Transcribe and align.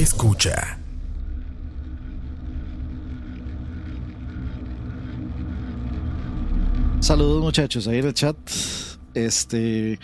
Escucha. 0.00 0.78
Saludos 7.00 7.42
muchachos, 7.42 7.86
ahí 7.86 7.98
en 7.98 8.06
el 8.06 8.14
chat. 8.14 8.34
Este, 9.12 9.98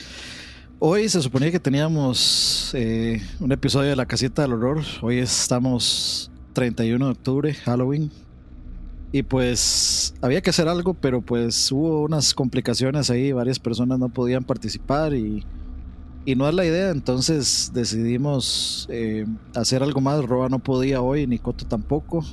hoy 0.81 1.09
se 1.09 1.23
suponía 1.23 1.51
que 1.51 1.59
teníamos 1.59 2.73
eh, 2.75 3.23
un 3.41 3.53
episodio 3.53 3.89
de 3.89 3.97
la 3.97 4.05
casita 4.05 4.43
del 4.43 4.53
horror. 4.53 4.83
Hoy 5.01 5.17
estamos 5.17 6.31
31 6.53 7.03
de 7.03 7.13
octubre, 7.13 7.55
Halloween. 7.55 8.11
Y 9.13 9.23
pues 9.23 10.15
había 10.21 10.43
que 10.43 10.51
hacer 10.51 10.69
algo, 10.69 10.93
pero 10.93 11.23
pues 11.23 11.73
hubo 11.73 12.03
unas 12.03 12.35
complicaciones 12.35 13.09
ahí, 13.09 13.33
varias 13.33 13.59
personas 13.59 13.99
no 13.99 14.11
podían 14.11 14.45
participar 14.45 15.15
y, 15.15 15.47
y 16.27 16.35
no 16.35 16.49
es 16.49 16.55
la 16.55 16.65
idea, 16.67 16.91
entonces 16.91 17.71
decidimos 17.73 18.87
eh, 18.91 19.25
hacer 19.55 19.83
algo 19.83 20.01
más. 20.01 20.25
Roba 20.25 20.49
no 20.49 20.59
podía 20.59 21.01
hoy, 21.01 21.27
ni 21.27 21.39
Coto 21.39 21.65
tampoco, 21.67 22.25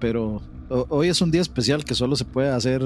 pero 0.00 0.42
ho- 0.70 0.86
hoy 0.88 1.08
es 1.08 1.20
un 1.20 1.30
día 1.30 1.42
especial 1.42 1.84
que 1.84 1.94
solo 1.94 2.16
se 2.16 2.24
puede 2.24 2.48
hacer 2.48 2.82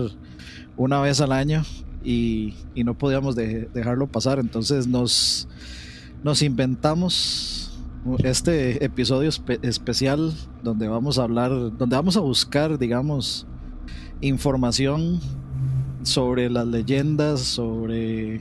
una 0.76 1.00
vez 1.00 1.20
al 1.20 1.30
año 1.32 1.62
y, 2.02 2.54
y 2.74 2.82
no 2.84 2.94
podíamos 2.98 3.36
de- 3.36 3.70
dejarlo 3.72 4.08
pasar, 4.08 4.38
entonces 4.40 4.86
nos, 4.88 5.48
nos 6.24 6.42
inventamos 6.42 7.72
este 8.24 8.84
episodio 8.84 9.30
espe- 9.30 9.58
especial 9.62 10.32
donde 10.62 10.88
vamos 10.88 11.18
a 11.18 11.22
hablar, 11.24 11.50
donde 11.76 11.96
vamos 11.96 12.16
a 12.16 12.20
buscar, 12.20 12.76
digamos, 12.78 13.46
información 14.20 15.20
sobre 16.02 16.50
las 16.50 16.66
leyendas, 16.66 17.40
sobre 17.40 18.40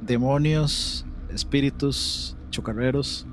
demonios, 0.00 1.04
espíritus, 1.28 2.38
chocarreros. 2.50 3.28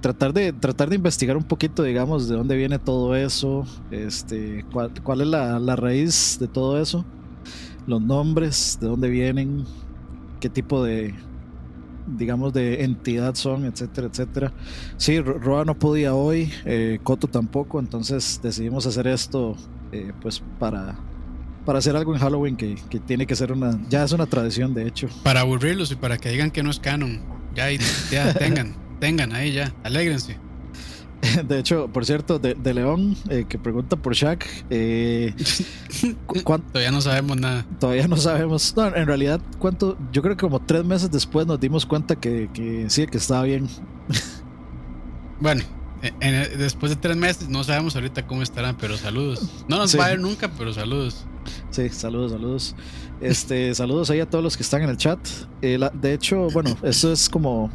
Tratar 0.00 0.32
de, 0.32 0.52
tratar 0.52 0.88
de 0.88 0.96
investigar 0.96 1.36
un 1.36 1.44
poquito, 1.44 1.84
digamos, 1.84 2.26
de 2.28 2.34
dónde 2.34 2.56
viene 2.56 2.80
todo 2.80 3.14
eso, 3.14 3.64
este, 3.88 4.64
cuál, 4.72 4.92
cuál 5.04 5.20
es 5.20 5.28
la, 5.28 5.60
la 5.60 5.76
raíz 5.76 6.36
de 6.40 6.48
todo 6.48 6.80
eso, 6.82 7.08
los 7.86 8.02
nombres, 8.02 8.76
de 8.80 8.88
dónde 8.88 9.10
vienen, 9.10 9.66
qué 10.40 10.50
tipo 10.50 10.84
de, 10.84 11.18
digamos, 12.04 12.52
de 12.54 12.84
entidad 12.84 13.34
son, 13.36 13.66
etcétera, 13.66 14.08
etcétera. 14.08 14.54
Sí, 14.98 15.20
Ro- 15.20 15.38
Roa 15.40 15.64
no 15.66 15.76
podía 15.78 16.14
hoy, 16.14 16.52
eh, 16.64 17.00
Coto 17.02 17.28
tampoco, 17.28 17.80
entonces 17.80 18.38
decidimos 18.42 18.86
hacer 18.86 19.06
esto, 19.08 19.56
eh, 19.92 20.12
pues, 20.20 20.44
para, 20.58 21.06
para 21.64 21.78
hacer 21.78 21.96
algo 21.96 22.14
en 22.14 22.20
Halloween 22.20 22.56
que, 22.56 22.76
que 22.90 22.98
tiene 23.00 23.26
que 23.26 23.36
ser 23.36 23.52
una, 23.52 23.78
ya 23.88 24.04
es 24.04 24.12
una 24.12 24.26
tradición, 24.26 24.74
de 24.74 24.86
hecho. 24.86 25.08
Para 25.22 25.40
aburrirlos 25.40 25.90
y 25.92 25.96
para 25.96 26.18
que 26.18 26.30
digan 26.30 26.50
que 26.50 26.62
no 26.62 26.70
es 26.70 26.78
canon. 26.78 27.20
Ya, 27.54 27.66
ya 28.10 28.34
tengan, 28.38 28.74
tengan 29.00 29.32
ahí 29.32 29.52
ya. 29.52 29.72
Alégrense. 29.84 30.38
De 31.46 31.58
hecho, 31.58 31.88
por 31.88 32.04
cierto, 32.04 32.38
de, 32.40 32.54
de 32.54 32.74
León, 32.74 33.16
eh, 33.30 33.44
que 33.48 33.58
pregunta 33.58 33.94
por 33.96 34.14
Shaq, 34.14 34.44
eh, 34.70 35.32
Todavía 36.72 36.90
no 36.90 37.00
sabemos 37.00 37.36
nada. 37.36 37.64
todavía 37.78 38.08
no 38.08 38.16
sabemos. 38.16 38.74
No, 38.76 38.86
en 38.86 39.06
realidad, 39.06 39.40
¿cuánto? 39.58 39.96
Yo 40.12 40.20
creo 40.22 40.36
que 40.36 40.40
como 40.40 40.60
tres 40.60 40.84
meses 40.84 41.10
después 41.10 41.46
nos 41.46 41.60
dimos 41.60 41.86
cuenta 41.86 42.16
que, 42.16 42.50
que 42.52 42.86
sí, 42.88 43.06
que 43.06 43.18
estaba 43.18 43.44
bien. 43.44 43.68
Bueno, 45.40 45.62
en- 46.02 46.58
después 46.58 46.90
de 46.90 46.96
tres 46.96 47.16
meses 47.16 47.48
no 47.48 47.62
sabemos 47.64 47.94
ahorita 47.94 48.26
cómo 48.26 48.42
estarán, 48.42 48.76
pero 48.76 48.96
saludos. 48.96 49.48
No 49.68 49.76
nos 49.78 49.90
Sí. 49.92 49.98
va 49.98 50.06
a 50.06 50.08
ver 50.10 50.20
nunca, 50.20 50.50
pero 50.56 50.72
saludos. 50.72 51.24
Sí, 51.70 51.88
saludos, 51.90 52.32
saludos. 52.32 52.74
Este, 53.20 53.74
saludos 53.74 54.10
ahí 54.10 54.20
a 54.20 54.28
todos 54.28 54.42
los 54.42 54.56
que 54.56 54.62
están 54.62 54.82
en 54.82 54.90
el 54.90 54.96
chat. 54.96 55.18
Eh, 55.60 55.78
la- 55.78 55.90
de 55.90 56.12
hecho, 56.14 56.48
bueno, 56.52 56.76
esto 56.82 57.12
es 57.12 57.28
como 57.28 57.70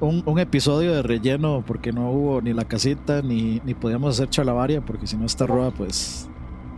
un, 0.00 0.22
un 0.26 0.38
episodio 0.38 0.92
de 0.92 1.02
relleno 1.02 1.62
porque 1.66 1.92
no 1.92 2.10
hubo 2.10 2.40
ni 2.42 2.52
la 2.52 2.64
casita 2.64 3.22
ni, 3.22 3.60
ni 3.64 3.74
podíamos 3.74 4.14
hacer 4.16 4.28
chalabaria 4.30 4.80
porque 4.84 5.06
si 5.06 5.16
no 5.16 5.26
está 5.26 5.46
roba, 5.46 5.70
pues. 5.70 6.28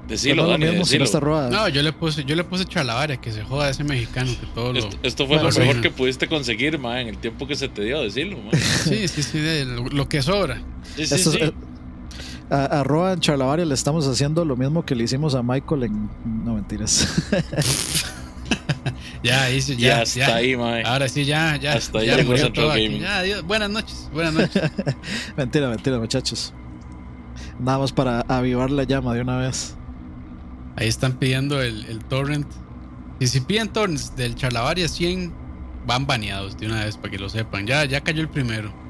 Decilo, 0.09 0.47
Dani, 0.47 0.67
lo 0.67 0.71
mismo 0.73 0.85
si 0.85 0.99
no 0.99 1.05
decilo. 1.07 1.45
está. 1.47 1.57
No, 1.57 1.69
yo 1.69 1.81
le 1.83 1.92
puse, 1.92 2.25
yo 2.25 2.37
le 2.37 2.45
puse 2.45 2.65
chalabaria, 2.67 3.17
que 3.17 3.33
se 3.33 3.42
joda 3.42 3.70
ese 3.70 3.85
mexicano 3.85 4.31
que 4.39 4.47
todo 4.55 4.73
lo. 4.73 4.79
Esto, 4.79 4.97
esto 5.03 5.27
fue 5.27 5.37
Bueno, 5.37 5.45
lo 5.45 5.53
sí. 5.53 5.61
mejor 5.61 5.81
que 5.81 5.91
pudiste 5.91 6.29
conseguir, 6.29 6.79
ma, 6.79 7.01
en 7.01 7.09
el 7.09 7.17
tiempo 7.19 7.47
que 7.47 7.57
se 7.57 7.69
te 7.69 7.83
dio, 7.83 8.03
decirlo, 8.03 8.37
ma. 8.39 8.51
Sí, 8.59 9.09
sí, 9.09 9.23
sí, 9.23 9.39
de 9.39 9.64
lo, 9.64 9.87
lo 9.87 10.09
que 10.09 10.20
sobra. 10.20 10.57
Sí, 10.97 11.07
sí, 11.07 11.14
Esto 11.14 11.31
es- 11.31 11.37
sí. 11.37 11.43
eh, 11.43 11.53
a, 12.51 12.64
a 12.81 12.85
Roa 12.85 13.14
en 13.14 13.20
Chalabaria 13.20 13.64
le 13.64 13.73
estamos 13.75 14.07
haciendo 14.07 14.45
lo 14.45 14.57
mismo 14.57 14.85
que 14.85 14.95
le 14.95 15.05
hicimos 15.05 15.35
a 15.35 15.43
Michael 15.43 15.85
en. 15.85 16.11
No 16.45 16.55
mentiras. 16.55 17.09
Ya, 19.23 19.45
ahí 19.45 19.59
sí, 19.63 19.73
Y 19.73 19.77
ya. 19.79 20.03
hasta 20.03 20.19
ya. 20.20 20.37
ahí, 20.37 20.55
ma. 20.55 20.81
Ahora 20.83 21.09
sí, 21.09 21.25
ya, 21.25 21.57
ya. 21.57 21.73
Hasta 21.73 21.98
ahí 22.01 22.07
ya. 22.09 22.17
Gaming. 22.23 23.01
Ya, 23.01 23.19
adiós. 23.20 23.43
Buenas 23.43 23.70
noches, 23.70 24.11
buenas 24.13 24.35
noches. 24.35 24.63
mentira, 25.37 25.70
mentira, 25.70 25.98
muchachos. 25.98 26.53
Nada 27.59 27.79
más 27.79 27.91
para 27.93 28.20
avivar 28.29 28.70
la 28.70 28.83
llama 28.85 29.14
de 29.14 29.23
una 29.23 29.39
vez. 29.39 29.77
Ahí 30.77 30.89
están 30.89 31.14
pidiendo 31.14 31.62
el, 31.62 31.85
el 31.86 32.05
torrent. 32.05 32.46
Y 33.20 33.29
si 33.29 33.40
piden 33.40 33.68
torrents 33.68 34.17
del 34.17 34.35
Charlavaria 34.35 34.89
100, 34.89 35.33
van 35.86 36.07
baneados 36.07 36.57
de 36.58 36.67
una 36.67 36.85
vez 36.85 36.96
para 36.96 37.11
que 37.11 37.18
lo 37.18 37.29
sepan. 37.29 37.67
Ya, 37.67 37.85
ya 37.85 38.01
cayó 38.01 38.20
el 38.20 38.29
primero. 38.29 38.73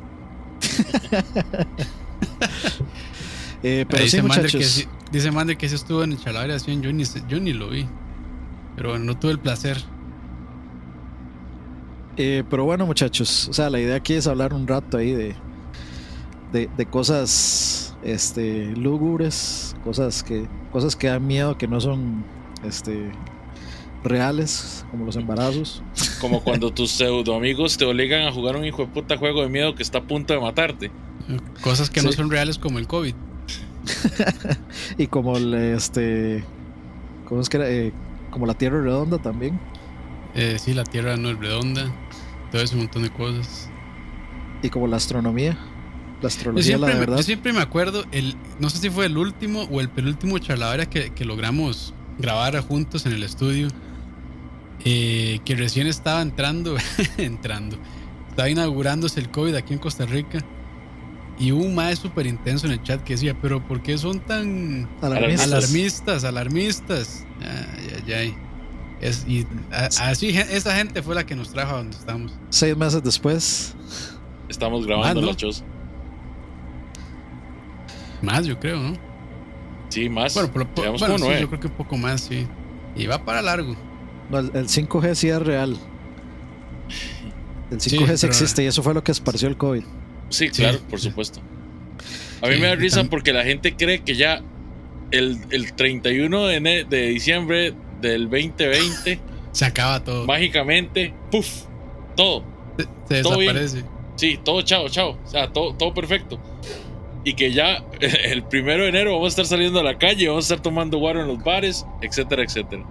Eh, 3.67 3.87
pero 3.89 4.01
sí, 4.01 4.19
dice, 4.19 4.23
Mander 4.23 4.51
que, 4.51 4.67
dice 5.11 5.31
Mander 5.31 5.57
que 5.57 5.71
sí 5.71 5.75
estuvo 5.75 6.05
en 6.05 6.13
el 6.13 6.21
Charlavaria 6.21 6.59
100. 6.59 6.83
Yo 6.83 6.93
ni, 6.93 7.05
yo 7.27 7.41
ni 7.41 7.55
lo 7.55 7.71
vi. 7.71 7.87
Pero 8.77 8.91
bueno, 8.91 9.07
no 9.07 9.19
tuve 9.19 9.33
el 9.33 9.39
placer. 9.39 9.83
Eh, 12.19 12.45
pero 12.51 12.65
bueno, 12.65 12.85
muchachos, 12.85 13.49
o 13.49 13.55
sea, 13.55 13.71
la 13.71 13.81
idea 13.81 13.97
aquí 13.97 14.13
es 14.13 14.27
hablar 14.27 14.53
un 14.53 14.69
rato 14.69 14.99
ahí 14.99 15.13
de, 15.13 15.35
de, 16.53 16.69
de 16.77 16.87
cosas 16.87 17.94
este, 18.05 18.67
lúgubres, 18.77 19.75
cosas 19.83 20.23
que, 20.23 20.47
cosas 20.73 20.95
que 20.95 21.09
dan 21.09 21.27
miedo, 21.27 21.57
que 21.59 21.67
no 21.67 21.81
son 21.81 22.25
este, 22.63 23.11
reales, 24.05 24.85
como 24.91 25.07
los 25.07 25.17
embarazos. 25.17 25.83
Como 26.21 26.43
cuando 26.43 26.73
tus 26.73 26.91
pseudo 26.91 27.35
amigos 27.35 27.77
te 27.77 27.85
obligan 27.85 28.27
a 28.27 28.33
jugar 28.33 28.57
un 28.57 28.65
hijo 28.65 28.83
de 28.83 28.89
puta 28.89 29.17
juego 29.17 29.43
de 29.43 29.49
miedo 29.49 29.75
que 29.75 29.83
está 29.83 29.99
a 29.99 30.03
punto 30.03 30.35
de 30.35 30.41
matarte. 30.41 30.91
Cosas 31.63 31.91
que 31.91 32.03
no 32.03 32.13
son 32.13 32.31
reales 32.31 32.59
como 32.59 32.79
el 32.79 32.87
COVID. 32.87 33.15
y 34.99 35.07
como 35.07 35.37
el, 35.37 35.55
este, 35.55 36.45
¿cómo 37.27 37.41
es 37.41 37.49
que 37.49 37.57
era? 37.57 37.71
Eh, 37.71 37.93
como 38.31 38.47
la 38.47 38.55
Tierra 38.55 38.81
redonda 38.81 39.19
también. 39.19 39.59
Eh, 40.35 40.59
sí, 40.59 40.75
la 40.75 40.85
Tierra 40.85 41.17
no 41.17 41.31
es 41.31 41.39
redonda. 41.39 41.91
Todo 42.51 42.63
ese 42.63 42.77
montón 42.77 43.03
de 43.03 43.11
cosas. 43.11 43.71
Y 44.63 44.71
como 44.71 44.87
la 44.87 44.97
astronomía. 44.97 45.59
La 46.25 46.31
Yo 46.31 46.37
astrología, 46.37 46.63
siempre, 46.65 46.89
la 46.89 46.95
me- 46.95 47.01
verdad. 47.01 47.17
yo 47.19 47.23
siempre 47.23 47.53
me 47.53 47.61
acuerdo, 47.61 48.05
el, 48.13 48.35
no 48.59 48.71
sé 48.71 48.79
si 48.79 48.91
fue 48.91 49.07
el 49.07 49.17
último 49.19 49.63
o 49.71 49.81
el 49.81 49.89
penúltimo 49.91 50.39
charladera 50.39 50.87
que, 50.87 51.11
que 51.11 51.25
logramos 51.25 51.93
grabar 52.19 52.59
juntos 52.61 53.05
en 53.07 53.13
el 53.13 53.23
estudio, 53.23 53.69
eh, 54.85 55.41
que 55.45 55.55
recién 55.55 55.87
estaba 55.87 56.21
entrando, 56.23 56.77
entrando, 57.19 57.77
estaba 58.29 58.49
inaugurándose 58.51 59.21
el 59.21 59.31
COVID 59.31 59.55
aquí 59.55 59.73
en 59.75 59.79
Costa 59.79 60.07
Rica. 60.07 60.45
Y 61.39 61.51
hubo 61.51 61.65
un 61.65 61.75
maestro 61.75 62.11
súper 62.11 62.27
intenso 62.27 62.67
en 62.67 62.73
el 62.75 62.83
chat 62.85 63.03
que 63.03 63.15
decía, 63.15 63.37
pero 63.41 63.61
¿por 63.67 63.83
qué 63.83 63.99
son 63.99 64.21
tan 64.21 64.89
Alarmistas. 65.03 65.47
alarmistas, 65.53 66.25
alarmistas? 66.25 67.27
Ay, 67.41 68.03
ay, 68.07 68.13
ay. 68.13 68.35
Es, 69.01 69.25
y 69.27 69.45
a- 69.73 70.11
así, 70.11 70.29
esa 70.29 70.77
gente 70.77 71.03
fue 71.03 71.15
la 71.17 71.27
que 71.27 71.35
nos 71.35 71.51
trajo 71.51 71.75
a 71.75 71.79
donde 71.79 71.97
estamos. 71.97 72.33
Seis 72.51 72.77
meses 72.77 73.03
después. 73.03 73.75
Estamos 74.49 74.87
grabando 74.87 75.19
Ah, 75.19 75.23
¿no? 75.23 75.27
los 75.29 75.37
shows. 75.37 75.65
Más, 78.25 78.47
yo 78.47 78.59
creo, 78.59 78.79
¿no? 78.81 78.97
Sí, 79.89 80.09
más. 80.09 80.35
Bueno, 80.35 80.51
pero, 80.53 80.67
bueno, 80.93 80.99
como 80.99 81.19
sí, 81.33 81.41
yo 81.41 81.49
creo 81.49 81.61
que 81.61 81.67
un 81.69 81.73
poco 81.75 81.97
más, 81.97 82.23
sí. 82.23 82.47
Y 82.97 83.07
va 83.07 83.25
para 83.25 83.43
largo. 83.43 83.77
No, 84.31 84.39
el, 84.39 84.51
el 84.55 84.67
5G 84.69 85.15
sí 85.15 85.29
es 85.29 85.41
real. 85.43 85.77
El 87.71 87.79
5G 87.79 87.81
sí, 87.81 87.97
pero- 87.99 88.13
existe 88.13 88.63
y 88.63 88.67
eso 88.67 88.83
fue 88.83 88.95
lo 88.95 89.03
que 89.05 89.13
esparció 89.13 89.49
el 89.49 89.57
COVID. 89.57 89.83
Sí, 90.31 90.49
Sí. 90.51 90.63
claro, 90.63 90.79
por 90.91 91.01
supuesto. 91.01 91.41
A 92.43 92.47
mí 92.49 92.55
Sí, 92.55 92.61
me 92.61 92.67
da 92.69 92.75
risa 92.75 93.05
porque 93.05 93.33
la 93.33 93.45
gente 93.45 93.75
cree 93.77 94.03
que 94.03 94.15
ya 94.17 94.43
el, 95.11 95.39
el 95.51 95.73
31 95.75 96.47
de, 96.47 96.87
de 96.89 97.07
diciembre 97.09 97.75
del 98.01 98.25
2020, 98.29 99.21
Se 99.53 99.65
acaba 99.65 100.03
todo. 100.03 100.27
mágicamente, 100.27 101.15
¡puf! 101.31 101.47
Todo. 102.17 102.45
Se, 103.09 103.17
se 103.17 103.23
todo 103.23 103.39
bien. 103.39 103.55
desaparece. 103.55 103.89
Sí, 104.17 104.39
todo 104.45 104.63
chao, 104.63 104.89
chao. 104.89 105.19
O 105.25 105.29
sea, 105.29 105.53
todo, 105.53 105.75
todo 105.75 105.93
perfecto. 105.95 106.41
Y 107.25 107.35
que 107.35 107.53
ya 107.53 107.79
el 108.01 108.43
primero 108.45 108.83
de 108.85 108.91
enero 108.91 109.13
vamos 109.13 109.27
a 109.27 109.29
estar 109.29 109.47
saliendo 109.47 109.81
a 109.81 109.83
la 109.83 109.97
calle, 109.99 110.29
vamos 110.29 110.45
a 110.45 110.55
estar 110.55 110.63
tomando 110.63 110.99
guaro 110.99 111.21
en 111.23 111.29
los 111.29 111.43
bares, 111.43 111.87
etcétera, 112.03 112.43
etcétera. 112.43 112.85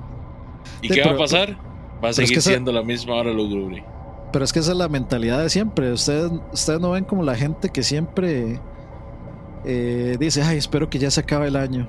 ¿Y 0.81 0.88
Sí, 0.89 0.94
qué 0.95 1.03
va 1.03 1.12
a 1.12 1.18
pasar? 1.18 1.57
Va 2.03 2.07
a 2.07 2.09
es 2.12 2.15
seguir 2.18 2.33
que 2.33 2.39
esa- 2.39 2.50
siendo 2.51 2.71
la 2.71 2.83
misma 2.83 3.15
hora 3.15 3.31
lugubre. 3.31 3.83
Pero 4.31 4.44
es 4.45 4.51
que 4.51 4.59
esa 4.59 4.71
es 4.71 4.77
la 4.77 4.89
mentalidad 4.89 5.41
de 5.44 5.50
siempre. 5.50 5.91
Ustedes, 5.91 6.31
ustedes 6.51 6.80
no 6.80 6.91
ven 6.91 7.03
como 7.06 7.21
la 7.24 7.35
gente 7.35 7.69
que 7.69 7.83
siempre 7.83 8.59
eh, 9.65 10.18
dice, 10.19 10.41
ay, 10.41 10.57
espero 10.57 10.89
que 10.89 11.00
ya 11.00 11.12
se 11.12 11.21
acabe 11.21 11.47
el 11.47 11.56
año. 11.56 11.88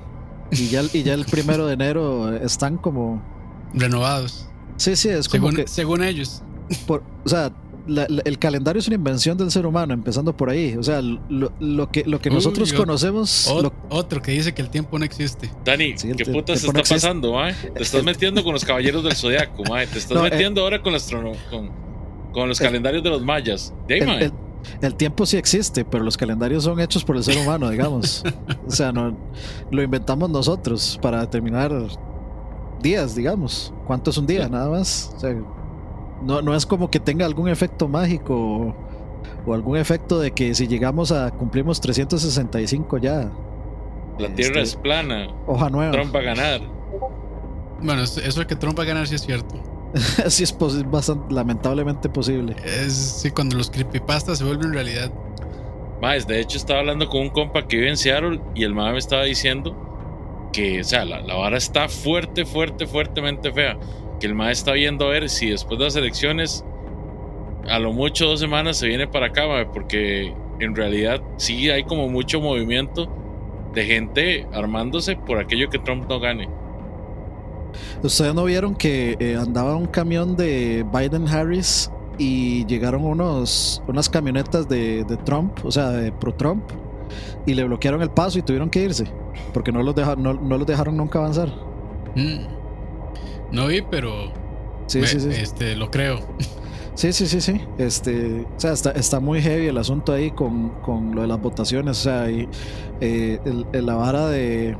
Y 0.51 0.67
ya, 0.67 0.83
y 0.93 1.03
ya 1.03 1.13
el 1.15 1.25
primero 1.31 1.65
de 1.65 1.73
enero 1.73 2.35
están 2.37 2.77
como... 2.77 3.21
Renovados. 3.73 4.47
Sí, 4.77 4.95
sí, 4.95 5.09
es 5.09 5.27
como 5.27 5.47
Según, 5.49 5.55
que... 5.63 5.67
según 5.67 6.03
ellos. 6.03 6.43
por- 6.85 7.03
o 7.25 7.29
sea, 7.29 7.51
la- 7.87 8.05
la- 8.09 8.21
el 8.25 8.39
calendario 8.39 8.79
es 8.79 8.87
una 8.87 8.95
invención 8.95 9.37
del 9.37 9.51
ser 9.51 9.65
humano, 9.65 9.93
empezando 9.93 10.35
por 10.35 10.49
ahí. 10.49 10.75
O 10.77 10.83
sea, 10.83 11.01
lo, 11.01 11.51
lo 11.59 11.89
que, 11.91 12.03
lo 12.05 12.19
que 12.19 12.29
Uy, 12.29 12.35
nosotros 12.35 12.73
conocemos. 12.73 13.51
Lo- 13.61 13.73
otro 13.89 14.21
que 14.21 14.31
dice 14.31 14.53
que 14.53 14.61
el 14.61 14.69
tiempo 14.69 14.97
no 14.99 15.05
existe. 15.05 15.49
Dani, 15.63 15.97
Sí, 15.97 16.11
¿qué 16.17 16.25
putas 16.25 16.63
está 16.63 16.81
pasando, 16.83 17.33
mae? 17.33 17.53
Te 17.75 17.83
estás 17.83 18.03
metiendo 18.03 18.43
con 18.43 18.53
los 18.53 18.65
caballeros 18.65 19.03
del 19.03 19.15
zodiaco, 19.15 19.63
mae. 19.69 19.87
Te 19.87 19.97
estás 19.99 20.17
No, 20.17 20.25
eh, 20.25 20.29
metiendo 20.29 20.61
ahora 20.61 20.81
con, 20.81 20.93
los 20.93 21.03
con, 21.49 21.69
con 22.33 22.49
los 22.49 22.59
el- 22.61 22.67
calendarios 22.67 23.03
de 23.03 23.09
los 23.09 23.21
mayas. 23.23 23.73
De 23.87 23.93
ahí, 23.95 23.99
el, 24.01 24.07
mae. 24.07 24.23
el- 24.25 24.33
el 24.81 24.95
tiempo 24.95 25.27
sí 25.27 25.37
existe, 25.37 25.85
pero 25.85 26.03
los 26.03 26.17
calendarios 26.17 26.63
son 26.63 26.79
hechos 26.79 27.03
por 27.03 27.15
el 27.17 27.23
ser 27.23 27.37
humano, 27.37 27.69
digamos. 27.69 28.23
o 28.67 28.71
sea, 28.71 28.91
no, 28.91 29.15
lo 29.69 29.83
inventamos 29.83 30.27
nosotros 30.29 30.97
para 31.01 31.21
determinar 31.21 31.71
días, 32.81 33.15
digamos. 33.15 33.73
¿Cuánto 33.85 34.09
es 34.09 34.17
un 34.17 34.25
día? 34.25 34.49
Nada 34.49 34.69
más. 34.69 35.11
O 35.15 35.19
sea, 35.19 35.35
no, 36.25 36.41
no 36.41 36.55
es 36.55 36.65
como 36.65 36.89
que 36.89 36.99
tenga 36.99 37.25
algún 37.25 37.47
efecto 37.49 37.87
mágico 37.87 38.35
o, 38.35 38.75
o 39.45 39.53
algún 39.53 39.77
efecto 39.77 40.19
de 40.19 40.31
que 40.31 40.53
si 40.55 40.67
llegamos 40.67 41.11
a 41.11 41.31
cumplimos 41.31 41.79
365 41.81 42.97
ya, 42.97 43.31
La 44.19 44.27
tierra 44.29 44.61
este- 44.61 44.61
es 44.61 44.75
plana. 44.75 45.27
hoja 45.47 45.69
nueva. 45.69 45.91
Trump 45.91 46.13
va 46.15 46.19
a 46.19 46.23
ganar. 46.23 46.61
Bueno, 47.81 48.01
eso 48.03 48.39
de 48.39 48.47
que 48.47 48.55
Trump 48.55 48.77
va 48.79 48.83
a 48.83 48.87
ganar 48.87 49.07
sí 49.07 49.15
es 49.15 49.21
cierto. 49.21 49.55
Así 50.25 50.43
es 50.43 50.55
bastante, 50.89 51.33
lamentablemente 51.33 52.09
posible. 52.09 52.55
Es 52.65 52.93
sí, 53.21 53.31
cuando 53.31 53.57
los 53.57 53.69
creepypastas 53.69 54.39
se 54.39 54.43
vuelven 54.43 54.73
realidad. 54.73 55.11
Más, 56.01 56.27
de 56.27 56.41
hecho 56.41 56.57
estaba 56.57 56.79
hablando 56.81 57.07
con 57.07 57.21
un 57.21 57.29
compa 57.29 57.65
que 57.67 57.77
vive 57.77 57.89
en 57.89 57.97
Seattle 57.97 58.41
y 58.53 58.63
el 58.63 58.73
mae 58.73 58.91
me 58.91 58.97
estaba 58.97 59.23
diciendo 59.23 60.49
que, 60.51 60.81
o 60.81 60.83
sea, 60.83 61.05
la, 61.05 61.21
la 61.21 61.35
vara 61.35 61.57
está 61.57 61.87
fuerte, 61.87 62.45
fuerte, 62.45 62.85
fuertemente 62.87 63.51
fea. 63.53 63.77
Que 64.25 64.29
el 64.29 64.33
mae 64.33 64.53
está 64.53 64.71
viendo 64.71 65.05
a 65.05 65.09
ver 65.09 65.29
si 65.29 65.51
después 65.51 65.77
de 65.77 65.85
las 65.85 65.95
elecciones, 65.95 66.65
a 67.69 67.77
lo 67.77 67.93
mucho 67.93 68.25
dos 68.25 68.39
semanas 68.39 68.77
se 68.77 68.87
viene 68.87 69.05
para 69.07 69.27
acá, 69.27 69.47
mae, 69.47 69.67
porque 69.67 70.33
en 70.59 70.75
realidad 70.75 71.21
sí 71.37 71.69
hay 71.69 71.83
como 71.83 72.09
mucho 72.09 72.41
movimiento 72.41 73.07
de 73.75 73.85
gente 73.85 74.47
armándose 74.51 75.15
por 75.15 75.37
aquello 75.37 75.69
que 75.69 75.77
Trump 75.77 76.09
no 76.09 76.19
gane. 76.19 76.49
Ustedes 78.01 78.33
no 78.33 78.45
vieron 78.45 78.73
que 78.73 79.15
eh, 79.19 79.35
andaba 79.39 79.75
un 79.75 79.85
camión 79.85 80.35
de 80.35 80.83
Biden 80.91 81.27
Harris 81.27 81.91
y 82.17 82.65
llegaron 82.65 83.05
unos 83.05 83.83
unas 83.87 84.09
camionetas 84.09 84.67
de, 84.67 85.03
de 85.03 85.17
Trump, 85.17 85.63
o 85.63 85.71
sea, 85.71 85.91
de 85.91 86.11
pro 86.11 86.33
Trump, 86.33 86.63
y 87.45 87.53
le 87.53 87.63
bloquearon 87.63 88.01
el 88.01 88.09
paso 88.09 88.39
y 88.39 88.41
tuvieron 88.41 88.71
que 88.71 88.81
irse 88.81 89.05
porque 89.53 89.71
no 89.71 89.83
los 89.83 89.93
dejaron 89.93 90.23
no, 90.23 90.33
no 90.33 90.57
los 90.57 90.65
dejaron 90.65 90.97
nunca 90.97 91.19
avanzar. 91.19 91.49
Mm. 92.15 92.54
No 93.55 93.67
vi, 93.67 93.81
pero 93.81 94.31
Sí, 94.87 94.99
me- 94.99 95.07
sí, 95.07 95.19
sí. 95.19 95.29
Este, 95.31 95.75
lo 95.75 95.89
creo. 95.89 96.19
Sí, 96.93 97.11
sí, 97.11 97.25
sí, 97.27 97.41
sí. 97.41 97.59
Este, 97.77 98.45
o 98.55 98.59
sea, 98.59 98.71
está, 98.73 98.91
está 98.91 99.19
muy 99.19 99.41
heavy 99.41 99.67
el 99.67 99.77
asunto 99.77 100.13
ahí 100.13 100.31
con, 100.31 100.69
con 100.81 101.13
lo 101.15 101.21
de 101.23 101.27
las 101.27 101.41
votaciones. 101.41 101.97
O 101.99 102.01
sea, 102.03 102.29
y, 102.29 102.47
eh, 103.01 103.39
el- 103.45 103.65
el- 103.73 103.85
la 103.85 103.95
vara 103.95 104.27
de, 104.27 104.77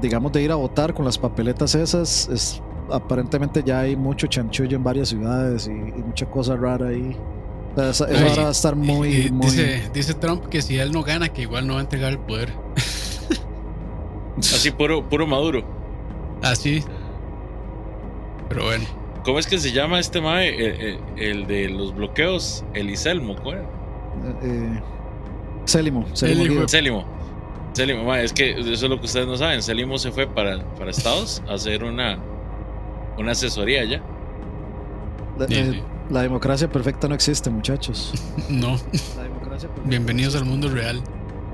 digamos, 0.00 0.32
de 0.32 0.42
ir 0.42 0.50
a 0.50 0.56
votar 0.56 0.94
con 0.94 1.04
las 1.04 1.18
papeletas 1.18 1.74
esas, 1.74 2.28
es, 2.28 2.62
aparentemente 2.90 3.62
ya 3.64 3.80
hay 3.80 3.94
mucho 3.96 4.26
chanchullo 4.26 4.76
en 4.76 4.82
varias 4.84 5.10
ciudades 5.10 5.66
y, 5.68 5.70
y 5.70 6.02
mucha 6.02 6.26
cosa 6.26 6.56
rara 6.56 6.88
ahí. 6.88 7.16
O 7.74 7.76
sea, 7.78 7.90
esa, 7.90 8.04
esa 8.06 8.18
Ay, 8.24 8.30
vara 8.30 8.42
va 8.42 8.48
a 8.48 8.52
estar 8.52 8.74
muy, 8.76 9.08
Y- 9.08 9.26
y 9.26 9.30
muy... 9.30 9.46
dice, 9.46 9.90
dice 9.94 10.14
Trump 10.14 10.46
que 10.48 10.60
si 10.62 10.78
él 10.78 10.90
no 10.92 11.02
gana, 11.02 11.28
que 11.28 11.42
igual 11.42 11.66
no 11.66 11.74
va 11.74 11.80
a 11.80 11.82
entregar 11.82 12.10
el 12.12 12.18
poder. 12.18 12.52
Así 14.38 14.70
puro, 14.70 15.08
puro 15.08 15.26
maduro. 15.26 15.62
Así. 16.42 16.82
Pero 18.52 18.64
bueno. 18.66 18.84
¿Cómo 19.24 19.38
es 19.38 19.46
que 19.46 19.58
se 19.58 19.70
llama 19.72 20.00
este 20.00 20.20
mae? 20.20 20.48
El, 20.48 20.80
el- 20.80 20.98
el 21.16 21.46
de 21.46 21.68
los 21.68 21.94
bloqueos, 21.94 22.64
Eliselmo, 22.74 23.36
¿cuál 23.36 23.64
eh, 24.42 24.80
Célimo, 25.66 26.04
Célimo 26.14 26.68
Célimo. 26.68 27.04
Célimo, 27.74 28.04
mae, 28.04 28.24
es 28.24 28.32
que 28.32 28.50
eso 28.58 28.70
es 28.70 28.82
lo 28.82 28.98
que 28.98 29.06
ustedes 29.06 29.26
no 29.26 29.36
saben. 29.36 29.62
Célimo 29.62 29.96
se 29.96 30.10
fue 30.12 30.26
para, 30.26 30.62
para 30.74 30.90
Estados 30.90 31.42
a 31.48 31.54
hacer 31.54 31.84
una, 31.84 32.18
una 33.16 33.32
asesoría 33.32 33.82
allá. 33.82 34.02
La, 35.38 35.46
Sí, 35.46 35.54
eh, 35.54 35.70
sí. 35.72 35.82
la 36.10 36.22
democracia 36.22 36.68
perfecta 36.68 37.08
no 37.08 37.14
existe, 37.14 37.48
muchachos. 37.48 38.12
No. 38.50 38.76
La 39.16 39.22
democracia 39.22 39.68
perfecta 39.68 39.88
Bienvenidos 39.88 40.34
no 40.34 40.40
al 40.40 40.44
mundo 40.46 40.68
real. 40.68 41.00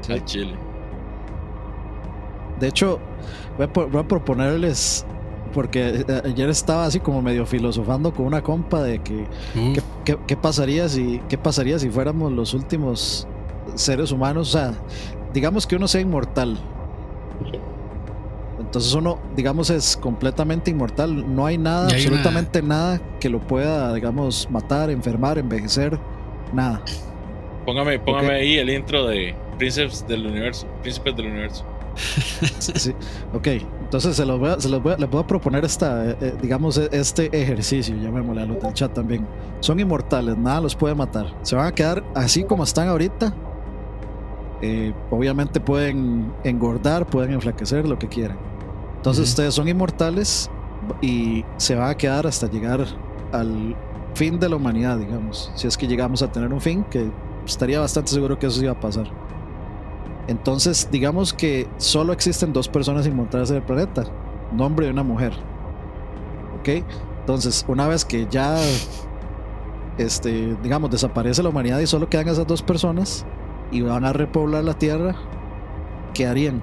Sí. 0.01 0.13
A 0.15 0.25
Chile. 0.25 0.55
De 2.59 2.67
hecho, 2.69 2.99
voy 3.57 3.67
a, 3.67 3.73
po- 3.73 3.87
voy 3.89 4.01
a 4.01 4.09
proponerles, 4.09 5.07
porque 5.53 6.05
eh, 6.07 6.23
ayer 6.25 6.49
estaba 6.51 6.85
así 6.87 7.01
como 7.01 7.23
medio 7.23 7.47
filosofando 7.47 8.13
con 8.13 8.27
una 8.27 8.43
compa 8.43 8.83
de 8.83 9.01
que 9.01 9.27
Uf, 9.55 9.79
qué, 10.27 10.37
pasaría 10.37 10.89
si 10.89 11.21
qué 11.29 11.37
pasaría 11.39 11.79
si 11.79 11.91
fuéramos 11.91 12.33
los 12.33 12.55
últimos 12.55 13.27
seres 13.75 14.13
humanos, 14.13 14.55
o 14.55 14.59
sea, 14.59 14.75
digamos 15.33 15.67
que 15.67 15.77
uno 15.77 15.89
sea 15.89 16.01
inmortal. 16.01 16.59
Entonces 18.59 18.93
uno, 18.93 19.19
digamos, 19.37 19.71
es 19.71 19.97
completamente 19.97 20.71
inmortal. 20.71 21.35
No 21.35 21.47
hay 21.47 21.57
nada, 21.59 21.87
una- 21.87 21.95
absolutamente 21.95 22.61
nada 22.61 23.01
que 23.21 23.29
lo 23.29 23.39
pueda, 23.41 23.95
digamos, 23.95 24.49
matar, 24.51 24.91
enfermar, 24.91 25.39
envejecer, 25.39 25.99
nada. 26.53 26.83
Póngame, 27.65 27.99
póngame 27.99 28.33
ahí 28.35 28.57
el 28.59 28.69
intro 28.71 29.07
de 29.07 29.35
Príncipes 29.59 30.07
del 30.07 30.27
Universo. 30.27 30.67
Príncipes 30.83 31.17
del 31.17 31.27
Universo. 31.27 31.65
Sí, 32.59 32.73
sí. 32.77 32.95
Ok, 33.33 33.49
entonces 33.89 34.17
se 34.17 34.27
los 34.27 34.39
voy 34.39 34.51
a, 34.51 34.61
se 34.61 34.69
los 34.69 34.83
voy 34.83 34.93
a- 34.93 34.97
les 34.99 35.09
voy 35.09 35.21
a 35.23 35.27
proponer 35.27 35.65
esta, 35.65 36.11
eh, 36.11 36.17
eh, 36.21 36.35
digamos, 36.43 36.77
eh, 36.77 36.91
este 36.93 37.31
ejercicio, 37.33 37.97
llamémosle 37.97 38.43
a 38.43 38.47
los 38.47 38.63
del 38.63 38.75
chat 38.75 38.93
también. 38.93 39.27
Son 39.61 39.81
inmortales, 39.81 40.37
nada 40.37 40.61
los 40.61 40.77
puede 40.77 40.95
matar. 40.95 41.27
Se 41.43 41.57
van 41.57 41.67
a 41.67 41.73
quedar 41.73 42.05
así 42.15 42.45
como 42.45 42.65
están 42.65 42.89
ahorita. 42.89 43.35
Eh, 44.61 44.93
obviamente 45.11 45.59
pueden 45.61 46.33
engordar, 46.45 47.07
pueden 47.07 47.33
enflaquecer, 47.33 47.89
lo 47.89 47.99
que 47.99 48.09
quieran. 48.09 48.39
Entonces 48.97 49.23
Ujú. 49.23 49.31
ustedes 49.31 49.55
son 49.55 49.69
inmortales 49.69 50.51
y 51.01 51.45
se 51.57 51.75
van 51.75 51.89
a 51.91 51.95
quedar 51.95 52.27
hasta 52.27 52.47
llegar 52.51 52.85
al 53.33 53.75
fin 54.15 54.39
de 54.39 54.49
la 54.49 54.57
humanidad, 54.57 54.99
digamos. 54.99 55.51
Si 55.55 55.67
es 55.67 55.77
que 55.79 55.87
llegamos 55.87 56.23
a 56.23 56.31
tener 56.31 56.53
un 56.53 56.61
fin, 56.61 56.85
que 56.91 57.11
estaría 57.47 57.81
bastante 57.81 58.11
seguro 58.11 58.39
que 58.39 58.47
eso 58.49 58.61
iba 58.63 58.73
a 58.73 58.81
pasar. 58.81 59.07
Entonces, 60.29 60.89
digamos 60.93 61.33
que 61.33 61.67
solo 61.79 62.13
existen 62.13 62.53
dos 62.53 62.69
personas 62.69 63.07
inmortales 63.07 63.51
en 63.51 63.57
el 63.57 63.63
planeta, 63.63 64.05
un 64.53 64.61
hombre 64.61 64.87
y 64.87 64.91
una 64.91 65.03
mujer. 65.03 65.33
¿Ok? 66.61 66.85
Entonces, 67.21 67.65
una 67.67 67.89
vez 67.89 68.05
que 68.05 68.27
ya, 68.31 68.59
este, 69.97 70.55
digamos, 70.63 70.91
desaparece 70.91 71.43
la 71.43 71.49
humanidad 71.49 71.79
y 71.81 71.87
solo 71.87 72.09
quedan 72.09 72.29
esas 72.29 72.47
dos 72.47 72.63
personas 72.63 73.25
y 73.71 73.81
van 73.81 74.05
a 74.05 74.13
repoblar 74.13 74.65
la 74.65 74.75
Tierra, 74.75 75.17
¿qué 76.13 76.27
harían? 76.27 76.63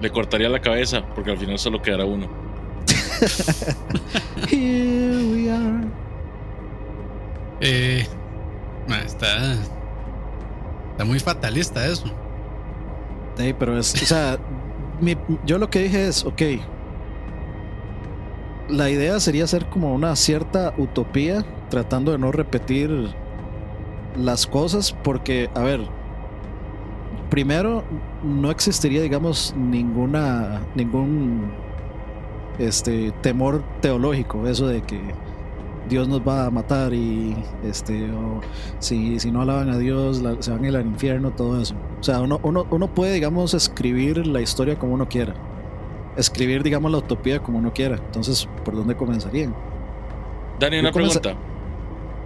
Le 0.00 0.10
cortaría 0.10 0.48
la 0.48 0.60
cabeza 0.60 1.04
porque 1.14 1.32
al 1.32 1.38
final 1.38 1.58
solo 1.58 1.82
quedará 1.82 2.04
uno. 2.04 2.28
Here 4.50 5.24
we 5.32 5.50
are. 5.50 5.84
eh, 7.60 8.06
está. 9.04 9.56
Está 10.96 11.04
muy 11.04 11.20
fatalista 11.20 11.86
eso. 11.86 12.18
Sí, 13.36 13.52
pero 13.54 13.78
es, 13.78 13.94
o 14.02 14.06
sea, 14.06 14.38
mi- 15.00 15.16
yo 15.44 15.58
lo 15.58 15.68
que 15.70 15.80
dije 15.80 16.08
es, 16.08 16.24
ok, 16.24 16.42
la 18.68 18.90
idea 18.90 19.20
sería 19.20 19.44
hacer 19.44 19.68
como 19.68 19.94
una 19.94 20.16
cierta 20.16 20.74
utopía, 20.76 21.44
tratando 21.68 22.12
de 22.12 22.18
no 22.18 22.32
repetir 22.32 23.16
las 24.14 24.46
cosas, 24.46 24.92
porque, 24.92 25.50
a 25.54 25.62
ver, 25.62 25.94
primero, 27.28 27.84
no 28.22 28.50
existiría, 28.50 29.02
digamos, 29.02 29.54
ninguna, 29.56 30.70
ningún, 30.74 31.62
este, 32.58 33.12
temor 33.12 33.64
teológico, 33.80 34.46
eso 34.46 34.66
de 34.68 34.84
que 34.84 35.18
Dios 35.88 36.08
nos 36.08 36.20
va 36.26 36.46
a 36.46 36.50
matar 36.50 36.92
y, 36.92 37.36
este, 37.64 38.10
o 38.10 38.40
si, 38.80 39.20
si 39.20 39.30
no 39.30 39.42
alaban 39.42 39.68
a 39.70 39.78
Dios, 39.78 40.20
la- 40.20 40.40
se 40.40 40.50
van 40.50 40.64
a 40.64 40.68
ir 40.68 40.76
al 40.76 40.86
infierno, 40.86 41.30
todo 41.30 41.60
eso. 41.60 41.74
O 42.00 42.02
sea, 42.02 42.20
uno, 42.20 42.40
uno, 42.42 42.66
uno 42.70 42.88
puede, 42.94 43.12
digamos, 43.14 43.54
escribir 43.54 44.26
la 44.26 44.40
historia 44.40 44.76
como 44.78 44.94
uno 44.94 45.08
quiera. 45.08 45.34
Escribir, 46.16 46.62
digamos, 46.62 46.90
la 46.90 46.98
utopía 46.98 47.38
como 47.40 47.58
uno 47.58 47.72
quiera. 47.72 47.96
Entonces, 47.96 48.48
¿por 48.64 48.74
dónde 48.74 48.96
comenzarían? 48.96 49.54
Dani, 50.58 50.78
una 50.78 50.90
pregunta. 50.92 51.34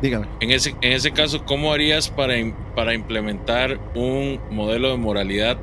Dígame. 0.00 0.26
En 0.40 0.50
ese, 0.50 0.74
en 0.80 0.92
ese 0.92 1.10
caso, 1.10 1.44
¿cómo 1.44 1.72
harías 1.72 2.08
para, 2.08 2.34
para 2.74 2.94
implementar 2.94 3.78
un 3.94 4.40
modelo 4.50 4.90
de 4.90 4.96
moralidad 4.96 5.58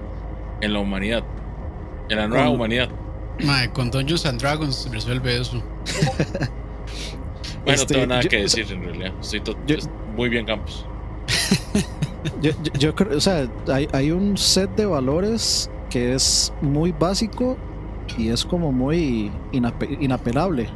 en 0.61 0.73
la 0.73 0.79
humanidad? 0.79 1.23
En 2.09 2.17
la 2.17 2.27
nueva 2.27 2.45
Con- 2.45 2.55
humanidad. 2.55 2.89
Ma, 3.43 3.67
con 3.73 3.89
Dungeons 3.89 4.25
and 4.25 4.39
Dragons 4.39 4.75
se 4.75 4.89
resuelve 4.89 5.39
eso. 5.41 5.63
Bueno, 7.67 7.81
Este, 7.81 7.93
no 7.93 7.99
tengo 7.99 8.07
nada 8.09 8.21
yo- 8.21 8.29
que 8.29 8.37
decir 8.41 8.71
en 8.71 8.83
realidad. 8.83 9.11
Estoy 9.21 9.39
to- 9.41 9.55
yo- 9.67 9.75
muy 10.15 10.29
bien, 10.29 10.45
Campos. 10.45 10.85
Yo, 12.41 12.51
yo- 12.77 12.93
creo, 12.95 13.17
o 13.17 13.21
sea, 13.21 13.47
hay, 13.71 13.87
hay 13.93 14.11
un 14.11 14.37
set 14.37 14.69
de 14.75 14.85
valores 14.85 15.69
que 15.89 16.13
es 16.13 16.51
muy 16.61 16.91
básico 16.91 17.57
y 18.17 18.29
es 18.29 18.43
como 18.43 18.71
muy 18.71 19.31
inape- 19.53 19.97
inapelable. 20.01 20.69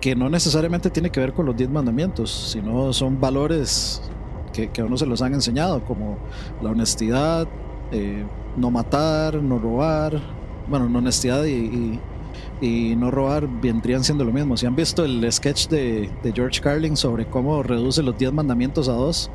que 0.00 0.14
no 0.14 0.28
necesariamente 0.30 0.90
tiene 0.90 1.10
que 1.10 1.18
ver 1.18 1.32
con 1.32 1.44
los 1.46 1.56
diez 1.56 1.68
mandamientos, 1.68 2.30
sino 2.52 2.92
son 2.92 3.20
valores 3.20 4.00
que, 4.52 4.68
que 4.68 4.80
a 4.80 4.84
uno 4.84 4.96
se 4.96 5.06
los 5.06 5.22
han 5.22 5.34
enseñado, 5.34 5.84
como 5.84 6.16
la 6.62 6.70
honestidad, 6.70 7.48
eh, 7.90 8.24
no 8.56 8.70
matar, 8.70 9.34
no 9.42 9.58
robar, 9.58 10.20
bueno, 10.68 10.88
no 10.88 10.98
honestidad 11.00 11.44
y, 11.46 11.52
y, 11.52 12.00
y, 12.60 12.96
no 12.96 13.10
robar 13.10 13.48
vendrían 13.48 14.04
siendo 14.04 14.24
lo 14.24 14.32
mismo. 14.32 14.56
Si 14.56 14.66
han 14.66 14.76
visto 14.76 15.04
el 15.04 15.30
sketch 15.32 15.68
de, 15.68 16.10
de 16.22 16.32
George 16.32 16.60
Carlin 16.60 16.96
sobre 16.96 17.26
cómo 17.26 17.62
reduce 17.62 18.02
los 18.02 18.16
diez 18.18 18.32
mandamientos 18.32 18.88
a 18.88 18.92
dos, 18.92 19.30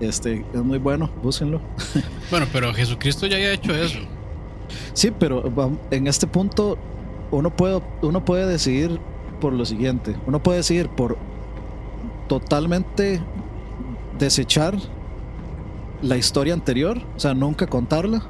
este, 0.00 0.44
es 0.52 0.62
muy 0.62 0.78
bueno, 0.78 1.10
búsquenlo. 1.22 1.60
Bueno, 2.30 2.46
pero 2.52 2.74
Jesucristo 2.74 3.26
ya 3.26 3.36
había 3.36 3.52
hecho 3.52 3.72
eso. 3.72 4.00
Sí, 4.94 5.12
pero 5.16 5.44
en 5.92 6.08
este 6.08 6.26
punto 6.26 6.76
uno 7.30 7.54
puede, 7.54 7.80
uno 8.02 8.24
puede 8.24 8.46
decidir 8.46 8.98
por 9.40 9.52
lo 9.52 9.64
siguiente. 9.64 10.16
Uno 10.26 10.42
puede 10.42 10.58
decidir 10.58 10.88
por 10.88 11.16
totalmente 12.28 13.20
desechar 14.18 14.74
la 16.02 16.16
historia 16.16 16.52
anterior, 16.52 16.98
o 17.16 17.20
sea, 17.20 17.34
nunca 17.34 17.66
contarla 17.66 18.22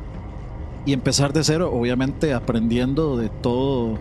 y 0.85 0.93
empezar 0.93 1.33
de 1.33 1.43
cero, 1.43 1.71
obviamente 1.73 2.33
aprendiendo 2.33 3.17
de 3.17 3.29
todo, 3.29 3.99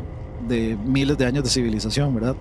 de 0.47 0.77
miles 0.85 1.17
de 1.17 1.25
años 1.25 1.43
de 1.43 1.49
civilización, 1.49 2.13
¿verdad? 2.13 2.35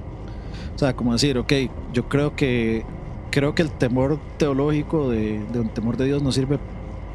O 0.75 0.79
sea, 0.79 0.95
como 0.95 1.13
decir, 1.13 1.39
ok, 1.39 1.53
yo 1.93 2.09
creo 2.09 2.35
que 2.35 2.85
creo 3.31 3.55
que 3.55 3.63
el 3.63 3.71
temor 3.71 4.21
teológico 4.39 5.11
de, 5.11 5.45
de 5.53 5.61
un 5.61 5.69
temor 5.69 5.97
de 5.97 6.05
Dios 6.07 6.23
no 6.23 6.31
sirve 6.31 6.59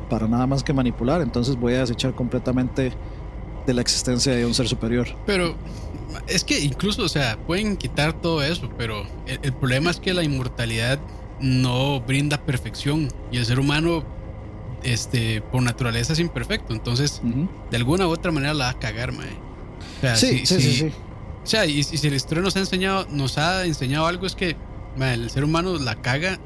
para 0.10 0.28
nada 0.28 0.48
más 0.48 0.64
que 0.64 0.74
manipular, 0.74 1.22
entonces 1.22 1.56
voy 1.56 1.76
a 1.76 1.80
desechar 1.80 2.14
completamente 2.14 2.92
de 3.66 3.74
la 3.74 3.82
existencia 3.82 4.36
de 4.36 4.46
un 4.46 4.54
ser 4.54 4.68
superior. 4.68 5.08
Pero 5.26 5.56
es 6.28 6.44
que 6.44 6.60
incluso, 6.60 7.04
o 7.04 7.10
sea, 7.10 7.38
pueden 7.48 7.78
quitar 7.78 8.14
todo 8.14 8.42
eso, 8.42 8.70
pero 8.78 9.04
el, 9.28 9.40
el, 9.44 9.54
problema 9.54 9.92
es 9.92 10.00
que 10.00 10.14
la 10.14 10.24
inmortalidad 10.24 11.00
no 11.40 12.02
brinda 12.02 12.38
perfección 12.38 13.10
y 13.32 13.38
el 13.38 13.46
ser 13.46 13.60
humano, 13.60 14.04
este, 14.84 15.42
por 15.42 15.62
naturaleza 15.62 16.14
es 16.14 16.20
imperfecto, 16.20 16.74
entonces 16.74 17.22
uh 17.24 17.28
-huh. 17.28 17.50
de 17.70 17.78
alguna 17.78 18.08
u 18.08 18.12
otra 18.12 18.32
manera 18.32 18.54
la 18.54 18.66
va 18.66 18.72
a 18.72 18.80
cagar, 18.80 19.12
mae. 19.12 19.49
O 20.00 20.02
sea, 20.02 20.16
sí, 20.16 20.40
si, 20.40 20.46
sí, 20.46 20.62
si, 20.62 20.72
sí, 20.76 20.94
O 21.44 21.48
sea, 21.48 21.66
y, 21.66 21.80
y, 21.80 21.84
si 21.84 22.10
la 22.10 22.16
historia 22.16 22.44
nos 22.44 22.56
ha 22.56 22.60
enseñado, 22.60 23.08
nos 23.12 23.38
ha 23.38 23.66
enseñado 23.66 24.08
algo 24.08 24.26
es 24.26 24.36
que 24.36 24.56
el 25.00 25.30
ser 25.30 25.44
humano 25.44 25.78
la 25.78 25.96
caga 25.96 26.40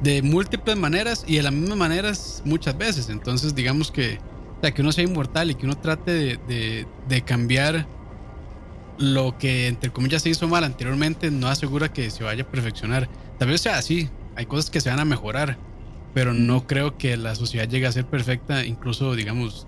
de 0.00 0.22
múltiples 0.22 0.76
maneras 0.76 1.24
y 1.26 1.36
de 1.36 1.42
las 1.42 1.52
mismas 1.52 1.78
maneras 1.78 2.42
muchas 2.44 2.76
veces. 2.76 3.08
Entonces, 3.08 3.54
digamos 3.54 3.90
que, 3.90 4.18
o 4.58 4.60
sea, 4.60 4.72
que 4.72 4.82
uno 4.82 4.92
sea 4.92 5.04
inmortal 5.04 5.50
y 5.50 5.54
que 5.54 5.66
uno 5.66 5.76
trate 5.76 6.12
de, 6.12 6.38
de, 6.48 6.86
de 7.08 7.22
cambiar 7.22 7.86
lo 8.98 9.38
que, 9.38 9.68
entre 9.68 9.90
comillas, 9.90 10.22
se 10.22 10.30
hizo 10.30 10.48
mal 10.48 10.64
anteriormente, 10.64 11.30
no 11.30 11.48
asegura 11.48 11.92
que 11.92 12.10
se 12.10 12.24
vaya 12.24 12.42
a 12.42 12.50
perfeccionar. 12.50 13.08
Tal 13.38 13.48
vez 13.48 13.60
sea 13.60 13.78
así, 13.78 14.08
hay 14.36 14.46
cosas 14.46 14.70
que 14.70 14.80
se 14.80 14.90
van 14.90 14.98
a 14.98 15.04
mejorar, 15.04 15.56
pero 16.14 16.34
no 16.34 16.66
creo 16.66 16.98
que 16.98 17.16
la 17.16 17.34
sociedad 17.36 17.68
llegue 17.68 17.86
a 17.86 17.92
ser 17.92 18.06
perfecta, 18.06 18.64
incluso, 18.64 19.14
digamos, 19.14 19.67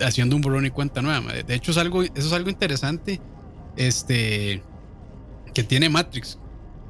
haciendo 0.00 0.36
un 0.36 0.42
borrón 0.42 0.66
y 0.66 0.70
cuenta 0.70 1.02
nueva. 1.02 1.32
De 1.32 1.54
hecho, 1.54 1.70
es 1.70 1.78
algo, 1.78 2.02
eso 2.02 2.12
es 2.14 2.32
algo 2.32 2.50
interesante 2.50 3.20
este, 3.76 4.62
que 5.54 5.64
tiene 5.64 5.88
Matrix 5.88 6.38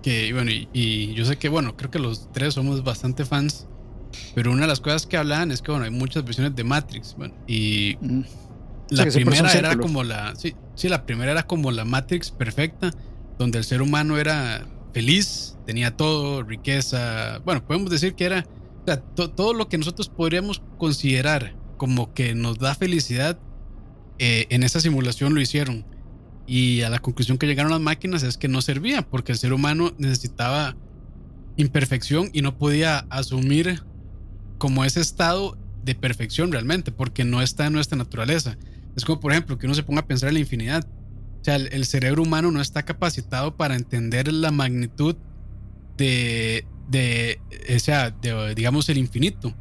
que 0.03 0.33
bueno, 0.33 0.51
y, 0.51 0.69
y, 0.73 1.15
yo 1.15 1.25
sé 1.25 1.37
que 1.37 1.49
bueno, 1.49 1.77
creo 1.77 1.91
que 1.91 1.99
los 1.99 2.31
tres 2.33 2.55
somos 2.55 2.83
bastante 2.83 3.25
fans, 3.25 3.67
pero 4.35 4.51
una 4.51 4.63
de 4.63 4.69
las 4.69 4.81
cosas 4.81 5.07
que 5.07 5.17
hablan 5.17 5.51
es 5.51 5.63
que 5.63 5.71
bueno, 5.71 5.85
hay 5.85 5.91
muchas 5.91 6.25
versiones 6.25 6.55
de 6.57 6.65
Matrix, 6.65 7.15
bueno, 7.17 7.35
y 7.47 7.97
mm. 8.01 8.21
la 8.91 9.05
primera 9.07 9.53
era 9.53 9.77
como 9.77 10.03
la 10.03 10.35
sí, 10.37 10.55
sí, 10.75 10.89
la 10.89 11.05
primera 11.05 11.33
era 11.33 11.43
como 11.45 11.71
la 11.71 11.85
Matrix 11.85 12.31
perfecta, 12.31 12.93
donde 13.39 13.59
el 13.59 13.65
ser 13.65 13.83
humano 13.83 14.19
era 14.19 14.67
feliz, 14.93 15.57
tenía 15.67 15.97
todo, 15.97 16.43
riqueza, 16.43 17.41
bueno, 17.45 17.65
podemos 17.65 17.91
decir 17.91 18.15
que 18.15 18.25
era 18.25 18.47
o 18.83 18.85
sea, 18.87 19.01
to, 19.01 19.31
todo 19.31 19.53
lo 19.53 19.69
que 19.69 19.79
nosotros 19.79 20.09
podríamos 20.09 20.63
considerar 20.79 21.55
como 21.81 22.13
que 22.13 22.35
nos 22.35 22.59
da 22.59 22.75
felicidad 22.75 23.39
eh, 24.19 24.47
en 24.51 24.65
esa 24.65 24.81
simulación 24.81 25.33
lo 25.33 25.41
hicieron 25.41 25.87
y 26.47 26.83
a 26.83 26.91
la 26.91 26.99
conclusión 26.99 27.39
que 27.39 27.47
llegaron 27.47 27.73
las 27.73 27.81
máquinas 27.81 28.23
es 28.23 28.37
que 28.37 28.49
no 28.49 28.61
servía 28.61 29.01
porque 29.01 29.33
el 29.33 29.39
ser 29.39 29.55
humano 29.55 29.95
necesitaba 29.97 30.77
imperfección 31.57 32.29
y 32.35 32.43
no 32.43 32.59
podía 32.59 33.07
asumir 33.09 33.83
como 34.59 34.85
ese 34.85 35.01
estado 35.01 35.57
de 35.83 35.95
perfección 35.95 36.53
realmente 36.53 36.93
porque 36.93 37.25
no 37.25 37.41
está 37.41 37.69
en 37.69 37.73
nuestra 37.73 37.97
naturaleza. 37.97 38.59
Es 38.95 39.07
como 39.07 39.19
por 39.19 39.33
ejemplo 39.33 39.57
que 39.57 39.65
uno 39.65 39.75
se 39.75 39.83
ponga 39.83 40.03
a 40.03 40.07
pensar 40.07 40.29
en 40.29 40.35
la 40.35 40.41
infinidad. 40.41 40.87
O 41.41 41.45
sea, 41.45 41.57
el, 41.57 41.87
cerebro 41.87 42.25
humano 42.25 42.51
no 42.51 42.61
está 42.61 42.83
capacitado 42.83 43.57
para 43.57 43.75
entender 43.75 44.31
la 44.31 44.51
magnitud 44.51 45.17
de, 45.97 46.67
de, 46.91 47.41
o 47.75 47.79
sea, 47.79 48.11
de, 48.11 48.55
digamos, 48.55 48.87
el 48.91 48.99
infinito. 48.99 49.55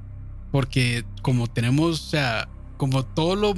Porque 0.51 1.05
como 1.21 1.47
tenemos, 1.47 2.07
o 2.07 2.09
sea, 2.09 2.49
como 2.77 3.03
todo 3.05 3.35
lo, 3.35 3.53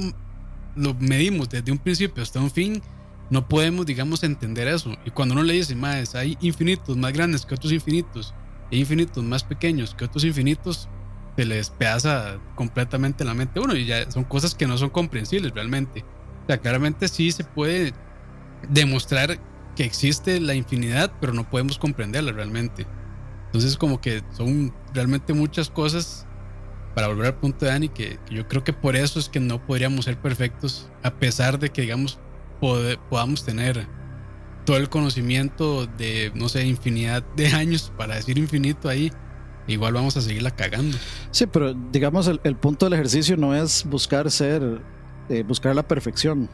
lo 0.76 0.94
medimos 0.96 1.50
desde 1.50 1.72
un 1.72 1.78
principio 1.78 2.24
hasta 2.24 2.40
un 2.40 2.52
fin, 2.52 2.82
no 3.30 3.48
podemos, 3.48 3.86
digamos, 3.86 4.24
entender 4.24 4.68
eso. 4.68 4.96
Y 5.06 5.12
cuando 5.12 5.34
uno 5.34 5.44
le 5.44 5.54
dice, 5.54 5.74
más, 5.74 6.16
hay 6.16 6.38
infinitos 6.42 6.98
más 6.98 7.14
grandes 7.14 7.46
que 7.46 7.56
otros 7.56 7.72
infinitos, 7.72 8.34
hay 8.72 8.80
infinitos 8.80 9.24
más 9.24 9.44
pequeños 9.44 9.96
que 9.96 10.06
otros 10.06 10.26
infinitos, 10.26 10.90
se 11.38 11.46
les 11.46 11.58
despedaza 11.70 12.40
completamente 12.56 13.24
la 13.24 13.34
mente 13.34 13.60
a 13.60 13.64
uno 13.64 13.76
y 13.76 13.86
ya 13.86 14.10
son 14.12 14.26
cosas 14.26 14.54
que 14.54 14.68
no 14.68 14.78
son 14.78 14.90
comprensibles 14.90 15.54
realmente. 15.54 16.04
O 16.44 16.48
sea, 16.48 16.58
claramente 16.58 17.08
sí 17.08 17.32
se 17.32 17.46
puede 17.46 17.94
demostrar 18.70 19.40
que 19.76 19.86
existe 19.86 20.40
la 20.42 20.54
infinidad, 20.54 21.14
pero 21.22 21.34
no 21.34 21.50
podemos 21.50 21.78
comprenderla 21.78 22.34
realmente. 22.34 22.86
Entonces, 23.46 23.78
como 23.78 24.02
que 24.02 24.24
son 24.32 24.74
realmente 24.94 25.34
muchas 25.34 25.70
cosas 25.70 26.28
para 26.94 27.08
volver 27.08 27.28
al 27.28 27.36
punto 27.36 27.66
de 27.66 27.72
Dani, 27.72 27.90
que, 27.90 28.20
que 28.26 28.36
yo 28.36 28.48
creo 28.48 28.64
que 28.64 28.74
por 28.74 28.96
eso 28.96 29.20
es 29.20 29.30
que 29.30 29.40
no 29.40 29.66
podríamos 29.66 30.06
ser 30.06 30.18
perfectos, 30.18 30.90
a 31.04 31.14
pesar 31.14 31.60
de 31.60 31.70
que, 31.70 31.82
digamos, 31.82 32.20
pod 32.60 32.98
podamos 33.10 33.44
tener 33.44 33.88
todo 34.66 34.78
el 34.78 34.90
conocimiento 34.90 35.86
de, 35.86 36.32
no 36.36 36.50
sé, 36.50 36.66
infinidad 36.66 37.24
de 37.36 37.48
años, 37.54 37.92
para 37.98 38.16
decir 38.16 38.38
infinito 38.38 38.90
ahí, 38.90 39.12
igual 39.68 39.94
vamos 39.94 40.18
a 40.18 40.22
seguirla 40.22 40.52
cagando. 40.52 40.98
Sí, 41.32 41.48
pero 41.48 41.74
digamos, 41.74 42.28
el, 42.28 42.40
el 42.44 42.56
punto 42.56 42.86
del 42.86 42.94
ejercicio 42.94 43.38
no 43.38 43.56
es 43.56 43.86
buscar 43.86 44.30
ser, 44.30 44.82
eh, 45.30 45.44
buscar 45.44 45.76
la 45.76 45.88
perfección, 45.88 46.50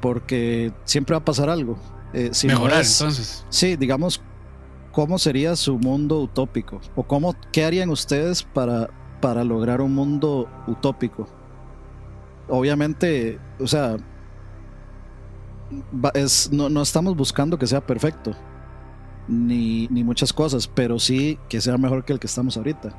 porque 0.00 0.72
siempre 0.84 1.14
va 1.14 1.18
a 1.18 1.24
pasar 1.24 1.48
algo. 1.48 1.78
Eh, 2.12 2.30
si 2.32 2.46
Mejorar, 2.46 2.76
no 2.76 2.80
es, 2.80 3.00
entonces. 3.00 3.44
Sí, 3.50 3.76
digamos, 3.76 4.20
¿cómo 4.92 5.18
sería 5.18 5.56
su 5.56 5.78
mundo 5.78 6.20
utópico? 6.20 6.80
¿O 6.94 7.02
cómo, 7.02 7.34
qué 7.52 7.64
harían 7.64 7.90
ustedes 7.90 8.42
para, 8.42 8.88
para 9.20 9.44
lograr 9.44 9.80
un 9.80 9.94
mundo 9.94 10.48
utópico? 10.66 11.28
Obviamente, 12.48 13.38
o 13.58 13.66
sea, 13.66 13.96
es, 16.14 16.50
no, 16.52 16.68
no, 16.68 16.82
estamos 16.82 17.16
buscando 17.16 17.58
que 17.58 17.66
sea 17.66 17.84
perfecto, 17.84 18.36
ni, 19.28 19.88
ni, 19.88 20.04
muchas 20.04 20.32
cosas, 20.32 20.68
pero 20.68 20.98
sí 20.98 21.38
que 21.48 21.60
sea 21.60 21.76
mejor 21.76 22.04
que 22.04 22.12
el 22.12 22.18
que 22.18 22.26
estamos 22.26 22.56
ahorita. 22.56 22.94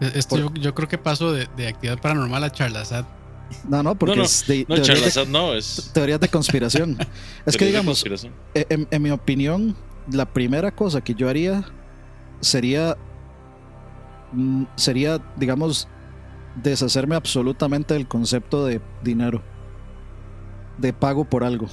Esto 0.00 0.36
Por, 0.36 0.54
yo, 0.54 0.62
yo, 0.62 0.74
creo 0.74 0.88
que 0.88 0.98
paso 0.98 1.32
de, 1.32 1.48
de, 1.56 1.68
actividad 1.68 1.98
paranormal 2.00 2.44
a 2.44 2.50
charlasat. 2.50 3.06
No, 3.68 3.82
no, 3.82 3.94
porque 3.94 4.16
no, 4.16 4.22
no, 4.22 4.26
es 4.26 4.46
de, 4.46 4.66
no, 4.68 4.74
de, 4.74 5.26
no, 5.28 5.54
es 5.54 5.90
teorías 5.94 6.20
de 6.20 6.28
conspiración. 6.28 6.98
es 7.46 7.56
que 7.56 7.66
digamos, 7.66 8.04
en, 8.54 8.88
en 8.90 9.02
mi 9.02 9.10
opinión, 9.10 9.76
la 10.10 10.26
primera 10.26 10.74
cosa 10.74 11.00
que 11.02 11.14
yo 11.14 11.28
haría 11.28 11.64
sería, 12.40 12.96
sería, 14.76 15.20
digamos, 15.36 15.88
deshacerme 16.62 17.16
absolutamente 17.16 17.94
del 17.94 18.06
concepto 18.06 18.64
de 18.64 18.80
dinero, 19.02 19.42
de 20.78 20.92
pago 20.92 21.24
por 21.24 21.44
algo. 21.44 21.66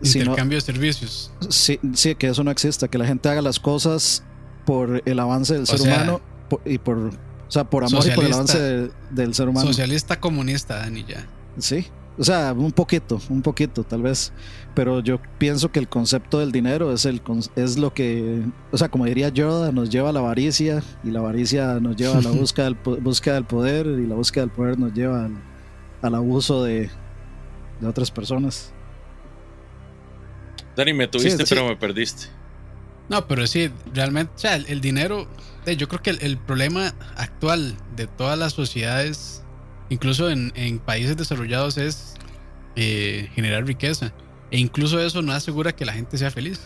Intercambio 0.00 0.60
si 0.60 0.72
no, 0.72 0.74
de 0.74 0.80
servicios. 0.80 1.32
Sí, 1.48 1.80
sí, 1.94 2.14
que 2.14 2.28
eso 2.28 2.44
no 2.44 2.50
exista, 2.50 2.88
que 2.88 2.98
la 2.98 3.06
gente 3.06 3.28
haga 3.28 3.42
las 3.42 3.58
cosas 3.58 4.22
por 4.64 5.02
el 5.04 5.18
avance 5.18 5.54
del 5.54 5.62
o 5.64 5.66
ser 5.66 5.78
sea, 5.80 5.94
humano 5.94 6.20
por, 6.48 6.60
y 6.64 6.78
por, 6.78 6.98
o 6.98 7.10
sea, 7.48 7.64
por 7.64 7.84
amor 7.84 8.06
y 8.06 8.10
por 8.14 8.24
el 8.24 8.32
avance 8.32 8.60
de, 8.60 8.90
del 9.10 9.34
ser 9.34 9.48
humano. 9.48 9.66
Socialista 9.66 10.20
comunista, 10.20 10.76
Dani, 10.76 11.04
ya. 11.04 11.26
Sí, 11.58 11.86
o 12.18 12.24
sea, 12.24 12.52
un 12.52 12.72
poquito, 12.72 13.20
un 13.30 13.42
poquito, 13.42 13.84
tal 13.84 14.02
vez. 14.02 14.32
Pero 14.74 15.00
yo 15.00 15.20
pienso 15.38 15.70
que 15.70 15.78
el 15.78 15.88
concepto 15.88 16.40
del 16.40 16.50
dinero 16.50 16.92
es, 16.92 17.04
el, 17.04 17.22
es 17.54 17.78
lo 17.78 17.94
que, 17.94 18.42
o 18.72 18.78
sea, 18.78 18.88
como 18.88 19.04
diría 19.04 19.28
Yoda, 19.28 19.70
nos 19.70 19.88
lleva 19.88 20.10
a 20.10 20.12
la 20.12 20.20
avaricia 20.20 20.82
y 21.04 21.10
la 21.10 21.20
avaricia 21.20 21.78
nos 21.80 21.96
lleva 21.96 22.18
a 22.18 22.22
la 22.22 22.30
búsqueda 22.32 22.66
del, 22.66 22.74
búsqueda 22.74 23.34
del 23.34 23.44
poder 23.44 23.86
y 23.86 24.06
la 24.06 24.16
búsqueda 24.16 24.46
del 24.46 24.54
poder 24.54 24.78
nos 24.78 24.92
lleva 24.92 25.26
al, 25.26 25.38
al 26.02 26.14
abuso 26.14 26.64
de, 26.64 26.90
de 27.80 27.86
otras 27.86 28.10
personas. 28.10 28.72
Dani, 30.76 30.92
me 30.92 31.08
tuviste, 31.08 31.44
sí, 31.44 31.54
pero 31.54 31.66
me 31.66 31.76
perdiste. 31.76 32.26
No, 33.08 33.26
pero 33.26 33.46
sí, 33.46 33.70
realmente, 33.94 34.32
o 34.34 34.38
sea, 34.38 34.56
el, 34.56 34.66
el 34.66 34.80
dinero, 34.80 35.26
eh, 35.66 35.76
yo 35.76 35.88
creo 35.88 36.02
que 36.02 36.10
el, 36.10 36.18
el, 36.20 36.36
problema 36.36 36.94
actual 37.16 37.76
de 37.96 38.06
todas 38.06 38.38
las 38.38 38.52
sociedades, 38.52 39.42
incluso 39.88 40.30
en, 40.30 40.52
en 40.54 40.78
países 40.78 41.16
desarrollados, 41.16 41.78
es 41.78 42.14
eh, 42.76 43.28
generar 43.34 43.64
riqueza. 43.64 44.12
E 44.50 44.58
incluso 44.58 45.00
eso 45.00 45.20
no 45.22 45.32
asegura 45.32 45.74
que 45.74 45.84
la 45.84 45.92
gente 45.92 46.16
sea 46.16 46.30
feliz. 46.30 46.60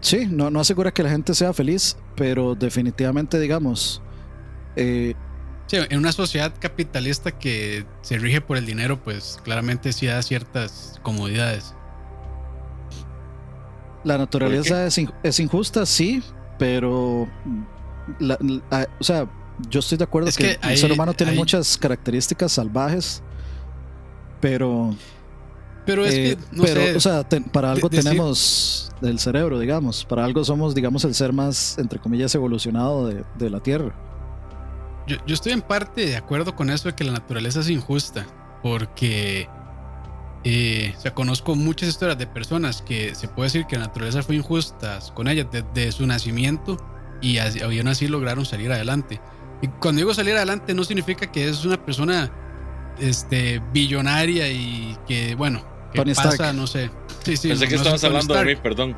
Sí, 0.00 0.26
no, 0.26 0.50
no 0.50 0.60
asegura 0.60 0.92
que 0.92 1.02
la 1.02 1.10
gente 1.10 1.34
sea 1.34 1.52
feliz, 1.52 1.96
pero 2.16 2.54
definitivamente, 2.54 3.38
digamos. 3.38 4.02
Eh, 4.76 5.14
sí, 5.66 5.76
en 5.76 5.98
una 5.98 6.12
sociedad 6.12 6.52
capitalista 6.58 7.32
que 7.32 7.84
se 8.02 8.18
rige 8.18 8.40
por 8.40 8.56
el 8.56 8.66
dinero, 8.66 9.02
pues 9.02 9.38
claramente 9.44 9.92
sí 9.92 10.06
da 10.06 10.22
ciertas 10.22 11.00
comodidades. 11.02 11.74
La 14.04 14.18
naturaleza 14.18 14.86
es, 14.86 15.00
es, 15.22 15.40
injusta, 15.40 15.84
sí, 15.84 16.22
pero. 16.58 17.28
o 18.20 19.04
sea, 19.04 19.28
yo 19.68 19.80
estoy 19.80 19.98
de 19.98 20.04
acuerdo 20.04 20.30
que, 20.36 20.58
el 20.62 20.78
ser 20.78 20.92
humano 20.92 21.14
tiene 21.14 21.32
muchas 21.32 21.76
características 21.78 22.52
salvajes, 22.52 23.22
pero. 24.40 24.94
Pero 25.84 26.04
es 26.04 26.14
que, 26.14 26.32
eh, 26.32 26.38
no 26.50 26.64
pero, 26.64 26.96
o 26.96 27.00
sea, 27.00 27.24
para 27.52 27.70
algo 27.70 27.88
tenemos 27.88 28.90
el 29.02 29.20
cerebro, 29.20 29.60
digamos. 29.60 30.04
Para 30.04 30.24
algo 30.24 30.44
somos, 30.44 30.74
digamos, 30.74 31.04
el 31.04 31.14
ser 31.14 31.32
más, 31.32 31.78
entre 31.78 32.00
comillas, 32.00 32.34
evolucionado 32.34 33.06
de, 33.06 33.24
de 33.38 33.50
la 33.50 33.60
Tierra. 33.60 33.94
Yo, 35.06 35.16
yo, 35.26 35.34
estoy 35.34 35.52
en 35.52 35.62
parte 35.62 36.04
de 36.04 36.16
acuerdo 36.16 36.56
con 36.56 36.70
eso 36.70 36.88
de 36.88 36.96
que 36.96 37.04
la 37.04 37.12
naturaleza 37.12 37.60
es 37.60 37.70
injusta, 37.70 38.26
porque 38.64 39.48
eh, 40.48 40.94
o 40.96 41.00
sea, 41.00 41.12
conozco 41.12 41.56
muchas 41.56 41.88
historias 41.88 42.18
de 42.18 42.28
personas 42.28 42.80
que 42.80 43.16
se 43.16 43.26
puede 43.26 43.46
decir 43.46 43.66
que 43.66 43.76
la 43.78 43.86
naturaleza 43.86 44.22
fue 44.22 44.36
injusta 44.36 45.00
con 45.12 45.26
ellas 45.26 45.48
desde 45.50 45.90
su 45.90 46.06
nacimiento 46.06 46.76
y 47.20 47.38
aún 47.38 47.88
así 47.88 48.06
lograron 48.06 48.44
salir 48.44 48.70
adelante. 48.70 49.20
Y 49.62 49.68
cuando 49.68 50.00
digo 50.00 50.14
salir 50.14 50.36
adelante 50.36 50.74
no 50.74 50.84
significa 50.84 51.30
que 51.30 51.48
es 51.48 51.64
una 51.64 51.82
persona 51.82 52.30
este, 52.98 53.60
billonaria 53.72 54.48
y 54.50 54.96
que, 55.06 55.34
bueno, 55.34 55.64
que 55.92 56.04
pasa, 56.14 56.52
no 56.52 56.66
sé. 56.66 56.90
Sí, 57.24 57.36
sí, 57.36 57.48
Pensé 57.48 57.68
que 57.68 57.76
estabas 57.76 58.04
hablando 58.04 58.34
de 58.34 58.44
mí, 58.44 58.56
perdón. 58.56 58.96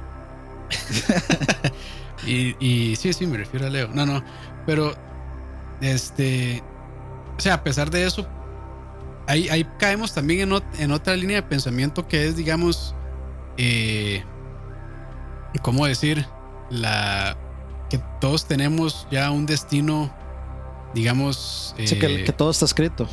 y, 2.27 2.57
y 2.59 2.97
sí, 2.97 3.12
sí, 3.12 3.27
me 3.27 3.38
refiero 3.38 3.67
a 3.67 3.71
Leo. 3.71 3.88
No, 3.95 4.05
no, 4.05 4.23
pero 4.67 4.95
este, 5.81 6.62
o 7.37 7.41
sea, 7.41 7.55
a 7.55 7.62
pesar 7.62 7.91
de 7.91 8.07
eso, 8.07 8.27
ahí, 9.27 9.49
ahí 9.49 9.67
caemos 9.79 10.12
también 10.12 10.53
en, 10.53 10.62
en, 10.79 10.93
otra 10.93 11.15
línea 11.15 11.37
de 11.37 11.43
pensamiento 11.43 12.09
que 12.09 12.27
es, 12.27 12.37
digamos, 12.37 12.95
eh, 13.57 14.25
¿cómo 15.62 15.87
decir? 15.87 16.27
La 16.71 17.37
que 17.88 17.99
todos 18.21 18.47
tenemos 18.47 19.07
ya 19.11 19.31
un 19.31 19.47
destino, 19.47 20.15
digamos. 20.99 21.75
sí, 21.78 21.97
que, 21.97 22.25
que, 22.25 22.33
todo 22.33 22.50
está 22.50 22.64
escrito. 22.64 23.09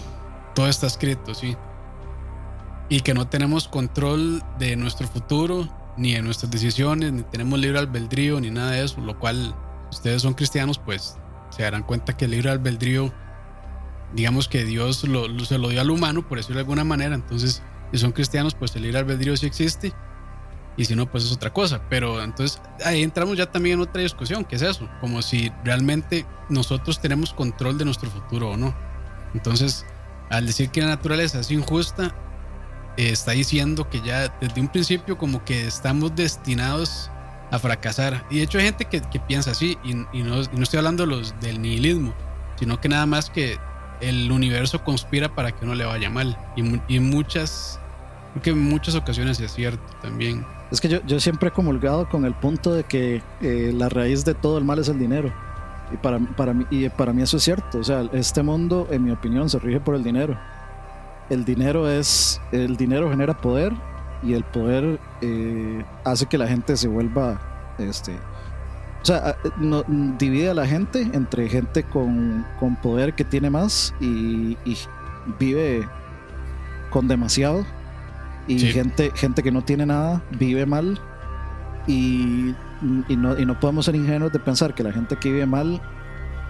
Todo 0.56 0.68
está 0.68 0.88
escrito, 0.88 1.36
sí. 1.36 1.56
Y 2.90 3.02
que 3.02 3.14
no 3.14 3.28
tenemos 3.28 3.68
control 3.68 4.44
de 4.58 4.76
nuestro 4.76 5.08
futuro, 5.08 5.70
ni 5.96 6.14
de 6.14 6.24
nuestras 6.24 6.52
decisiones, 6.52 7.14
ni 7.14 7.22
tenemos 7.22 7.60
libre 7.60 7.78
albedrío, 7.78 8.40
ni 8.42 8.50
nada 8.50 8.72
de 8.72 8.84
eso. 8.84 9.02
Lo 9.02 9.20
cual, 9.20 9.56
ustedes 9.92 10.24
son 10.24 10.34
cristianos, 10.34 10.80
pues 10.80 11.18
se 11.52 11.62
darán 11.62 11.84
cuenta 11.84 12.18
que 12.18 12.26
el 12.26 12.32
libre 12.32 12.50
albedrío, 12.50 13.14
digamos 14.16 14.48
que 14.48 14.66
Dios 14.66 15.04
lo, 15.04 15.28
se 15.46 15.60
lo 15.60 15.70
dio 15.70 15.80
al 15.80 15.92
humano, 15.92 16.28
por 16.28 16.40
decirlo 16.40 16.56
de 16.56 16.62
alguna 16.62 16.84
manera. 16.84 17.14
Entonces, 17.14 17.62
si 17.92 18.00
son 18.00 18.14
cristianos, 18.14 18.56
pues 18.56 18.76
el 18.76 18.82
libre 18.82 18.98
albedrío 18.98 19.38
sí 19.38 19.46
existe. 19.46 19.94
Y 20.78 20.86
si 20.86 20.96
no, 20.96 21.10
pues 21.10 21.24
es 21.24 21.32
otra 21.32 21.54
cosa. 21.54 21.82
Pero 21.90 22.22
entonces 22.22 22.62
ahí 22.84 23.04
entramos 23.04 23.38
ya 23.38 23.52
también 23.52 23.76
en 23.76 23.82
otra 23.82 24.02
discusión, 24.02 24.44
que 24.44 24.56
es 24.56 24.62
eso, 24.62 24.90
como 25.00 25.22
si 25.22 25.52
realmente 25.64 26.26
nosotros 26.50 27.00
tenemos 27.00 27.34
control 27.34 27.78
de 27.78 27.86
nuestro 27.86 28.10
futuro 28.10 28.52
o 28.52 28.58
no. 28.58 28.76
Entonces, 29.34 29.86
al 30.30 30.46
decir 30.46 30.70
que 30.70 30.82
la 30.82 30.88
naturaleza 30.88 31.40
es 31.40 31.52
injusta, 31.52 32.16
eh, 32.98 33.10
está 33.10 33.32
diciendo 33.32 33.90
que 33.90 34.02
ya 34.02 34.30
desde 34.40 34.62
un 34.62 34.70
principio 34.70 35.18
como 35.18 35.44
que 35.44 35.68
estamos 35.68 36.16
destinados 36.16 37.10
a 37.52 37.60
fracasar. 37.60 38.26
Y 38.30 38.38
de 38.38 38.44
hecho 38.44 38.58
hay 38.58 38.66
gente 38.66 38.86
que, 38.86 39.02
piensa 39.20 39.52
así, 39.52 39.78
y, 39.84 39.94
no, 39.94 40.42
estoy 40.42 40.78
hablando 40.78 41.06
los, 41.06 41.40
del 41.42 41.62
nihilismo, 41.62 42.14
sino 42.58 42.80
que 42.80 42.90
nada 42.90 43.06
más 43.06 43.30
que 43.30 43.58
el 44.02 44.32
universo 44.32 44.84
conspira 44.84 45.34
para 45.34 45.52
que 45.52 45.66
no 45.66 45.76
le 45.76 45.86
vaya 45.86 46.10
mal. 46.10 46.38
Y, 46.56 46.96
en 46.96 47.10
muchas, 47.10 47.80
porque 48.34 48.52
en 48.52 48.62
muchas 48.62 48.96
ocasiones 48.96 49.40
es 49.40 49.54
cierto 49.54 49.94
también. 50.02 50.46
Es 50.72 50.82
que 50.82 50.88
yo, 50.88 51.00
yo 51.06 51.20
siempre 51.20 51.50
he 51.50 51.52
comulgado 51.52 52.10
con 52.10 52.26
el 52.26 52.34
punto 52.34 52.74
de 52.74 52.84
que 52.84 53.22
eh, 53.42 53.72
la 53.74 53.90
raíz 53.90 54.26
de 54.26 54.34
todo 54.34 54.58
el 54.58 54.64
mal 54.64 54.80
es 54.80 54.90
el 54.90 55.00
dinero. 55.00 55.32
Y 55.92 55.98
para, 55.98 56.20
para, 56.20 56.54
mí, 56.54 56.66
y 56.72 56.90
para 56.90 57.14
mí 57.14 57.22
eso 57.22 57.38
es 57.38 57.44
cierto. 57.44 57.80
O 57.80 57.84
sea, 57.84 58.10
este 58.14 58.42
mundo, 58.42 58.88
en 58.90 59.04
mi 59.04 59.12
opinión, 59.12 59.50
se 59.50 59.60
rige 59.60 59.80
por 59.80 59.96
el 59.96 60.04
dinero. 60.04 60.38
El 61.30 61.46
dinero 61.46 61.90
es. 61.90 62.42
El 62.52 62.78
dinero 62.78 63.10
genera 63.10 63.36
poder 63.36 63.74
y 64.24 64.34
el 64.34 64.44
poder 64.44 65.00
eh, 65.22 65.86
hace 66.04 66.26
que 66.26 66.38
la 66.38 66.48
gente 66.48 66.76
se 66.78 66.88
vuelva. 66.88 67.40
Este, 67.78 68.14
o 69.06 69.06
sea, 69.06 69.38
no, 69.58 69.84
divide 70.18 70.50
a 70.50 70.56
la 70.56 70.66
gente 70.66 71.02
entre 71.14 71.48
gente 71.48 71.84
con, 71.84 72.44
con 72.60 72.76
poder 72.78 73.14
que 73.14 73.24
tiene 73.24 73.52
más 73.52 73.94
y, 74.00 74.58
vive 75.40 75.88
con 76.90 77.08
demasiado. 77.08 77.66
Y 78.48 78.60
gente, 78.60 79.12
gente 79.16 79.42
que 79.42 79.52
no 79.52 79.64
tiene 79.64 79.86
nada 79.86 80.22
vive 80.38 80.66
mal 80.66 81.00
y 81.88 82.54
y 83.10 83.16
no, 83.16 83.38
y 83.38 83.46
no 83.46 83.60
podemos 83.60 83.86
ser 83.86 83.96
ingenuos 83.96 84.32
de 84.32 84.40
pensar 84.40 84.74
que 84.74 84.84
la 84.84 84.92
gente 84.92 85.16
que 85.16 85.32
vive 85.32 85.46
mal 85.46 85.82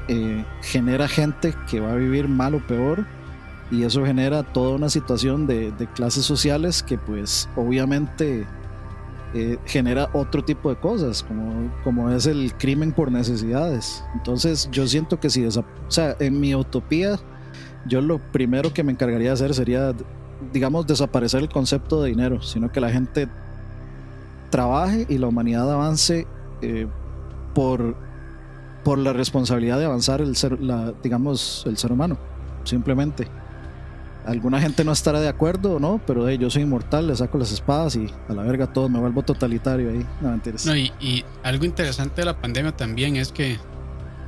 eh, 0.08 0.44
genera 0.62 1.08
gente 1.08 1.54
que 1.70 1.80
va 1.80 1.94
a 1.94 1.96
vivir 1.96 2.28
mal 2.28 2.56
o 2.56 2.60
peor 2.66 3.06
y 3.72 3.84
eso 3.84 4.06
genera 4.06 4.44
toda 4.44 4.76
una 4.76 4.90
situación 4.90 5.48
de, 5.48 5.74
clases 5.96 6.26
sociales 6.26 6.84
que 6.84 6.98
pues 6.98 7.50
obviamente 7.56 8.46
eh, 9.34 9.58
genera 9.66 10.10
otro 10.14 10.44
tipo 10.44 10.70
de 10.70 10.76
cosas 10.76 11.24
como, 11.24 11.74
como 11.84 12.12
es 12.12 12.26
el 12.26 12.54
crimen 12.54 12.92
por 12.92 13.12
necesidades. 13.12 14.04
Entonces 14.14 14.70
yo 14.72 14.88
siento 14.88 15.20
que 15.20 15.30
si 15.30 15.46
o 15.46 15.66
sea 15.88 16.16
en 16.20 16.40
mi 16.40 16.54
utopía 16.54 17.20
yo 17.88 18.02
lo 18.02 18.20
primero 18.20 18.74
que 18.74 18.84
me 18.84 18.92
encargaría 18.92 19.30
de 19.30 19.34
hacer 19.34 19.54
sería 19.54 19.94
digamos 20.52 20.86
desaparecer 20.86 21.42
el 21.42 21.50
concepto 21.50 22.02
de 22.02 22.10
dinero 22.10 22.42
sino 22.42 22.72
que 22.72 22.80
la 22.80 22.90
gente 22.90 23.28
trabaje 24.50 25.06
y 25.10 25.18
la 25.18 25.28
humanidad 25.28 25.72
avance 25.72 26.28
eh, 26.62 26.88
por, 27.54 27.96
por 28.84 28.98
la 28.98 29.14
responsabilidad 29.14 29.80
de 29.80 29.86
avanzar 29.86 30.22
el 30.22 30.36
ser, 30.36 30.62
la, 30.62 30.94
digamos, 31.04 31.64
el 31.66 31.78
ser 31.78 31.92
humano, 31.92 32.18
simplemente. 32.64 33.28
Alguna 34.26 34.60
gente 34.60 34.84
no 34.84 34.92
estará 34.92 35.20
de 35.20 35.28
acuerdo 35.28 35.80
no, 35.80 36.02
pero 36.08 36.30
yo 36.32 36.50
soy 36.50 36.64
inmortal, 36.64 37.08
le 37.08 37.16
saco 37.16 37.38
las 37.38 37.52
espadas 37.52 37.96
y 37.96 38.08
a 38.28 38.34
la 38.34 38.44
verga 38.44 38.72
todo, 38.72 38.90
me 38.90 38.98
vuelvo 38.98 39.24
totalitario 39.24 39.90
ahí. 39.90 40.06
No, 40.22 40.30
mentiras. 40.30 40.66
No, 40.66 40.76
y, 40.76 41.24
algo 41.44 41.66
interesante 41.66 42.22
de 42.22 42.26
la 42.26 42.40
pandemia 42.40 42.72
también 42.72 43.18
es 43.18 43.32
que 43.32 43.60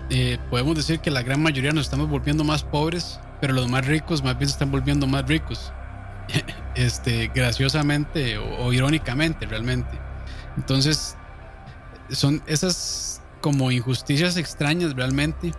eh, 0.09 0.37
podemos 0.49 0.75
decir 0.75 0.99
que 0.99 1.09
la 1.09 1.23
gran 1.23 1.41
mayoría 1.41 1.71
nos 1.71 1.85
estamos 1.85 2.09
volviendo 2.09 2.43
más 2.43 2.63
pobres, 2.63 3.19
pero 3.41 3.53
los 3.53 3.69
más 3.69 3.87
ricos 3.87 4.23
más 4.23 4.37
bien 4.37 4.49
se 4.49 4.53
están 4.53 4.71
volviendo 4.71 5.07
más 5.07 5.25
ricos. 5.25 5.71
este, 6.75 7.31
graciosamente 7.33 8.37
o 8.37 8.73
irónicamente 8.73 9.45
realmente. 9.45 9.99
Entonces, 10.57 11.15
son 12.09 12.41
esas 12.47 13.21
como 13.41 13.71
injusticias 13.71 14.37
extrañas 14.37 14.95
realmente 14.95 15.51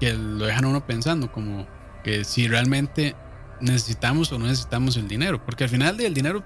que 0.00 0.12
lo 0.12 0.44
dejan 0.44 0.64
a 0.64 0.68
uno 0.68 0.86
pensando, 0.86 1.32
como 1.32 1.66
que 2.02 2.24
si 2.24 2.48
realmente 2.48 3.16
necesitamos 3.60 4.30
o 4.32 4.38
no 4.38 4.46
necesitamos 4.46 4.96
el 4.96 5.08
dinero, 5.08 5.44
porque 5.44 5.64
al 5.64 5.70
final 5.70 6.00
el 6.00 6.12
dinero 6.12 6.44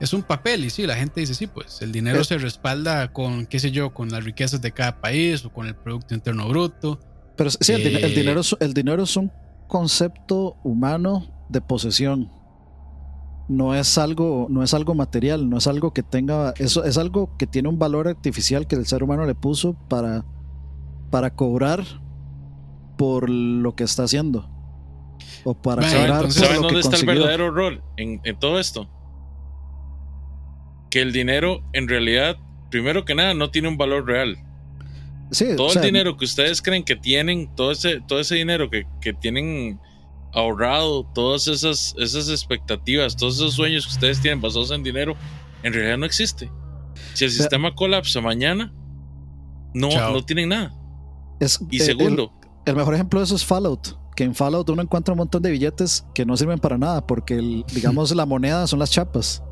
es 0.00 0.12
un 0.12 0.22
papel 0.22 0.64
y 0.64 0.70
sí, 0.70 0.86
la 0.86 0.96
gente 0.96 1.20
dice, 1.20 1.34
sí, 1.34 1.46
pues 1.46 1.82
el 1.82 1.92
dinero 1.92 2.24
se 2.24 2.38
respalda 2.38 3.12
con, 3.12 3.46
qué 3.46 3.60
sé 3.60 3.70
yo, 3.70 3.92
con 3.92 4.10
las 4.10 4.24
riquezas 4.24 4.60
de 4.60 4.72
cada 4.72 5.00
país 5.00 5.44
o 5.44 5.52
con 5.52 5.66
el 5.66 5.76
Producto 5.76 6.14
Interno 6.14 6.48
Bruto. 6.48 6.98
Pero 7.36 7.50
sí, 7.50 7.72
el, 7.72 7.96
el, 7.96 8.14
dinero, 8.14 8.40
el 8.58 8.74
dinero 8.74 9.04
es 9.04 9.16
un 9.16 9.30
concepto 9.68 10.56
humano 10.64 11.46
de 11.48 11.60
posesión 11.60 12.30
no 13.48 13.74
es 13.74 13.98
algo, 13.98 14.46
no 14.50 14.62
es 14.62 14.74
algo 14.74 14.94
material, 14.94 15.48
no 15.48 15.58
es 15.58 15.66
algo 15.66 15.92
que 15.92 16.02
tenga, 16.02 16.54
eso 16.58 16.84
es 16.84 16.98
algo 16.98 17.36
que 17.36 17.46
tiene 17.46 17.68
un 17.68 17.78
valor 17.78 18.08
artificial 18.08 18.66
que 18.66 18.76
el 18.76 18.86
ser 18.86 19.02
humano 19.02 19.26
le 19.26 19.34
puso 19.34 19.74
para, 19.88 20.24
para 21.10 21.34
cobrar 21.34 21.84
por 22.96 23.28
lo 23.28 23.74
que 23.74 23.84
está 23.84 24.04
haciendo. 24.04 24.48
O 25.44 25.54
para 25.54 25.82
cobrar 25.82 26.30
¿Saben 26.30 26.62
dónde 26.62 26.80
está 26.80 26.96
el 26.96 27.06
verdadero 27.06 27.50
rol 27.50 27.82
en, 27.96 28.20
todo 28.38 28.60
esto? 28.60 28.88
Que 30.90 31.00
el 31.00 31.12
dinero 31.12 31.62
en 31.72 31.88
realidad, 31.88 32.36
primero 32.70 33.04
que 33.04 33.14
nada, 33.14 33.34
no 33.34 33.50
tiene 33.50 33.68
un 33.68 33.76
valor 33.76 34.06
real. 34.06 34.36
todo 35.56 35.72
el 35.74 35.80
dinero 35.80 36.16
que 36.16 36.24
ustedes 36.24 36.62
creen 36.62 36.84
que 36.84 36.94
tienen, 36.94 37.52
todo 37.56 37.72
ese, 37.72 38.00
todo 38.06 38.20
ese 38.20 38.36
dinero 38.36 38.70
que, 38.70 38.86
que 39.00 39.12
tienen 39.12 39.80
ahorrado, 40.32 41.04
todas 41.14 41.46
esas, 41.48 41.94
esas 41.98 42.28
expectativas, 42.28 43.16
todos 43.16 43.36
esos 43.36 43.54
sueños 43.54 43.86
que 43.86 43.92
ustedes 43.92 44.20
tienen 44.20 44.40
basados 44.40 44.70
en 44.70 44.82
dinero, 44.82 45.16
en 45.62 45.72
realidad 45.72 45.98
no 45.98 46.06
existe. 46.06 46.50
Si 47.14 47.24
el 47.24 47.30
sistema 47.30 47.74
colapsa 47.74 48.20
mañana, 48.20 48.72
no, 49.74 49.88
no 49.88 50.24
tienen 50.24 50.50
nada. 50.50 50.74
y 51.70 51.76
eh, 51.76 51.80
segundo, 51.80 52.32
el, 52.64 52.76
mejor 52.76 52.94
ejemplo 52.94 53.20
de 53.20 53.24
eso 53.24 53.36
es 53.36 53.44
Fallout. 53.44 54.00
Que 54.14 54.24
en 54.24 54.34
Fallout 54.34 54.68
uno 54.68 54.82
encuentra 54.82 55.12
un 55.12 55.18
montón 55.18 55.42
de 55.42 55.50
billetes 55.50 56.04
que 56.14 56.26
no 56.26 56.36
sirven 56.36 56.58
para 56.58 56.76
nada, 56.76 57.06
porque 57.06 57.36
digamos 57.74 58.14
la 58.14 58.26
moneda 58.26 58.66
son 58.66 58.78
las 58.78 58.90
chapas. 58.90 59.42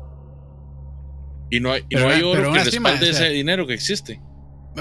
Y 1.49 1.59
no 1.59 1.71
hay, 1.71 1.81
y 1.89 1.95
Pero- 1.95 2.07
no 2.07 2.13
hay 2.13 2.21
oro 2.21 2.53
que 2.53 2.63
respalde 2.63 3.09
o 3.09 3.13
sea- 3.13 3.25
ese 3.25 3.33
dinero 3.33 3.67
que 3.67 3.73
existe. 3.73 4.21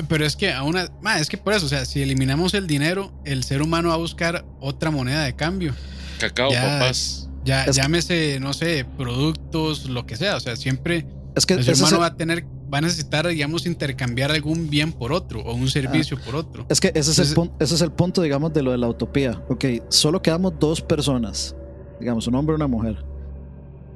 Pero 0.08 0.24
es 0.24 0.36
que 0.36 0.52
aún, 0.52 0.76
es 0.76 1.28
que 1.28 1.36
por 1.36 1.52
eso, 1.52 1.66
o 1.66 1.68
sea, 1.68 1.84
si 1.84 2.00
eliminamos 2.02 2.54
el 2.54 2.66
dinero, 2.66 3.12
el 3.24 3.42
ser 3.42 3.60
humano 3.62 3.88
va 3.88 3.94
a 3.94 3.98
buscar 3.98 4.44
otra 4.60 4.90
moneda 4.90 5.24
de 5.24 5.34
cambio. 5.34 5.74
Cacao, 6.18 6.50
Ya, 6.52 6.62
papás. 6.78 7.28
Ya, 7.44 7.64
Es- 7.64 7.74
llámese, 7.76 8.38
no 8.40 8.52
sé, 8.52 8.86
productos, 8.96 9.86
lo 9.88 10.06
que 10.06 10.16
sea. 10.16 10.36
O 10.36 10.40
sea, 10.40 10.54
siempre 10.56 11.06
Es 11.34 11.46
que 11.46 11.54
el 11.54 11.64
ser 11.64 11.74
es 11.74 11.80
humano 11.80 11.98
va 12.00 12.06
a 12.06 12.16
tener, 12.16 12.44
va 12.72 12.78
a 12.78 12.80
necesitar, 12.82 13.26
digamos, 13.26 13.66
intercambiar 13.66 14.30
algún 14.30 14.70
bien 14.70 14.92
por 14.92 15.12
otro 15.12 15.40
o 15.40 15.54
un 15.54 15.68
servicio 15.68 16.18
por 16.20 16.36
otro. 16.36 16.66
Es 16.68 16.80
que 16.80 16.92
ese 16.94 17.10
es, 17.10 17.18
el 17.18 17.34
punto, 17.34 17.56
ese 17.58 17.74
es 17.74 17.80
el 17.80 17.90
punto, 17.90 18.22
digamos, 18.22 18.52
de 18.52 18.62
lo 18.62 18.70
de 18.72 18.78
la 18.78 18.88
utopía. 18.88 19.42
Ok, 19.48 19.64
solo 19.88 20.22
quedamos 20.22 20.52
dos 20.60 20.80
personas, 20.82 21.56
digamos, 21.98 22.26
un 22.28 22.34
hombre 22.36 22.54
y 22.54 22.56
una 22.56 22.68
mujer. 22.68 23.04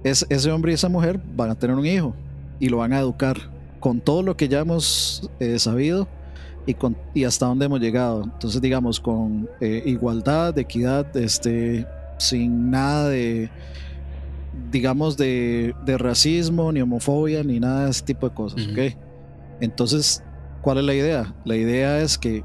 Es, 0.03 0.27
ese 0.29 0.51
hombre 0.51 0.73
y 0.73 0.75
esa 0.75 0.89
mujer 0.89 1.21
van 1.37 1.51
a 1.51 1.55
tener 1.55 1.77
un 1.77 1.87
hijo 1.87 2.17
y 2.59 2.69
lo 2.69 2.79
van 2.79 2.93
a 2.93 2.99
educar 2.99 3.51
con 3.85 4.01
todo 4.01 4.23
lo 4.23 4.35
que 4.35 4.49
ya 4.49 4.61
hemos 4.61 5.31
eh, 5.41 5.59
sabido 5.59 6.09
y, 6.65 6.73
con, 6.73 6.97
y 7.13 7.25
hasta 7.25 7.45
dónde 7.45 7.67
hemos 7.67 7.81
llegado. 7.81 8.23
Entonces, 8.25 8.63
digamos, 8.63 8.99
con 8.99 9.47
eh, 9.61 9.83
igualdad, 9.85 10.59
equidad, 10.59 11.15
este, 11.15 11.87
sin 12.17 12.71
nada 12.71 13.11
de, 13.11 13.51
digamos, 14.73 15.19
de, 15.19 15.75
de 15.85 15.99
racismo, 15.99 16.73
ni 16.73 16.81
homofobia, 16.81 17.45
ni 17.45 17.61
nada 17.61 17.85
de 17.85 17.91
ese 17.91 18.03
tipo 18.07 18.27
de 18.27 18.35
cosas. 18.35 18.67
¿ok? 18.69 18.97
Entonces, 19.61 20.25
¿cuál 20.63 20.79
es 20.79 20.85
la 20.85 20.95
idea? 20.95 21.35
La 21.45 21.55
idea 21.55 22.01
es 22.01 22.17
que 22.17 22.43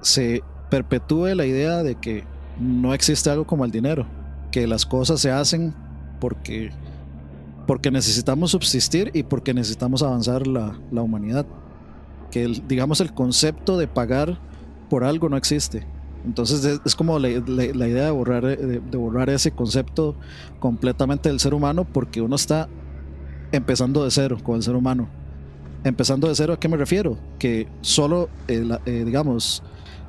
se 0.00 0.42
perpetúe 0.70 1.34
la 1.34 1.44
idea 1.44 1.82
de 1.82 1.96
que 1.96 2.24
no 2.58 2.94
existe 2.94 3.28
algo 3.28 3.46
como 3.46 3.66
el 3.66 3.70
dinero, 3.70 4.06
que 4.50 4.66
las 4.66 4.86
cosas 4.86 5.20
se 5.20 5.30
hacen 5.30 5.74
porque, 6.22 6.70
porque 7.66 7.90
necesitamos 7.90 8.50
subsistir 8.50 9.10
y 9.14 9.22
porque 9.22 9.54
necesitamos 9.54 10.02
avanzar 10.02 10.46
la, 10.46 10.78
la 10.90 11.02
humanidad. 11.02 11.46
Que 12.30 12.46
digamos 12.66 13.00
el 13.00 13.12
concepto 13.12 13.78
de 13.78 13.86
pagar 13.86 14.38
por 14.90 15.04
algo 15.04 15.28
no 15.28 15.36
existe. 15.36 15.86
Entonces 16.24 16.80
es, 16.84 16.94
como 16.94 17.18
la, 17.18 17.28
idea 17.28 18.06
de 18.06 18.10
borrar, 18.10 18.44
eh, 18.46 18.56
de, 18.56 18.96
borrar 18.96 19.28
ese 19.28 19.50
concepto 19.50 20.16
completamente 20.58 21.28
del 21.28 21.38
ser 21.38 21.52
humano 21.52 21.84
porque 21.84 22.22
uno 22.22 22.36
está 22.36 22.68
empezando 23.52 24.04
de 24.04 24.10
cero 24.10 24.38
con 24.42 24.56
el 24.56 24.62
ser 24.62 24.74
humano. 24.74 25.08
Empezando 25.84 26.28
de 26.28 26.34
cero, 26.34 26.54
¿a 26.54 26.60
qué 26.60 26.68
me 26.68 26.78
refiero? 26.78 27.18
Que 27.38 27.68
solo, 27.82 28.30
eh, 28.48 28.66
eh, 28.86 29.02
digamos, 29.04 29.62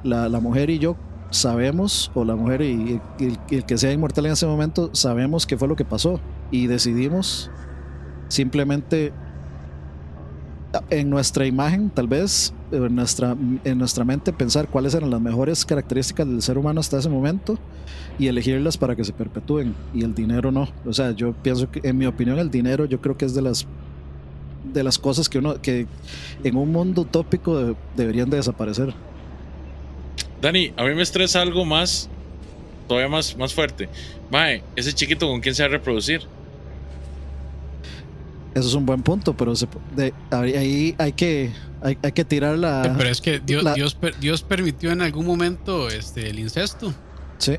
la, 0.04 0.30
la 0.30 0.39
mujer 0.39 0.70
y 0.70 0.80
yo 0.80 0.96
sabemos, 1.32 2.12
o 2.14 2.24
la 2.24 2.36
mujer 2.36 2.62
y, 2.62 3.02
el, 3.20 3.66
que 3.66 3.78
sea 3.78 3.92
inmortal 3.92 4.26
en 4.28 4.34
ese 4.34 4.46
momento, 4.46 4.90
sabemos 4.94 5.46
qué 5.46 5.58
fue 5.58 5.68
lo 5.68 5.76
que 5.76 5.86
pasó 5.86 6.20
y 6.52 6.68
decidimos 6.68 7.50
simplemente 8.28 9.14
en 10.90 11.10
nuestra 11.10 11.46
imagen, 11.46 11.90
tal 11.90 12.08
vez, 12.08 12.54
en 12.72 12.96
nuestra, 12.96 13.36
en 13.64 13.78
nuestra 13.78 14.04
mente, 14.04 14.34
pensar 14.34 14.68
cuáles 14.68 14.94
eran 14.94 15.10
las 15.10 15.22
mejores 15.22 15.66
características 15.66 16.28
del 16.28 16.42
ser 16.42 16.58
humano 16.58 16.80
hasta 16.80 16.98
ese 16.98 17.10
momento 17.10 17.58
y 18.20 18.28
elegirlas 18.28 18.78
para 18.78 18.96
que 18.96 19.04
se 19.04 19.14
perpetúen. 19.14 19.74
Y 19.94 20.04
el 20.04 20.14
dinero 20.14 20.52
no. 20.52 20.68
O 20.86 20.94
sea, 20.94 21.12
yo 21.12 21.34
pienso 21.34 21.70
que, 21.72 21.80
en 21.84 21.98
mi 21.98 22.06
opinión, 22.06 22.40
el 22.40 22.52
dinero 22.52 22.86
yo 22.86 23.00
creo 23.00 23.18
que 23.18 23.26
es 23.26 23.34
de 23.34 23.42
las 23.42 23.66
de 24.74 24.84
las 24.84 24.98
cosas 24.98 25.30
que 25.30 25.38
uno 25.38 25.62
que 25.62 25.88
en 26.44 26.58
un 26.58 26.72
mundo 26.72 27.04
utópico 27.04 27.58
de- 27.58 27.76
deberían 27.96 28.30
de 28.30 28.38
desaparecer. 28.38 28.94
Dani, 30.41 30.74
a 30.78 30.84
mí 30.84 30.93
me 30.95 31.02
estresa 31.04 31.41
algo 31.41 31.65
más, 31.65 32.10
todavía 32.88 33.10
más, 33.10 33.36
más 33.38 33.54
fuerte. 33.54 33.89
Mae, 34.30 34.63
ese 34.76 34.93
chiquito 34.93 35.28
con 35.28 35.41
quién 35.41 35.56
se 35.56 35.63
va 35.63 35.67
a 35.67 35.71
reproducir. 35.71 36.21
Eso 38.54 38.67
es 38.69 38.74
un 38.74 38.86
buen 38.86 39.02
punto, 39.04 39.36
pero 39.36 39.56
se- 39.56 39.67
de- 39.95 40.13
ahí 40.32 40.95
hay 40.98 41.12
que 41.13 41.52
hay, 41.82 41.98
hay 42.02 42.12
que 42.13 42.24
tirar 42.26 42.58
la 42.58 42.95
Pero 42.98 43.10
es 43.10 43.21
que 43.21 43.39
Dios, 43.39 43.63
la- 43.63 43.74
Dios, 43.74 43.93
per- 43.95 44.17
Dios 44.19 44.41
permitió 44.43 44.91
en 44.91 45.02
algún 45.02 45.26
momento 45.26 45.89
este, 45.89 46.30
el 46.30 46.39
incesto. 46.39 46.93
sí. 47.38 47.58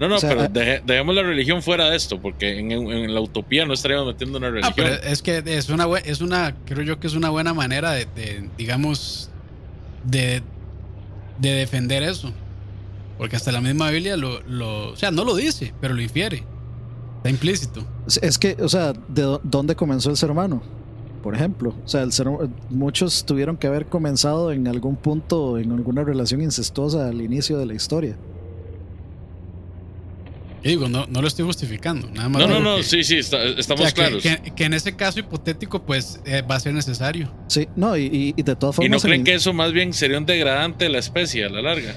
No, 0.00 0.08
no, 0.08 0.16
O 0.16 0.18
sea, 0.18 0.30
pero 0.30 0.40
ah- 0.44 0.48
deje- 0.48 0.80
dejemos 0.86 1.14
la 1.14 1.22
religión 1.22 1.62
fuera 1.62 1.90
de 1.90 1.96
esto, 1.96 2.18
porque 2.22 2.58
en, 2.58 3.12
la 3.14 3.20
utopía 3.20 3.66
no 3.66 3.74
estaríamos 3.74 4.06
metiendo 4.06 4.38
una 4.38 4.46
Ah, 4.46 4.50
religión. 4.50 4.74
pero 4.76 4.94
es 4.94 5.20
que 5.20 5.42
es 5.44 5.68
una, 5.68 5.86
es 5.98 6.22
una, 6.22 6.56
creo 6.64 6.82
yo 6.82 6.98
que 6.98 7.06
es 7.06 7.12
una 7.12 7.28
buena 7.28 7.52
manera 7.52 7.92
de, 7.92 8.06
de, 8.06 8.48
digamos, 8.56 9.30
de, 10.04 10.42
de 11.40 11.50
defender 11.52 12.02
eso. 12.02 12.32
Porque 13.18 13.36
hasta 13.36 13.52
la 13.52 13.60
misma 13.60 13.90
Biblia 13.90 14.16
lo, 14.16 14.40
lo, 14.42 14.92
o 14.92 14.96
sea, 14.96 15.10
no 15.10 15.24
lo 15.24 15.34
dice, 15.36 15.74
pero 15.80 15.94
lo 15.94 16.00
infiere. 16.02 16.44
Está 17.18 17.28
implícito. 17.30 17.84
Es 18.22 18.38
que, 18.38 18.56
o 18.62 18.68
sea, 18.68 18.92
¿de 19.08 19.24
dó- 19.24 19.40
dónde 19.42 19.76
comenzó 19.76 20.08
el 20.10 20.16
ser 20.16 20.30
humano? 20.30 20.62
Por 21.22 21.34
ejemplo, 21.34 21.74
o 21.84 21.88
sea, 21.88 22.00
el 22.02 22.12
ser, 22.12 22.28
muchos 22.70 23.26
tuvieron 23.26 23.58
que 23.58 23.66
haber 23.66 23.86
comenzado 23.86 24.52
en 24.52 24.66
algún 24.68 24.96
punto, 24.96 25.58
en 25.58 25.70
alguna 25.72 26.02
relación 26.02 26.40
incestuosa 26.40 27.08
al 27.08 27.20
inicio 27.20 27.58
de 27.58 27.66
la 27.66 27.74
historia. 27.74 28.16
Y 30.62 30.68
digo, 30.68 30.88
no, 30.88 31.06
no 31.06 31.22
lo 31.22 31.28
estoy 31.28 31.44
justificando, 31.46 32.08
nada 32.10 32.28
más. 32.28 32.42
no, 32.42 32.48
no, 32.48 32.60
no, 32.60 32.76
que- 32.76 32.82
sí, 32.82 33.02
sí, 33.04 33.16
está- 33.16 33.38
o 33.38 33.58
estamos 33.58 33.82
sea, 33.84 33.92
claros. 33.92 34.22
Que, 34.22 34.52
que 34.54 34.64
en 34.64 34.74
ese 34.74 34.94
caso 34.94 35.18
hipotético, 35.20 35.82
pues 35.86 36.20
eh, 36.26 36.42
va 36.42 36.56
a 36.56 36.60
ser 36.60 36.74
necesario. 36.74 37.32
Sí, 37.48 37.66
no, 37.76 37.96
y, 37.96 38.04
y- 38.06 38.34
y 38.36 38.42
de 38.42 38.56
todas 38.56 38.74
¿Y 38.74 38.76
formas. 38.76 38.90
no 38.90 38.96
el 38.96 39.02
creen 39.02 39.24
que 39.24 39.34
eso 39.34 39.52
más 39.54 39.72
bien 39.72 39.92
sería 39.94 40.18
un 40.18 40.26
degradante 40.26 40.84
de 40.84 40.90
la 40.90 40.98
especie 40.98 41.44
a 41.46 41.48
la 41.48 41.62
larga? 41.62 41.94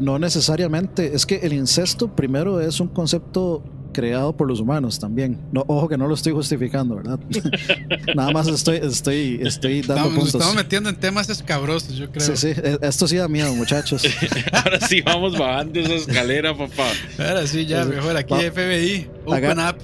No 0.00 0.18
necesariamente. 0.18 1.14
Es 1.14 1.24
que 1.26 1.36
el 1.36 1.52
incesto 1.52 2.14
primero 2.16 2.60
es 2.60 2.80
un 2.80 2.88
concepto 2.88 3.62
creado 3.96 4.36
por 4.36 4.46
los 4.46 4.60
humanos 4.60 4.98
también. 4.98 5.38
No, 5.52 5.64
ojo 5.66 5.88
que 5.88 5.96
no 5.96 6.06
lo 6.06 6.12
estoy 6.14 6.32
justificando, 6.32 6.96
¿verdad? 6.96 7.18
Nada 8.14 8.30
más 8.30 8.46
estoy, 8.46 8.76
estoy, 8.76 9.40
estoy 9.42 9.80
dando 9.80 9.94
Estamos, 9.94 10.12
puntos. 10.14 10.34
estamos 10.34 10.54
metiendo 10.54 10.90
en 10.90 10.96
temas 10.96 11.30
escabrosos, 11.30 11.94
yo 11.96 12.10
creo. 12.10 12.20
Sí, 12.26 12.36
sí, 12.36 12.48
e- 12.62 12.78
esto 12.82 13.08
sí 13.08 13.16
da 13.16 13.26
miedo, 13.26 13.54
muchachos. 13.54 14.04
Ahora 14.52 14.80
sí 14.86 15.00
vamos 15.00 15.38
bajando 15.38 15.80
esa 15.80 15.94
escalera, 15.94 16.54
papá. 16.56 16.88
Ahora 17.18 17.46
sí, 17.46 17.64
ya, 17.64 17.84
mejor 17.86 18.14
aquí 18.16 18.34
Va- 18.34 18.40
FBI, 18.40 19.08
Open 19.24 19.58
Up. 19.58 19.76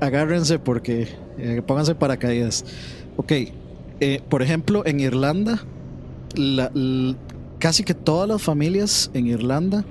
Agárrense 0.00 0.58
porque 0.58 1.08
eh, 1.38 1.60
pónganse 1.66 1.94
paracaídas. 1.94 2.64
Ok, 3.16 3.32
eh, 4.00 4.20
por 4.30 4.40
ejemplo, 4.42 4.82
en 4.86 5.00
Irlanda, 5.00 5.62
la- 6.34 6.70
l- 6.74 7.16
casi 7.58 7.84
que 7.84 7.92
todas 7.94 8.28
las 8.28 8.40
familias 8.40 9.10
en 9.14 9.26
Irlanda 9.26 9.84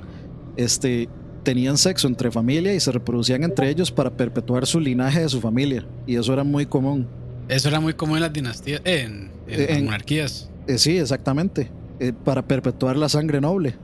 este, 0.57 1.07
tenían 1.43 1.77
sexo 1.77 2.07
entre 2.07 2.31
familia 2.31 2.73
y 2.73 2.79
se 2.79 2.91
reproducían 2.91 3.43
entre 3.43 3.69
ellos 3.69 3.91
para 3.91 4.09
perpetuar 4.11 4.65
su 4.65 4.79
linaje 4.79 5.21
de 5.21 5.29
su 5.29 5.41
familia. 5.41 5.85
Y 6.07 6.15
eso 6.15 6.33
era 6.33 6.43
muy 6.43 6.65
común. 6.65 7.07
Eso 7.47 7.67
era 7.69 7.79
muy 7.79 7.93
común 7.93 8.17
en 8.17 8.21
las 8.23 8.33
dinastías, 8.33 8.81
eh, 8.85 9.01
en, 9.05 9.31
en 9.47 9.59
las 9.67 9.77
En- 9.77 9.85
monarquías. 9.85 10.49
Eh, 10.67 10.77
sí, 10.77 10.97
exactamente. 10.97 11.69
eh, 11.99 12.13
para 12.13 12.41
perpetuar 12.41 12.97
la 12.97 13.09
sangre 13.09 13.39
noble. 13.41 13.75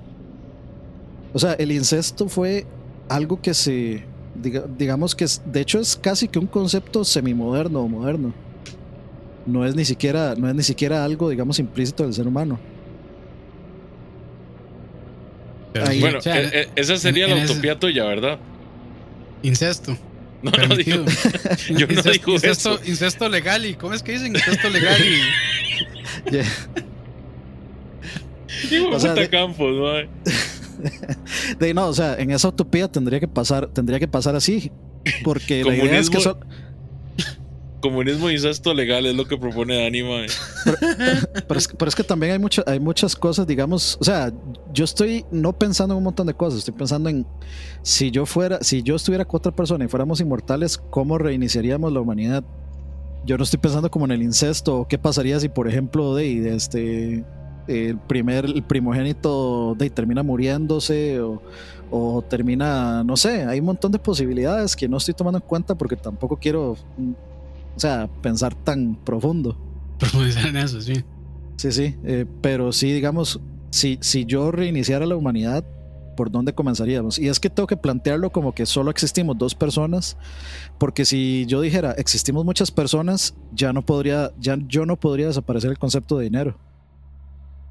O 1.34 1.39
sea, 1.39 1.54
el 1.54 1.72
incesto 1.72 2.28
fue 2.30 2.65
algo 3.10 3.41
que 3.41 3.54
se, 3.54 4.04
diga- 4.41 4.65
digamos 4.78 5.13
que 5.15 5.24
es, 5.26 5.41
de 5.46 5.62
hecho 5.62 5.80
es 5.80 5.96
casi 5.96 6.28
que 6.28 6.39
un 6.39 6.48
concepto 6.48 7.04
semimoderno 7.06 7.82
o 7.82 7.88
moderno. 7.88 8.34
No 9.46 9.65
es 9.65 9.76
ni 9.76 9.86
siquiera, 9.86 10.34
no 10.36 10.50
es 10.50 10.56
ni 10.56 10.63
siquiera 10.63 11.04
algo, 11.06 11.30
digamos, 11.30 11.60
implícito 11.60 12.04
del 12.04 12.13
ser 12.13 12.28
humano. 12.28 12.60
Pero, 15.79 15.91
Ahí- 15.91 15.99
Bueno, 15.99 16.17
o 16.19 16.21
sea, 16.21 16.41
eh, 16.41 16.69
esa 16.75 16.97
sería 16.97 17.25
en- 17.25 17.31
la 17.31 17.37
en 17.37 17.43
ese- 17.43 17.53
utopía 17.53 17.77
tuya, 17.79 18.05
¿verdad? 18.05 18.39
incesto. 19.43 19.91
No, 20.41 20.51
no 20.51 20.51
permitido. 20.51 21.03
digo. 21.03 21.05
Yo 21.79 21.87
no 21.87 21.93
Incesto- 21.93 22.11
digo 22.11 22.31
incesto, 22.33 22.75
eso. 22.75 22.85
incesto 22.89 23.29
legal 23.29 23.65
y 23.65 23.73
¿cómo 23.75 23.93
es 23.93 24.03
que 24.03 24.13
dicen? 24.13 24.35
Incesto 24.35 24.69
legal 24.69 25.01
y 25.03 26.29
Hijo 28.75 28.89
de 28.89 28.95
O 28.95 28.99
sea, 28.99 29.13
de- 29.13 29.29
Campos, 29.29 29.73
mae. 29.75 30.09
de- 31.59 31.73
no, 31.73 31.87
o 31.87 31.93
sea, 31.93 32.15
en 32.19 32.31
esa 32.31 32.47
utopía 32.49 32.87
tendría 32.87 33.19
que 33.19 33.27
pasar, 33.27 33.67
tendría 33.67 33.99
que 33.99 34.07
pasar 34.07 34.35
así. 34.35 34.71
Porque 35.23 35.63
la 35.63 35.75
idea 35.75 35.99
es 35.99 36.09
que 36.09 36.19
son- 36.19 36.37
Comunismo 37.81 38.29
y 38.29 38.33
incesto 38.33 38.73
legal 38.73 39.05
es 39.05 39.15
lo 39.15 39.25
que 39.25 39.37
propone 39.37 39.83
Dani, 39.83 40.03
mae. 40.03 40.27
Pero 41.47 41.57
es, 41.57 41.95
que 41.95 42.03
también 42.03 42.33
hay, 42.33 42.39
mucho, 42.39 42.63
hay 42.65 42.79
muchas 42.79 43.15
cosas, 43.15 43.45
digamos, 43.45 43.97
o 44.01 44.03
sea, 44.03 44.31
yo 44.73 44.83
estoy 44.83 45.25
no 45.31 45.53
pensando 45.53 45.93
en 45.93 45.99
un 45.99 46.03
montón 46.05 46.27
de 46.27 46.33
cosas, 46.33 46.59
estoy 46.59 46.73
pensando 46.73 47.09
en 47.09 47.25
si 47.83 48.09
yo 48.09 48.25
fuera, 48.25 48.59
si 48.61 48.81
yo 48.81 48.95
estuviera 48.95 49.25
con 49.25 49.37
otra 49.37 49.55
persona 49.55 49.85
y 49.85 49.87
fuéramos 49.87 50.19
inmortales, 50.21 50.77
¿cómo 50.77 51.17
reiniciaríamos 51.17 51.93
la 51.93 52.01
humanidad? 52.01 52.43
Yo 53.25 53.37
no 53.37 53.43
estoy 53.43 53.59
pensando 53.59 53.91
como 53.91 54.05
en 54.05 54.11
el 54.11 54.23
incesto, 54.23 54.87
qué 54.89 54.97
pasaría 54.97 55.39
si, 55.39 55.49
por 55.49 55.67
ejemplo, 55.67 56.15
de, 56.15 56.55
este 56.55 57.25
el 57.67 57.97
primer, 57.97 58.63
primogénito 58.65 59.75
de, 59.77 59.89
termina 59.89 60.23
muriéndose 60.23 61.19
o, 61.91 62.21
termina, 62.29 63.03
no 63.03 63.15
sé, 63.15 63.43
hay 63.45 63.59
un 63.59 63.65
montón 63.65 63.91
de 63.91 63.99
posibilidades 63.99 64.75
que 64.75 64.87
no 64.87 64.97
estoy 64.97 65.13
tomando 65.13 65.37
en 65.39 65.43
cuenta 65.45 65.75
porque 65.75 65.95
tampoco 65.95 66.37
quiero, 66.37 66.75
o 67.77 67.79
sea, 67.79 68.09
pensar 68.21 68.55
tan 68.55 68.95
profundo. 68.95 69.55
profundizar 69.99 70.47
en 70.47 70.57
eso, 70.57 70.81
sí. 70.81 71.03
Sí, 71.57 71.71
sí, 71.71 71.95
eh, 72.03 72.25
pero 72.41 72.71
sí, 72.71 72.91
digamos, 72.91 73.39
si, 73.69 73.99
si 74.01 74.25
yo 74.25 74.51
reiniciara 74.51 75.05
la 75.05 75.15
humanidad, 75.15 75.63
por 76.15 76.31
dónde 76.31 76.53
comenzaríamos. 76.53 77.19
Y 77.19 77.29
es 77.29 77.39
que 77.39 77.51
tengo 77.51 77.67
que 77.67 77.77
plantearlo 77.77 78.31
como 78.31 78.53
que 78.53 78.65
solo 78.65 78.89
existimos 78.89 79.37
dos 79.37 79.53
personas, 79.53 80.17
porque 80.79 81.05
si 81.05 81.45
yo 81.47 81.61
dijera 81.61 81.91
existimos 81.91 82.43
muchas 82.43 82.71
personas, 82.71 83.35
ya 83.53 83.71
no 83.71 83.85
podría, 83.85 84.31
ya 84.39 84.57
yo 84.67 84.87
no 84.87 84.99
podría 84.99 85.27
desaparecer 85.27 85.69
el 85.69 85.77
concepto 85.77 86.17
de 86.17 86.25
dinero. 86.25 86.57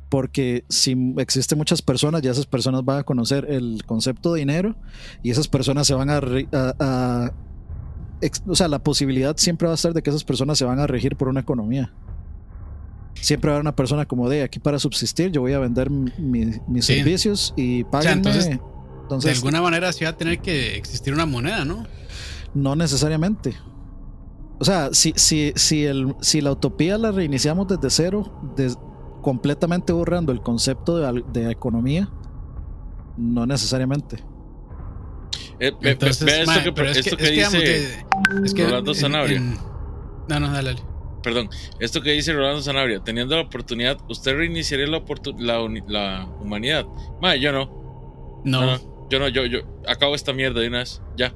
Porque 0.09 0.65
si 0.69 0.97
existen 1.17 1.59
muchas 1.59 1.83
personas, 1.83 2.23
ya 2.23 2.31
esas 2.31 2.47
personas 2.47 2.85
van 2.85 3.01
a 3.01 3.03
conocer 3.03 3.51
el 3.51 3.83
concepto 3.85 4.33
de 4.33 4.39
dinero 4.39 4.77
y 5.25 5.33
esas 5.33 5.49
personas 5.49 5.89
se 5.89 5.95
van 5.95 6.11
a, 6.11 6.21
a 6.53 7.33
o 8.47 8.55
sea, 8.55 8.69
la 8.69 8.79
posibilidad 8.79 9.37
siempre 9.37 9.67
va 9.67 9.73
a 9.73 9.77
estar 9.77 9.93
de 9.93 10.03
que 10.03 10.11
esas 10.11 10.25
personas 10.25 10.59
se 10.59 10.65
van 10.65 10.79
a 10.79 10.87
regir 10.87 11.17
por 11.17 11.29
una 11.29 11.41
economía 11.41 11.93
siempre 13.21 13.49
va 13.49 13.55
a 13.55 13.57
haber 13.57 13.63
una 13.63 13.75
persona 13.75 14.07
como 14.07 14.29
de 14.29 14.43
aquí 14.43 14.59
para 14.59 14.79
subsistir, 14.79 15.31
yo 15.33 15.41
voy 15.41 15.53
a 15.53 15.59
vender 15.59 15.91
mis 15.91 16.85
servicios 16.85 17.53
y 17.57 17.85
páguenme. 17.85 18.13
entonces, 18.15 18.61
de 19.25 19.31
alguna 19.31 19.63
manera 19.63 19.93
sí 19.93 20.05
va 20.05 20.11
a 20.11 20.17
tener 20.17 20.41
que 20.41 20.77
existir 20.77 21.13
una 21.13 21.27
moneda, 21.27 21.65
¿no? 21.65 21.87
No 22.55 22.77
necesariamente. 22.77 23.55
O 24.59 24.65
sea, 24.65 24.91
si, 24.93 25.13
si, 25.17 25.53
si, 25.57 25.85
el, 25.85 26.15
si 26.21 26.41
la 26.41 26.53
utopía 26.53 26.97
la 26.97 27.13
reiniciamos 27.13 27.69
desde 27.69 27.91
cero, 27.91 28.33
completamente 29.23 29.93
borrando 29.93 30.33
el 30.33 30.41
concepto 30.41 30.99
de, 30.99 31.51
economía, 31.51 32.09
no 33.17 33.47
necesariamente. 33.47 34.19
Entonces, 35.59 36.49
esto 36.49 36.75
que, 36.75 36.91
esto 36.91 37.17
que, 37.17 37.31
dice 38.43 38.65
Rolando 38.65 38.95
Sanabria. 38.95 39.41
no, 39.41 40.41
no, 40.41 40.53
dale. 40.53 40.77
Perdón, 41.23 41.51
esto 41.81 42.03
que 42.03 42.13
dice 42.13 42.33
Rolando 42.33 42.63
Sanabria, 42.63 43.01
teniendo 43.03 43.35
la 43.35 43.43
oportunidad, 43.43 43.99
¿usted 44.09 44.37
reiniciaría 44.37 44.87
la, 44.87 45.03
la, 45.39 45.83
la 45.89 46.29
humanidad? 46.41 46.87
Madre, 47.21 47.41
yo 47.41 47.53
no. 47.53 48.43
No. 48.45 49.09
Yo 49.09 49.19
no, 49.19 49.29
yo, 49.29 49.47
yo 49.47 49.61
acabo 49.87 50.15
esta 50.15 50.33
mierda 50.33 50.61
de 50.61 50.69
una 50.69 50.79
vez, 50.79 51.03
ya. 51.17 51.35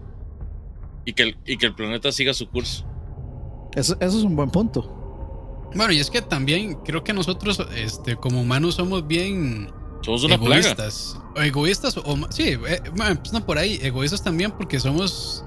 Y 1.04 1.12
que 1.12 1.22
el, 1.24 1.36
y 1.46 1.56
que 1.56 1.66
el 1.66 1.74
planeta 1.74 2.12
siga 2.12 2.34
su 2.34 2.48
curso. 2.48 2.86
Eso, 3.74 3.96
eso 4.00 4.18
es 4.18 4.24
un 4.24 4.36
buen 4.36 4.50
punto. 4.50 4.96
Bueno, 5.74 5.92
y 5.92 5.98
es 6.00 6.10
que 6.10 6.20
también 6.20 6.74
creo 6.84 7.04
que 7.04 7.12
nosotros, 7.12 7.64
este, 7.76 8.16
como 8.16 8.40
humanos, 8.40 8.74
somos 8.74 9.06
bien 9.06 9.70
somos 10.02 10.24
una 10.24 10.34
egoístas. 10.34 11.18
Egoístas, 11.36 11.96
o 11.96 12.18
sí, 12.30 12.58
eh, 12.66 12.82
no 13.32 13.46
por 13.46 13.58
ahí, 13.58 13.78
egoístas 13.82 14.22
también 14.22 14.50
porque 14.50 14.80
somos, 14.80 15.44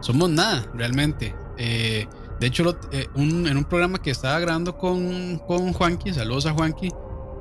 somos 0.00 0.30
nada, 0.30 0.66
realmente. 0.74 1.34
Eh, 1.56 2.06
de 2.40 2.46
hecho, 2.46 2.78
eh, 2.92 3.08
en 3.16 3.56
un 3.56 3.64
programa 3.64 4.00
que 4.00 4.10
estaba 4.10 4.38
grabando 4.38 4.78
con, 4.78 5.38
con 5.38 5.72
Juanqui, 5.72 6.14
saludos 6.14 6.46
a 6.46 6.52
Juanqui, 6.52 6.88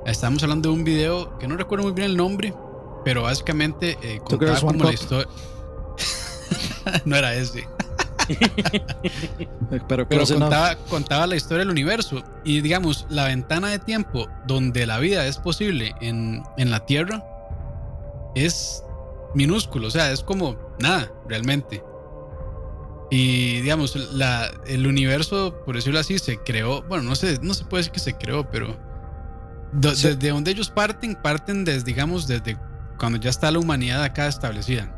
estábamos 0.06 0.42
hablando 0.42 0.70
de 0.70 0.76
un 0.76 0.84
video 0.84 1.38
que 1.38 1.48
no 1.48 1.56
recuerdo 1.56 1.84
muy 1.86 1.94
bien 1.94 2.10
el 2.10 2.18
nombre, 2.18 2.54
pero 3.06 3.24
básicamente 3.24 3.98
eh, 4.02 4.20
contaba 4.24 4.60
como 4.60 4.84
la 4.84 4.94
historia. 4.94 5.28
no 7.06 7.16
era 7.16 7.36
ese. 7.36 7.68
pero, 9.88 10.08
contaba, 10.08 10.76
contaba, 10.90 11.28
la 11.28 11.36
historia 11.36 11.60
del 11.60 11.70
universo 11.70 12.24
y 12.44 12.62
digamos 12.62 13.06
la 13.10 13.26
ventana 13.26 13.70
de 13.70 13.80
tiempo 13.80 14.28
donde 14.46 14.86
la 14.86 15.00
vida 15.00 15.26
es 15.26 15.38
posible 15.38 15.96
en, 16.02 16.44
en 16.58 16.72
la 16.72 16.86
Tierra 16.86 17.24
es 18.36 18.84
minúsculo, 19.34 19.88
o 19.88 19.92
sea, 19.92 20.12
es 20.12 20.24
como 20.24 20.58
nada 20.80 21.12
realmente. 21.28 21.84
Y 23.10 23.62
digamos, 23.62 23.96
la, 24.14 24.52
el 24.66 24.86
universo, 24.86 25.62
por 25.66 25.76
decirlo 25.76 26.00
así, 26.00 26.20
se 26.20 26.38
creó. 26.38 26.84
Bueno, 26.84 27.04
no 27.04 27.16
sé, 27.16 27.40
no 27.42 27.54
se 27.54 27.64
puede 27.64 27.82
decir 27.82 27.94
que 27.94 28.00
se 28.00 28.14
creó, 28.14 28.50
pero 28.50 28.78
desde 29.72 30.30
donde 30.30 30.52
ellos 30.52 30.70
parten, 30.70 31.16
parten 31.16 31.64
desde, 31.64 31.86
digamos, 31.86 32.28
desde 32.28 32.58
cuando 33.00 33.18
ya 33.20 33.30
está 33.30 33.52
la 33.52 33.60
humanidad 33.60 34.04
acá 34.04 34.28
establecida. 34.28 34.94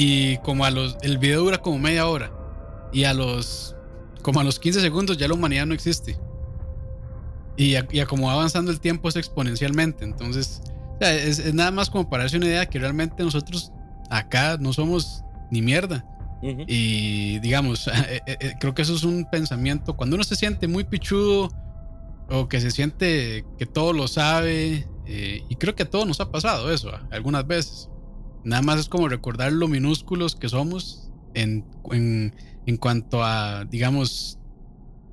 Y 0.00 0.36
como 0.38 0.64
a 0.64 0.70
los. 0.70 0.96
El 1.02 1.18
video 1.18 1.40
dura 1.40 1.58
como 1.58 1.80
media 1.80 2.06
hora. 2.06 2.32
Y 2.92 3.02
a 3.02 3.12
los. 3.12 3.74
Como 4.22 4.38
a 4.38 4.44
los 4.44 4.60
15 4.60 4.80
segundos 4.80 5.18
ya 5.18 5.26
la 5.26 5.34
humanidad 5.34 5.66
no 5.66 5.74
existe. 5.74 6.16
Y, 7.56 7.74
a, 7.74 7.84
como 8.06 8.28
va 8.28 8.34
avanzando 8.34 8.70
el 8.70 8.78
tiempo 8.78 9.08
es 9.08 9.16
exponencialmente. 9.16 10.04
Entonces, 10.04 10.62
es, 11.00 11.40
es 11.40 11.52
nada 11.52 11.72
más 11.72 11.90
como 11.90 12.08
para 12.08 12.22
darse 12.22 12.36
una 12.36 12.46
idea 12.46 12.66
que 12.66 12.78
realmente 12.78 13.24
nosotros 13.24 13.72
acá 14.08 14.56
no 14.60 14.72
somos 14.72 15.24
ni 15.50 15.62
mierda. 15.62 16.04
Y 16.40 17.40
digamos, 17.40 17.88
eh, 17.88 18.22
eh, 18.26 18.36
eh, 18.38 18.54
creo 18.60 18.74
que 18.74 18.82
eso 18.82 18.94
es 18.94 19.02
un 19.02 19.28
pensamiento, 19.28 19.96
cuando 19.96 20.14
uno 20.14 20.22
se 20.24 20.36
siente 20.36 20.68
muy 20.68 20.84
pichudo 20.84 21.48
o 22.30 22.48
que 22.48 22.60
se 22.60 22.70
siente 22.70 23.44
que 23.58 23.66
todo 23.66 23.92
lo 23.92 24.06
sabe, 24.06 24.86
y 25.06 25.56
creo 25.56 25.74
que 25.74 25.84
a 25.84 25.90
todos 25.90 26.06
nos 26.06 26.20
ha 26.20 26.30
pasado 26.30 26.70
eso 26.70 26.92
algunas 27.10 27.46
veces. 27.46 27.88
Nada 28.44 28.62
más 28.62 28.80
es 28.80 28.88
como 28.88 29.08
recordar 29.08 29.52
lo 29.52 29.68
minúsculos 29.68 30.36
que 30.36 30.48
somos 30.48 31.10
en, 31.34 31.64
en, 31.90 32.76
cuanto 32.76 33.22
a, 33.22 33.64
digamos, 33.64 34.38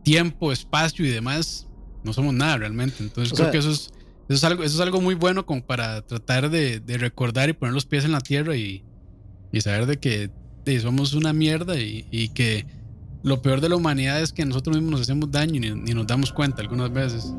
tiempo, 0.03 0.51
espacio 0.51 1.05
y 1.05 1.09
demás. 1.09 1.67
No 2.03 2.13
somos 2.13 2.33
nada 2.33 2.57
realmente. 2.57 3.03
Entonces 3.03 3.37
creo 3.37 3.51
que 3.51 3.57
eso 3.57 3.71
es, 3.71 3.91
eso 4.29 4.33
es, 4.35 4.43
algo, 4.43 4.63
eso 4.63 4.75
es 4.75 4.81
algo 4.81 5.01
muy 5.01 5.15
bueno 5.15 5.45
como 5.45 5.65
para 5.65 6.01
tratar 6.03 6.49
de, 6.49 6.79
de 6.79 6.97
recordar 6.97 7.49
y 7.49 7.53
poner 7.53 7.73
los 7.73 7.85
pies 7.85 8.05
en 8.05 8.11
la 8.11 8.21
tierra 8.21 8.55
y, 8.55 8.83
y 9.51 9.61
saber 9.61 9.85
de 9.85 9.97
que 9.97 10.29
somos 10.81 11.13
una 11.13 11.31
mierda 11.33 11.79
y, 11.79 12.29
que 12.29 12.65
lo 13.23 13.41
peor 13.41 13.61
de 13.61 13.69
la 13.69 13.75
humanidad 13.75 14.21
es 14.21 14.33
que 14.33 14.45
nosotros 14.45 14.75
mismos 14.75 14.91
nos 14.91 15.01
hacemos 15.01 15.31
daño 15.31 15.55
y 15.55 15.59
ni, 15.59 15.93
nos 15.93 16.07
damos 16.07 16.31
cuenta 16.31 16.61
algunas 16.61 16.91
veces. 16.91 17.33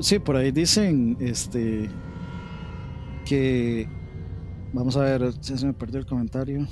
sí, 0.00 0.18
por 0.18 0.36
ahí 0.36 0.50
dicen 0.50 1.16
este 1.20 1.90
que 3.26 3.88
vamos 4.72 4.96
a 4.96 5.00
ver, 5.00 5.32
se 5.40 5.66
me 5.66 5.72
perdió 5.72 6.00
el 6.00 6.06
comentario. 6.06 6.66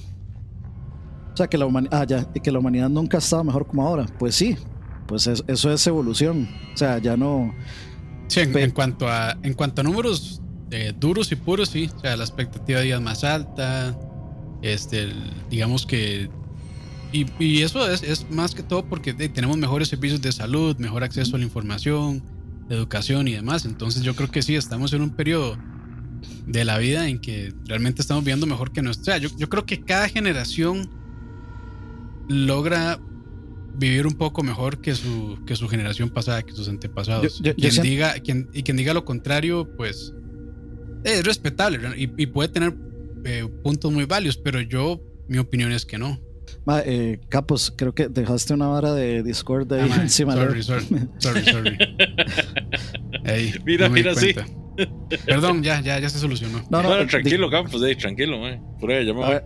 O 1.33 1.37
sea, 1.37 1.47
que 1.49 1.59
la, 1.59 1.67
humanidad, 1.67 2.01
ah, 2.01 2.05
ya, 2.07 2.25
que 2.33 2.51
la 2.51 2.59
humanidad 2.59 2.89
nunca 2.89 3.19
ha 3.19 3.21
estado 3.21 3.45
mejor 3.45 3.67
como 3.67 3.87
ahora. 3.87 4.07
Pues 4.19 4.35
sí, 4.35 4.57
pues 5.07 5.27
eso 5.27 5.73
es 5.73 5.87
evolución. 5.87 6.49
O 6.73 6.77
sea, 6.77 6.99
ya 6.99 7.17
no. 7.17 7.55
Sí, 8.29 8.41
en, 8.41 8.71
cuanto, 8.71 9.07
a, 9.07 9.37
en 9.43 9.55
cuanto 9.55 9.83
a 9.83 9.85
números 9.85 10.41
eh, 10.71 10.93
duros 10.99 11.31
y 11.31 11.37
puros, 11.37 11.69
sí. 11.69 11.91
O 11.95 12.01
sea, 12.01 12.17
la 12.17 12.25
expectativa 12.25 12.79
de 12.79 12.87
vida 12.87 12.97
es 12.97 13.03
más 13.03 13.23
alta, 13.23 13.97
este, 14.63 15.13
digamos 15.51 15.87
que. 15.87 16.31
Y, 17.13 17.63
eso 17.63 17.87
es, 17.91 18.31
más 18.31 18.55
que 18.55 18.63
todo 18.63 18.85
porque 18.85 19.15
tenemos 19.15 19.57
mejores 19.57 19.89
servicios 19.89 20.21
de 20.21 20.33
salud, 20.33 20.77
mejor 20.79 21.05
acceso 21.05 21.37
a 21.37 21.39
la 21.39 21.45
información, 21.45 22.23
educación 22.69 23.29
y 23.29 23.33
demás. 23.33 23.65
Entonces 23.65 24.03
yo 24.03 24.15
creo 24.15 24.31
que 24.31 24.43
sí, 24.43 24.55
estamos 24.55 24.93
en 24.93 25.03
un 25.03 25.11
periodo 25.11 25.57
de 26.47 26.65
la 26.65 26.79
vida 26.79 27.09
en 27.09 27.19
que 27.19 27.53
realmente 27.67 28.03
estamos 28.03 28.25
viendo 28.25 28.47
mejor 28.47 28.73
que 28.73 28.83
nuestra. 28.83 29.19
yo, 29.19 29.29
yo 29.37 29.49
creo 29.49 29.67
que 29.67 29.81
cada 29.81 30.09
generación 30.09 30.89
logra 32.29 33.01
vivir 33.79 34.07
un 34.07 34.15
poco 34.15 34.43
mejor 34.43 34.81
que 34.81 34.95
su, 34.95 35.39
que 35.47 35.55
su 35.55 35.69
generación 35.69 36.11
pasada, 36.11 36.43
que 36.43 36.53
sus 36.53 36.69
antepasados. 36.69 37.43
quien 37.57 37.83
diga, 37.83 38.15
quien, 38.21 38.49
y 38.53 38.63
quien 38.63 38.77
diga 38.77 38.95
lo 38.95 39.05
contrario, 39.05 39.69
pues 39.77 40.15
es 41.05 41.25
respetable 41.25 41.79
y 41.97 42.27
puede 42.27 42.49
tener 42.49 42.75
eh, 43.25 43.49
puntos 43.63 43.93
muy 43.93 44.05
válidos, 44.05 44.37
pero 44.37 44.61
yo, 44.61 45.01
mi 45.29 45.39
opinión 45.39 45.73
es 45.73 45.85
que 45.85 45.99
no. 45.99 46.21
eh, 46.85 47.21
Capos, 47.29 47.73
creo 47.77 47.95
que 47.95 48.09
dejaste 48.09 48.55
una 48.55 48.69
vara 48.69 48.93
de 48.93 49.23
Discord 49.23 49.73
ahí 49.73 49.91
ah, 49.93 50.03
encima 50.03 50.35
sorry, 50.35 50.63
sorry, 50.63 50.87
sorry, 51.19 51.45
sorry. 51.45 51.79
mira, 53.65 53.89
mira, 53.89 54.15
sí. 54.15 54.35
Perdón, 55.25 55.63
ya, 55.63 55.81
ya, 55.81 55.99
ya 55.99 56.09
se 56.09 56.19
solucionó. 56.19 56.63
No, 56.71 56.83
no, 56.83 57.07
tranquilo, 57.07 57.51
Campos, 57.51 57.83
tranquilo, 57.99 58.39
man. 58.39 58.63
Por 58.81 58.91
ahí, 58.91 59.07
ya 59.07 59.43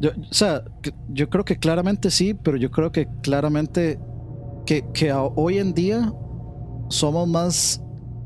yo, 0.00 0.10
o 0.10 0.34
sea, 0.34 0.64
yo 1.08 1.30
creo 1.30 1.44
que 1.44 1.56
claramente 1.56 2.10
sí, 2.10 2.34
pero 2.34 2.56
yo 2.56 2.70
creo 2.70 2.90
que 2.90 3.06
claramente 3.22 3.98
que, 4.66 4.84
que 4.92 5.12
hoy 5.12 5.58
en 5.58 5.72
día 5.72 6.12
somos 6.88 7.28
más 7.28 7.80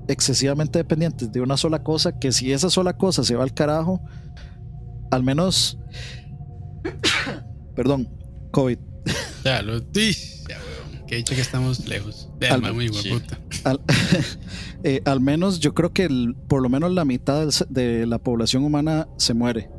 excesivamente 0.08 0.78
dependientes 0.78 1.30
de 1.30 1.40
una 1.40 1.56
sola 1.56 1.82
cosa, 1.82 2.18
que 2.18 2.32
si 2.32 2.52
esa 2.52 2.70
sola 2.70 2.96
cosa 2.96 3.22
se 3.22 3.36
va 3.36 3.44
al 3.44 3.52
carajo, 3.52 4.00
al 5.10 5.22
menos. 5.22 5.78
perdón, 7.76 8.08
COVID. 8.50 8.78
Ya, 9.44 9.62
lo 9.62 9.78
ya, 9.78 10.58
Que 11.06 11.16
dicho 11.16 11.34
que 11.34 11.40
estamos 11.40 11.86
lejos. 11.86 12.28
al, 12.50 12.74
muy 12.74 12.90
eh, 14.84 15.02
al, 15.04 15.20
menos 15.20 15.60
yo 15.60 15.74
creo 15.74 15.92
que 15.92 16.08
por 16.48 16.62
lo 16.62 16.68
menos 16.68 16.92
la 16.92 17.04
mitad 17.04 17.48
de 17.68 18.06
la 18.06 18.18
población 18.18 18.64
humana 18.64 19.08
se 19.16 19.34
muere. 19.34 19.70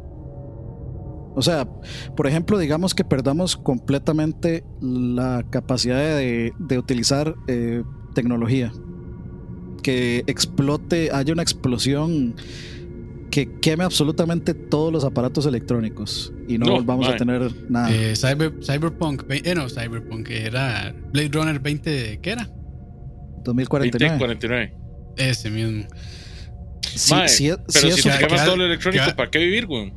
O 1.36 1.42
sea, 1.42 1.68
por 2.18 2.28
ejemplo, 2.28 2.58
digamos 2.58 2.94
que 2.94 3.06
perdamos 3.06 3.56
completamente 3.56 4.64
la 4.82 5.46
capacidad 5.50 6.18
de, 6.18 6.54
utilizar 6.78 7.36
eh, 7.48 7.84
tecnología. 8.14 8.74
Que 9.84 10.24
explote, 10.28 11.12
haya 11.14 11.32
una 11.32 11.42
explosión 11.42 12.36
que 13.32 13.60
queme 13.60 13.84
absolutamente 13.84 14.54
todos 14.54 14.92
los 14.92 15.06
aparatos 15.06 15.46
electrónicos 15.46 16.34
y 16.48 16.58
no, 16.58 16.66
volvamos 16.72 17.08
a 17.08 17.16
tener 17.16 17.50
nada. 17.70 17.90
Eh, 17.94 18.16
Cyberpunk, 18.16 19.24
eh, 19.30 19.54
no, 19.56 19.70
Cyberpunk, 19.70 20.30
era 20.30 20.94
Blade 21.14 21.30
Runner 21.32 21.60
20, 21.60 22.20
¿qué 22.22 22.32
era? 22.32 22.50
2049. 23.44 24.18
2049. 24.18 24.79
Ese 25.20 25.50
mismo. 25.52 25.84
Mae, 27.12 27.20
pero 27.20 27.28
si 27.28 27.36
si, 27.38 27.50
eso- 27.50 28.10
te 28.10 28.26
quemas 28.26 28.46
todo 28.46 28.58
lo 28.58 28.66
electrónico, 28.66 29.04
queda- 29.06 29.16
¿para 29.16 29.30
qué 29.30 29.38
vivir, 29.40 29.68
güey? 29.68 29.94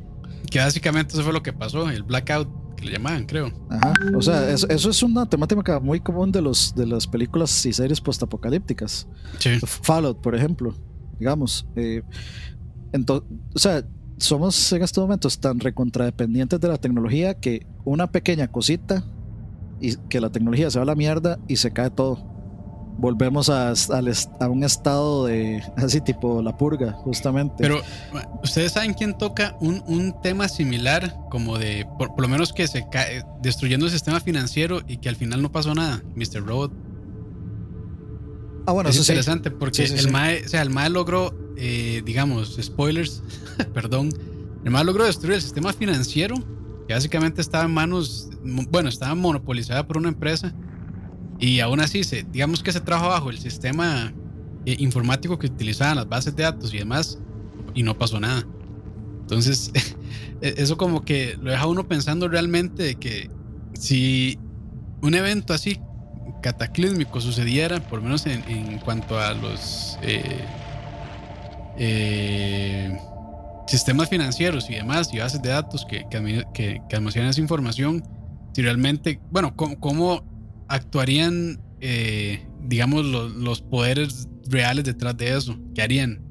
Que 0.51 0.59
básicamente 0.59 1.13
eso 1.13 1.23
fue 1.23 1.33
lo 1.33 1.41
que 1.41 1.51
pasó, 1.53 1.89
el 1.89 2.03
blackout 2.03 2.75
que 2.75 2.85
le 2.85 2.91
llamaban, 2.91 3.25
creo. 3.25 3.51
Ajá. 3.69 3.93
O 4.15 4.21
sea, 4.21 4.49
eso, 4.51 4.67
eso 4.69 4.89
es 4.91 5.01
una 5.01 5.27
temática 5.27 5.79
muy 5.79 5.99
común 5.99 6.31
de, 6.31 6.41
los, 6.41 6.75
de 6.75 6.85
las 6.85 7.07
películas 7.07 7.65
y 7.65 7.73
series 7.73 7.99
postapocalípticas. 7.99 9.07
Sí. 9.39 9.57
Fallout, 9.65 10.21
por 10.21 10.35
ejemplo, 10.35 10.75
digamos. 11.17 11.65
Eh, 11.75 12.03
ento- 12.91 13.25
o 13.55 13.59
sea, 13.59 13.83
somos 14.17 14.71
en 14.73 14.83
estos 14.83 15.01
momentos 15.01 15.39
tan 15.39 15.59
recontradependientes 15.59 16.59
de 16.59 16.67
la 16.67 16.77
tecnología 16.77 17.33
que 17.33 17.65
una 17.85 18.11
pequeña 18.11 18.47
cosita 18.49 19.03
y 19.81 19.95
que 20.09 20.21
la 20.21 20.29
tecnología 20.31 20.69
se 20.69 20.77
va 20.77 20.83
a 20.83 20.85
la 20.85 20.95
mierda 20.95 21.39
y 21.47 21.55
se 21.55 21.71
cae 21.71 21.89
todo. 21.89 22.31
Volvemos 22.97 23.49
a, 23.49 23.73
un 24.49 24.63
estado 24.63 25.25
de 25.25 25.63
así 25.77 26.01
tipo 26.01 26.41
la 26.41 26.55
purga, 26.57 26.93
justamente. 26.93 27.55
Pero, 27.57 27.81
¿ustedes 28.43 28.71
saben 28.73 28.93
quién 28.93 29.17
toca 29.17 29.55
un, 29.59 29.83
un 29.87 30.21
tema 30.21 30.47
similar? 30.47 31.15
Como 31.29 31.57
de, 31.57 31.87
por, 31.97 32.15
por 32.15 32.21
lo 32.21 32.27
menos 32.27 32.53
que 32.53 32.67
se 32.67 32.87
cae, 32.89 33.23
destruyendo 33.41 33.85
el 33.85 33.91
sistema 33.91 34.19
financiero 34.19 34.81
y 34.87 34.97
que 34.97 35.09
al 35.09 35.15
final 35.15 35.41
no 35.41 35.51
pasó 35.51 35.73
nada. 35.73 36.03
Mr. 36.15 36.45
Robot. 36.45 36.71
ah, 38.67 38.71
bueno, 38.71 38.89
es 38.89 38.95
eso 38.95 39.05
sí. 39.05 39.11
interesante 39.11 39.51
porque 39.51 39.87
Sí, 39.87 39.97
sí, 39.97 40.05
el. 40.05 40.11
MAE, 40.11 40.45
o 40.45 40.49
sea, 40.49 40.61
el 40.61 40.69
MAE 40.69 40.89
logró, 40.89 41.33
eh, 41.57 42.01
digamos, 42.05 42.57
spoilers, 42.61 43.23
perdón, 43.73 44.09
el 44.63 44.71
MAE 44.71 44.85
logró 44.85 45.05
destruir 45.05 45.35
el 45.35 45.41
sistema 45.41 45.73
financiero, 45.73 46.35
que 46.87 46.93
básicamente 46.93 47.41
estaba 47.41 47.65
en 47.65 47.71
manos, 47.71 48.29
bueno, 48.43 48.89
estaba 48.89 49.15
monopolizada 49.15 49.85
por 49.87 49.97
una 49.97 50.09
empresa, 50.09 50.53
y 51.47 51.59
aún 51.59 51.79
así, 51.81 52.03
se, 52.03 52.23
digamos 52.23 52.63
que 52.63 52.71
se 52.73 52.81
trajo 52.81 53.09
bajo 53.09 53.29
el 53.29 53.37
sistema 53.39 54.15
eh, 54.65 54.75
informático 54.79 55.37
que 55.39 55.47
utilizaban 55.47 55.97
las 55.97 56.07
bases 56.09 56.35
de 56.35 56.43
datos 56.43 56.73
y 56.73 56.77
demás, 56.79 57.23
y 57.73 57.83
no 57.83 57.97
pasó 57.97 58.19
nada. 58.19 58.49
Entonces, 59.27 59.71
e- 60.41 60.55
eso 60.57 60.77
como 60.77 61.03
que 61.05 61.37
lo 61.39 61.51
deja 61.51 61.67
uno 61.67 61.87
pensando 61.87 62.27
realmente 62.27 62.83
de 62.83 62.97
que 62.97 63.31
si 63.73 64.43
un 65.01 65.15
evento 65.15 65.53
así 65.53 65.83
cataclísmico 66.41 67.21
sucediera, 67.21 67.81
por 67.81 67.99
lo 67.99 68.03
menos 68.05 68.25
en, 68.27 68.43
en 68.49 68.79
cuanto 68.79 69.19
a 69.19 69.33
los 69.35 69.97
eh, 70.01 70.55
eh, 71.75 72.97
sistemas 73.67 74.09
financieros 74.09 74.69
y 74.69 74.75
demás, 74.75 75.13
y 75.13 75.19
bases 75.19 75.41
de 75.41 75.49
datos 75.49 75.85
que, 75.85 76.05
que- 76.07 76.83
que 76.87 76.95
almacenan 76.95 77.29
esa 77.29 77.41
información, 77.41 78.03
si 78.53 78.61
realmente, 78.61 79.23
bueno, 79.29 79.55
cómo, 79.55 79.77
cómo 79.79 80.27
actuarían, 80.73 81.61
eh, 81.81 82.45
digamos, 82.61 83.05
los, 83.05 83.33
los 83.35 83.61
poderes 83.61 84.27
reales 84.47 84.83
detrás 84.83 85.15
de 85.17 85.37
eso, 85.37 85.59
¿qué 85.75 85.81
harían? 85.81 86.21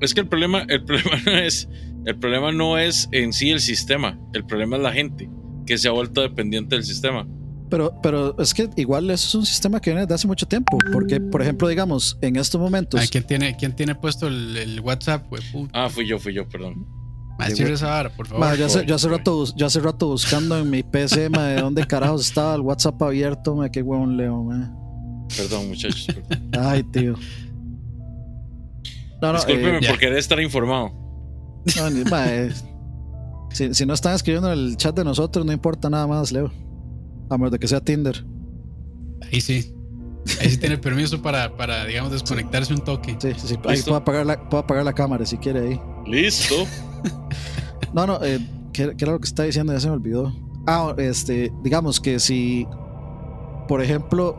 Es 0.00 0.14
que 0.14 0.20
el 0.20 0.28
problema, 0.28 0.64
el 0.68 0.84
problema 0.84 1.16
no 1.26 1.32
es, 1.36 1.68
el 2.06 2.16
problema 2.18 2.52
no 2.52 2.78
es 2.78 3.08
en 3.12 3.32
sí 3.32 3.50
el 3.50 3.60
sistema, 3.60 4.18
el 4.32 4.44
problema 4.44 4.76
es 4.76 4.82
la 4.82 4.92
gente 4.92 5.28
que 5.66 5.78
se 5.78 5.88
ha 5.88 5.92
vuelto 5.92 6.22
dependiente 6.22 6.74
del 6.74 6.84
sistema. 6.84 7.26
Pero, 7.70 7.94
pero 8.02 8.38
es 8.38 8.54
que 8.54 8.68
igual 8.76 9.10
eso 9.10 9.26
es 9.26 9.34
un 9.34 9.46
sistema 9.46 9.80
que 9.80 9.90
viene 9.90 10.02
desde 10.02 10.14
hace 10.14 10.26
mucho 10.26 10.46
tiempo. 10.46 10.78
Porque, 10.92 11.18
por 11.20 11.42
ejemplo, 11.42 11.66
digamos, 11.66 12.18
en 12.20 12.36
estos 12.36 12.60
momentos. 12.60 13.00
Ah, 13.02 13.06
¿quién, 13.10 13.24
tiene, 13.24 13.56
¿Quién 13.56 13.74
tiene 13.74 13.94
puesto 13.94 14.28
el, 14.28 14.56
el 14.56 14.80
WhatsApp? 14.80 15.26
Ah, 15.72 15.88
fui 15.88 16.06
yo, 16.06 16.18
fui 16.18 16.34
yo, 16.34 16.48
perdón. 16.48 16.86
Güey. 17.38 17.72
esa 17.72 17.86
vara, 17.88 18.10
por 18.10 18.26
favor. 18.26 18.40
Ma, 18.46 18.54
yo, 18.54 18.66
hace, 18.66 18.84
yo, 18.86 18.94
hace 18.94 19.06
Joder. 19.08 19.18
rato, 19.20 19.44
yo 19.56 19.66
hace 19.66 19.80
rato 19.80 20.06
buscando 20.08 20.58
en 20.58 20.70
mi 20.70 20.82
PC 20.82 21.28
ma, 21.30 21.44
de 21.48 21.60
dónde 21.60 21.86
carajos 21.86 22.26
estaba 22.26 22.54
el 22.54 22.60
WhatsApp 22.60 23.02
abierto. 23.02 23.54
ma, 23.56 23.68
qué 23.70 23.82
huevón 23.82 24.16
leo. 24.16 24.42
ma. 24.44 24.72
Perdón, 25.36 25.68
muchachos. 25.68 26.06
perdón. 26.06 26.50
Ay, 26.64 26.82
tío. 26.84 27.14
No, 29.22 29.28
no, 29.32 29.38
Discúlpeme 29.38 29.78
eh, 29.78 29.80
ya. 29.82 29.90
por 29.90 29.98
querer 29.98 30.18
estar 30.18 30.40
informado. 30.40 30.92
no, 31.76 31.90
ni- 31.90 32.04
ma, 32.04 32.26
eh, 32.32 32.52
si, 33.50 33.72
si 33.74 33.86
no 33.86 33.94
están 33.94 34.14
escribiendo 34.14 34.52
en 34.52 34.58
el 34.58 34.76
chat 34.76 34.94
de 34.94 35.04
nosotros, 35.04 35.44
no 35.46 35.52
importa 35.52 35.88
nada 35.88 36.06
más, 36.06 36.30
Leo. 36.32 36.52
A 37.30 37.38
menos 37.38 37.52
de 37.52 37.58
que 37.58 37.66
sea 37.68 37.80
Tinder. 37.80 38.24
Ahí 39.32 39.40
sí. 39.40 39.72
Ahí 40.40 40.50
sí 40.50 40.58
tiene 40.58 40.78
permiso 40.78 41.20
para, 41.22 41.56
para 41.56 41.84
digamos, 41.86 42.12
desconectarse 42.12 42.72
un 42.74 42.80
toque. 42.80 43.16
Sí, 43.18 43.32
sí, 43.36 43.48
sí. 43.48 43.54
Ahí 43.66 43.80
puedo 43.82 43.96
apagar, 43.96 44.26
la, 44.26 44.48
puedo 44.48 44.62
apagar 44.62 44.84
la 44.84 44.92
cámara 44.92 45.24
si 45.24 45.36
quiere 45.38 45.60
ahí. 45.60 45.80
Listo. 46.06 46.66
No, 47.92 48.06
no, 48.06 48.18
eh, 48.22 48.40
¿qué, 48.72 48.96
qué 48.96 49.04
era 49.04 49.12
lo 49.12 49.20
que 49.20 49.26
está 49.26 49.44
diciendo? 49.44 49.72
Ya 49.72 49.80
se 49.80 49.88
me 49.88 49.94
olvidó. 49.94 50.32
Ah, 50.66 50.94
este, 50.98 51.52
digamos 51.62 52.00
que 52.00 52.18
si, 52.18 52.66
por 53.68 53.82
ejemplo, 53.82 54.36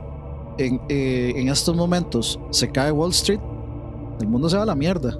en, 0.57 0.81
eh, 0.89 1.33
en 1.35 1.49
estos 1.49 1.75
momentos 1.75 2.39
se 2.49 2.71
cae 2.71 2.91
Wall 2.91 3.11
Street, 3.11 3.39
el 4.19 4.27
mundo 4.27 4.49
se 4.49 4.57
va 4.57 4.63
a 4.63 4.65
la 4.65 4.75
mierda. 4.75 5.17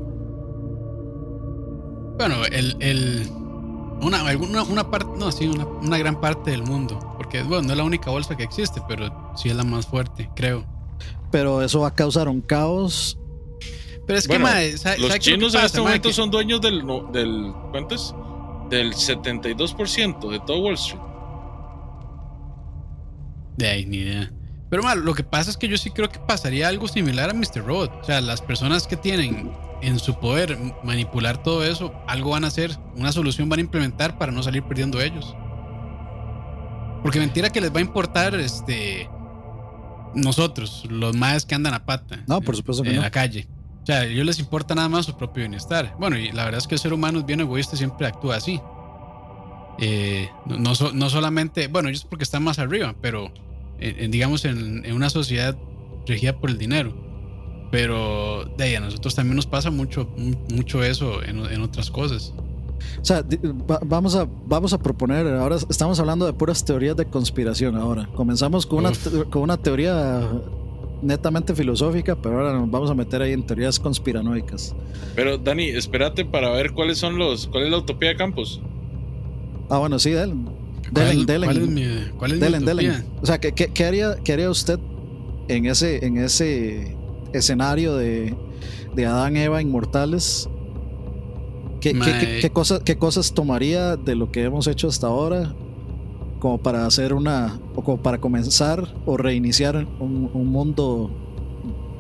Bueno, 2.18 2.36
el, 2.52 2.76
el 2.80 3.30
una, 4.02 4.24
una 4.70 4.90
parte, 4.90 5.08
no, 5.18 5.32
sí, 5.32 5.48
una, 5.48 5.66
una 5.66 5.98
gran 5.98 6.20
parte 6.20 6.52
del 6.52 6.64
mundo. 6.64 7.00
Porque, 7.18 7.44
bueno, 7.44 7.64
no 7.64 7.72
es 7.72 7.78
la 7.78 7.84
única 7.84 8.12
bolsa 8.12 8.36
que 8.36 8.44
existe, 8.44 8.82
pero 8.88 9.34
sí 9.36 9.50
es 9.50 9.56
la 9.56 9.64
más 9.64 9.86
fuerte, 9.86 10.30
creo. 10.36 10.64
Pero 11.32 11.62
eso 11.62 11.82
va 11.82 11.90
a 11.90 11.94
causar 11.94 12.28
un 12.28 12.42
caos. 12.42 13.18
Pero 14.08 14.20
es 14.20 14.28
Bueno, 14.28 14.46
que, 14.48 14.78
¿sabe- 14.78 14.98
Los 15.00 15.18
chinos 15.20 15.54
que 15.54 15.60
en 15.60 15.66
este 15.66 15.82
momento 15.82 16.10
Que- 16.10 16.14
son 16.14 16.30
dueños 16.32 16.62
del, 16.62 16.86
no- 16.86 17.10
del 17.12 17.52
¿cuánto 17.72 17.96
es? 17.96 18.14
Del 18.70 18.94
72% 18.94 20.30
de 20.30 20.40
todo 20.40 20.60
Wall 20.60 20.76
Street. 20.76 21.02
De 23.58 23.68
ahí, 23.68 23.86
ni 23.86 23.98
idea. 23.98 24.32
Pero 24.70 24.84
mal, 24.84 25.00
lo 25.06 25.14
que 25.14 25.24
pasa 25.24 25.50
es 25.50 25.58
que 25.58 25.68
yo 25.68 25.78
sí 25.78 25.92
creo 25.92 26.10
que 26.10 26.20
pasaría 26.20 26.68
algo 26.68 26.88
similar 26.88 27.30
a 27.30 27.34
Mr. 27.34 27.64
Robot. 27.66 27.92
O 28.02 28.04
sea, 28.04 28.20
las 28.22 28.42
personas 28.42 28.88
que 28.88 28.98
tienen 28.98 29.52
en 29.82 30.00
su 30.00 30.20
poder 30.20 30.58
manipular 30.84 31.42
todo 31.42 31.64
eso, 31.64 31.94
algo 32.08 32.32
van 32.32 32.44
a 32.44 32.48
hacer, 32.48 32.78
una 32.96 33.12
solución 33.12 33.48
van 33.48 33.60
a 33.60 33.62
implementar 33.62 34.18
para 34.18 34.32
no 34.32 34.42
salir 34.44 34.64
perdiendo 34.64 35.00
ellos. 35.02 35.36
Porque 37.04 37.20
mentira 37.20 37.50
que 37.52 37.62
les 37.62 37.72
va 37.72 37.78
a 37.78 37.82
importar 37.82 38.36
este 38.36 39.10
nosotros, 40.16 40.84
los 40.90 41.16
más 41.16 41.46
que 41.46 41.56
andan 41.56 41.74
a 41.74 41.86
pata 41.86 42.24
No, 42.26 42.40
por 42.42 42.56
supuesto 42.56 42.84
que 42.84 42.90
en 42.90 42.96
no. 42.96 43.02
la 43.04 43.12
calle. 43.12 43.48
O 43.86 43.88
sea, 43.88 43.98
a 44.00 44.06
ellos 44.06 44.26
les 44.26 44.40
importa 44.40 44.74
nada 44.74 44.90
más 44.90 45.06
su 45.06 45.16
propio 45.16 45.44
bienestar. 45.44 45.96
Bueno, 46.00 46.18
y 46.18 46.32
la 46.32 46.44
verdad 46.46 46.58
es 46.58 46.68
que 46.68 46.74
el 46.74 46.80
ser 46.80 46.92
humano 46.92 47.20
es 47.20 47.26
bien 47.28 47.40
egoísta, 47.40 47.78
siempre 47.78 48.08
actúa 48.08 48.36
así. 48.38 48.60
Eh, 49.78 50.30
no, 50.48 50.58
no, 50.58 50.74
so- 50.76 50.92
no 50.92 51.10
solamente, 51.10 51.68
bueno, 51.68 51.90
ellos 51.90 52.06
porque 52.10 52.24
están 52.24 52.44
más 52.44 52.58
arriba, 52.60 52.96
pero 53.02 53.30
en- 53.80 54.06
en, 54.06 54.12
digamos 54.12 54.44
en, 54.46 54.84
en 54.86 54.96
una 54.96 55.10
sociedad 55.12 55.56
regida 56.08 56.36
por 56.40 56.50
el 56.50 56.58
dinero. 56.58 56.96
Pero 57.72 58.46
de 58.58 58.64
ahí 58.64 58.76
a 58.76 58.80
nosotros 58.80 59.14
también 59.16 59.36
nos 59.36 59.46
pasa 59.46 59.70
mucho, 59.70 60.08
mu- 60.18 60.36
mucho 60.56 60.84
eso 60.84 61.22
en, 61.24 61.46
en 61.46 61.62
otras 61.62 61.92
cosas. 61.92 62.34
O 63.02 63.06
sea, 63.06 63.24
vamos, 63.86 64.16
a, 64.16 64.28
vamos 64.48 64.74
a 64.74 64.80
proponer, 64.80 65.28
ahora 65.28 65.58
estamos 65.70 66.00
hablando 66.00 66.26
de 66.26 66.34
puras 66.34 66.64
teorías 66.66 66.96
de 66.96 67.06
conspiración 67.06 67.76
ahora. 67.76 68.08
Comenzamos 68.16 68.66
con 68.66 68.80
una, 68.80 68.90
Uf. 68.92 69.08
con 69.30 69.42
una 69.44 69.58
teoría 69.58 70.28
netamente 71.02 71.54
filosófica, 71.56 72.16
pero 72.16 72.38
ahora 72.40 72.54
nos 72.58 72.70
vamos 72.70 72.90
a 72.90 72.96
meter 72.96 73.22
ahí 73.22 73.34
en 73.34 73.44
teorías 73.44 73.80
conspiranoicas. 73.80 74.76
Pero 75.16 75.38
Dani, 75.38 75.70
espérate 75.70 76.26
para 76.26 76.50
ver 76.52 76.72
cuáles 76.72 76.98
son 76.98 77.18
los, 77.18 77.48
cuál 77.48 77.66
es 77.66 77.72
la 77.72 77.78
utopía 77.78 78.10
de 78.10 78.16
Campos. 78.16 78.62
Ah, 79.70 79.78
bueno, 79.80 80.00
sí, 80.00 80.12
Delen. 80.12 80.46
¿Cuál, 80.94 81.08
Delen, 81.08 81.26
Delen. 81.26 81.50
cuál 81.50 81.58
es 81.62 81.68
mi, 81.68 81.84
cuál 82.18 82.32
es 82.32 82.38
mi 82.38 82.44
Delen, 82.44 82.64
utopía? 82.64 82.92
Delen. 82.92 83.06
O 83.22 83.26
sea, 83.26 83.40
¿qué, 83.40 83.52
qué, 83.54 83.68
qué 83.70 83.86
haría, 83.86 84.16
qué 84.24 84.34
haría 84.34 84.50
usted 84.50 84.80
en 85.48 85.66
ese, 85.66 86.06
en 86.06 86.18
ese 86.18 86.96
escenario 87.34 87.96
de, 87.96 88.36
de 88.96 89.06
Adán, 89.06 89.36
Eva, 89.38 89.62
inmortales? 89.62 90.48
¿Qué, 91.82 91.92
qué, 91.92 91.98
Mae. 92.00 92.20
qué- 92.20 92.40
qué 92.42 92.50
cosas, 92.50 92.82
¿Qué 92.84 92.98
cosas 92.98 93.34
tomaría 93.34 93.96
de 93.96 94.16
lo 94.16 94.32
que 94.32 94.44
hemos 94.44 94.68
hecho 94.68 94.88
hasta 94.88 95.08
ahora 95.08 95.54
como 96.46 96.60
para 96.60 96.86
hacer 96.86 97.16
una, 97.16 97.60
o 97.74 97.84
como 97.84 98.04
para 98.04 98.20
comenzar 98.20 98.94
o 99.08 99.18
reiniciar 99.18 99.88
un, 100.00 100.30
un 100.32 100.46
mundo 100.46 101.10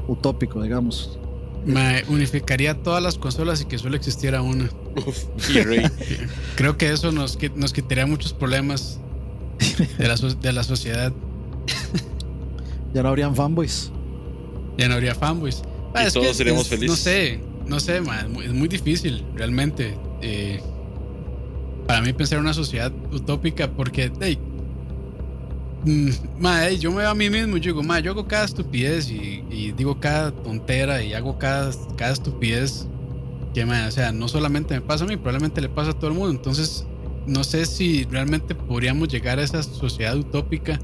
utópico, 0.07 0.61
digamos? 0.61 1.17
Me 1.65 2.03
unificaría 2.09 2.75
todas 2.83 3.01
las 3.01 3.17
consolas 3.17 3.59
y 3.61 3.65
que 3.65 3.79
solo 3.79 3.95
existiera 3.95 4.43
una. 4.43 4.69
Uf. 5.03 5.23
Creo 6.57 6.77
que 6.77 6.91
eso 6.91 7.11
nos, 7.11 7.39
nos 7.55 7.73
quitaría 7.73 8.05
muchos 8.05 8.33
problemas 8.33 8.99
de 9.97 10.07
la, 10.07 10.15
de 10.15 10.53
la 10.53 10.61
sociedad. 10.63 11.11
Ya 12.93 13.01
no 13.01 13.09
habrían 13.09 13.35
fanboys. 13.35 13.91
Ya 14.77 14.87
no 14.87 14.93
habría 14.93 15.15
fanboys. 15.15 15.63
Ah, 15.95 16.05
Y 16.07 16.11
todos 16.11 16.27
que 16.27 16.33
seríamos 16.35 16.61
es- 16.63 16.67
felices. 16.67 16.89
No 16.89 16.95
sé, 16.97 17.39
no 17.65 17.79
sé, 17.79 17.99
ma, 18.01 18.19
es, 18.19 18.29
muy, 18.29 18.45
es 18.45 18.53
muy 18.53 18.67
difícil 18.67 19.25
realmente. 19.33 19.97
eh, 20.21 20.61
para 21.87 22.01
mí 22.01 22.13
pensar 22.13 22.37
en 22.37 22.45
una 22.45 22.53
sociedad 22.53 22.91
utópica 23.11 23.71
porque, 23.71 24.11
hey, 24.21 24.39
mm, 25.85 26.09
ma, 26.39 26.65
hey, 26.67 26.77
yo 26.79 26.91
me 26.91 26.97
veo 26.99 27.09
a 27.11 27.15
mí 27.15 27.29
mismo, 27.29 27.57
yo 27.57 27.73
digo, 27.73 27.83
ma, 27.83 27.99
yo 27.99 28.11
hago 28.11 28.27
cada 28.27 28.45
estupidez 28.45 29.09
y, 29.09 29.45
y 29.49 29.71
digo 29.73 29.99
cada 29.99 30.31
tontera 30.31 31.03
y 31.03 31.13
hago 31.13 31.37
cada, 31.37 31.71
cada 31.97 32.13
estupidez 32.13 32.89
que, 33.53 33.65
ma, 33.65 33.87
o 33.87 33.91
sea, 33.91 34.11
no 34.11 34.27
solamente 34.27 34.73
me 34.75 34.81
pasa 34.81 35.05
a 35.05 35.07
mí, 35.07 35.17
probablemente 35.17 35.61
le 35.61 35.69
pasa 35.69 35.91
a 35.91 35.93
todo 35.93 36.11
el 36.11 36.17
mundo. 36.17 36.31
Entonces, 36.31 36.85
no 37.25 37.43
sé 37.43 37.65
si 37.65 38.03
realmente 38.05 38.55
podríamos 38.55 39.07
llegar 39.07 39.39
a 39.39 39.43
esa 39.43 39.63
sociedad 39.63 40.17
utópica. 40.17 40.79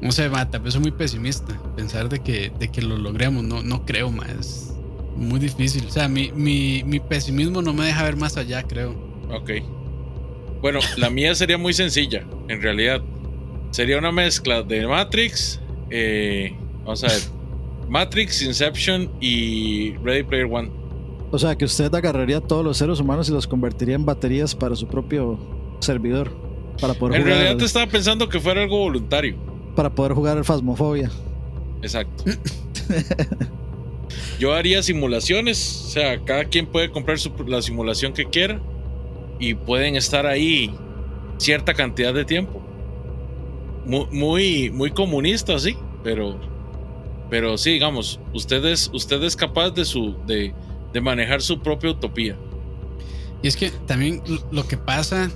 No 0.00 0.12
sé, 0.12 0.28
ma, 0.30 0.50
tal 0.50 0.70
soy 0.72 0.80
muy 0.80 0.90
pesimista. 0.92 1.60
Pensar 1.76 2.08
de 2.08 2.20
que, 2.22 2.50
de 2.58 2.70
que 2.70 2.82
lo 2.82 2.96
logremos, 2.98 3.44
no, 3.44 3.62
no 3.62 3.84
creo 3.84 4.10
más. 4.10 4.74
muy 5.16 5.38
difícil. 5.40 5.86
O 5.86 5.90
sea, 5.90 6.08
mi, 6.08 6.32
mi, 6.32 6.82
mi 6.84 7.00
pesimismo 7.00 7.62
no 7.62 7.74
me 7.74 7.86
deja 7.86 8.02
ver 8.04 8.16
más 8.16 8.36
allá, 8.36 8.62
creo. 8.64 9.13
Ok. 9.30 9.50
Bueno, 10.60 10.80
la 10.96 11.10
mía 11.10 11.34
sería 11.34 11.58
muy 11.58 11.72
sencilla, 11.74 12.24
en 12.48 12.62
realidad. 12.62 13.02
Sería 13.70 13.98
una 13.98 14.12
mezcla 14.12 14.62
de 14.62 14.86
Matrix, 14.86 15.60
eh, 15.90 16.54
vamos 16.84 17.02
a 17.04 17.08
ver, 17.08 17.20
Matrix, 17.88 18.40
Inception 18.42 19.10
y 19.20 19.94
Ready 20.04 20.22
Player 20.22 20.46
One. 20.50 20.70
O 21.32 21.38
sea, 21.38 21.56
que 21.56 21.64
usted 21.64 21.92
agarraría 21.94 22.38
a 22.38 22.40
todos 22.40 22.64
los 22.64 22.76
seres 22.78 23.00
humanos 23.00 23.28
y 23.28 23.32
los 23.32 23.46
convertiría 23.46 23.96
en 23.96 24.06
baterías 24.06 24.54
para 24.54 24.76
su 24.76 24.86
propio 24.86 25.38
servidor. 25.80 26.30
Para 26.80 26.94
poder 26.94 27.16
En 27.16 27.22
jugar, 27.22 27.36
realidad 27.38 27.58
te 27.58 27.64
estaba 27.66 27.86
pensando 27.86 28.28
que 28.28 28.40
fuera 28.40 28.62
algo 28.62 28.78
voluntario. 28.78 29.36
para 29.76 29.92
poder 29.94 30.12
jugar 30.12 30.38
al 30.38 30.44
Phasmophobia. 30.44 31.10
Exacto. 31.82 32.24
Yo 34.38 34.52
haría 34.52 34.82
simulaciones, 34.82 35.84
o 35.86 35.90
sea, 35.90 36.18
cada 36.24 36.44
quien 36.44 36.66
puede 36.66 36.90
comprar 36.90 37.18
su- 37.18 37.32
la 37.46 37.62
simulación 37.62 38.12
que 38.12 38.24
quiera 38.26 38.60
y 39.38 39.54
pueden 39.54 39.96
estar 39.96 40.26
ahí 40.26 40.74
cierta 41.38 41.74
cantidad 41.74 42.14
de 42.14 42.24
tiempo. 42.24 42.62
Muy, 43.84 44.06
muy, 44.10 44.70
muy 44.70 44.90
comunista, 44.90 45.58
sí, 45.58 45.76
pero, 46.02 46.38
pero 47.28 47.58
sí, 47.58 47.72
digamos, 47.72 48.20
usted 48.32 48.64
es, 48.64 48.90
usted 48.92 49.22
es 49.22 49.36
capaz 49.36 49.70
de, 49.70 49.84
su, 49.84 50.16
de, 50.26 50.54
de 50.92 51.00
manejar 51.00 51.42
su 51.42 51.60
propia 51.60 51.90
utopía. 51.90 52.38
Y 53.42 53.48
es 53.48 53.56
que 53.56 53.70
también 53.70 54.22
lo- 54.50 54.66
que 54.66 54.78
pasa 54.78 55.30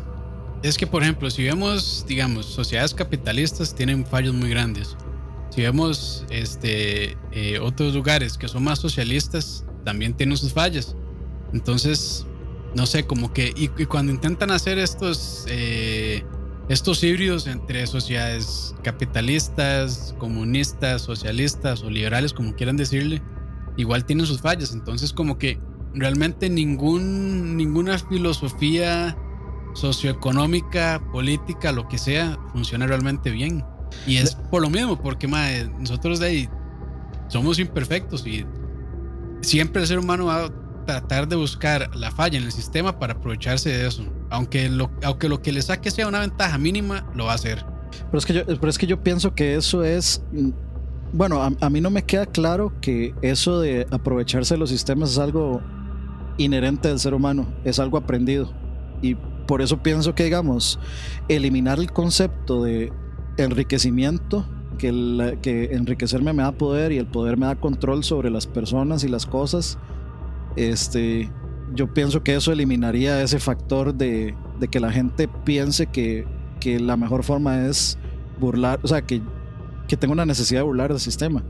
es 0.63 0.79
que, 0.79 0.87
por 0.87 1.03
ejemplo, 1.03 1.29
si 1.31 1.45
vemos, 1.45 2.07
digamos, 2.09 2.47
sociedades 2.47 2.95
capitalistas 2.95 3.75
tienen 3.75 4.07
fallos 4.07 4.33
muy 4.35 4.49
grandes. 4.49 4.97
Si 5.51 5.61
vemos 5.63 6.25
este, 6.31 7.19
eh, 7.33 7.59
otros 7.61 7.95
lugares 7.95 8.39
que 8.39 8.49
son 8.49 8.65
más 8.65 8.79
socialistas, 8.79 9.65
también 9.85 10.15
tienen 10.15 10.37
sus 10.39 10.53
fallas. 10.55 10.97
Entonces, 11.53 12.27
no 12.75 12.87
sé, 12.87 13.07
como 13.07 13.33
que, 13.33 13.53
y, 13.57 13.71
y 13.81 13.87
cuando 13.87 14.13
intentan 14.13 14.51
hacer 14.51 14.79
estos, 14.79 15.45
eh, 15.49 16.25
estos 16.69 17.03
híbridos 17.03 17.47
entre 17.47 17.87
sociedades 17.87 18.75
capitalistas, 18.83 20.15
comunistas, 20.19 21.03
socialistas 21.03 21.83
o 21.83 21.91
liberales, 21.91 22.33
como 22.33 22.55
quieran 22.55 22.77
decirle, 22.77 23.23
igual 23.77 24.05
tienen 24.05 24.27
sus 24.27 24.41
fallas. 24.41 24.73
Entonces, 24.73 25.13
como 25.13 25.39
que 25.39 25.59
realmente 25.95 26.51
ningún, 26.51 27.57
ninguna 27.57 27.99
filosofía 27.99 29.17
socioeconómica, 29.75 31.03
política, 31.13 31.73
lo 31.73 31.89
que 31.89 31.99
sea, 31.99 32.39
funciona 32.53 32.87
realmente 32.87 33.31
bien. 33.31 33.65
Y 34.07 34.19
es 34.19 34.35
por 34.35 34.61
lo 34.61 34.69
mismo, 34.69 35.01
porque 35.01 35.27
nosotros 35.79 36.21
de 36.21 36.27
ahí 36.27 36.49
somos 37.29 37.59
imperfectos 37.59 38.27
y 38.27 38.45
siempre 39.41 39.83
el 39.83 39.89
ser 39.89 39.99
humano 39.99 40.27
va 40.27 40.45
a 40.45 40.68
tratar 40.89 41.29
de 41.29 41.37
buscar 41.37 41.95
la 41.95 42.11
falla 42.11 42.39
en 42.39 42.45
el 42.45 42.53
sistema 42.53 42.99
para 42.99 43.13
aprovecharse 43.13 43.69
de 43.69 43.87
eso. 43.87 44.05
Aunque 44.31 44.71
lo, 44.71 44.91
aunque 45.05 45.29
lo 45.29 45.43
que 45.43 45.53
le 45.53 45.61
saque 45.61 45.91
sea 45.91 46.09
una 46.09 46.21
ventaja 46.21 46.57
mínima, 46.57 47.05
lo 47.15 47.27
va 47.27 47.33
a 47.33 47.35
hacer. 47.35 47.63
Pero 48.07 48.19
es 48.19 48.25
que 48.25 48.33
yo, 48.33 48.47
pero 48.47 48.69
es 48.69 48.79
que 48.79 48.87
yo 48.87 49.03
pienso 49.03 49.35
que 49.35 49.55
eso 49.55 49.85
es. 49.85 50.25
mm, 50.33 50.49
Bueno, 51.13 51.43
a, 51.43 51.71
mí 51.71 51.81
no 51.83 51.91
me 51.91 52.03
queda 52.05 52.25
claro 52.25 52.73
que 52.81 53.15
eso 53.21 53.61
de 53.61 53.87
aprovecharse 53.91 54.55
de 54.55 54.59
los 54.59 54.71
sistemas 54.71 55.11
es 55.11 55.19
algo 55.19 55.61
inherente 56.39 56.89
del 56.89 56.99
ser 56.99 57.13
humano, 57.13 57.47
es 57.65 57.79
algo 57.79 57.99
aprendido. 57.99 58.51
Y 59.03 59.15
por 59.47 59.61
eso 59.61 59.83
pienso 59.83 60.15
que, 60.15 60.25
digamos, 60.25 60.79
eliminar 61.29 61.79
el 61.81 61.93
concepto 61.93 62.63
de 62.65 62.91
enriquecimiento, 63.37 64.47
que, 64.79 64.89
el- 64.89 65.39
que 65.43 65.65
enriquecerme 65.73 66.33
me 66.33 66.43
da 66.43 66.53
poder 66.53 66.93
y 66.93 66.99
el 66.99 67.07
poder 67.07 67.37
me 67.37 67.45
da 67.47 67.57
control 67.57 68.05
sobre 68.05 68.31
las 68.31 68.47
personas 68.47 69.05
y 69.05 69.09
las 69.09 69.27
cosas, 69.27 69.79
este, 70.59 71.31
yo 71.75 71.93
pienso 71.93 72.23
que 72.23 72.35
eso 72.35 72.53
eliminaría 72.53 73.23
ese 73.23 73.39
factor 73.39 73.95
de, 73.95 74.35
de 74.59 74.69
que 74.69 74.81
la 74.81 74.93
gente 74.93 75.29
piense 75.45 75.87
que, 75.87 76.27
que 76.61 76.81
la 76.81 76.97
mejor 76.97 77.25
forma 77.25 77.67
es 77.67 77.99
burlar, 78.39 78.81
o 78.83 78.89
sea, 78.89 79.03
que, 79.03 79.21
que 79.87 79.97
tengo 79.97 80.13
una 80.13 80.27
necesidad 80.27 80.61
de 80.61 80.65
burlar 80.65 80.91
del 80.91 81.01
sistema. 81.01 81.43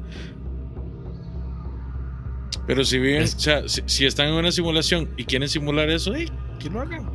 Pero 2.67 2.85
si 2.85 2.97
Es- 2.99 3.35
o 3.35 3.39
sea, 3.41 3.69
si, 3.69 3.83
si 3.87 4.07
están 4.07 4.29
en 4.29 4.35
una 4.35 4.53
simulación 4.53 5.09
y 5.17 5.25
quieren 5.25 5.49
simular 5.49 5.89
eso, 5.91 6.15
¡eh! 6.15 6.27
que 6.59 6.69
lo 6.69 6.81
hagan. 6.81 7.09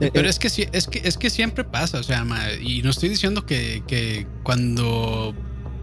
Eh, 0.00 0.10
Pero 0.12 0.26
eh, 0.26 0.30
es 0.30 0.38
que, 0.38 0.48
es 0.72 0.88
que 0.88 1.00
es 1.04 1.16
que 1.16 1.30
siempre 1.30 1.62
pasa, 1.62 2.00
o 2.00 2.02
sea, 2.02 2.24
ma, 2.24 2.52
y 2.60 2.82
no 2.82 2.90
estoy 2.90 3.08
diciendo 3.10 3.46
que, 3.46 3.84
que 3.86 4.26
cuando, 4.42 5.34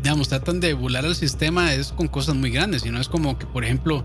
digamos, 0.04 0.28
tratan 0.28 0.60
de 0.60 0.74
burlar 0.74 1.06
al 1.06 1.16
sistema 1.16 1.74
es 1.74 1.94
con 1.94 2.08
cosas 2.08 2.36
muy 2.36 2.50
grandes, 2.52 2.82
sino 2.82 3.00
es 3.00 3.08
como 3.08 3.38
que, 3.40 3.46
por 3.46 3.64
ejemplo, 3.64 4.04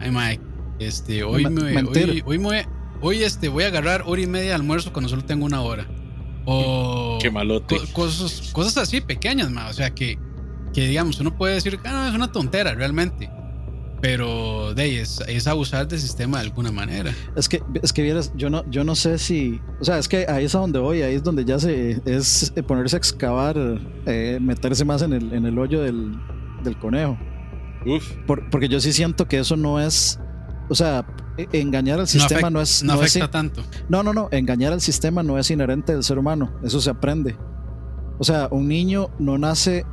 ay, 0.00 0.10
ma, 0.10 0.30
este, 0.78 1.22
hoy, 1.24 1.44
Me- 1.46 1.62
hoy, 1.82 2.22
hoy, 2.24 2.38
me- 2.38 2.66
hoy, 3.00 3.22
este, 3.22 3.48
voy 3.48 3.64
a 3.64 3.68
agarrar 3.68 4.02
hora 4.06 4.20
y 4.20 4.26
media 4.26 4.48
de 4.48 4.54
almuerzo 4.54 4.92
cuando 4.92 5.08
solo 5.08 5.24
tengo 5.24 5.44
una 5.44 5.60
hora. 5.62 5.86
O 6.46 7.18
Qué 7.20 7.30
malote. 7.30 7.76
co- 7.76 7.92
cosas, 7.92 8.50
cosas 8.52 8.76
así 8.78 9.00
pequeñas, 9.00 9.50
ma, 9.50 9.68
o 9.68 9.72
sea, 9.72 9.90
que, 9.94 10.18
que 10.72 10.86
digamos, 10.88 11.20
uno 11.20 11.36
puede 11.36 11.54
decir, 11.54 11.78
ah, 11.84 11.92
no, 11.92 12.08
es 12.08 12.14
una 12.14 12.32
tontera 12.32 12.74
realmente. 12.74 13.30
Pero 14.00 14.74
de 14.74 14.82
ahí 14.82 14.94
es, 14.96 15.20
es 15.26 15.48
abusar 15.48 15.88
del 15.88 15.98
sistema 15.98 16.38
de 16.38 16.44
alguna 16.44 16.70
manera. 16.70 17.12
Es 17.34 17.48
que, 17.48 17.60
es 17.82 17.92
que 17.92 18.02
vieras, 18.02 18.32
yo 18.36 18.48
no, 18.48 18.64
yo 18.70 18.84
no 18.84 18.94
sé 18.94 19.18
si. 19.18 19.60
O 19.80 19.84
sea, 19.84 19.98
es 19.98 20.06
que 20.06 20.24
ahí 20.28 20.44
es 20.44 20.54
a 20.54 20.60
donde 20.60 20.78
voy, 20.78 21.02
ahí 21.02 21.16
es 21.16 21.24
donde 21.24 21.44
ya 21.44 21.58
se. 21.58 22.00
Es 22.06 22.52
eh, 22.54 22.62
ponerse 22.62 22.94
a 22.94 22.98
excavar, 22.98 23.56
eh, 24.06 24.38
meterse 24.40 24.84
más 24.84 25.02
en 25.02 25.14
el, 25.14 25.32
en 25.32 25.46
el 25.46 25.58
hoyo 25.58 25.80
del, 25.82 26.12
del 26.62 26.78
conejo. 26.78 27.18
Uf, 27.84 28.08
Por- 28.24 28.48
porque 28.50 28.68
yo 28.68 28.78
sí 28.80 28.92
siento 28.92 29.26
que 29.26 29.40
eso 29.40 29.56
no 29.56 29.80
es. 29.80 30.20
O 30.68 30.74
sea, 30.74 31.06
e- 31.36 31.48
engañar 31.60 31.98
al 32.00 32.08
sistema 32.08 32.50
no, 32.50 32.60
es. 32.60 32.82
no 32.82 32.94
afecta 32.94 33.30
tanto. 33.30 33.62
no, 33.88 34.02
no, 34.02 34.12
no. 34.12 34.28
Engañar 34.32 34.72
al 34.72 34.80
sistema 34.80 35.22
no 35.22 35.38
es 35.38 35.50
inherente 35.50 35.92
del 35.92 36.02
ser 36.04 36.18
humano. 36.18 36.52
Eso 36.62 36.80
se 36.80 36.90
aprende. 36.90 37.36
O 38.18 38.24
sea, 38.24 38.48
un 38.50 38.68
niño 38.68 39.10
no 39.18 39.38
nace 39.38 39.84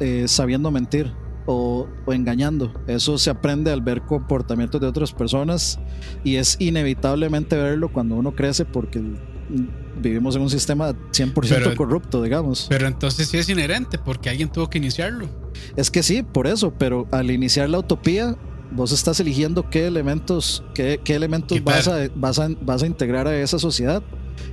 eh, 0.00 0.24
sabiendo 0.28 0.70
mentir 0.70 1.12
o, 1.46 1.86
o 2.04 2.12
engañando. 2.12 2.72
Eso 2.86 3.16
se 3.18 3.30
aprende 3.30 3.70
al 3.72 3.80
ver 3.80 4.02
comportamientos 4.02 4.80
de 4.80 4.86
otras 4.86 5.12
personas 5.12 5.78
y 6.24 6.36
es 6.36 6.56
inevitablemente 6.58 7.56
verlo 7.56 7.92
cuando 7.92 8.16
uno 8.16 8.34
crece 8.34 8.64
porque 8.64 9.00
mm, 9.00 10.00
vivimos 10.00 10.36
en 10.36 10.42
un 10.42 10.50
sistema 10.50 10.90
100% 10.90 11.32
Pero- 11.48 11.76
corrupto, 11.76 12.22
digamos. 12.22 12.66
Pero 12.68 12.86
entonces 12.88 13.28
sí 13.28 13.38
es 13.38 13.48
inherente 13.48 13.98
porque 13.98 14.30
alguien 14.30 14.50
tuvo 14.50 14.68
que 14.68 14.78
iniciarlo. 14.78 15.28
Es 15.76 15.90
que 15.90 16.02
sí, 16.02 16.22
por 16.22 16.46
eso, 16.46 16.72
pero 16.76 17.06
al 17.12 17.30
iniciar 17.30 17.68
la 17.70 17.78
utopía, 17.78 18.36
vos 18.74 18.92
estás 18.92 19.20
eligiendo 19.20 19.68
qué 19.70 19.86
elementos, 19.86 20.64
qué, 20.74 21.00
qué 21.02 21.14
elementos 21.14 21.62
vas 21.62 21.88
a, 21.88 22.08
vas, 22.14 22.38
a, 22.38 22.48
vas 22.60 22.82
a 22.82 22.86
integrar 22.86 23.26
a 23.26 23.36
esa 23.36 23.58
sociedad. 23.58 24.02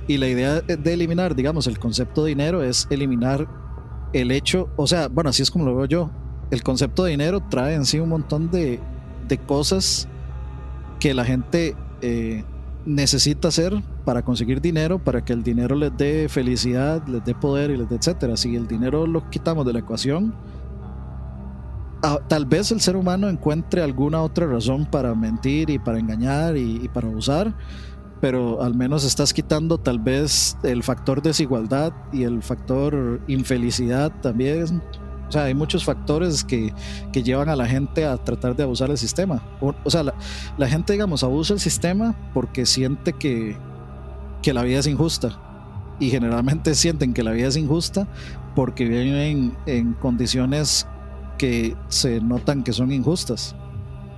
Y 0.06 0.18
la 0.18 0.28
idea 0.28 0.60
de 0.60 0.92
eliminar, 0.92 1.34
digamos, 1.34 1.66
el 1.66 1.78
concepto 1.78 2.24
de 2.24 2.30
dinero 2.30 2.62
es 2.62 2.86
eliminar 2.90 3.48
el 4.12 4.30
hecho, 4.30 4.68
o 4.76 4.86
sea, 4.86 5.08
bueno, 5.08 5.30
así 5.30 5.42
es 5.42 5.50
como 5.50 5.64
lo 5.64 5.74
veo 5.76 5.86
yo. 5.86 6.10
El 6.50 6.62
concepto 6.62 7.04
de 7.04 7.12
dinero 7.12 7.40
trae 7.48 7.74
en 7.74 7.84
sí 7.84 7.98
un 7.98 8.10
montón 8.10 8.50
de, 8.50 8.78
de 9.26 9.38
cosas 9.38 10.08
que 11.00 11.14
la 11.14 11.24
gente 11.24 11.74
eh, 12.00 12.44
necesita 12.84 13.48
hacer 13.48 13.82
para 14.04 14.22
conseguir 14.22 14.60
dinero, 14.60 14.98
para 14.98 15.24
que 15.24 15.32
el 15.32 15.42
dinero 15.42 15.74
les 15.76 15.96
dé 15.96 16.28
felicidad, 16.28 17.06
les 17.06 17.24
dé 17.24 17.34
poder 17.34 17.70
y 17.70 17.76
les 17.76 17.88
dé 17.88 17.96
etcétera. 17.96 18.36
Si 18.36 18.54
el 18.54 18.66
dinero 18.66 19.06
lo 19.06 19.28
quitamos 19.30 19.64
de 19.64 19.72
la 19.72 19.78
ecuación, 19.80 20.34
ah, 22.02 22.18
tal 22.28 22.46
vez 22.46 22.70
el 22.72 22.80
ser 22.80 22.96
humano 22.96 23.28
encuentre 23.28 23.82
alguna 23.82 24.22
otra 24.22 24.46
razón 24.46 24.86
para 24.86 25.14
mentir 25.14 25.70
y 25.70 25.78
para 25.78 25.98
engañar 25.98 26.56
y, 26.56 26.88
para 26.88 27.08
abusar, 27.08 27.54
pero 28.20 28.62
al 28.62 28.74
menos 28.74 29.04
estás 29.04 29.32
quitando 29.32 29.78
tal 29.78 29.98
vez 29.98 30.56
el 30.62 30.82
factor 30.82 31.22
desigualdad 31.22 31.92
y 32.12 32.24
el 32.24 32.42
factor 32.42 33.20
infelicidad 33.26 34.12
también. 34.20 34.82
O 35.28 35.32
sea, 35.32 35.44
hay 35.44 35.54
muchos 35.54 35.84
factores 35.84 36.44
que, 36.44 36.74
que 37.10 37.22
llevan 37.22 37.48
a 37.48 37.56
la 37.56 37.66
gente 37.66 38.04
a 38.04 38.18
tratar 38.18 38.54
de 38.54 38.64
abusar 38.64 38.88
del 38.88 38.98
sistema. 38.98 39.42
O, 39.60 39.74
o 39.82 39.90
sea, 39.90 40.02
la, 40.02 40.14
la 40.58 40.68
gente, 40.68 40.92
digamos, 40.92 41.24
abusa 41.24 41.54
el 41.54 41.60
sistema 41.60 42.14
porque 42.34 42.66
siente 42.66 43.14
que, 43.14 43.56
que 44.42 44.52
la 44.52 44.62
vida 44.62 44.80
es 44.80 44.86
injusta. 44.86 45.38
Y 45.98 46.10
generalmente 46.10 46.74
sienten 46.74 47.14
que 47.14 47.22
la 47.22 47.30
vida 47.30 47.48
es 47.48 47.56
injusta 47.56 48.06
porque 48.54 48.84
viven 48.84 49.56
en 49.66 49.94
condiciones 49.94 50.86
que 51.42 51.74
se 51.88 52.20
notan 52.20 52.62
que 52.62 52.72
son 52.72 52.92
injustas. 52.92 53.56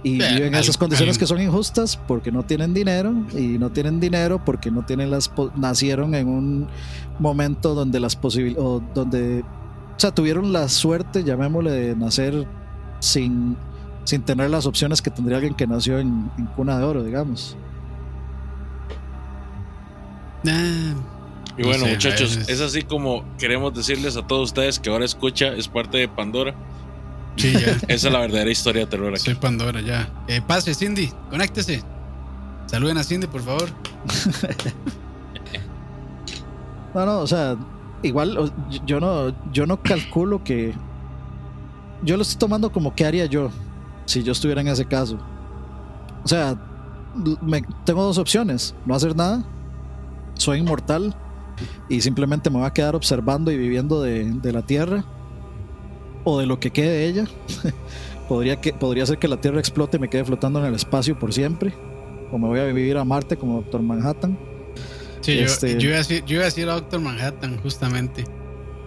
Y 0.02 0.20
Eh, 0.20 0.34
viven 0.34 0.54
al- 0.54 0.60
esas 0.60 0.76
condiciones 0.76 1.16
que 1.16 1.26
son 1.26 1.40
injustas 1.40 1.96
porque 1.96 2.30
no 2.30 2.42
tienen 2.42 2.74
dinero 2.74 3.14
y 3.32 3.56
no 3.58 3.70
tienen 3.70 3.98
dinero 3.98 4.44
porque 4.44 4.70
no 4.70 4.84
tienen 4.84 5.10
las 5.10 5.30
po- 5.30 5.50
nacieron 5.56 6.14
en 6.14 6.28
un 6.28 6.68
momento 7.18 7.74
donde 7.74 7.98
las 8.00 8.14
posibilidades 8.14 8.82
donde 8.94 9.40
o 9.40 9.98
sea, 9.98 10.10
tuvieron 10.10 10.52
la 10.52 10.68
suerte, 10.68 11.24
llamémosle, 11.24 11.70
de 11.70 11.96
nacer 11.96 12.46
sin, 13.00 13.56
sin 14.04 14.20
tener 14.20 14.50
las 14.50 14.66
opciones 14.66 15.00
que 15.00 15.08
tendría 15.10 15.38
alguien 15.38 15.54
que 15.54 15.66
nació 15.66 15.98
en, 15.98 16.30
en 16.36 16.44
cuna 16.54 16.76
de 16.78 16.84
oro, 16.84 17.02
digamos. 17.02 17.56
Ah, 20.46 20.92
Y 21.56 21.62
No 21.62 21.68
bueno, 21.68 21.84
sé, 21.86 21.90
muchachos, 21.92 22.36
es 22.48 22.60
así 22.60 22.82
como 22.82 23.24
queremos 23.38 23.72
decirles 23.72 24.16
a 24.18 24.26
todos 24.26 24.50
ustedes 24.50 24.78
que 24.78 24.90
ahora 24.90 25.06
escucha 25.06 25.48
es 25.54 25.66
parte 25.68 25.96
de 25.96 26.08
Pandora. 26.08 26.54
Sí, 27.36 27.52
ya. 27.52 27.58
Esa 27.88 28.08
es 28.08 28.12
la 28.12 28.18
verdadera 28.20 28.50
historia 28.50 28.82
de 28.84 28.86
terror 28.90 29.12
aquí. 29.12 29.24
Soy 29.24 29.34
Pandora, 29.34 29.80
ya. 29.80 30.08
Eh, 30.28 30.40
pase, 30.46 30.74
Cindy, 30.74 31.10
conéctese. 31.30 31.82
Saluden 32.66 32.96
a 32.98 33.04
Cindy, 33.04 33.26
por 33.26 33.42
favor. 33.42 33.68
No, 36.94 37.04
no, 37.06 37.18
o 37.20 37.26
sea, 37.26 37.56
igual 38.02 38.52
yo 38.86 39.00
no, 39.00 39.34
yo 39.52 39.66
no 39.66 39.82
calculo 39.82 40.44
que. 40.44 40.72
Yo 42.02 42.16
lo 42.16 42.22
estoy 42.22 42.38
tomando 42.38 42.70
como 42.70 42.94
qué 42.94 43.04
haría 43.06 43.26
yo 43.26 43.50
si 44.04 44.22
yo 44.22 44.32
estuviera 44.32 44.60
en 44.60 44.68
ese 44.68 44.84
caso. 44.84 45.18
O 46.22 46.28
sea, 46.28 46.54
me- 47.42 47.64
tengo 47.84 48.04
dos 48.04 48.18
opciones: 48.18 48.74
no 48.86 48.94
hacer 48.94 49.16
nada, 49.16 49.42
soy 50.34 50.58
inmortal 50.60 51.14
y 51.88 52.00
simplemente 52.00 52.48
me 52.50 52.58
voy 52.58 52.66
a 52.66 52.70
quedar 52.72 52.94
observando 52.94 53.50
y 53.50 53.56
viviendo 53.56 54.00
de, 54.02 54.24
de 54.32 54.52
la 54.52 54.62
Tierra 54.62 55.04
o 56.24 56.38
de 56.38 56.46
lo 56.46 56.58
que 56.58 56.70
quede 56.70 56.88
de 56.90 57.06
ella. 57.06 57.24
podría, 58.28 58.60
que, 58.60 58.72
podría 58.72 59.06
ser 59.06 59.18
que 59.18 59.28
la 59.28 59.36
Tierra 59.40 59.58
explote 59.58 59.96
y 59.98 60.00
me 60.00 60.08
quede 60.08 60.24
flotando 60.24 60.58
en 60.60 60.66
el 60.66 60.74
espacio 60.74 61.18
por 61.18 61.32
siempre. 61.32 61.72
O 62.32 62.38
me 62.38 62.48
voy 62.48 62.58
a 62.60 62.64
vivir 62.64 62.96
a 62.96 63.04
Marte 63.04 63.36
como 63.36 63.56
Doctor 63.56 63.82
Manhattan. 63.82 64.36
Sí, 65.20 65.36
yo, 65.36 65.44
Este- 65.44 65.78
yo, 65.78 65.88
iba 65.88 65.94
a 65.96 65.98
decir, 65.98 66.24
yo 66.26 66.34
iba 66.36 66.42
a 66.42 66.46
decir 66.46 66.68
a 66.68 66.74
Doctor 66.74 67.00
Manhattan, 67.00 67.58
justamente. 67.62 68.24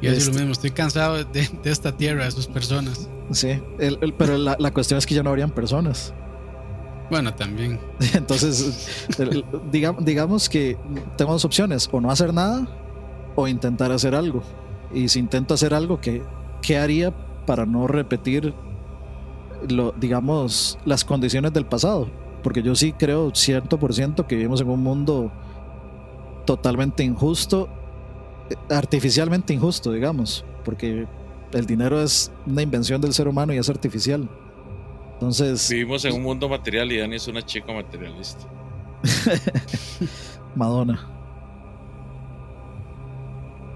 Decir 0.02 0.18
Este- 0.18 0.32
lo 0.32 0.38
mismo. 0.40 0.52
Estoy 0.52 0.72
cansado 0.72 1.24
de, 1.24 1.50
de 1.64 1.72
esta 1.72 1.96
tierra, 1.96 2.26
de 2.26 2.32
sus 2.32 2.48
personas. 2.48 3.10
Sí, 3.32 3.60
el- 3.80 3.98
el- 4.02 4.14
pero 4.14 4.38
la, 4.38 4.56
la 4.60 4.72
cuestión 4.72 4.98
es 4.98 5.06
que 5.06 5.16
ya 5.16 5.24
no 5.24 5.30
habrían 5.30 5.52
personas. 5.52 6.14
Bueno, 7.10 7.34
también. 7.34 7.80
Entonces, 8.14 9.08
el- 9.18 9.46
digamos 9.72 10.50
que 10.50 10.78
tengo 11.16 11.32
dos 11.32 11.46
opciones, 11.46 11.88
o 11.92 12.02
no 12.02 12.12
hacer 12.12 12.34
nada 12.34 12.68
o 13.36 13.48
intentar 13.48 13.92
hacer 13.92 14.14
algo. 14.14 14.44
Y 14.94 15.08
si 15.10 15.20
intento 15.20 15.54
hacer 15.54 15.74
algo, 15.74 16.00
¿qué, 16.02 16.22
qué 16.62 16.78
haría 16.78 17.14
para 17.48 17.66
no 17.66 17.88
repetir, 17.88 18.54
lo, 19.68 19.94
digamos, 19.94 20.78
las 20.86 21.04
condiciones 21.04 21.54
del 21.54 21.66
pasado? 21.66 22.08
Porque 22.44 22.62
yo 22.62 22.76
sí 22.76 22.94
creo 22.94 23.34
cierto 23.34 23.80
por 23.80 23.96
ciento 23.96 24.28
que 24.28 24.36
vivimos 24.36 24.62
en 24.62 24.70
un 24.70 24.84
mundo 24.84 25.32
totalmente 26.46 27.04
injusto, 27.04 27.68
eh, 28.52 28.56
artificialmente 28.70 29.54
injusto, 29.54 29.92
digamos, 29.92 30.46
porque 30.64 31.08
el 31.54 31.66
dinero 31.66 32.02
es 32.02 32.32
una 32.46 32.62
invención 32.62 33.02
del 33.02 33.14
ser 33.14 33.28
humano 33.28 33.54
y 33.54 33.58
es 33.58 33.70
artificial. 33.70 34.30
Entonces, 35.14 35.70
Vivimos 35.70 36.06
en 36.06 36.14
un 36.14 36.22
mundo 36.22 36.48
material 36.48 36.92
y 36.92 37.00
Dani 37.00 37.16
es 37.16 37.28
una 37.28 37.42
chica 37.44 37.74
materialista. 37.74 38.46
Madonna. 40.56 41.08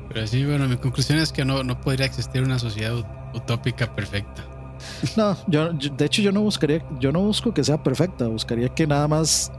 Pero 0.10 0.28
sí, 0.28 0.46
bueno, 0.46 0.68
mi 0.68 0.76
conclusión 0.76 1.20
es 1.20 1.32
que 1.32 1.46
no, 1.46 1.64
no 1.64 1.80
podría 1.80 2.06
existir 2.06 2.44
una 2.44 2.60
sociedad 2.60 3.06
utópica 3.34 3.94
perfecta. 3.94 4.44
No, 5.16 5.36
yo, 5.48 5.72
yo- 5.78 5.92
de 5.92 6.06
hecho 6.06 6.22
yo 6.22 6.32
no 6.32 6.42
buscaría, 6.42 6.84
yo 7.00 7.12
no 7.12 7.22
busco 7.22 7.54
que 7.54 7.64
sea 7.64 7.82
perfecta, 7.82 8.28
buscaría 8.28 8.70
que 8.70 8.88
nada 8.88 9.08
más 9.08 9.52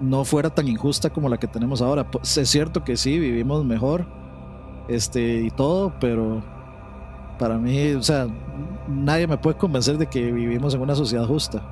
no 0.00 0.24
fuera 0.24 0.50
tan 0.50 0.68
injusta 0.68 1.10
como 1.10 1.28
la 1.28 1.36
que 1.38 1.46
tenemos 1.48 1.82
ahora. 1.82 2.08
Pues, 2.08 2.36
es 2.38 2.48
cierto 2.48 2.84
que 2.84 2.96
sí, 2.96 3.18
vivimos 3.18 3.64
mejor, 3.64 4.06
este 4.88 5.40
y 5.42 5.50
todo, 5.50 5.92
pero 6.00 6.42
para 7.38 7.58
mí, 7.58 7.92
o 7.92 8.02
sea, 8.02 8.26
nadie 8.88 9.26
me 9.26 9.36
puede 9.38 9.56
convencer 9.56 9.98
de 9.98 10.06
que 10.06 10.30
vivimos 10.32 10.74
en 10.74 10.80
una 10.80 10.94
sociedad 10.94 11.26
justa. 11.26 11.62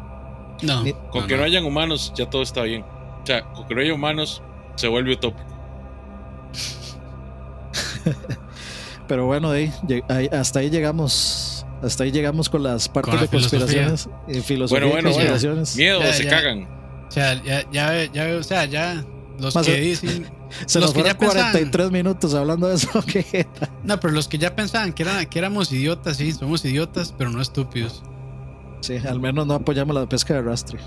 No. 0.62 0.82
Ni- 0.82 0.92
Con 1.10 1.22
no, 1.22 1.26
que 1.26 1.34
no 1.34 1.40
no. 1.40 1.44
hayan 1.46 1.64
humanos, 1.64 2.12
ya 2.16 2.28
todo 2.28 2.42
está 2.42 2.62
bien. 2.62 2.82
O 3.22 3.26
sea, 3.26 3.42
con 3.52 3.66
que 3.66 3.74
no 3.74 3.80
haya 3.80 3.94
humanos, 3.94 4.42
se 4.76 4.88
vuelve 4.88 5.12
utópico. 5.14 5.44
Pero 9.08 9.26
bueno, 9.26 9.50
ahí, 9.50 9.72
hasta 10.32 10.58
ahí 10.60 10.70
llegamos, 10.70 11.64
hasta 11.82 12.04
ahí 12.04 12.10
llegamos 12.10 12.48
con 12.48 12.62
las 12.62 12.88
partes 12.88 13.10
Con 13.10 13.16
la 13.16 13.22
de 13.22 13.28
conspiraciones, 13.28 14.08
y 14.28 14.40
filosofía 14.40 14.80
Bueno, 14.86 14.92
bueno, 14.94 15.10
conspiraciones. 15.10 15.76
Miedo, 15.76 16.00
Ya, 16.00 16.12
se 16.12 16.24
ya. 16.24 16.30
cagan. 16.30 16.68
O 17.08 17.10
sea, 17.10 17.40
ya, 17.42 17.70
ya, 17.70 18.04
ya, 18.12 18.36
o 18.36 18.42
sea, 18.42 18.64
ya 18.64 19.04
los 19.38 19.54
Más 19.54 19.66
que 19.66 19.76
dicen. 19.80 20.26
Se 20.66 20.78
los 20.78 20.88
nos 20.90 20.94
fueron 20.94 21.12
ya 21.12 21.18
pensaban- 21.18 21.50
43 21.52 21.90
minutos 21.90 22.32
hablando 22.34 22.68
de 22.68 22.76
eso. 22.76 22.88
que 23.06 23.46
No, 23.82 23.98
pero 23.98 24.12
los 24.14 24.28
que 24.28 24.38
ya 24.38 24.54
pensaban 24.54 24.92
que, 24.92 25.02
eran, 25.02 25.26
que 25.26 25.38
éramos 25.40 25.72
idiotas, 25.72 26.16
sí, 26.18 26.32
somos 26.32 26.64
idiotas, 26.64 27.12
pero 27.18 27.30
no 27.30 27.42
estúpidos. 27.42 28.02
Sí, 28.80 28.96
al 28.96 29.18
menos 29.20 29.46
no 29.46 29.54
apoyamos 29.54 29.94
la 29.94 30.08
pesca 30.08 30.34
de 30.34 30.40
arrastre. 30.40 30.78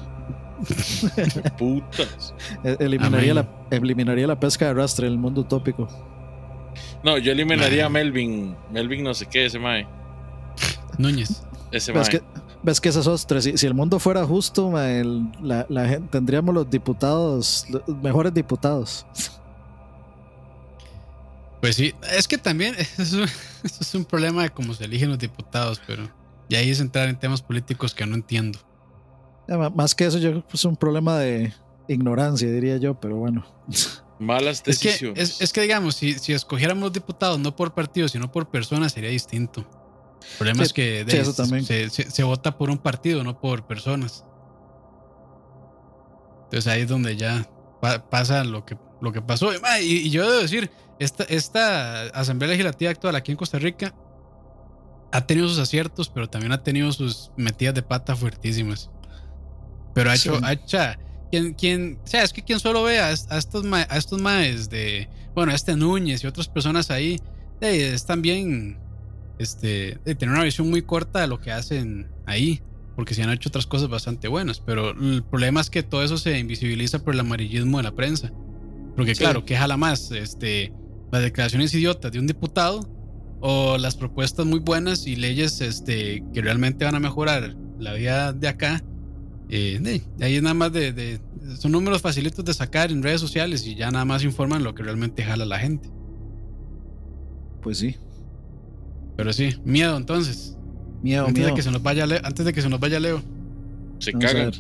Putas. 1.58 2.34
E- 2.64 2.78
Eliminaría 2.80 3.32
Amén. 3.32 3.48
la, 3.70 3.76
eliminaría 3.78 4.28
la 4.28 4.40
pesca 4.40 4.66
de 4.66 4.72
arrastre 4.72 5.08
en 5.08 5.14
el 5.14 5.20
mundo 5.20 5.42
utópico. 5.42 5.88
No, 7.04 7.18
yo 7.18 7.32
eliminaría 7.32 7.86
a. 7.86 7.90
Melvin. 7.90 8.56
Melvin 8.72 9.04
no 9.04 9.14
sé 9.14 9.26
qué, 9.26 9.46
ese 9.46 9.60
mae. 9.60 9.88
Núñez. 10.98 11.44
Ese 11.72 11.92
¿Ves 11.92 12.10
mae. 12.10 12.20
que, 12.20 12.26
ves 12.64 12.82
que 12.82 12.90
esas 12.90 13.08
ostras, 13.08 13.44
si, 13.44 13.58
si 13.58 13.66
el 13.68 13.74
mundo 13.74 14.00
fuera 14.00 14.26
justo, 14.26 14.70
ma, 14.70 14.90
el- 14.90 15.28
la, 15.42 15.66
tendríamos 16.10 16.54
los 16.54 16.70
diputados, 16.70 17.66
los 17.70 17.88
mejores 18.02 18.34
diputados. 18.34 19.06
Pues 21.62 21.76
sí, 21.76 21.94
es 22.18 22.28
que 22.28 22.38
también 22.38 22.76
eso 22.80 23.02
es, 23.02 23.14
un, 23.14 23.24
eso 23.24 23.78
es 23.82 23.96
un 23.96 24.06
problema 24.06 24.44
de 24.44 24.50
cómo 24.50 24.74
se 24.74 24.86
eligen 24.86 25.10
los 25.10 25.20
diputados, 25.20 25.82
pero 25.86 26.10
y 26.48 26.56
ahí 26.56 26.70
es 26.70 26.80
entrar 26.80 27.08
en 27.10 27.18
temas 27.18 27.42
políticos 27.42 27.94
que 27.94 28.06
no 28.06 28.16
entiendo. 28.16 28.60
Más 29.76 29.96
que 29.96 30.06
eso, 30.06 30.18
yo 30.20 30.30
creo 30.32 30.48
que 30.48 30.56
es 30.56 30.66
un 30.66 30.76
problema 30.76 31.18
de 31.18 31.54
ignorancia, 31.88 32.50
diría 32.52 32.78
yo, 32.78 33.00
pero 33.00 33.16
bueno. 33.18 33.46
Malas 34.20 34.62
Es 34.66 34.80
que, 34.80 34.90
decisiones. 34.90 35.18
es, 35.36 35.42
es 35.42 35.54
que 35.54 35.62
digamos, 35.62 35.96
si, 35.96 36.14
si 36.20 36.34
escogiéramos 36.34 36.84
los 36.84 36.94
diputados 36.94 37.40
no 37.40 37.56
por 37.56 37.74
partido, 37.74 38.08
sino 38.10 38.32
por 38.32 38.50
personas, 38.50 38.92
sería 38.92 39.10
distinto. 39.10 39.62
El 40.32 40.38
problema 40.38 40.58
Sí, 40.60 40.64
es 40.68 40.74
que 40.74 41.06
sí, 41.08 41.16
de- 41.16 41.22
eso 41.22 41.34
también. 41.34 41.64
Se, 41.66 41.90
se- 41.90 42.12
se 42.12 42.24
vota 42.24 42.58
por 42.58 42.70
un 42.70 42.78
partido, 42.78 43.24
no 43.24 43.40
por 43.40 43.66
personas. 43.66 44.26
Entonces 46.46 46.68
ahí 46.68 46.82
es 46.82 46.88
donde 46.88 47.16
ya 47.16 47.48
pa- 47.82 48.10
pasa 48.10 48.44
lo 48.44 48.66
que, 48.66 48.78
lo 49.02 49.12
que 49.12 49.22
pasó. 49.22 49.52
Y- 49.82 49.86
y 49.86 50.10
yo 50.10 50.30
debo 50.30 50.42
decir, 50.42 50.70
esta, 51.00 51.24
esta 51.26 52.02
Asamblea 52.08 52.50
Legislativa 52.52 52.92
actual 52.92 53.16
aquí 53.16 53.32
en 53.32 53.38
Costa 53.38 53.60
Rica 53.60 53.94
ha 55.12 55.26
tenido 55.26 55.48
sus 55.48 55.60
aciertos, 55.60 56.10
pero 56.10 56.30
también 56.30 56.52
ha 56.52 56.62
tenido 56.64 56.92
sus 56.92 57.32
metidas 57.38 57.74
de 57.76 57.84
pata 57.84 58.16
fuertísimas. 58.16 58.90
Pero 59.94 60.12
ha 60.12 60.16
hecho, 60.16 60.36
Sí. 60.36 60.42
ha 60.44 60.52
hecho, 60.52 60.78
quien, 61.30 61.54
quien, 61.54 62.00
o 62.04 62.08
sea, 62.08 62.24
es 62.24 62.34
que 62.34 62.42
quien 62.44 62.60
solo 62.60 62.84
ve 62.84 63.00
a, 63.00 63.12
est- 63.12 63.32
a 63.32 63.38
estos, 63.38 63.64
ma- 63.64 63.88
a 63.90 63.98
estos 63.98 64.22
maes 64.22 64.70
de, 64.70 65.08
bueno, 65.36 65.52
este 65.54 65.76
Núñez 65.76 66.24
y 66.24 66.28
otras 66.28 66.48
personas 66.48 66.92
ahí, 66.92 67.20
es 67.62 68.06
también, 68.06 68.78
este, 69.38 69.98
de 70.06 70.16
tener 70.16 70.34
una 70.34 70.44
visión 70.44 70.70
muy 70.70 70.82
corta 70.82 71.22
de 71.22 71.28
lo 71.28 71.40
que 71.40 71.52
hacen 71.52 72.08
ahí, 72.26 72.62
porque 72.96 73.14
se 73.14 73.24
han 73.24 73.30
hecho 73.32 73.50
otras 73.50 73.66
cosas 73.66 73.88
bastante 73.90 74.28
buenas, 74.28 74.60
pero 74.60 74.90
el 74.92 75.24
problema 75.24 75.62
es 75.62 75.70
que 75.70 75.84
todo 75.84 76.04
eso 76.04 76.18
se 76.18 76.38
invisibiliza 76.38 77.00
por 77.00 77.14
el 77.14 77.20
amarillismo 77.22 77.78
de 77.78 77.84
la 77.84 77.92
prensa, 77.96 78.32
porque 78.96 79.16
Sí. 79.16 79.20
claro, 79.24 79.46
¿qué 79.46 79.56
jala 79.56 79.78
más? 79.78 80.12
Este, 80.12 80.74
las 81.12 81.22
declaraciones 81.22 81.74
idiotas 81.74 82.12
de 82.12 82.20
un 82.20 82.28
diputado 82.28 82.82
o 83.42 83.78
las 83.78 83.96
propuestas 83.96 84.46
muy 84.46 84.60
buenas 84.60 85.08
y 85.08 85.16
leyes, 85.16 85.62
este, 85.62 86.24
que 86.34 86.42
realmente 86.42 86.84
van 86.84 86.96
a 86.96 87.00
mejorar 87.00 87.56
la 87.80 87.94
vida 87.94 88.34
de 88.34 88.48
acá. 88.50 88.84
Eh, 89.50 89.80
de- 89.82 90.04
ahí 90.24 90.36
es 90.36 90.43
nada 90.43 90.54
más 90.54 90.72
de, 90.72 90.93
de- 90.93 91.20
son 91.58 91.72
números 91.72 92.02
facilitos 92.02 92.45
de 92.45 92.54
sacar 92.54 92.91
en 92.91 93.02
redes 93.02 93.20
sociales 93.20 93.66
y 93.66 93.76
ya 93.76 93.89
nada 93.91 94.06
más 94.06 94.24
informan 94.24 94.64
lo 94.64 94.76
que 94.76 94.84
realmente 94.84 95.24
jala 95.24 95.45
la 95.45 95.58
gente. 95.60 95.89
Pues 97.62 97.80
sí. 97.80 97.95
Pero 99.18 99.34
sí, 99.34 99.56
miedo 99.66 99.97
entonces. 99.97 100.56
Miedo, 101.02 101.26
antes, 101.26 101.36
miedo. 101.36 101.50
De 101.50 101.56
que 101.56 101.62
se 101.64 101.72
nos 101.72 101.82
vaya 101.82 102.06
Leo, 102.06 102.20
antes 102.24 102.45
de 102.45 102.54
que 102.54 102.62
se 102.62 102.70
nos 102.70 102.80
vaya 102.80 103.00
Leo. 103.00 103.22
Se 104.00 104.12
Vamos 104.12 104.26
cagan. 104.26 104.52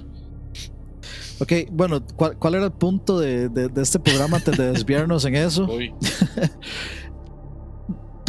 Ok, 1.41 1.53
bueno, 1.71 2.03
¿cuál, 2.17 2.37
cuál 2.37 2.55
era 2.55 2.65
el 2.65 2.71
punto 2.73 3.19
de, 3.19 3.47
de- 3.47 3.69
de 3.69 3.81
este 3.81 3.99
programa 3.99 4.37
antes 4.37 4.57
de 4.57 4.71
desviarnos 4.73 5.23
en 5.25 5.35
eso? 5.35 5.67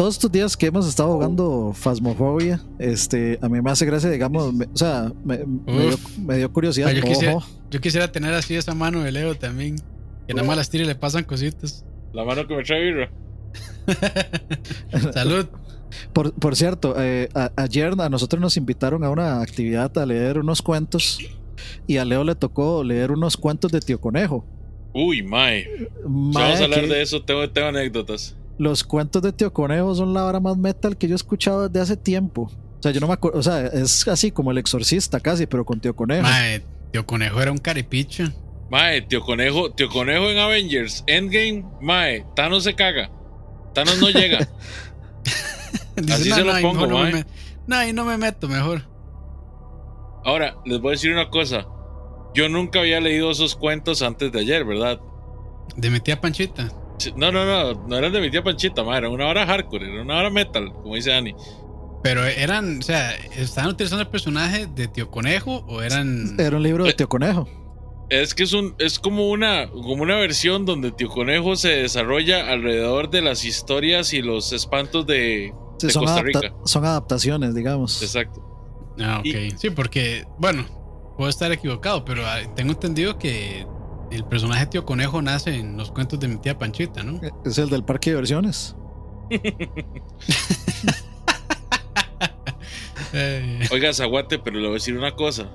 Todos 0.00 0.14
estos 0.14 0.32
días 0.32 0.56
que 0.56 0.64
hemos 0.64 0.88
estado 0.88 1.12
jugando 1.12 1.72
Phasmophobia, 1.74 2.58
este, 2.78 3.38
a 3.42 3.50
mí 3.50 3.60
me 3.60 3.70
hace 3.70 3.84
gracia, 3.84 4.08
digamos, 4.08 4.50
me- 4.54 4.64
o 4.64 4.74
sea, 4.76 5.12
me, 5.22 5.44
me 5.44 5.88
dio, 5.88 5.98
me 6.24 6.36
dio 6.38 6.50
curiosidad. 6.50 6.88
Ah, 6.88 6.92
yo 6.92 7.02
quisiera- 7.02 7.34
Ojo. 7.36 7.46
Yo 7.70 7.80
quisiera 7.82 8.10
tener 8.10 8.32
así 8.32 8.54
esa 8.54 8.72
mano 8.74 9.02
de 9.02 9.12
Leo 9.12 9.34
también. 9.34 9.76
Que 10.26 10.32
nada 10.32 10.48
más 10.48 10.56
las 10.56 10.70
tira 10.70 10.84
y 10.84 10.86
le 10.86 10.94
pasan 10.94 11.24
cositas. 11.24 11.84
la 12.14 12.24
mano 12.24 12.46
que 12.46 12.56
me 12.56 12.62
trae 12.64 12.80
birra. 12.82 13.10
Salud. 15.12 15.46
Por, 16.14 16.32
por 16.32 16.56
cierto, 16.56 16.94
eh, 16.98 17.28
a- 17.34 17.52
ayer 17.56 17.92
a 17.98 18.08
nosotros 18.08 18.40
nos 18.40 18.56
invitaron 18.56 19.04
a 19.04 19.10
una 19.10 19.42
actividad 19.42 19.96
a 19.98 20.06
leer 20.06 20.38
unos 20.38 20.62
cuentos 20.62 21.18
y 21.86 21.98
a 21.98 22.06
Leo 22.06 22.24
le 22.24 22.34
tocó 22.36 22.82
leer 22.82 23.12
unos 23.12 23.36
cuentos 23.36 23.70
de 23.70 23.80
Tío 23.80 24.00
Conejo. 24.00 24.46
Uy, 24.94 25.22
mae. 25.22 25.64
Si 25.64 26.08
Mae, 26.08 26.32
vamos 26.42 26.60
a 26.62 26.64
hablar 26.64 26.80
que 26.80 26.86
de 26.86 27.02
eso, 27.02 27.22
tengo, 27.22 27.50
tengo 27.50 27.68
anécdotas. 27.68 28.34
Los 28.60 28.84
cuentos 28.84 29.22
de 29.22 29.32
Tío 29.32 29.54
Conejo 29.54 29.94
son 29.94 30.12
la 30.12 30.20
vara 30.22 30.38
más 30.38 30.54
metal 30.58 30.98
que 30.98 31.08
yo 31.08 31.14
he 31.14 31.16
escuchado 31.16 31.66
desde 31.70 31.80
hace 31.80 31.96
tiempo. 31.96 32.42
O 32.78 32.82
sea, 32.82 32.92
yo 32.92 33.00
no 33.00 33.06
me 33.06 33.14
acuerdo, 33.14 33.38
o 33.38 33.42
sea, 33.42 33.64
es 33.68 34.06
así 34.06 34.30
como 34.30 34.50
el 34.50 34.58
exorcista 34.58 35.18
casi, 35.18 35.46
pero 35.46 35.64
con 35.64 35.80
Tío 35.80 35.96
Conejo. 35.96 36.22
Mae, 36.22 36.62
tío 36.92 37.06
Conejo 37.06 37.40
era 37.40 37.52
un 37.52 37.56
caripicho. 37.56 38.24
Mae, 38.70 39.00
tío 39.00 39.22
conejo, 39.22 39.72
tío 39.72 39.88
conejo 39.88 40.28
en 40.30 40.36
Avengers, 40.36 41.04
Endgame, 41.06 41.64
mae, 41.80 42.26
Thanos 42.36 42.64
se 42.64 42.74
caga. 42.74 43.10
Thanos 43.72 43.98
no 43.98 44.10
llega. 44.10 44.38
Dice, 45.96 46.12
Así 46.12 46.30
se 46.30 46.44
lo 46.44 46.52
ahí 46.52 46.62
pongo, 46.62 46.86
no, 46.86 46.98
me 46.98 47.02
mae. 47.04 47.12
met- 47.14 47.26
no, 47.66 47.76
ahí 47.76 47.92
no 47.94 48.04
me 48.04 48.18
meto 48.18 48.46
mejor. 48.46 48.86
Ahora, 50.24 50.56
les 50.66 50.80
voy 50.80 50.90
a 50.90 50.92
decir 50.92 51.12
una 51.12 51.30
cosa. 51.30 51.66
Yo 52.34 52.48
nunca 52.50 52.80
había 52.80 53.00
leído 53.00 53.30
esos 53.30 53.56
cuentos 53.56 54.02
antes 54.02 54.30
de 54.32 54.38
ayer, 54.40 54.64
¿verdad? 54.66 55.00
De 55.76 55.88
mi 55.90 55.98
tía 56.00 56.20
Panchita. 56.20 56.70
No, 57.16 57.30
no, 57.32 57.44
no, 57.44 57.86
no 57.86 57.96
eran 57.96 58.12
de 58.12 58.20
mi 58.20 58.30
tía 58.30 58.42
Panchita, 58.42 58.82
ma, 58.84 58.96
era 58.98 59.08
una 59.08 59.26
hora 59.26 59.46
hardcore, 59.46 59.92
era 59.92 60.02
una 60.02 60.18
hora 60.18 60.30
metal, 60.30 60.72
como 60.72 60.94
dice 60.94 61.10
Dani. 61.10 61.34
Pero 62.02 62.24
eran, 62.24 62.78
o 62.78 62.82
sea, 62.82 63.14
¿estaban 63.36 63.70
utilizando 63.70 64.02
el 64.02 64.08
personaje 64.08 64.66
de 64.66 64.88
Tío 64.88 65.10
Conejo 65.10 65.64
o 65.68 65.82
eran. 65.82 66.34
Era 66.40 66.56
un 66.56 66.62
libro 66.62 66.84
de 66.84 66.90
Eh, 66.90 66.94
Tío 66.94 67.08
Conejo. 67.08 67.46
Es 68.08 68.34
que 68.34 68.42
es 68.42 68.52
un, 68.54 68.74
es 68.78 68.98
como 68.98 69.28
una, 69.28 69.70
como 69.70 70.02
una 70.02 70.16
versión 70.16 70.64
donde 70.64 70.90
Tío 70.92 71.08
Conejo 71.08 71.56
se 71.56 71.68
desarrolla 71.68 72.50
alrededor 72.50 73.10
de 73.10 73.20
las 73.22 73.44
historias 73.44 74.12
y 74.14 74.22
los 74.22 74.52
espantos 74.52 75.06
de, 75.06 75.52
Sí, 75.78 75.86
de 75.88 75.92
son, 75.92 76.04
Costa 76.04 76.20
adapta- 76.20 76.40
Rica. 76.40 76.54
son 76.64 76.84
adaptaciones, 76.86 77.54
digamos. 77.54 78.02
Exacto. 78.02 78.42
Ah, 78.98 79.18
ok. 79.20 79.26
Y- 79.26 79.50
Sí, 79.58 79.70
porque, 79.70 80.24
bueno, 80.38 80.64
puedo 81.18 81.28
estar 81.30 81.52
equivocado, 81.52 82.04
pero 82.04 82.26
ah, 82.26 82.38
tengo 82.56 82.72
entendido 82.72 83.18
que 83.18 83.66
el 84.10 84.24
personaje 84.24 84.66
Tío 84.66 84.84
Conejo 84.84 85.22
nace 85.22 85.54
en 85.56 85.76
los 85.76 85.90
cuentos 85.90 86.18
de 86.20 86.28
mi 86.28 86.36
tía 86.38 86.58
Panchita, 86.58 87.02
¿no? 87.02 87.20
Es 87.44 87.58
el 87.58 87.70
del 87.70 87.84
parque 87.84 88.10
de 88.10 88.16
diversiones. 88.16 88.76
Eh, 93.12 93.66
Oiga, 93.72 93.92
Zaguate, 93.92 94.38
pero 94.38 94.56
le 94.56 94.62
voy 94.66 94.70
a 94.70 94.74
decir 94.74 94.96
una 94.96 95.16
cosa. 95.16 95.50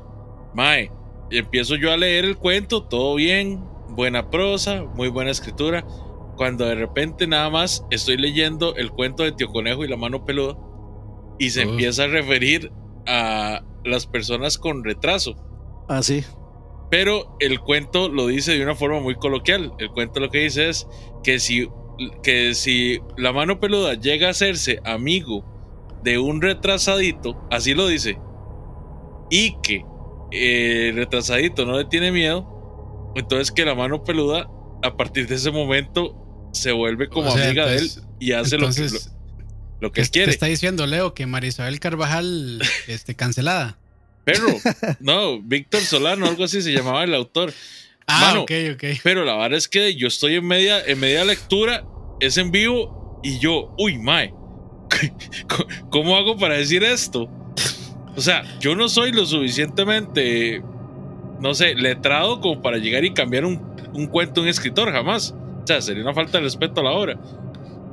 Mae, 0.54 0.92
empiezo 1.32 1.76
yo 1.76 1.94
a 1.94 1.98
leer 1.98 2.26
el 2.26 2.38
cuento, 2.38 2.84
todo 2.84 3.16
bien, 3.16 3.64
buena 3.90 4.30
prosa, 4.30 4.84
muy 4.96 5.08
buena 5.08 5.32
escritura. 5.32 5.86
Cuando 6.36 6.66
de 6.66 6.76
repente 6.76 7.28
nada 7.28 7.50
más 7.50 7.86
estoy 7.92 8.18
leyendo 8.18 8.76
el 8.76 8.92
cuento 8.92 9.24
de 9.24 9.32
Tío 9.32 9.48
Conejo 9.48 9.86
y 9.86 9.88
la 9.88 9.96
mano 9.96 10.26
peluda 10.26 10.58
y 11.40 11.50
se 11.52 11.66
Uf. 11.66 11.72
empieza 11.72 12.04
a 12.04 12.08
referir 12.08 12.72
a 13.08 13.62
las 13.86 14.06
personas 14.06 14.58
con 14.58 14.84
retraso. 14.84 15.36
Así. 15.88 16.26
Pero 16.96 17.36
el 17.42 17.60
cuento 17.60 18.08
lo 18.08 18.28
dice 18.28 18.54
de 18.54 18.64
una 18.64 18.74
forma 18.74 19.02
muy 19.02 19.16
coloquial. 19.16 19.74
El 19.80 19.90
cuento 19.90 20.22
lo 20.22 20.30
que 20.30 20.38
dice 20.38 20.70
es 20.70 20.88
que 21.26 21.42
si, 21.42 21.68
que 22.24 22.56
si 22.56 23.02
la 23.18 23.34
mano 23.34 23.60
peluda 23.60 23.96
llega 23.96 24.28
a 24.28 24.32
hacerse 24.32 24.80
amigo 24.86 25.44
de 26.06 26.20
un 26.20 26.42
retrasadito, 26.42 27.46
así 27.52 27.74
lo 27.74 27.90
dice, 27.90 28.18
y 29.30 29.58
que 29.62 29.84
eh, 30.32 30.92
el 30.92 30.96
retrasadito 30.96 31.66
no 31.66 31.78
le 31.78 31.84
tiene 31.84 32.14
miedo, 32.14 33.12
entonces 33.18 33.52
que 33.52 33.66
la 33.66 33.76
mano 33.76 34.06
peluda 34.06 34.50
a 34.82 34.96
partir 34.96 35.28
de 35.28 35.36
ese 35.36 35.52
momento 35.52 36.50
se 36.54 36.72
vuelve 36.72 37.10
como 37.10 37.28
O 37.28 37.32
sea, 37.34 37.48
amiga 37.48 37.66
de 37.66 37.80
él 37.80 37.92
y 38.22 38.32
hace 38.32 38.58
lo 38.58 38.70
que, 38.70 38.84
entonces, 38.84 39.12
lo, 39.80 39.88
lo 39.88 39.92
que 39.92 39.96
¿qué 39.96 40.02
él 40.02 40.08
te 40.08 40.12
quiere. 40.12 40.32
está 40.32 40.46
diciendo 40.46 40.88
Leo 40.88 41.14
que 41.14 41.26
Marisabel 41.26 41.82
Carvajal 41.82 42.62
este, 42.88 43.16
cancelada? 43.16 43.80
Perro, 44.26 44.50
no, 45.00 45.42
Víctor 45.42 45.82
Solano, 45.82 46.26
algo 46.26 46.44
así 46.44 46.62
se 46.62 46.74
llamaba 46.74 47.04
el 47.04 47.14
autor. 47.14 47.54
Ah, 48.08 48.20
Mano, 48.22 48.42
ok, 48.42 48.52
ok. 48.74 48.84
Pero 49.04 49.24
la 49.24 49.36
verdad 49.36 49.58
es 49.58 49.68
que 49.68 49.96
yo 49.96 50.08
estoy 50.08 50.36
en 50.36 50.46
media, 50.46 50.84
en 50.86 51.00
media 51.00 51.24
lectura, 51.24 51.86
es 52.20 52.38
en 52.38 52.52
vivo, 52.52 53.22
y 53.24 53.40
yo, 53.40 53.74
uy, 53.78 53.98
mae, 53.98 54.34
¿cómo 55.90 56.18
hago 56.18 56.38
para 56.38 56.56
decir 56.56 56.84
esto? 56.84 57.30
O 58.16 58.22
sea, 58.22 58.44
yo 58.60 58.76
no 58.76 58.90
soy 58.90 59.12
lo 59.12 59.26
suficientemente, 59.26 60.62
no 61.40 61.54
sé, 61.54 61.76
letrado 61.76 62.42
como 62.42 62.62
para 62.62 62.78
llegar 62.78 63.04
y 63.06 63.14
cambiar 63.14 63.46
un, 63.46 63.62
un 63.94 64.08
cuento 64.08 64.42
un 64.42 64.48
escritor, 64.48 64.92
jamás. 64.92 65.34
O 65.64 65.68
sea, 65.68 65.82
sería 65.82 66.04
una 66.04 66.14
falta 66.14 66.38
de 66.38 66.44
respeto 66.44 66.82
a 66.82 66.84
la 66.84 66.92
obra. 66.92 67.20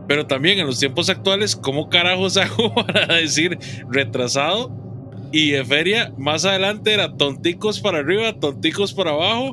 Pero 0.06 0.26
también 0.26 0.58
en 0.58 0.66
los 0.66 0.78
tiempos 0.78 1.08
actuales, 1.08 1.56
¿cómo 1.56 1.88
carajos 1.88 2.36
hago 2.36 2.74
para 2.74 3.06
decir 3.14 3.58
retrasado? 3.88 4.81
Y 5.32 5.50
de 5.50 5.64
feria, 5.64 6.12
más 6.18 6.44
adelante 6.44 6.92
era 6.92 7.16
tonticos 7.16 7.80
para 7.80 7.98
arriba, 7.98 8.38
tonticos 8.38 8.92
para 8.92 9.10
abajo. 9.12 9.52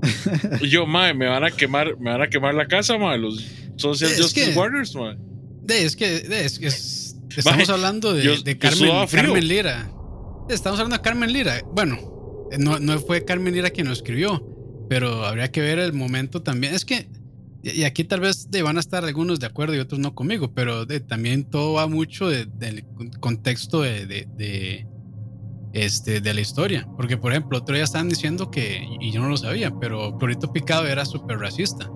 Yo, 0.68 0.86
mae, 0.86 1.12
me 1.12 1.26
van 1.26 1.44
a 1.44 1.50
quemar, 1.50 1.98
me 1.98 2.10
van 2.10 2.22
a 2.22 2.28
quemar 2.28 2.54
la 2.54 2.66
casa, 2.66 2.96
mae, 2.98 3.18
los 3.18 3.44
Social 3.76 4.10
Es 4.10 4.20
Justice 4.22 4.52
que- 4.52 4.58
Warriors, 4.58 4.94
mae. 4.94 5.16
De, 5.62 5.84
es 5.84 5.96
que 5.96 6.08
de, 6.20 6.44
es, 6.46 6.58
es- 6.62 7.16
estamos 7.36 7.68
hablando 7.68 8.14
de, 8.14 8.22
yo- 8.24 8.40
de 8.42 8.56
Carmen, 8.58 9.46
Lira. 9.48 9.90
Estamos 10.48 10.78
hablando 10.80 10.96
de 10.96 11.02
Carmen 11.02 11.32
Lira. 11.32 11.60
Bueno, 11.74 12.46
no, 12.58 12.78
no 12.78 12.98
fue 13.00 13.24
Carmen 13.24 13.52
Lira 13.54 13.68
quien 13.70 13.86
lo 13.88 13.92
escribió, 13.92 14.42
pero 14.88 15.26
habría 15.26 15.50
que 15.52 15.60
ver 15.60 15.78
el 15.78 15.92
momento 15.92 16.42
también. 16.42 16.74
Es 16.74 16.86
que, 16.86 17.08
y 17.62 17.82
aquí 17.84 18.04
tal 18.04 18.20
vez 18.20 18.50
de, 18.50 18.62
van 18.62 18.78
a 18.78 18.80
estar 18.80 19.04
algunos 19.04 19.40
de 19.40 19.46
acuerdo 19.46 19.74
y 19.74 19.78
otros 19.78 19.98
no 20.00 20.14
conmigo, 20.14 20.54
pero 20.54 20.86
de, 20.86 21.00
también 21.00 21.44
todo 21.44 21.74
va 21.74 21.86
mucho 21.86 22.28
de- 22.28 22.46
del 22.46 22.84
contexto 23.20 23.82
de, 23.82 24.06
este, 25.72 26.20
de 26.20 26.34
la 26.34 26.40
historia. 26.40 26.88
Porque, 26.96 27.16
por 27.16 27.32
ejemplo, 27.32 27.58
otro 27.58 27.74
día 27.74 27.84
estaban 27.84 28.08
diciendo 28.08 28.50
que, 28.50 28.86
y 29.00 29.10
yo 29.10 29.20
no 29.20 29.28
lo 29.28 29.36
sabía, 29.36 29.70
pero 29.78 30.16
Clorito 30.18 30.52
Picado 30.52 30.86
era 30.86 31.04
súper 31.04 31.38
racista. 31.38 31.90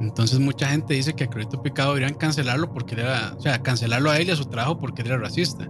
Entonces 0.00 0.38
mucha 0.38 0.68
gente 0.68 0.94
dice 0.94 1.14
que 1.14 1.24
a 1.24 1.26
Clorito 1.26 1.62
Picado 1.62 1.94
deberían 1.94 2.16
cancelarlo 2.16 2.72
porque 2.72 2.94
era, 2.94 3.34
o 3.36 3.40
sea, 3.40 3.62
cancelarlo 3.62 4.10
a 4.10 4.18
él 4.18 4.28
y 4.28 4.30
a 4.30 4.36
su 4.36 4.44
trabajo 4.44 4.78
porque 4.78 5.02
era 5.02 5.16
racista. 5.16 5.68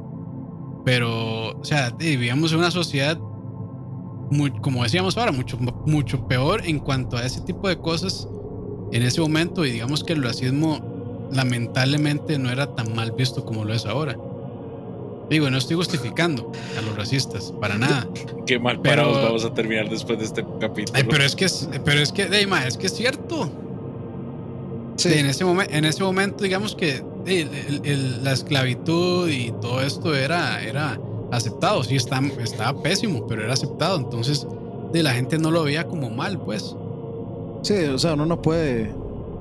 Pero, 0.84 1.58
o 1.58 1.64
sea, 1.64 1.90
vivíamos 1.90 2.52
en 2.52 2.58
una 2.58 2.70
sociedad, 2.70 3.18
como 4.60 4.82
decíamos 4.82 5.16
ahora, 5.16 5.32
mucho, 5.32 5.58
mucho 5.86 6.26
peor 6.28 6.62
en 6.66 6.78
cuanto 6.78 7.16
a 7.16 7.24
ese 7.24 7.40
tipo 7.40 7.68
de 7.68 7.78
cosas 7.78 8.28
en 8.92 9.02
ese 9.02 9.20
momento 9.20 9.64
y 9.66 9.72
digamos 9.72 10.02
que 10.02 10.14
el 10.14 10.22
racismo 10.22 11.28
lamentablemente 11.30 12.38
no 12.38 12.50
era 12.50 12.74
tan 12.74 12.94
mal 12.94 13.12
visto 13.12 13.44
como 13.44 13.64
lo 13.64 13.74
es 13.74 13.86
ahora. 13.86 14.16
Digo, 15.30 15.50
no 15.50 15.58
estoy 15.58 15.76
justificando 15.76 16.50
a 16.76 16.80
los 16.80 16.96
racistas, 16.96 17.52
para 17.60 17.76
nada. 17.76 18.08
Qué 18.46 18.58
mal 18.58 18.80
Pero- 18.80 19.02
parados 19.02 19.22
vamos 19.22 19.44
a 19.44 19.52
terminar 19.52 19.88
después 19.90 20.18
de 20.18 20.24
este 20.24 20.44
capítulo. 20.60 20.96
Ay, 20.98 21.04
pero 21.08 21.22
es 21.24 21.36
que 21.36 21.44
es, 21.44 21.68
pero 21.84 22.00
es 22.00 22.12
que, 22.12 22.22
ey, 22.22 22.46
ma, 22.46 22.66
es 22.66 22.76
que 22.78 22.86
es 22.86 22.94
cierto. 22.94 23.50
Sí. 24.96 25.10
Sí, 25.10 25.18
en, 25.18 25.26
ese 25.26 25.44
momen- 25.44 25.68
en 25.70 25.84
ese 25.84 26.02
momento, 26.02 26.42
digamos 26.42 26.74
que 26.74 27.02
ey, 27.26 27.48
el- 27.68 27.80
el- 27.84 28.24
la 28.24 28.32
esclavitud 28.32 29.28
y 29.28 29.52
todo 29.60 29.80
esto 29.82 30.14
era, 30.14 30.62
era 30.62 30.98
aceptado. 31.30 31.84
Sí, 31.84 31.94
está, 31.96 32.20
estaba 32.42 32.82
pésimo, 32.82 33.26
pero 33.26 33.44
era 33.44 33.52
aceptado. 33.52 33.98
Entonces, 33.98 34.46
de 34.92 35.02
la 35.02 35.12
gente 35.12 35.38
no 35.38 35.50
lo 35.50 35.62
veía 35.64 35.86
como 35.86 36.10
mal, 36.10 36.40
pues. 36.40 36.74
Sí, 37.62 37.74
o 37.74 37.98
sea, 37.98 38.14
uno 38.14 38.24
no 38.26 38.40
puede, 38.42 38.92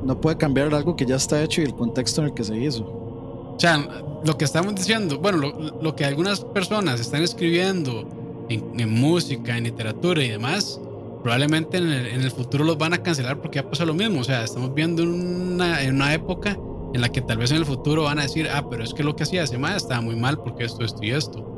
no 0.04 0.20
puede 0.22 0.38
cambiar 0.38 0.74
algo 0.76 0.96
que 0.96 1.06
ya 1.06 1.16
está 1.16 1.42
hecho 1.42 1.62
y 1.62 1.66
el 1.66 1.74
contexto 1.74 2.22
en 2.22 2.28
el 2.28 2.34
que 2.34 2.44
se 2.44 2.56
hizo. 2.58 2.84
O 2.84 3.56
sea, 3.58 3.88
lo 4.26 4.38
que 4.38 4.46
estamos 4.46 4.76
diciendo, 4.76 5.20
bueno, 5.20 5.38
lo, 5.38 5.82
lo 5.82 5.96
que 5.96 6.06
algunas 6.06 6.42
personas 6.42 7.00
están 7.00 7.24
escribiendo 7.24 8.46
en, 8.50 8.80
en 8.80 8.90
música, 8.90 9.58
en 9.58 9.66
literatura 9.66 10.24
y 10.24 10.30
demás, 10.30 10.80
probablemente 11.24 11.78
en 11.78 11.92
el, 11.92 12.08
en 12.08 12.22
el 12.22 12.32
futuro 12.32 12.64
los 12.64 12.78
van 12.78 12.94
a 12.94 13.04
cancelar 13.04 13.42
porque 13.42 13.58
ya 13.58 13.70
pasa 13.70 13.86
lo 13.86 13.94
mismo. 13.94 14.22
O 14.22 14.24
sea, 14.24 14.44
estamos 14.44 14.74
viendo 14.74 15.04
una, 15.04 15.82
en 15.82 15.96
una 15.96 16.14
época 16.14 16.58
en 16.94 17.02
la 17.02 17.10
que 17.10 17.22
tal 17.22 17.38
vez 17.38 17.52
en 17.52 17.58
el 17.58 17.66
futuro 17.66 18.04
van 18.04 18.20
a 18.20 18.24
decir, 18.24 18.48
ah, 18.52 18.68
pero 18.70 18.84
es 18.84 18.94
que 18.94 19.04
lo 19.04 19.16
que 19.16 19.24
hacía 19.24 19.44
ese 19.44 19.58
más 19.58 19.76
estaba 19.76 20.02
muy 20.02 20.16
mal 20.16 20.38
porque 20.38 20.64
esto, 20.64 20.84
esto 20.84 21.04
y 21.04 21.12
esto. 21.12 21.54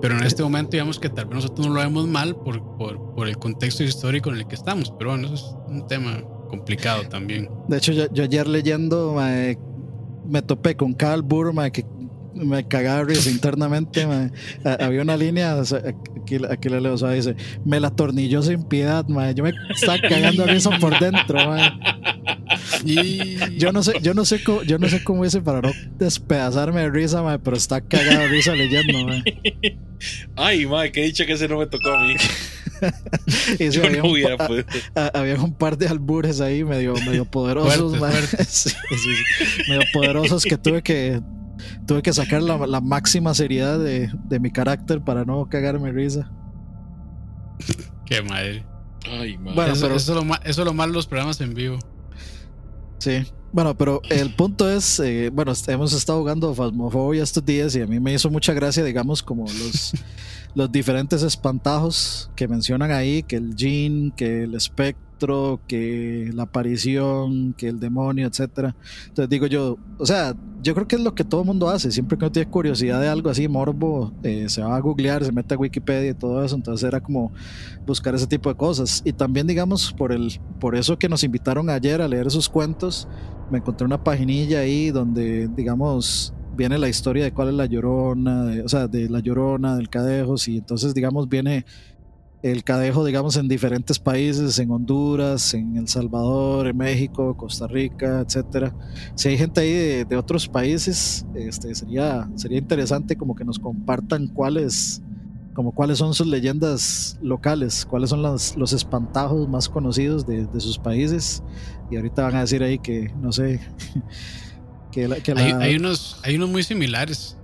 Pero 0.00 0.16
en 0.16 0.22
este 0.22 0.42
momento, 0.44 0.72
digamos 0.72 1.00
que 1.00 1.08
tal 1.08 1.24
vez 1.24 1.36
nosotros 1.36 1.66
no 1.66 1.74
lo 1.74 1.80
vemos 1.80 2.06
mal 2.06 2.36
por, 2.36 2.62
por, 2.76 3.14
por 3.14 3.28
el 3.28 3.36
contexto 3.36 3.82
histórico 3.82 4.30
en 4.30 4.36
el 4.36 4.46
que 4.46 4.54
estamos. 4.54 4.92
Pero 4.96 5.10
bueno, 5.10 5.26
eso 5.26 5.34
es 5.34 5.56
un 5.66 5.86
tema 5.88 6.22
complicado 6.48 7.02
también. 7.08 7.48
De 7.66 7.78
hecho, 7.78 7.92
yo, 7.92 8.12
yo 8.12 8.24
ayer 8.24 8.46
leyendo 8.46 9.14
mae, 9.14 9.58
me 10.28 10.42
topé 10.42 10.76
con 10.76 10.92
Carl 10.92 11.22
Burr, 11.22 11.52
mae, 11.52 11.72
que 11.72 11.84
me 12.34 12.66
cagaba 12.66 13.04
risa 13.04 13.30
internamente. 13.30 14.06
Había 14.80 15.02
una 15.02 15.16
línea, 15.16 15.56
o 15.56 15.64
sea, 15.64 15.78
aquí, 15.78 16.36
aquí 16.48 16.68
la 16.68 16.80
leo, 16.80 16.94
o 16.94 16.98
sea, 16.98 17.10
dice, 17.10 17.34
me 17.64 17.80
la 17.80 17.90
tornilló 17.90 18.42
sin 18.42 18.62
piedad, 18.64 19.06
mae. 19.08 19.34
yo 19.34 19.44
me 19.44 19.52
estaba 19.70 19.98
cagando 20.00 20.46
risa 20.46 20.70
por 20.78 20.98
dentro. 20.98 21.48
mae. 21.48 21.72
Y 22.84 23.58
Yo 23.58 23.72
no 23.72 23.82
sé, 23.82 23.94
yo 24.02 24.14
no 24.14 24.24
sé 24.24 24.42
cómo, 24.42 24.62
yo 24.62 24.78
no 24.78 24.88
sé 24.88 25.02
cómo 25.02 25.24
hice 25.24 25.40
para 25.40 25.60
no 25.60 25.70
despedazarme 25.98 26.82
de 26.82 26.90
risa, 26.90 27.22
mae, 27.22 27.38
pero 27.38 27.56
está 27.56 27.80
cagado 27.80 28.20
de 28.20 28.28
risa 28.28 28.54
leyendo. 28.54 28.98
Ay, 30.36 30.66
madre, 30.66 30.92
qué 30.92 31.02
dicha 31.02 31.26
que 31.26 31.32
ese 31.32 31.48
no 31.48 31.58
me 31.58 31.66
tocó 31.66 31.90
a 31.90 32.00
mí. 32.00 32.14
Yo 33.58 33.84
había, 33.84 33.98
no 34.02 34.04
un 34.08 34.12
hubiera 34.12 34.36
pa- 34.36 34.46
podido. 34.48 34.66
a- 34.94 35.10
había 35.18 35.34
un 35.40 35.52
par 35.54 35.76
de 35.78 35.88
albures 35.88 36.40
ahí 36.40 36.64
medio, 36.64 36.94
medio 37.06 37.24
poderosos. 37.30 37.98
Sí, 38.48 38.70
sí, 38.70 39.10
medio 39.68 39.82
poderosos 39.92 40.44
que 40.44 40.56
tuve 40.56 40.82
que 40.82 41.20
tuve 41.86 42.02
que 42.02 42.12
sacar 42.12 42.42
la, 42.42 42.66
la 42.66 42.80
máxima 42.80 43.34
seriedad 43.34 43.78
de, 43.78 44.10
de 44.28 44.40
mi 44.40 44.50
carácter 44.52 45.00
para 45.02 45.24
no 45.24 45.48
cagarme 45.48 45.90
risa. 45.92 46.30
qué 48.06 48.22
madre. 48.22 48.64
Ay, 49.06 49.38
madre. 49.38 49.54
Bueno, 49.54 49.72
eso, 49.72 49.82
pero- 49.86 49.96
eso, 49.96 50.12
es 50.12 50.16
lo 50.16 50.24
ma- 50.24 50.40
eso 50.44 50.62
es 50.62 50.66
lo 50.66 50.74
malo 50.74 50.92
de 50.92 50.96
los 50.96 51.06
programas 51.06 51.40
en 51.40 51.54
vivo. 51.54 51.78
Sí. 52.98 53.24
Bueno, 53.50 53.76
pero 53.78 54.02
el 54.10 54.34
punto 54.34 54.70
es, 54.70 55.00
eh, 55.00 55.30
bueno, 55.32 55.52
hemos 55.68 55.92
estado 55.94 56.18
jugando 56.18 56.54
Phasmophobia 56.54 57.22
estos 57.22 57.44
días 57.46 57.74
y 57.76 57.80
a 57.80 57.86
mí 57.86 57.98
me 57.98 58.12
hizo 58.12 58.28
mucha 58.28 58.52
gracia, 58.52 58.84
digamos, 58.84 59.22
como 59.22 59.44
los, 59.46 59.94
los 60.54 60.70
diferentes 60.72 61.22
espantajos 61.22 62.30
que 62.36 62.48
mencionan 62.48 62.90
ahí, 62.90 63.22
que 63.22 63.36
el 63.36 63.54
Jean, 63.54 64.10
que 64.10 64.44
el 64.44 64.60
Spec, 64.60 64.96
espectro, 65.18 65.60
que 65.66 66.30
la 66.32 66.44
aparición, 66.44 67.52
que 67.54 67.68
el 67.68 67.80
demonio, 67.80 68.28
etcétera. 68.28 68.74
Entonces 69.08 69.28
digo 69.28 69.46
yo, 69.46 69.76
o 69.98 70.06
sea, 70.06 70.34
yo 70.62 70.74
creo 70.74 70.86
que 70.86 70.96
es 70.96 71.02
lo 71.02 71.14
que 71.14 71.24
todo 71.24 71.40
el 71.40 71.46
mundo 71.46 71.68
hace. 71.68 71.90
Siempre 71.90 72.16
que 72.16 72.24
uno 72.24 72.32
tiene 72.32 72.50
curiosidad 72.50 73.00
de 73.00 73.08
algo 73.08 73.30
así, 73.30 73.48
morbo, 73.48 74.12
eh, 74.22 74.48
se 74.48 74.62
va 74.62 74.76
a 74.76 74.80
googlear, 74.80 75.24
se 75.24 75.32
mete 75.32 75.54
a 75.54 75.58
Wikipedia 75.58 76.10
y 76.10 76.14
todo 76.14 76.44
eso. 76.44 76.54
Entonces 76.54 76.86
era 76.86 77.00
como 77.00 77.32
buscar 77.86 78.14
ese 78.14 78.26
tipo 78.26 78.48
de 78.48 78.56
cosas. 78.56 79.02
Y 79.04 79.12
también, 79.12 79.46
digamos, 79.46 79.92
por, 79.92 80.12
el, 80.12 80.40
por 80.60 80.76
eso 80.76 80.98
que 80.98 81.08
nos 81.08 81.24
invitaron 81.24 81.68
ayer 81.70 82.00
a 82.00 82.08
leer 82.08 82.26
esos 82.26 82.48
cuentos, 82.48 83.08
me 83.50 83.58
encontré 83.58 83.86
una 83.86 84.02
paginilla 84.02 84.60
ahí 84.60 84.90
donde, 84.90 85.48
digamos, 85.48 86.32
viene 86.58 86.76
la 86.76 86.88
historia 86.88 87.22
de 87.22 87.32
cuál 87.32 87.50
es 87.50 87.54
la 87.54 87.66
llorona, 87.66 88.52
o 88.64 88.68
sea, 88.68 88.88
de 88.88 89.08
la 89.08 89.20
llorona, 89.20 89.76
del 89.76 89.88
cadejos, 89.88 90.48
y 90.48 90.58
entonces, 90.58 90.92
digamos, 90.92 91.28
viene 91.28 91.64
el 92.42 92.64
cadejo, 92.64 93.04
digamos, 93.04 93.36
en 93.36 93.48
diferentes 93.48 93.98
países, 93.98 94.58
en 94.58 94.70
Honduras, 94.70 95.54
en 95.54 95.76
El 95.76 95.86
Salvador, 95.86 96.66
en 96.66 96.76
México, 96.76 97.36
Costa 97.36 97.68
Rica, 97.68 98.20
etcétera. 98.20 98.74
Si 99.14 99.28
hay 99.28 99.38
gente 99.38 99.60
ahí 99.60 100.04
de, 100.04 100.16
otros 100.16 100.48
países, 100.48 101.24
este, 101.34 101.74
sería, 101.74 102.28
sería 102.34 102.58
interesante 102.58 103.16
como 103.16 103.36
que 103.36 103.44
nos 103.44 103.58
compartan 103.60 104.26
cuáles, 104.26 105.00
como 105.54 105.72
cuáles 105.72 105.98
son 105.98 106.12
sus 106.12 106.26
leyendas 106.26 107.18
locales, 107.22 107.86
cuáles 107.86 108.10
son 108.10 108.22
los, 108.22 108.56
los 108.56 108.72
espantajos 108.72 109.48
más 109.48 109.68
conocidos 109.68 110.26
de, 110.26 110.46
de 110.46 110.60
sus 110.60 110.78
países. 110.78 111.42
Y 111.88 111.96
ahorita 111.96 112.24
van 112.24 112.36
a 112.36 112.40
decir 112.40 112.64
ahí 112.64 112.78
que, 112.80 113.12
no 113.20 113.30
sé, 113.32 113.60
hay, 115.36 115.76
unos, 115.76 116.20
hay 116.22 116.36
unos 116.36 116.48
muy 116.48 116.62
similares. 116.62 117.36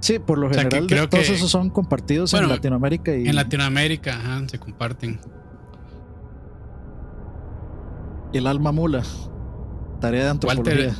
Sí, 0.00 0.18
por 0.18 0.38
lo 0.38 0.50
general 0.50 0.86
todos 0.86 1.28
esos 1.30 1.50
son 1.50 1.70
compartidos 1.70 2.32
en 2.34 2.48
Latinoamérica. 2.48 3.16
Y... 3.16 3.28
En 3.28 3.34
Latinoamérica, 3.34 4.16
ajá, 4.16 4.48
se 4.48 4.58
comparten. 4.58 5.20
Y 8.32 8.38
el 8.38 8.46
alma 8.46 8.72
mula, 8.72 9.02
tarea 10.00 10.24
de 10.24 10.30
antropología. 10.30 10.94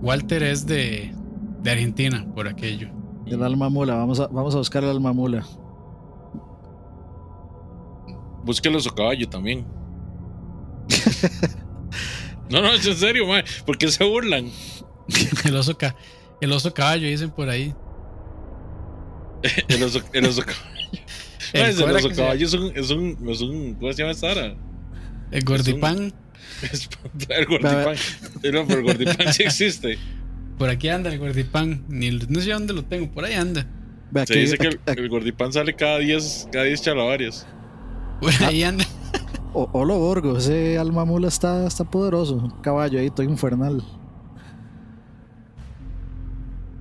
Walter, 0.00 0.42
es 0.42 0.66
de, 0.66 1.14
de 1.62 1.70
Argentina, 1.70 2.26
por 2.34 2.48
aquello. 2.48 2.88
El 3.26 3.42
alma 3.42 3.68
mula, 3.68 3.94
vamos 3.94 4.18
a, 4.18 4.26
vamos 4.26 4.54
a 4.54 4.58
buscar 4.58 4.82
el 4.82 4.90
alma 4.90 5.12
mula. 5.12 5.44
Búsquelo 8.44 8.80
su 8.80 8.90
caballo 8.90 9.28
también. 9.28 9.64
no, 12.50 12.60
no, 12.60 12.72
es 12.72 12.86
en 12.86 12.96
serio, 12.96 13.26
man. 13.26 13.44
¿Por 13.64 13.78
qué 13.78 13.88
se 13.88 14.04
burlan? 14.04 14.50
el, 15.44 15.56
oso 15.56 15.76
el 16.40 16.52
oso 16.52 16.74
caballo, 16.74 17.06
dicen 17.06 17.30
por 17.30 17.48
ahí. 17.48 17.74
el, 19.68 19.82
oso, 19.82 20.00
el 20.12 20.26
oso 20.26 20.42
caballo. 20.42 21.02
el, 21.52 21.62
el 21.62 21.96
oso 21.96 22.10
caballo 22.10 22.46
es 22.46 22.52
un, 22.54 22.72
es, 22.76 22.90
un, 22.90 23.28
es 23.28 23.40
un. 23.40 23.74
¿Cómo 23.74 23.92
se 23.92 24.02
llama 24.02 24.14
Sara? 24.14 24.54
El 25.30 25.44
gordipán. 25.44 26.12
el 27.28 27.46
gordipán. 27.46 27.96
pero 28.40 28.60
el 28.60 28.82
gordipán 28.82 29.32
sí 29.32 29.44
existe. 29.44 29.98
Por 30.58 30.68
aquí 30.68 30.88
anda 30.88 31.12
el 31.12 31.18
gordipán. 31.18 31.84
Ni, 31.88 32.10
no 32.10 32.40
sé 32.40 32.50
dónde 32.50 32.72
lo 32.72 32.84
tengo, 32.84 33.10
por 33.10 33.24
ahí 33.24 33.34
anda. 33.34 33.66
Se 34.26 34.38
dice 34.38 34.58
que 34.58 34.78
el, 34.86 35.08
gordipán 35.08 35.52
sale 35.52 35.74
cada 35.74 35.98
10 35.98 36.48
cada 36.52 36.64
diez 36.64 36.82
chalavarias. 36.82 37.46
Por 38.20 38.32
ahí 38.42 38.62
anda. 38.62 38.84
O, 39.54 39.68
Olo 39.72 39.98
Borgo, 39.98 40.38
ese 40.38 40.78
alma 40.78 41.04
mula 41.04 41.28
está, 41.28 41.66
está 41.66 41.84
poderoso. 41.84 42.36
Un 42.36 42.62
caballo 42.62 42.98
ahí, 42.98 43.10
todo 43.10 43.22
infernal 43.22 43.82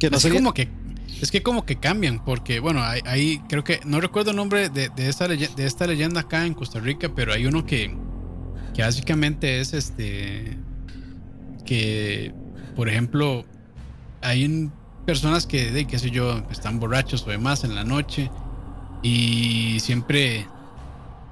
es 0.08 0.26
como 0.28 0.54
que 0.54 0.70
es 1.22 1.30
que 1.30 1.44
como 1.44 1.66
que 1.66 1.76
cambian, 1.76 2.24
porque 2.24 2.60
bueno, 2.60 2.82
ahí 2.84 3.42
creo 3.48 3.64
que, 3.64 3.80
no 3.86 4.02
recuerdo 4.02 4.32
el 4.32 4.38
nombre 4.38 4.70
de, 4.70 4.90
esta 4.98 5.28
leyenda, 5.28 5.56
de 5.56 5.68
esta 5.68 5.86
leyenda 5.86 6.22
acá 6.22 6.48
en 6.48 6.56
Costa 6.56 6.80
Rica, 6.80 7.12
pero 7.16 7.32
hay 7.32 7.46
uno 7.46 7.64
que, 7.64 7.96
que 8.74 8.82
básicamente 8.82 9.60
es 9.60 9.74
este, 9.74 10.58
que, 11.64 12.34
por 12.76 12.90
ejemplo, 12.90 13.46
hay 14.22 14.72
personas 15.06 15.46
que, 15.46 15.72
de, 15.72 15.86
qué 15.86 16.00
sé 16.00 16.10
yo, 16.10 16.44
están 16.50 16.80
borrachos 16.80 17.26
o 17.28 17.30
demás 17.30 17.64
en 17.64 17.76
la 17.76 17.84
noche 17.84 18.32
y 19.04 19.78
siempre 19.80 20.48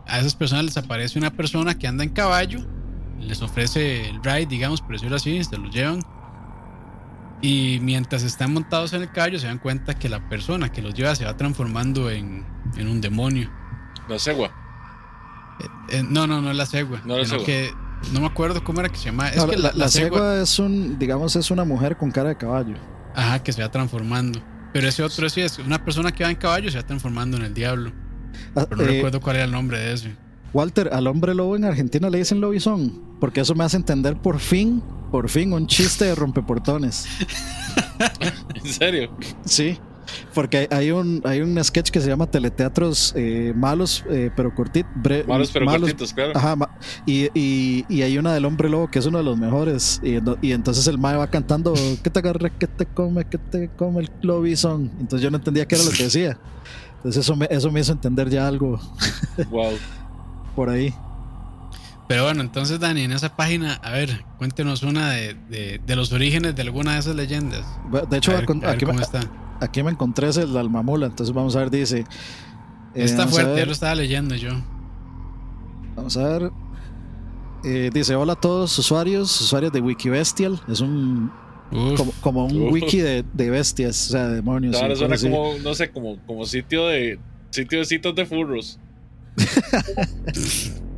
a 0.05 0.19
esas 0.19 0.35
personas 0.35 0.65
les 0.65 0.77
aparece 0.77 1.17
una 1.17 1.31
persona 1.31 1.79
que 1.79 1.87
anda 1.87 2.03
en 2.03 2.11
caballo, 2.11 2.59
les 3.19 3.41
ofrece 3.41 4.07
el 4.07 4.23
ride, 4.23 4.45
digamos, 4.45 4.81
por 4.81 4.91
decirlo 4.91 5.15
así, 5.15 5.43
se 5.43 5.57
lo 5.57 5.67
llevan 5.71 6.01
y 7.41 7.79
mientras 7.81 8.23
están 8.23 8.53
montados 8.53 8.93
en 8.93 9.01
el 9.01 9.11
caballo, 9.11 9.39
se 9.39 9.47
dan 9.47 9.59
cuenta 9.59 9.93
que 9.93 10.09
la 10.09 10.27
persona 10.27 10.71
que 10.71 10.81
los 10.81 10.93
lleva 10.93 11.15
se 11.15 11.25
va 11.25 11.37
transformando 11.37 12.09
en, 12.09 12.45
en 12.75 12.87
un 12.87 13.01
demonio. 13.01 13.49
¿La 14.07 14.19
cegua? 14.19 14.51
Eh, 15.59 15.97
eh, 15.97 16.03
no, 16.07 16.27
no, 16.27 16.41
no 16.41 16.51
es 16.51 16.57
la 16.57 16.65
cegua. 16.65 17.01
No, 17.05 17.17
la 17.17 17.37
Que, 17.45 17.71
no 18.11 18.21
me 18.21 18.27
acuerdo 18.27 18.63
cómo 18.63 18.79
era 18.79 18.89
que 18.89 18.97
se 18.97 19.05
llama. 19.05 19.29
Es 19.29 19.43
que 19.45 19.57
la, 19.57 19.71
la, 19.73 19.87
cegua, 19.87 20.41
es 20.41 20.59
un, 20.59 20.99
digamos, 20.99 21.35
es 21.35 21.51
una 21.51 21.63
mujer 21.63 21.95
con 21.97 22.11
cara 22.11 22.29
de 22.29 22.37
caballo. 22.37 22.75
Ajá, 23.15 23.41
que 23.41 23.53
se 23.53 23.61
va 23.61 23.69
transformando. 23.69 24.41
Pero 24.73 24.87
ese 24.87 25.03
otro 25.03 25.27
sí 25.29 25.41
es 25.41 25.57
una 25.59 25.83
persona 25.83 26.11
que 26.11 26.23
va 26.23 26.29
en 26.29 26.35
caballo 26.35 26.69
se 26.69 26.77
va 26.77 26.85
transformando 26.85 27.37
en 27.37 27.43
el 27.43 27.53
diablo. 27.53 27.91
Ah, 28.55 28.65
Pero 28.69 28.75
no 28.77 28.83
eh, 28.83 28.95
recuerdo 28.95 29.21
cuál 29.21 29.37
era 29.37 29.45
el 29.45 29.51
nombre 29.51 29.79
de 29.79 29.93
ese. 29.93 30.15
Walter, 30.53 30.89
al 30.93 31.07
hombre 31.07 31.33
lobo 31.35 31.55
en 31.55 31.63
Argentina 31.63 32.09
le 32.09 32.19
dicen 32.19 32.41
lobizón, 32.41 33.17
porque 33.19 33.41
eso 33.41 33.53
me 33.55 33.63
hace 33.63 33.77
entender 33.77 34.17
por 34.17 34.39
fin, 34.39 34.81
por 35.11 35.29
fin 35.29 35.53
un 35.53 35.67
chiste 35.67 36.05
de 36.05 36.15
rompeportones. 36.15 37.05
¿En 38.55 38.65
serio? 38.71 39.11
Sí, 39.45 39.77
porque 40.33 40.67
hay 40.71 40.91
un, 40.91 41.21
hay 41.25 41.41
un 41.41 41.61
sketch 41.63 41.89
que 41.89 42.01
se 42.01 42.07
llama 42.07 42.27
Teleteatros 42.27 43.13
eh, 43.15 43.53
Malos, 43.55 44.05
eh, 44.09 44.31
pero 44.35 44.53
cortitos. 44.53 44.91
Malos, 45.27 45.51
pero 45.51 45.65
cortitos, 45.65 46.13
claro. 46.13 46.33
Ajá, 46.35 46.55
y, 47.05 47.29
y, 47.33 48.01
hay 48.01 48.17
una 48.17 48.33
del 48.33 48.45
hombre 48.45 48.69
lobo 48.69 48.89
que 48.89 48.99
es 48.99 49.05
uno 49.05 49.17
de 49.17 49.23
los 49.23 49.37
mejores. 49.37 49.99
Y, 50.03 50.17
y 50.45 50.51
entonces 50.51 50.87
el 50.87 50.97
mae 50.97 51.17
va 51.17 51.27
cantando: 51.27 51.73
¿Qué 52.03 52.09
te 52.09 52.19
agarra? 52.19 52.49
¿Qué 52.49 52.67
te 52.67 52.85
come? 52.85 53.25
¿Qué 53.25 53.37
te 53.37 53.69
come 53.69 54.01
el 54.01 54.11
lobizón? 54.21 54.91
Entonces 54.99 55.21
yo 55.21 55.31
no 55.31 55.37
entendía 55.37 55.67
qué 55.67 55.75
era 55.75 55.83
lo 55.83 55.91
que 55.91 56.03
decía. 56.03 56.37
Entonces 56.97 57.23
eso 57.23 57.35
me, 57.35 57.47
eso 57.49 57.71
me 57.71 57.79
hizo 57.79 57.91
entender 57.91 58.29
ya 58.29 58.47
algo. 58.47 58.79
Wow. 59.49 59.73
por 60.55 60.69
ahí. 60.69 60.93
Pero 62.09 62.23
bueno, 62.23 62.41
entonces 62.41 62.79
Dani, 62.79 63.03
en 63.03 63.11
esa 63.11 63.35
página, 63.35 63.75
a 63.75 63.91
ver, 63.91 64.25
cuéntenos 64.39 64.81
una 64.81 65.11
de, 65.11 65.79
de, 65.85 65.95
los 65.95 66.11
orígenes 66.11 66.55
de 66.55 66.63
alguna 66.63 66.93
de 66.93 66.99
esas 67.01 67.15
leyendas. 67.15 67.63
De 68.09 68.17
hecho, 68.17 68.35
aquí, 68.35 68.51
me, 68.55 68.65
aquí, 69.59 69.83
me, 69.83 69.91
encontré 69.91 70.29
el 70.29 70.57
Almamula, 70.57 71.05
entonces 71.05 71.35
vamos 71.35 71.55
a 71.55 71.59
ver, 71.59 71.69
dice... 71.69 71.99
Eh, 71.99 73.03
está 73.03 73.27
fuerte, 73.27 73.59
ya 73.59 73.65
lo 73.67 73.71
estaba 73.71 73.93
leyendo 73.93 74.33
yo. 74.33 74.49
Vamos 75.95 76.17
a 76.17 76.27
ver. 76.27 76.51
Eh, 77.63 77.91
dice, 77.93 78.15
hola 78.15 78.33
a 78.33 78.41
todos 78.41 78.75
usuarios, 78.79 79.39
usuarios 79.41 79.71
de 79.71 79.79
Wikibestial. 79.79 80.59
Es 80.67 80.81
un... 80.81 81.31
Como, 82.21 82.47
un 82.47 82.73
wiki 82.73 83.01
de, 83.01 83.23
de, 83.31 83.49
bestias, 83.51 84.07
o 84.07 84.11
sea, 84.13 84.29
demonios. 84.29 84.75
Ahora 84.81 84.95
suena 84.95 85.15
como, 85.15 85.59
no 85.59 85.75
sé, 85.75 85.91
como, 85.91 86.17
como 86.25 86.43
sitio 86.47 86.87
de... 86.87 87.19
Sitio 87.51 87.77
de 87.77 87.85
citas 87.85 88.15
de 88.15 88.25
furros. 88.25 88.79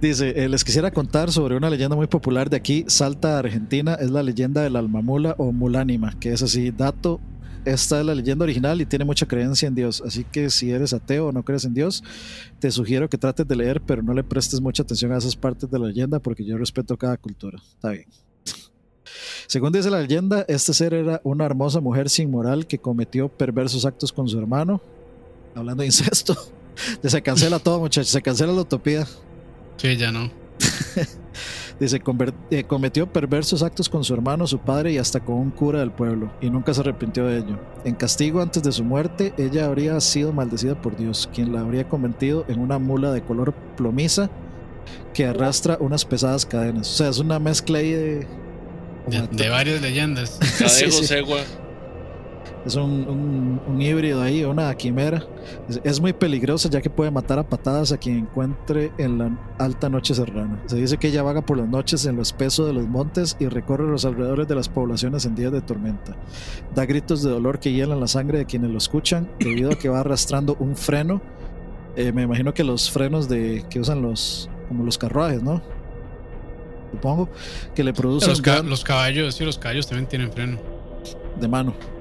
Dice, 0.00 0.44
eh, 0.44 0.48
les 0.48 0.62
quisiera 0.62 0.92
contar 0.92 1.32
sobre 1.32 1.56
una 1.56 1.68
leyenda 1.68 1.96
muy 1.96 2.06
popular 2.06 2.48
de 2.48 2.56
aquí, 2.56 2.84
Salta, 2.86 3.36
Argentina, 3.36 3.94
es 3.94 4.12
la 4.12 4.22
leyenda 4.22 4.62
del 4.62 4.76
alma 4.76 5.02
mula 5.02 5.34
o 5.38 5.50
mulánima, 5.50 6.16
que 6.20 6.32
es 6.32 6.40
así, 6.40 6.70
dato, 6.70 7.20
esta 7.64 7.98
es 7.98 8.06
la 8.06 8.14
leyenda 8.14 8.44
original 8.44 8.80
y 8.80 8.86
tiene 8.86 9.04
mucha 9.04 9.26
creencia 9.26 9.66
en 9.66 9.74
Dios, 9.74 10.00
así 10.06 10.22
que 10.22 10.50
si 10.50 10.70
eres 10.70 10.92
ateo 10.92 11.26
o 11.26 11.32
no 11.32 11.42
crees 11.42 11.64
en 11.64 11.74
Dios, 11.74 12.04
te 12.60 12.70
sugiero 12.70 13.10
que 13.10 13.18
trates 13.18 13.48
de 13.48 13.56
leer, 13.56 13.80
pero 13.80 14.00
no 14.00 14.14
le 14.14 14.22
prestes 14.22 14.60
mucha 14.60 14.84
atención 14.84 15.10
a 15.10 15.18
esas 15.18 15.34
partes 15.34 15.68
de 15.68 15.78
la 15.80 15.88
leyenda 15.88 16.20
porque 16.20 16.44
yo 16.44 16.56
respeto 16.56 16.96
cada 16.96 17.16
cultura. 17.16 17.58
Está 17.74 17.90
bien. 17.90 18.06
Según 19.48 19.72
dice 19.72 19.90
la 19.90 20.00
leyenda, 20.00 20.44
este 20.46 20.74
ser 20.74 20.94
era 20.94 21.20
una 21.24 21.44
hermosa 21.44 21.80
mujer 21.80 22.08
sin 22.08 22.30
moral 22.30 22.68
que 22.68 22.78
cometió 22.78 23.28
perversos 23.28 23.84
actos 23.84 24.12
con 24.12 24.28
su 24.28 24.38
hermano, 24.38 24.80
hablando 25.56 25.80
de 25.80 25.86
incesto. 25.86 26.36
Se 27.02 27.20
cancela 27.20 27.58
todo, 27.58 27.80
muchachos. 27.80 28.10
Se 28.10 28.22
cancela 28.22 28.52
la 28.52 28.60
utopía. 28.60 29.04
Sí, 29.78 29.96
ya 29.96 30.12
no. 30.12 30.30
Dice, 31.80 32.02
eh, 32.50 32.64
cometió 32.64 33.12
perversos 33.12 33.62
actos 33.62 33.88
con 33.88 34.02
su 34.02 34.12
hermano, 34.12 34.48
su 34.48 34.58
padre 34.58 34.92
y 34.92 34.98
hasta 34.98 35.20
con 35.20 35.36
un 35.36 35.50
cura 35.52 35.78
del 35.78 35.92
pueblo, 35.92 36.32
y 36.40 36.50
nunca 36.50 36.74
se 36.74 36.80
arrepintió 36.80 37.26
de 37.26 37.38
ello. 37.38 37.60
En 37.84 37.94
castigo 37.94 38.42
antes 38.42 38.64
de 38.64 38.72
su 38.72 38.82
muerte, 38.82 39.32
ella 39.38 39.66
habría 39.66 40.00
sido 40.00 40.32
maldecida 40.32 40.80
por 40.82 40.96
Dios, 40.96 41.30
quien 41.32 41.52
la 41.52 41.60
habría 41.60 41.88
convertido 41.88 42.44
en 42.48 42.58
una 42.58 42.80
mula 42.80 43.12
de 43.12 43.22
color 43.22 43.54
plomiza 43.76 44.28
que 45.14 45.26
arrastra 45.26 45.78
unas 45.80 46.04
pesadas 46.04 46.44
cadenas. 46.44 46.90
O 46.90 46.96
sea, 46.96 47.08
es 47.10 47.18
una 47.18 47.38
mezcla 47.38 47.78
ahí 47.78 47.92
de... 47.92 48.26
De, 49.30 49.48
varias 49.48 49.80
leyendas. 49.80 50.38
Cadejo, 50.58 50.90
sí, 51.02 51.14
es 52.64 52.74
un, 52.76 53.60
híbrido 53.78 54.22
ahí, 54.22 54.44
una 54.44 54.74
quimera. 54.74 55.24
Es, 55.84 56.00
muy 56.00 56.12
peligrosa 56.12 56.68
ya 56.68 56.80
que 56.80 56.90
puede 56.90 57.10
matar 57.10 57.38
a 57.38 57.48
patadas 57.48 57.92
a 57.92 57.98
quien 57.98 58.18
encuentre 58.18 58.92
en 58.98 59.18
la 59.18 59.38
alta 59.58 59.88
noche 59.88 60.14
serrana. 60.14 60.62
Se 60.66 60.76
dice 60.76 60.96
que 60.98 61.08
ella 61.08 61.22
vaga 61.22 61.42
por 61.42 61.56
las 61.56 61.68
noches 61.68 62.04
en 62.06 62.16
lo 62.16 62.22
espeso 62.22 62.66
de 62.66 62.72
los 62.72 62.86
montes 62.88 63.36
y 63.38 63.46
recorre 63.46 63.86
los 63.86 64.04
alrededores 64.04 64.48
de 64.48 64.54
las 64.54 64.68
poblaciones 64.68 65.24
en 65.24 65.34
días 65.34 65.52
de 65.52 65.60
tormenta. 65.60 66.16
Da 66.74 66.84
gritos 66.84 67.22
de 67.22 67.30
dolor 67.30 67.58
que 67.58 67.72
hielan 67.72 68.00
la 68.00 68.08
sangre 68.08 68.38
de 68.38 68.46
quienes 68.46 68.70
lo 68.70 68.78
escuchan 68.78 69.28
debido 69.38 69.72
a 69.72 69.76
que 69.76 69.88
va 69.88 70.00
arrastrando 70.00 70.56
un 70.58 70.76
freno. 70.76 71.20
Eh, 71.96 72.12
me 72.12 72.22
imagino 72.22 72.54
que 72.54 72.64
los 72.64 72.90
frenos 72.90 73.28
de 73.28 73.64
que 73.70 73.80
usan 73.80 74.02
los, 74.02 74.50
como 74.68 74.84
los 74.84 74.98
carruajes, 74.98 75.42
¿no? 75.42 75.62
Supongo 76.92 77.28
que 77.74 77.84
le 77.84 77.92
produce 77.92 78.28
los, 78.28 78.64
los 78.64 78.84
caballos, 78.84 79.34
sí, 79.34 79.44
los 79.44 79.58
caballos 79.58 79.86
también 79.86 80.08
tienen 80.08 80.32
freno. 80.32 80.58
De 81.38 81.46
mano. 81.46 81.74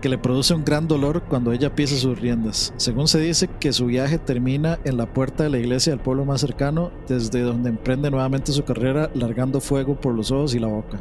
que 0.00 0.08
le 0.08 0.18
produce 0.18 0.54
un 0.54 0.64
gran 0.64 0.86
dolor 0.88 1.22
cuando 1.28 1.52
ella 1.52 1.74
pisa 1.74 1.96
sus 1.96 2.18
riendas. 2.18 2.72
Según 2.76 3.08
se 3.08 3.20
dice 3.20 3.48
que 3.60 3.72
su 3.72 3.86
viaje 3.86 4.18
termina 4.18 4.78
en 4.84 4.96
la 4.96 5.12
puerta 5.12 5.44
de 5.44 5.50
la 5.50 5.58
iglesia 5.58 5.92
del 5.92 6.00
pueblo 6.00 6.24
más 6.24 6.40
cercano, 6.40 6.90
desde 7.08 7.42
donde 7.42 7.70
emprende 7.70 8.10
nuevamente 8.10 8.52
su 8.52 8.64
carrera 8.64 9.10
largando 9.14 9.60
fuego 9.60 10.00
por 10.00 10.14
los 10.14 10.30
ojos 10.30 10.54
y 10.54 10.58
la 10.58 10.68
boca. 10.68 11.00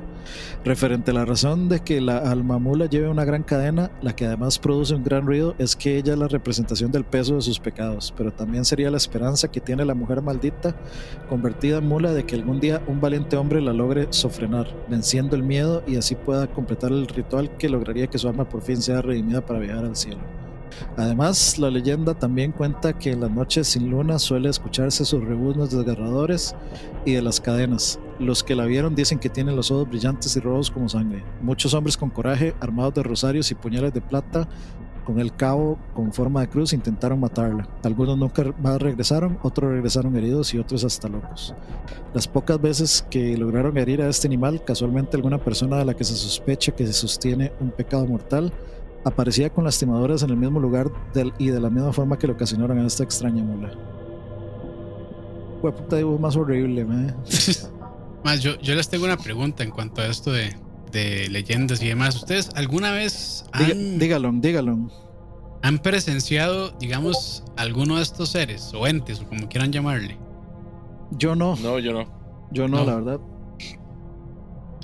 Referente 0.65 1.11
a 1.11 1.13
la 1.13 1.25
razón 1.25 1.69
de 1.69 1.79
que 1.79 2.01
la 2.01 2.17
almamula 2.17 2.87
lleve 2.87 3.07
una 3.07 3.25
gran 3.25 3.43
cadena, 3.43 3.91
la 4.01 4.15
que 4.15 4.25
además 4.25 4.59
produce 4.59 4.95
un 4.95 5.03
gran 5.03 5.25
ruido, 5.25 5.55
es 5.57 5.75
que 5.75 5.97
ella 5.97 6.13
es 6.13 6.19
la 6.19 6.27
representación 6.27 6.91
del 6.91 7.05
peso 7.05 7.35
de 7.35 7.41
sus 7.41 7.59
pecados, 7.59 8.13
pero 8.17 8.31
también 8.31 8.65
sería 8.65 8.91
la 8.91 8.97
esperanza 8.97 9.49
que 9.49 9.61
tiene 9.61 9.85
la 9.85 9.93
mujer 9.93 10.21
maldita, 10.21 10.75
convertida 11.29 11.77
en 11.77 11.87
mula, 11.87 12.13
de 12.13 12.25
que 12.25 12.35
algún 12.35 12.59
día 12.59 12.81
un 12.87 12.99
valiente 12.99 13.37
hombre 13.37 13.61
la 13.61 13.73
logre 13.73 14.07
sofrenar, 14.09 14.67
venciendo 14.89 15.35
el 15.35 15.43
miedo 15.43 15.83
y 15.87 15.95
así 15.95 16.15
pueda 16.15 16.47
completar 16.47 16.91
el 16.91 17.07
ritual 17.07 17.55
que 17.57 17.69
lograría 17.69 18.07
que 18.07 18.17
su 18.17 18.27
alma 18.27 18.49
por 18.49 18.61
fin 18.61 18.81
sea 18.87 19.01
redimida 19.01 19.45
para 19.45 19.59
viajar 19.59 19.85
al 19.85 19.95
cielo. 19.95 20.19
Además, 20.95 21.57
la 21.57 21.69
leyenda 21.69 22.13
también 22.13 22.51
cuenta 22.51 22.93
que 22.93 23.11
en 23.11 23.21
las 23.21 23.31
noches 23.31 23.67
sin 23.67 23.89
luna 23.89 24.19
suele 24.19 24.49
escucharse 24.49 25.05
sus 25.05 25.23
rebuznos 25.23 25.71
desgarradores 25.71 26.55
y 27.05 27.13
de 27.13 27.21
las 27.21 27.41
cadenas. 27.41 27.99
Los 28.19 28.43
que 28.43 28.55
la 28.55 28.65
vieron 28.65 28.95
dicen 28.95 29.19
que 29.19 29.29
tiene 29.29 29.51
los 29.51 29.71
ojos 29.71 29.89
brillantes 29.89 30.35
y 30.35 30.39
rojos 30.39 30.71
como 30.71 30.89
sangre. 30.89 31.23
Muchos 31.41 31.73
hombres 31.73 31.97
con 31.97 32.09
coraje, 32.09 32.55
armados 32.59 32.93
de 32.95 33.03
rosarios 33.03 33.51
y 33.51 33.55
puñales 33.55 33.93
de 33.93 34.01
plata, 34.01 34.47
con 35.05 35.19
el 35.19 35.33
cabo 35.33 35.77
con 35.93 36.11
forma 36.11 36.41
de 36.41 36.49
cruz, 36.49 36.73
intentaron 36.73 37.19
matarla. 37.19 37.67
Algunos 37.83 38.17
nunca 38.17 38.43
más 38.61 38.81
regresaron, 38.81 39.39
otros 39.41 39.71
regresaron 39.71 40.15
heridos 40.17 40.53
y 40.53 40.59
otros 40.59 40.83
hasta 40.83 41.07
locos. 41.07 41.55
Las 42.13 42.27
pocas 42.27 42.59
veces 42.59 43.05
que 43.09 43.37
lograron 43.37 43.77
herir 43.77 44.01
a 44.01 44.09
este 44.09 44.27
animal, 44.27 44.63
casualmente 44.65 45.15
alguna 45.15 45.37
persona 45.37 45.77
de 45.77 45.85
la 45.85 45.93
que 45.93 46.03
se 46.03 46.15
sospecha 46.15 46.73
que 46.73 46.85
se 46.85 46.93
sostiene 46.93 47.53
un 47.61 47.71
pecado 47.71 48.05
mortal, 48.05 48.51
aparecía 49.03 49.49
con 49.49 49.63
lastimadoras 49.63 50.23
en 50.23 50.31
el 50.31 50.37
mismo 50.37 50.59
lugar 50.59 50.91
del, 51.13 51.33
y 51.37 51.47
de 51.47 51.59
la 51.59 51.69
misma 51.69 51.93
forma 51.93 52.17
que 52.17 52.27
le 52.27 52.33
ocasionaron 52.33 52.79
a 52.79 52.87
esta 52.87 53.03
extraña 53.03 53.43
mula. 53.43 53.71
puta 55.61 55.97
más 56.19 56.35
horrible, 56.35 56.85
Más, 58.23 58.41
yo, 58.41 58.59
yo 58.59 58.75
les 58.75 58.89
tengo 58.89 59.05
una 59.05 59.17
pregunta 59.17 59.63
en 59.63 59.71
cuanto 59.71 60.01
a 60.01 60.07
esto 60.07 60.31
de, 60.31 60.55
de 60.91 61.29
leyendas 61.29 61.81
y 61.81 61.87
demás. 61.87 62.15
¿Ustedes 62.15 62.49
alguna 62.55 62.91
vez 62.91 63.45
han, 63.53 63.99
dígalo, 63.99 64.31
dígalo. 64.33 64.89
han 65.61 65.79
presenciado, 65.79 66.71
digamos, 66.79 67.43
alguno 67.55 67.97
de 67.97 68.03
estos 68.03 68.29
seres 68.29 68.71
o 68.73 68.87
entes 68.87 69.21
o 69.21 69.27
como 69.27 69.47
quieran 69.47 69.71
llamarle? 69.71 70.17
Yo 71.11 71.35
no. 71.35 71.55
No, 71.57 71.79
yo 71.79 71.93
no. 71.93 72.05
Yo 72.51 72.67
no, 72.67 72.83
la 72.85 72.95
verdad. 72.95 73.19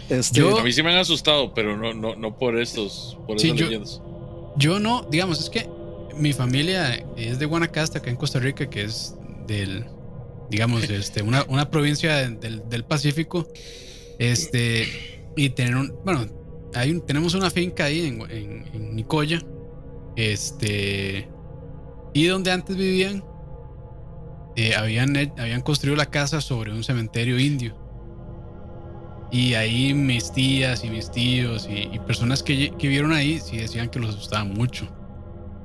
Este, 0.09 0.39
yo, 0.39 0.59
a 0.59 0.63
mí 0.63 0.71
sí 0.71 0.83
me 0.83 0.91
han 0.91 0.97
asustado, 0.97 1.53
pero 1.53 1.77
no, 1.77 1.93
no, 1.93 2.15
no 2.15 2.37
por 2.37 2.59
estos, 2.59 3.17
por 3.25 3.39
sí, 3.39 3.51
leyendas. 3.51 4.01
Yo 4.57 4.79
no, 4.79 5.07
digamos, 5.09 5.39
es 5.39 5.49
que 5.49 5.67
mi 6.17 6.33
familia 6.33 7.03
es 7.17 7.39
de 7.39 7.45
Guanacaste, 7.45 7.97
acá 7.97 8.09
en 8.09 8.17
Costa 8.17 8.39
Rica, 8.39 8.69
que 8.69 8.83
es 8.83 9.15
del, 9.47 9.85
digamos, 10.49 10.83
este, 10.89 11.21
una, 11.21 11.45
una 11.47 11.69
provincia 11.69 12.29
del, 12.29 12.67
del, 12.69 12.85
Pacífico. 12.85 13.47
Este, 14.19 14.87
y 15.35 15.49
tener 15.49 15.75
un, 15.75 15.95
bueno, 16.03 16.27
hay 16.75 16.91
un, 16.91 17.05
tenemos 17.05 17.33
una 17.33 17.49
finca 17.49 17.85
ahí 17.85 18.07
en, 18.07 18.21
en, 18.73 18.95
Nicoya. 18.95 19.41
Este, 20.15 21.27
y 22.13 22.25
donde 22.25 22.51
antes 22.51 22.75
vivían, 22.75 23.23
eh, 24.55 24.75
habían, 24.75 25.15
habían 25.37 25.61
construido 25.61 25.95
la 25.95 26.05
casa 26.05 26.41
sobre 26.41 26.71
un 26.71 26.83
cementerio 26.83 27.39
indio. 27.39 27.82
Y 29.33 29.55
ahí 29.55 29.95
mis 29.95 30.31
tías 30.31 30.83
y 30.83 30.91
mis 30.91 31.09
tíos 31.09 31.67
y, 31.67 31.97
personas 32.05 32.43
que, 32.43 32.69
que, 32.77 32.87
vieron 32.87 33.11
ahí 33.11 33.39
sí 33.39 33.57
decían 33.57 33.89
que 33.89 33.99
los 33.99 34.11
asustaba 34.11 34.43
mucho. 34.43 34.87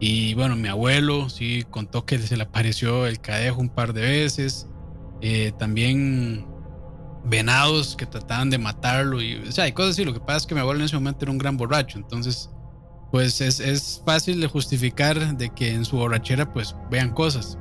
Y 0.00 0.32
bueno, 0.32 0.56
mi 0.56 0.68
abuelo 0.68 1.28
sí 1.28 1.66
contó 1.68 2.06
que 2.06 2.18
se 2.18 2.38
le 2.38 2.44
apareció 2.44 3.06
el 3.06 3.20
cadejo 3.20 3.60
un 3.60 3.68
par 3.68 3.92
de 3.92 4.00
veces. 4.00 4.66
Eh, 5.20 5.52
también 5.58 6.46
venados 7.24 7.94
que 7.94 8.06
trataban 8.06 8.48
de 8.48 8.56
matarlo. 8.56 9.20
Y, 9.20 9.36
o 9.36 9.52
sea, 9.52 9.64
hay 9.64 9.72
cosas 9.72 9.90
así. 9.90 10.04
Lo 10.06 10.14
que 10.14 10.20
pasa 10.20 10.38
es 10.38 10.46
que 10.46 10.54
mi 10.54 10.62
abuelo 10.62 10.80
en 10.80 10.86
ese 10.86 10.96
momento 10.96 11.26
era 11.26 11.32
un 11.32 11.38
gran 11.38 11.58
borracho. 11.58 11.98
Entonces, 11.98 12.48
pues 13.12 13.42
es, 13.42 13.60
es 13.60 14.02
fácil 14.06 14.40
de 14.40 14.46
justificar 14.46 15.36
de 15.36 15.50
que 15.50 15.74
en 15.74 15.84
su 15.84 15.98
borrachera 15.98 16.50
pues 16.54 16.74
vean 16.90 17.10
cosas. 17.10 17.58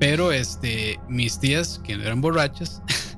Pero 0.00 0.32
este, 0.32 0.98
mis 1.08 1.38
tías, 1.38 1.80
que 1.84 1.92
eran 1.92 2.20
borrachas, 2.20 2.82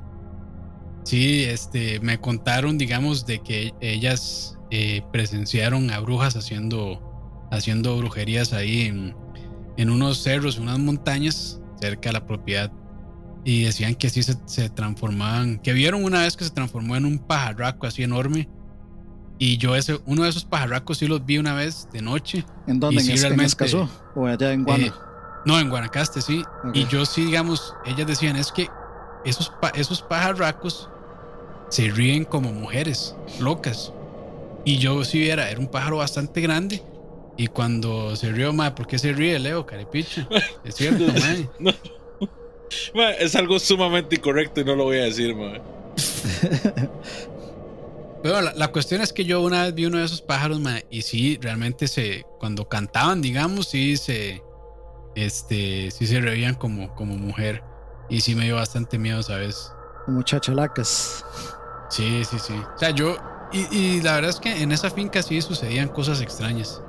Sí, 1.05 1.45
este, 1.45 2.01
me 2.01 2.19
contaron, 2.19 2.79
digamos, 2.79 3.27
de 3.27 3.41
que 3.41 3.75
ellas 3.81 4.59
eh, 4.71 5.03
presenciaron 5.13 5.91
a 5.91 6.01
brujas 6.01 6.35
haciendo, 6.35 7.47
haciendo 7.51 7.97
brujerías 7.99 8.55
ahí 8.55 8.83
en, 8.83 9.15
en, 9.77 9.91
unos 9.91 10.23
cerros, 10.23 10.59
unas 10.59 10.79
montañas 10.79 11.61
cerca 11.81 12.09
de 12.09 12.15
la 12.15 12.27
propiedad. 12.27 12.73
Y 13.45 13.65
decían 13.65 13.95
que 13.95 14.09
sí 14.09 14.23
se, 14.23 14.37
se, 14.47 14.71
transformaban, 14.71 15.59
que 15.59 15.75
vieron 15.75 16.03
una 16.03 16.23
vez 16.23 16.37
que 16.37 16.45
se 16.45 16.51
transformó 16.51 16.97
en 16.97 17.05
un 17.05 17.19
pajarraco 17.19 17.87
así 17.87 18.03
enorme. 18.03 18.49
Y 19.39 19.59
yo 19.59 19.77
ese, 19.77 20.01
uno 20.07 20.23
de 20.23 20.31
esos 20.31 20.47
pajarracos 20.47 20.99
sí 20.99 21.07
los 21.07 21.27
vi 21.27 21.37
una 21.37 21.53
vez 21.53 21.87
de 21.93 22.01
noche. 22.01 22.47
¿En 22.67 22.81
dónde? 22.81 23.03
¿En, 23.03 23.21
realmente, 23.21 23.77
¿O 24.15 24.27
allá 24.27 24.53
en 24.53 24.65
Guanacaste? 24.65 24.97
Eh, 24.97 25.41
no, 25.45 25.61
en 25.61 25.69
Guanacaste, 25.69 26.23
sí. 26.23 26.43
Y 26.73 26.87
yo 26.87 27.05
sí, 27.05 27.27
digamos, 27.27 27.75
ellas 27.85 28.07
decían, 28.07 28.37
es 28.37 28.51
que 28.51 28.69
esos, 29.25 29.53
esos 29.75 30.01
pajarracos 30.01 30.89
se 31.75 31.91
ríen 31.91 32.25
como 32.25 32.53
mujeres 32.53 33.17
locas. 33.41 33.93
Y 34.65 34.79
yo 34.79 35.03
si 35.03 35.19
viera, 35.19 35.51
era 35.51 35.59
un 35.59 35.67
pájaro 35.67 35.97
bastante 35.97 36.41
grande. 36.41 36.81
Y 37.37 37.49
cuando 37.49 38.15
se 38.15 38.31
rió, 38.31 38.53
ma, 38.53 38.77
¿por 38.77 38.87
qué 38.87 38.97
se 38.97 39.13
ríe 39.13 39.41
Leo, 39.41 39.67
carepicha? 39.67 40.29
Es 40.65 40.77
cierto, 40.77 41.05
es 43.19 43.35
algo 43.35 43.59
sumamente 43.59 44.15
incorrecto 44.15 44.61
y 44.61 44.65
no 44.65 44.77
lo 44.77 44.85
voy 44.85 44.99
a 44.99 45.05
decir, 45.05 45.35
ma. 45.35 45.55
Pero 48.23 48.41
la, 48.41 48.69
cuestión 48.69 49.01
es 49.01 49.13
que 49.13 49.25
yo 49.25 49.43
una 49.43 49.65
vez 49.65 49.75
vi 49.75 49.87
uno 49.87 49.99
de 49.99 50.05
esos 50.05 50.23
pájaros, 50.23 50.61
ma, 50.61 50.79
y 50.91 51.03
sí, 51.03 51.41
realmente 51.43 51.89
se, 51.89 52.25
cuando 52.39 52.69
cantaban, 52.69 53.21
digamos, 53.21 53.67
sí 53.67 53.97
se, 53.97 54.45
este, 55.17 55.91
sí 55.91 56.07
se 56.07 56.21
reían 56.21 56.55
como, 56.55 56.95
como 56.95 57.17
mujer. 57.17 57.65
Y 58.09 58.21
sí 58.21 58.37
me 58.37 58.45
dio 58.45 58.55
bastante 58.55 58.97
miedo, 58.97 59.25
¿sabes? 59.25 59.73
Muchachalacas. 60.07 61.25
Sí, 61.95 62.25
sí, 62.25 62.39
sí. 62.41 62.55
O 62.55 62.79
sea, 62.79 62.91
yo. 62.91 63.17
Y, 63.53 64.01
la 64.01 64.15
verdad 64.17 64.31
es 64.31 64.41
que 64.41 64.63
en 64.63 64.73
esa 64.73 64.91
finca 64.91 65.23
sí 65.23 65.41
sucedían 65.41 65.89
cosas 65.89 66.21
extrañas. 66.21 66.83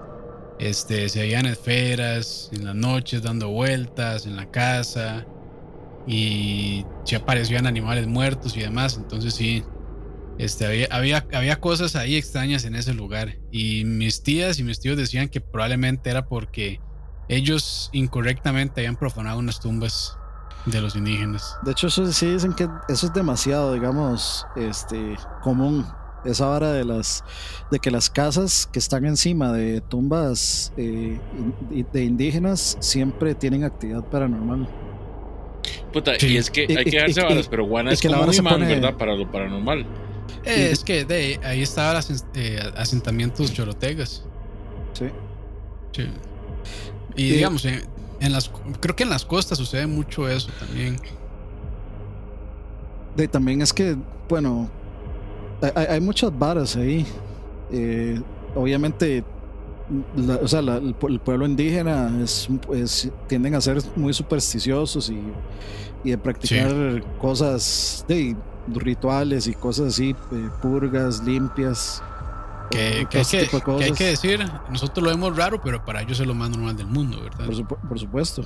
Este, 0.57 1.09
se 1.09 1.19
veían 1.19 1.45
esferas 1.45 2.49
en 2.51 2.65
las 2.65 2.73
noches 2.73 3.21
dando 3.21 3.49
vueltas 3.49 4.25
en 4.25 4.35
la 4.35 4.49
casa. 4.49 5.27
Y 6.07 6.83
se 7.03 7.17
aparecían 7.17 7.67
animales 7.67 8.07
muertos 8.07 8.57
y 8.57 8.61
demás. 8.61 8.97
Entonces 8.97 9.35
sí. 9.35 9.63
Este, 10.39 10.65
había, 10.65 10.87
había, 10.89 11.27
había 11.33 11.59
cosas 11.59 11.95
ahí 11.95 12.15
extrañas 12.15 12.65
en 12.65 12.73
ese 12.73 12.95
lugar. 12.95 13.35
Y 13.51 13.85
mis 13.85 14.23
tías 14.23 14.57
y 14.57 14.63
mis 14.63 14.79
tíos 14.79 14.97
decían 14.97 15.29
que 15.29 15.39
probablemente 15.39 16.09
era 16.09 16.25
porque 16.25 16.79
ellos 17.29 17.91
incorrectamente 17.93 18.81
habían 18.81 18.95
profanado 18.95 19.37
unas 19.37 19.59
tumbas 19.59 20.17
de 20.65 20.81
los 20.81 20.95
indígenas. 20.95 21.57
De 21.63 21.71
hecho, 21.71 21.87
eso 21.87 22.11
sí 22.11 22.27
dicen 22.27 22.53
que 22.53 22.67
eso 22.89 23.07
es 23.07 23.13
demasiado, 23.13 23.73
digamos, 23.73 24.45
este, 24.55 25.15
común. 25.41 25.85
Esa 26.23 26.47
vara 26.47 26.71
de 26.71 26.83
las 26.83 27.23
de 27.69 27.77
que 27.77 27.91
las 27.91 28.09
casas 28.09 28.67
que 28.71 28.79
están 28.79 29.05
encima 29.05 29.53
de 29.53 29.79
tumbas 29.81 30.73
eh, 30.75 31.19
de 31.93 32.03
indígenas 32.03 32.77
siempre 32.79 33.35
tienen 33.35 33.63
actividad 33.63 34.03
paranormal. 34.05 34.67
Puta, 35.93 36.13
y 36.19 36.37
es 36.37 36.49
que 36.49 36.61
hay 36.61 36.85
que 36.85 36.97
darse 36.97 37.21
varas, 37.21 37.47
pero 37.47 37.65
Guana 37.65 37.91
es, 37.91 38.01
como 38.01 38.23
un 38.23 38.33
imán, 38.33 38.59
¿verdad? 38.61 38.97
Para 38.97 39.15
lo 39.15 39.31
paranormal. 39.31 39.85
Eh, 40.43 40.69
es 40.71 40.83
que 40.83 41.05
de 41.05 41.39
ahí 41.43 41.61
estaban 41.61 41.95
los 41.95 42.25
eh, 42.33 42.59
asentamientos 42.75 43.53
chorotegas. 43.53 44.23
Sí. 44.93 45.05
Sí. 45.91 46.07
Y 47.15 47.29
digamos, 47.29 47.65
en 48.19 48.31
las, 48.31 48.51
creo 48.79 48.95
que 48.95 49.03
en 49.03 49.09
las 49.09 49.25
costas 49.25 49.57
sucede 49.57 49.87
mucho 49.87 50.27
eso 50.27 50.49
también. 50.59 50.97
De, 53.15 53.27
también 53.27 53.61
es 53.61 53.71
que, 53.71 53.95
bueno, 54.27 54.69
hay, 55.75 56.01
muchas 56.01 56.37
varas 56.37 56.75
ahí. 56.75 57.05
Eh, 57.71 58.21
obviamente, 58.55 59.23
o 60.41 60.47
sea, 60.47 60.59
el, 60.59 60.95
pueblo 60.95 61.45
indígena 61.45 62.11
es, 62.21 62.49
tienden 63.27 63.55
a 63.55 63.61
ser 63.61 63.81
muy 63.95 64.13
supersticiosos 64.13 65.09
y, 65.09 65.19
y 66.03 66.11
de 66.11 66.17
practicar 66.17 67.03
cosas 67.19 68.05
de 68.07 68.35
rituales 68.67 69.47
y 69.47 69.53
cosas 69.53 69.87
así, 69.87 70.15
eh, 70.31 70.49
purgas, 70.61 71.23
limpias. 71.23 72.01
Que, 72.71 73.05
que, 73.09 73.19
hay 73.19 73.91
que, 73.91 74.05
decir, 74.05 74.39
nosotros 74.69 75.03
lo 75.03 75.09
vemos 75.11 75.35
raro, 75.35 75.61
pero 75.61 75.83
para 75.85 76.01
ellos 76.01 76.19
es 76.19 76.27
lo 76.27 76.33
más 76.33 76.49
normal 76.49 76.75
del 76.75 76.87
mundo, 76.87 77.21
¿verdad? 77.21 77.45
Por, 77.87 77.99
supuesto. 77.99 78.43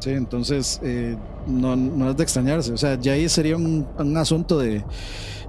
Sí, 0.00 0.10
entonces 0.10 0.80
eh, 0.82 1.16
no, 1.46 1.76
no 1.76 2.10
es 2.10 2.16
de 2.16 2.22
extrañarse. 2.22 2.72
O 2.72 2.76
sea, 2.76 2.98
ya 2.98 3.12
ahí 3.12 3.28
sería 3.28 3.56
un, 3.56 3.86
un 3.98 4.16
asunto 4.16 4.58
de, 4.58 4.84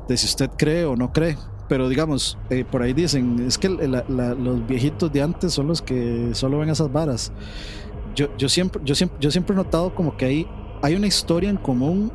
de 0.08 0.18
si 0.18 0.26
usted 0.26 0.50
cree 0.58 0.86
o 0.86 0.96
no 0.96 1.12
cree. 1.12 1.38
Pero 1.68 1.88
digamos, 1.88 2.38
eh, 2.50 2.66
por 2.70 2.82
ahí 2.82 2.92
dicen, 2.92 3.46
es 3.48 3.58
que 3.58 3.70
la- 3.70 4.04
la- 4.10 4.36
los 4.36 4.68
viejitos 4.68 5.12
de 5.12 5.22
antes 5.22 5.54
son 5.54 5.68
los 5.68 5.82
que 5.82 6.32
solo 6.34 6.60
ven 6.60 6.70
esas 6.70 6.92
varas. 6.92 7.32
Yo, 8.14 8.28
yo, 8.38 8.50
siempre, 8.50 8.82
yo, 8.84 8.94
siempre, 8.94 9.18
yo 9.22 9.32
siempre 9.32 9.54
he 9.54 9.58
notado 9.58 9.96
como 9.96 10.18
que 10.18 10.26
hay, 10.26 10.48
hay 10.82 10.96
una 10.96 11.08
historia 11.08 11.50
en 11.50 11.56
común 11.56 12.12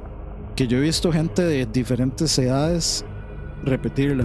que 0.55 0.67
yo 0.67 0.77
he 0.77 0.81
visto 0.83 1.11
gente 1.11 1.43
de 1.43 1.65
diferentes 1.65 2.39
edades 2.39 3.03
repetirla. 3.67 4.25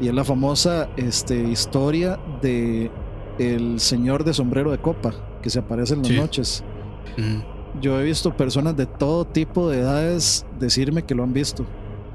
Y 0.00 0.08
es 0.08 0.14
la 0.14 0.22
famosa 0.24 0.88
este, 0.96 1.36
historia 1.42 2.18
de 2.40 2.90
el 3.38 3.80
señor 3.80 4.22
de 4.22 4.32
sombrero 4.32 4.70
de 4.70 4.78
copa 4.78 5.12
que 5.42 5.50
se 5.50 5.58
aparece 5.58 5.94
en 5.94 6.00
las 6.00 6.08
Sí. 6.08 6.16
noches. 6.16 6.64
Ujú. 7.18 7.80
Yo 7.80 7.98
he 8.00 8.04
visto 8.04 8.32
personas 8.36 8.76
de 8.76 8.86
todo 8.86 9.24
tipo 9.24 9.68
de 9.68 9.80
edades 9.80 10.46
decirme 10.60 11.02
que 11.02 11.14
lo 11.14 11.24
han 11.24 11.32
visto. 11.32 11.64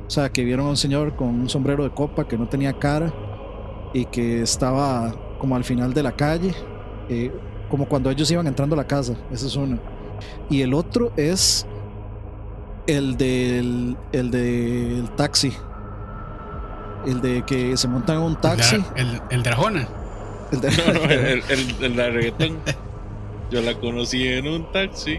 O 0.08 0.10
sea, 0.10 0.30
que 0.32 0.44
vieron 0.46 0.68
a 0.68 0.70
un 0.70 0.78
señor 0.78 1.16
con 1.16 1.28
un 1.28 1.50
sombrero 1.50 1.84
de 1.84 1.90
copa 1.92 2.28
que 2.28 2.38
no 2.38 2.48
tenía 2.48 2.72
cara 2.74 3.14
y 3.94 4.06
que 4.06 4.42
estaba 4.42 5.14
como 5.40 5.56
al 5.56 5.64
final 5.64 5.94
de 5.94 6.04
la 6.04 6.14
calle, 6.14 6.54
eh, 7.10 7.32
como 7.70 7.88
cuando 7.88 8.10
ellos 8.10 8.32
iban 8.32 8.48
entrando 8.48 8.74
a 8.76 8.78
la 8.78 8.88
casa. 8.88 9.16
Ese 9.32 9.48
es 9.48 9.56
uno. 9.56 9.78
Y 10.50 10.62
el 10.62 10.74
otro 10.74 11.12
es 11.18 11.68
el 12.88 13.18
del, 13.18 13.98
el 14.12 14.32
del 14.32 15.10
taxi. 15.16 15.52
El 17.08 17.22
de 17.22 17.44
que 17.46 17.78
se 17.78 17.88
montan 17.88 18.18
en 18.18 18.22
un 18.24 18.36
taxi. 18.42 18.76
El, 18.96 19.08
el, 19.08 19.22
el 19.32 19.44
Drajona. 19.44 19.88
El 20.52 20.62
de- 20.62 20.70
No, 20.88 20.94
no, 20.94 21.04
el, 21.06 21.20
el, 21.20 21.44
el, 21.50 21.84
el 21.84 21.96
de 21.96 22.10
reggaetón. 22.12 22.58
Yo 23.52 23.62
la 23.62 23.74
conocí 23.76 24.28
en 24.28 24.48
un 24.48 24.72
taxi. 24.72 25.18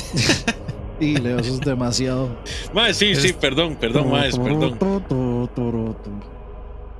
y 1.00 1.16
Leo, 1.16 1.38
eso 1.38 1.54
es 1.54 1.60
demasiado. 1.60 2.36
Mae, 2.72 2.94
sí, 2.94 3.14
sí, 3.14 3.32
perdón, 3.38 3.76
perdón, 3.76 4.10
maes, 4.10 4.38
perdón. 4.38 4.78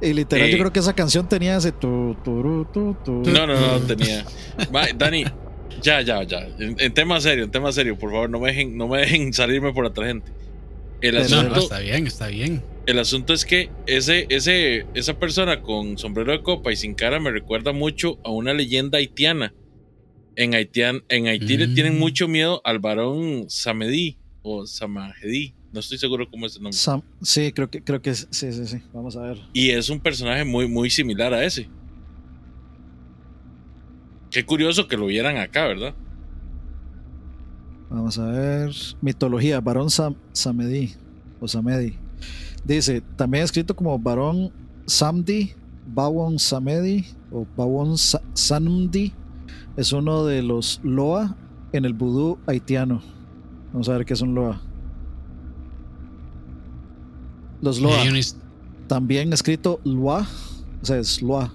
Y 0.01 0.13
literal, 0.13 0.47
Eh. 0.49 0.53
yo 0.53 0.59
creo 0.59 0.73
que 0.73 0.81
esa 0.81 0.93
canción 0.95 1.27
tenía 1.29 1.57
ese. 1.57 1.73
tu, 1.73 2.15
tu, 2.23 2.67
tu. 3.05 3.23
No, 3.31 3.47
no, 3.47 3.55
no, 3.59 3.79
tenía. 3.87 4.25
Mae, 4.71 4.93
Dani, 4.97 5.25
ya, 5.83 6.03
ya, 6.03 6.23
ya. 6.23 6.41
En, 6.59 6.77
en 6.79 6.93
tema 6.95 7.19
serio, 7.21 7.45
en 7.45 7.51
tema 7.51 7.73
serio, 7.73 7.99
por 7.99 8.11
favor, 8.11 8.29
no 8.29 8.39
me 8.39 8.49
dejen, 8.49 8.77
no 8.77 8.89
me 8.89 8.99
dejen 9.01 9.33
salirme 9.33 9.73
por 9.73 9.85
la 9.85 9.91
tangente. 9.93 10.31
El 11.01 11.17
Pero- 11.17 11.29
No, 11.29 11.37
no, 11.37 11.41
asunto, 11.41 11.61
está 11.61 11.79
bien, 11.79 12.07
está 12.07 12.27
bien. 12.29 12.63
El 12.87 12.99
asunto 12.99 13.33
es 13.33 13.45
que 13.45 13.71
ese, 13.87 14.27
ese, 14.31 14.87
esa 14.95 15.19
persona 15.19 15.61
con 15.63 15.99
sombrero 15.99 16.33
de 16.33 16.43
copa 16.43 16.73
y 16.73 16.77
sin 16.77 16.95
cara 16.95 17.19
me 17.21 17.31
recuerda 17.31 17.73
mucho 17.73 18.19
a 18.25 18.31
una 18.31 18.55
leyenda 18.55 18.99
haitiana. 18.99 19.53
En, 20.39 20.55
Haitian, 20.55 21.03
en 21.09 21.27
Haití 21.29 21.57
le 21.57 21.69
Mm. 21.69 21.75
tienen 21.75 21.99
mucho 21.99 22.29
miedo 22.29 22.61
al 22.65 22.79
varón 22.79 23.47
Samedi 23.49 24.19
o 24.43 24.67
Samahedi. 24.67 25.55
No 25.73 25.81
estoy 25.81 25.97
seguro 25.99 26.29
cómo 26.31 26.45
es 26.47 26.57
el 26.57 26.63
nombre. 26.63 26.77
Sam- 26.79 27.03
sí, 27.23 27.53
creo 27.53 27.71
que, 27.71 27.83
creo 27.83 28.03
que 28.03 28.11
es- 28.11 28.29
sí, 28.31 28.53
sí, 28.53 28.67
sí. 28.67 28.77
Vamos 28.93 29.17
a 29.17 29.23
ver. 29.23 29.39
Y 29.55 29.71
es 29.71 29.89
un 29.89 29.99
personaje 30.01 30.45
muy, 30.45 30.69
muy 30.69 30.91
similar 30.91 31.33
a 31.33 31.43
ese. 31.45 31.69
Qué 34.31 34.45
curioso 34.45 34.87
que 34.89 34.97
lo 34.99 35.07
vieran 35.07 35.39
acá, 35.39 35.67
¿verdad? 35.67 35.95
Vamos 37.89 38.19
a 38.19 38.27
ver. 38.31 38.71
Mitología, 39.01 39.61
varón 39.61 39.89
Sam, 39.91 40.17
Samedi 40.33 40.95
o 41.41 41.49
Samedi. 41.49 41.99
Dice, 42.67 43.03
también 43.17 43.45
escrito 43.45 43.77
como 43.77 43.99
varón 43.99 44.51
Samdi, 44.87 45.53
Bawon 45.95 46.39
Samedi 46.39 47.05
o 47.31 47.47
Bawon 47.57 47.97
Sa- 47.97 48.23
Samdi. 48.35 49.13
Es 49.77 49.93
uno 49.93 50.25
de 50.25 50.43
los 50.43 50.81
Loa 50.83 51.37
en 51.73 51.85
el 51.85 51.93
vudú 51.93 52.39
haitiano. 52.47 53.03
Vamos 53.73 53.89
a 53.89 53.93
ver 53.93 54.05
qué 54.05 54.15
es 54.15 54.21
un 54.21 54.35
Loa. 54.35 54.61
Los 57.61 57.81
Loa. 57.81 57.97
También 58.87 59.33
escrito 59.33 59.81
Loa, 59.85 60.27
o 60.83 60.85
sea, 60.85 60.99
es 60.99 61.21
Loa, 61.23 61.53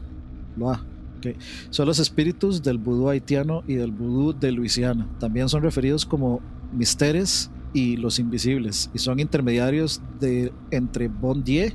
Loa. 0.57 0.84
ok. 1.20 1.36
Son 1.70 1.88
los 1.88 1.99
espíritus 1.99 2.62
del 2.62 2.78
vudú 2.78 3.09
haitiano 3.09 3.64
y 3.68 3.76
del 3.76 3.91
vudú 3.91 4.38
de 4.38 4.51
Luisiana. 4.51 5.07
También 5.20 5.47
son 5.47 5.62
referidos 5.64 6.05
como 6.05 6.41
misteres 6.74 7.49
y 7.74 7.97
los 7.97 8.19
invisibles. 8.19 8.89
Y 8.93 8.99
son 8.99 9.19
intermediarios 9.19 10.01
de 10.19 10.51
entre 10.72 11.07
bon 11.07 11.43
Dieu, 11.43 11.74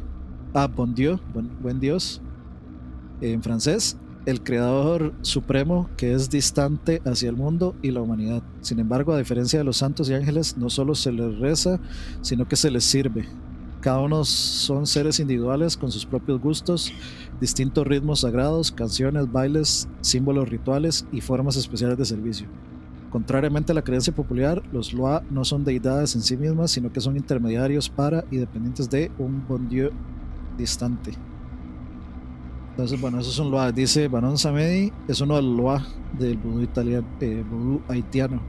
ah, 0.55 0.67
bon 0.67 0.95
Dieu, 0.95 1.19
buen, 1.33 1.51
buen 1.61 1.81
Dios, 1.81 2.21
en 3.21 3.43
francés, 3.43 3.97
el 4.27 4.43
creador 4.43 5.15
supremo 5.23 5.89
que 5.97 6.13
es 6.13 6.29
distante 6.29 7.01
hacia 7.05 7.31
el 7.31 7.37
mundo 7.37 7.75
y 7.81 7.93
la 7.93 8.03
humanidad. 8.03 8.43
Sin 8.61 8.81
embargo, 8.81 9.13
a 9.13 9.19
diferencia 9.19 9.59
de 9.59 9.65
los 9.65 9.79
santos 9.79 10.11
y 10.11 10.15
ángeles, 10.15 10.57
no 10.57 10.69
solo 10.69 10.95
se 10.95 11.13
les 11.13 11.39
reza, 11.39 11.81
sino 12.21 12.47
que 12.47 12.57
se 12.57 12.71
les 12.71 12.85
sirve. 12.85 13.27
Cada 13.81 14.01
uno 14.01 14.25
son 14.25 14.85
seres 14.87 15.21
individuales 15.21 15.77
con 15.77 15.93
sus 15.93 16.05
propios 16.05 16.41
gustos, 16.41 16.93
distintos 17.41 17.87
ritmos 17.87 18.21
sagrados, 18.21 18.73
canciones, 18.73 19.31
bailes, 19.31 19.89
símbolos 20.01 20.49
rituales 20.49 21.07
y 21.13 21.21
formas 21.21 21.57
especiales 21.57 21.97
de 21.97 22.05
servicio. 22.05 22.49
Contrariamente 23.17 23.73
a 23.73 23.75
la 23.75 23.81
creencia 23.81 24.15
popular, 24.15 24.63
los 24.75 24.93
Loa 24.93 25.23
no 25.31 25.43
son 25.43 25.65
deidades 25.65 26.15
en 26.15 26.21
sí 26.21 26.37
mismas, 26.37 26.71
sino 26.71 26.93
que 26.93 27.01
son 27.01 27.17
intermediarios 27.17 27.89
para 27.89 28.27
y 28.31 28.37
dependientes 28.37 28.91
de 28.91 29.11
un 29.17 29.43
bon 29.49 29.71
Dieu 29.71 29.91
distante. 30.59 31.13
Entonces, 32.73 33.01
bueno, 33.01 33.19
eso 33.19 33.31
es 33.31 33.51
Loa. 33.51 33.73
Dice 33.73 34.09
Baron 34.09 34.37
Samedi, 34.37 34.93
es 35.09 35.23
uno 35.23 35.37
del 35.37 35.57
Loa 35.57 35.83
del 36.19 36.37
vudú 36.37 36.61
italiano, 36.61 37.07
eh, 37.23 37.43
vudú 37.51 37.81
haitiano. 37.89 38.43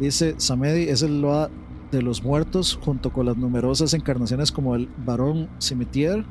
Dice 0.00 0.34
Samedi 0.38 0.88
es 0.88 1.02
el 1.02 1.22
Loa 1.22 1.48
de 1.92 2.02
los 2.02 2.24
muertos 2.24 2.76
junto 2.82 3.12
con 3.12 3.26
las 3.26 3.36
numerosas 3.36 3.94
encarnaciones 3.94 4.50
como 4.50 4.74
el 4.74 4.88
Barón 5.06 5.48
Cimetière, 5.60 6.24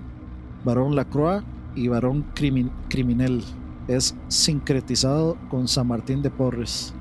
Barón 0.65 0.97
Lacroix 0.97 1.45
y 1.77 1.88
Barón 1.88 2.25
Crimin 2.36 2.71
Criminel. 2.89 3.41
Es 3.88 4.17
sincretizado 4.27 5.38
con 5.49 5.69
San 5.69 5.88
Martín 5.88 6.21
de 6.21 6.29
Porres. 6.29 6.93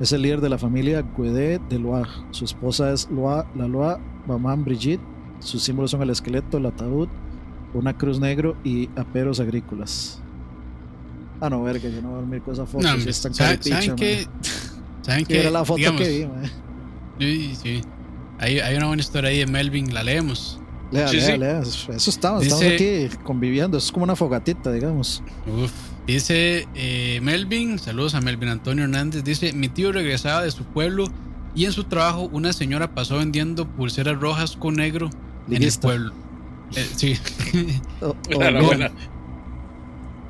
Es 0.00 0.12
el 0.12 0.22
líder 0.22 0.40
de 0.40 0.48
la 0.48 0.58
familia 0.58 1.04
Guedé 1.16 1.60
de 1.68 1.78
Loa. 1.78 2.02
Su 2.30 2.44
esposa 2.44 2.92
es 2.92 3.08
Loa, 3.10 3.46
la 3.54 3.68
Loa, 3.68 4.00
Mamá 4.26 4.54
Brigitte. 4.56 5.00
Sus 5.38 5.62
símbolos 5.62 5.90
son 5.90 6.02
el 6.02 6.10
esqueleto, 6.10 6.58
el 6.58 6.66
ataúd, 6.66 7.08
una 7.74 7.96
cruz 7.96 8.18
negro 8.18 8.56
y 8.64 8.88
aperos 8.96 9.40
agrícolas. 9.40 10.20
Ah, 11.40 11.50
no, 11.50 11.62
verga, 11.62 11.88
yo 11.88 12.00
no 12.00 12.08
voy 12.08 12.18
a 12.18 12.20
dormir 12.20 12.42
con 12.42 12.54
esa 12.54 12.66
foto. 12.66 12.86
No, 12.86 12.98
si 13.00 13.08
es 13.08 13.20
tan 13.20 13.34
¿saben, 13.34 13.62
¿saben 13.62 13.96
qué? 13.96 14.26
man. 14.26 14.40
¿Saben 15.02 15.26
qué? 15.26 15.40
era 15.40 15.50
la 15.50 15.64
foto 15.64 15.76
Digamos, 15.78 16.00
que 16.00 16.08
vi, 16.08 16.26
man. 16.26 16.42
Sí, 17.18 17.54
sí. 17.54 17.80
Hay, 18.38 18.58
hay 18.60 18.76
una 18.76 18.86
buena 18.86 19.00
historia 19.02 19.30
ahí 19.30 19.38
de 19.38 19.46
Melvin, 19.46 19.92
la 19.94 20.02
leemos. 20.02 20.60
Lea, 20.90 21.08
Sí, 21.08 21.16
lea, 21.16 21.26
sí. 21.26 21.38
lea. 21.38 21.60
Eso 21.60 22.10
estamos, 22.10 22.42
Dice- 22.42 22.74
estamos 22.76 23.12
aquí 23.12 23.22
conviviendo. 23.24 23.76
Es 23.78 23.92
como 23.92 24.04
una 24.04 24.16
fogatita, 24.16 24.72
digamos. 24.72 25.22
Uf. 25.46 25.72
Dice 26.06 26.68
eh, 26.74 27.20
Melvin, 27.22 27.78
saludos 27.78 28.14
a 28.14 28.20
Melvin 28.20 28.50
Antonio 28.50 28.84
Hernández. 28.84 29.24
Dice: 29.24 29.52
Mi 29.52 29.68
tío 29.68 29.90
regresaba 29.92 30.42
de 30.42 30.50
su 30.50 30.64
pueblo 30.64 31.06
y 31.54 31.64
en 31.64 31.72
su 31.72 31.84
trabajo 31.84 32.28
una 32.32 32.52
señora 32.52 32.94
pasó 32.94 33.18
vendiendo 33.18 33.66
pulseras 33.66 34.18
rojas 34.20 34.56
con 34.56 34.74
negro 34.74 35.08
en 35.48 35.62
el 35.62 35.72
pueblo. 35.80 36.12
Eh, 36.76 36.86
sí, 36.96 37.16
O- 38.02 38.16
o 38.36 38.40
La 38.40 38.50
no. 38.50 38.64
buena. 38.64 38.90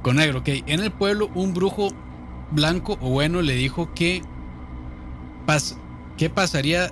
con 0.02 0.16
negro, 0.16 0.40
ok. 0.40 0.48
En 0.66 0.80
el 0.80 0.92
pueblo, 0.92 1.30
un 1.34 1.54
brujo 1.54 1.88
blanco 2.50 2.96
o 3.00 3.10
bueno 3.10 3.42
le 3.42 3.54
dijo 3.54 3.92
que. 3.94 4.22
Pas, 5.46 5.76
¿Qué 6.16 6.30
pasaría? 6.30 6.90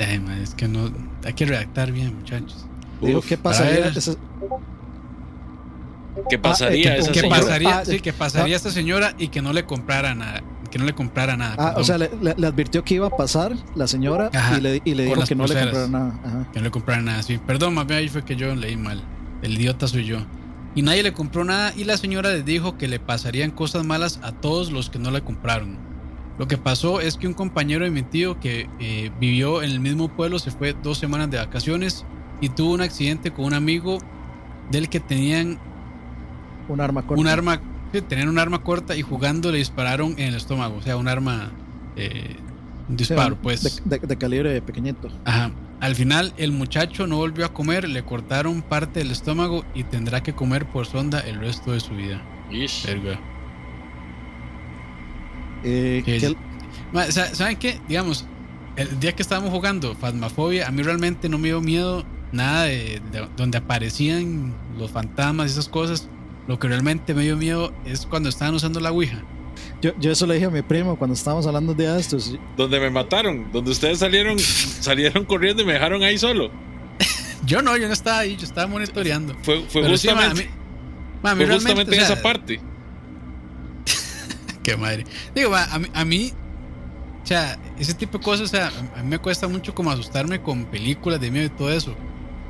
Ay, 0.00 0.18
man, 0.18 0.40
es 0.42 0.54
que 0.54 0.66
no. 0.66 0.90
Hay 1.24 1.34
que 1.34 1.46
redactar 1.46 1.92
bien, 1.92 2.16
muchachos. 2.16 2.66
Digo, 3.00 3.20
Uf, 3.20 3.26
¿qué 3.28 3.36
pasaría? 3.38 3.92
¿Qué 6.28 6.38
pasaría 6.38 6.92
Ah, 6.92 6.96
eh, 6.96 7.28
pasaría? 7.28 7.78
Ah, 7.78 7.84
sí, 7.84 8.00
que 8.00 8.12
pasaría 8.12 8.54
a 8.54 8.56
esta 8.56 8.70
señora 8.70 9.14
y 9.18 9.28
que 9.28 9.42
no 9.42 9.52
le 9.52 9.64
comprara 9.64 10.14
nada. 10.14 10.42
Que 10.70 10.78
no 10.78 10.84
le 10.84 10.94
comprara 10.94 11.36
nada. 11.36 11.52
Ah, 11.58 11.66
perdón. 11.68 11.80
o 11.82 11.84
sea, 11.84 11.98
le, 11.98 12.10
le- 12.20 12.34
le 12.36 12.46
advirtió 12.46 12.82
que 12.84 12.94
iba 12.94 13.06
a 13.06 13.10
pasar 13.10 13.54
la 13.74 13.86
señora 13.86 14.30
Ajá, 14.34 14.58
y 14.58 14.60
le, 14.60 14.82
y 14.84 14.94
le 14.94 15.04
dijo 15.04 15.22
que 15.24 15.34
no 15.34 15.46
le 15.46 15.54
comprara 15.54 15.88
nada. 15.88 16.20
Ajá. 16.24 16.48
Que 16.52 16.58
no 16.58 16.64
le 16.64 16.70
compraran 16.70 17.04
nada, 17.04 17.22
sí. 17.22 17.38
Perdón, 17.46 17.74
más 17.74 17.86
bien 17.86 18.00
ahí 18.00 18.08
fue 18.08 18.24
que 18.24 18.36
yo 18.36 18.54
leí 18.54 18.76
mal. 18.76 19.02
El 19.42 19.54
idiota 19.54 19.86
soy 19.88 20.04
yo. 20.04 20.18
Y 20.74 20.82
nadie 20.82 21.02
le 21.02 21.12
compró 21.12 21.44
nada 21.44 21.72
y 21.76 21.84
la 21.84 21.96
señora 21.96 22.30
les 22.32 22.44
dijo 22.44 22.76
que 22.76 22.88
le 22.88 22.98
pasarían 22.98 23.50
cosas 23.50 23.84
malas 23.86 24.20
a 24.22 24.32
todos 24.32 24.70
los 24.72 24.90
que 24.90 24.98
no 24.98 25.10
le 25.10 25.22
compraron. 25.22 25.78
Lo 26.38 26.46
que 26.48 26.58
pasó 26.58 27.00
es 27.00 27.16
que 27.16 27.26
un 27.26 27.32
compañero 27.32 27.84
de 27.84 27.90
mi 27.90 28.02
tío 28.02 28.38
que 28.40 28.68
eh, 28.78 29.10
vivió 29.18 29.62
en 29.62 29.70
el 29.70 29.80
mismo 29.80 30.08
pueblo 30.08 30.38
se 30.38 30.50
fue 30.50 30.74
dos 30.82 30.98
semanas 30.98 31.30
de 31.30 31.38
vacaciones 31.38 32.04
y 32.42 32.50
tuvo 32.50 32.74
un 32.74 32.82
accidente 32.82 33.30
con 33.30 33.46
un 33.46 33.54
amigo 33.54 33.98
del 34.70 34.90
que 34.90 35.00
tenían 35.00 35.58
Un 36.68 36.80
arma 36.80 37.02
corta. 37.02 37.20
un 37.20 37.28
arma, 37.28 37.60
sí, 37.92 38.00
tenían 38.02 38.28
un 38.28 38.38
arma 38.38 38.62
corta 38.62 38.96
y 38.96 39.02
jugando 39.02 39.50
le 39.52 39.58
dispararon 39.58 40.12
en 40.18 40.28
el 40.28 40.34
estómago, 40.34 40.76
o 40.76 40.82
sea, 40.82 40.96
un 40.96 41.08
arma, 41.08 41.50
eh, 41.96 42.36
un 42.88 42.98
Sí, 42.98 43.04
disparo, 43.04 43.36
pues. 43.36 43.82
De, 43.84 43.98
de- 43.98 44.06
de 44.06 44.16
calibre 44.16 44.60
pequeñito. 44.62 45.08
Ajá. 45.24 45.50
Al 45.80 45.94
final 45.94 46.32
el 46.38 46.52
muchacho 46.52 47.06
no 47.06 47.16
volvió 47.18 47.44
a 47.44 47.52
comer, 47.52 47.86
le 47.88 48.02
cortaron 48.02 48.62
parte 48.62 49.00
del 49.00 49.10
estómago 49.10 49.64
y 49.74 49.84
tendrá 49.84 50.22
que 50.22 50.32
comer 50.34 50.64
por 50.66 50.86
sonda 50.86 51.20
el 51.20 51.38
resto 51.38 51.72
de 51.72 51.80
su 51.80 51.94
vida. 51.94 52.22
Ish. 52.50 52.86
Verga. 52.86 53.20
Eh, 55.64 56.02
Sí, 56.04 56.12
que- 56.12 56.20
sí. 56.20 56.36
Sa- 57.10 57.34
¿Saben 57.34 57.56
qué? 57.56 57.80
Digamos, 57.88 58.24
el 58.76 58.98
día 59.00 59.12
que 59.14 59.22
estábamos 59.22 59.50
jugando 59.50 59.94
Phasmophobia, 59.94 60.66
a 60.68 60.70
mí 60.70 60.82
realmente 60.82 61.28
no 61.28 61.38
me 61.38 61.48
dio 61.48 61.60
miedo 61.60 62.04
nada 62.32 62.64
de, 62.64 63.00
de 63.12 63.28
donde 63.36 63.58
aparecían 63.58 64.54
los 64.78 64.90
fantasmas 64.90 65.48
y 65.48 65.52
esas 65.52 65.68
cosas. 65.68 66.08
Lo 66.48 66.58
que 66.58 66.68
realmente 66.68 67.14
me 67.14 67.22
dio 67.24 67.36
miedo 67.36 67.72
es 67.84 68.06
cuando 68.06 68.28
estaban 68.28 68.54
usando 68.54 68.78
la 68.80 68.92
Ouija. 68.92 69.22
yo, 69.82 69.92
yo 69.98 70.12
eso 70.12 70.26
le 70.26 70.34
dije 70.34 70.46
a 70.46 70.50
mi 70.50 70.62
primo 70.62 70.96
cuando 70.96 71.14
estábamos 71.14 71.46
hablando 71.46 71.74
de 71.74 71.98
esto. 71.98 72.18
Donde 72.56 72.78
me 72.78 72.90
mataron, 72.90 73.50
donde 73.52 73.70
ustedes 73.72 73.98
salieron, 73.98 74.38
salieron 74.38 75.24
corriendo 75.24 75.62
y 75.62 75.66
me 75.66 75.72
dejaron 75.74 76.02
ahí 76.02 76.18
solo. 76.18 76.50
Yo 77.44 77.62
no, 77.62 77.76
yo 77.76 77.86
no 77.86 77.92
estaba 77.92 78.20
ahí, 78.20 78.36
yo 78.36 78.44
estaba 78.44 78.66
monitoreando. 78.66 79.36
Fue, 79.42 79.62
fue 79.68 79.82
Pero 79.82 79.96
sí, 79.96 80.08
ma, 80.08 80.12
a 80.12 80.16
justamente, 80.30 80.50
mí- 80.50 80.56
ma, 81.22 81.30
a 81.30 81.34
mí 81.34 81.44
fue 81.44 81.46
realmente, 81.46 81.84
justamente 81.84 81.96
en 81.96 82.02
o 82.02 82.06
sea, 82.06 82.14
esa 82.14 82.22
parte. 82.22 82.60
Qué 84.62 84.76
madre. 84.76 85.04
Digo, 85.34 85.50
ma, 85.50 85.64
a 85.64 85.78
mí, 85.78 85.86
a 85.94 86.04
mí, 86.04 86.32
o 87.22 87.26
sea, 87.26 87.58
ese 87.78 87.94
tipo 87.94 88.18
de 88.18 88.24
cosas, 88.24 88.46
o 88.46 88.48
sea, 88.48 88.68
a 88.96 89.02
mí 89.02 89.08
me 89.08 89.18
cuesta 89.18 89.46
mucho 89.48 89.74
como 89.74 89.90
asustarme 89.90 90.40
con 90.40 90.64
películas 90.66 91.20
de 91.20 91.30
miedo 91.30 91.46
y 91.46 91.50
todo 91.50 91.72
eso. 91.72 91.94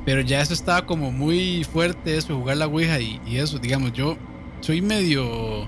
Pero 0.07 0.21
ya 0.21 0.39
eso 0.39 0.53
estaba 0.53 0.85
como 0.85 1.11
muy 1.11 1.65
fuerte, 1.65 2.15
eso, 2.15 2.37
jugar 2.37 2.55
la 2.55 2.67
Ouija 2.67 2.97
y, 3.01 3.19
y 3.27 3.39
eso. 3.39 3.59
Digamos, 3.59 3.91
yo 3.91 4.17
soy 4.61 4.81
medio. 4.81 5.27
O 5.29 5.67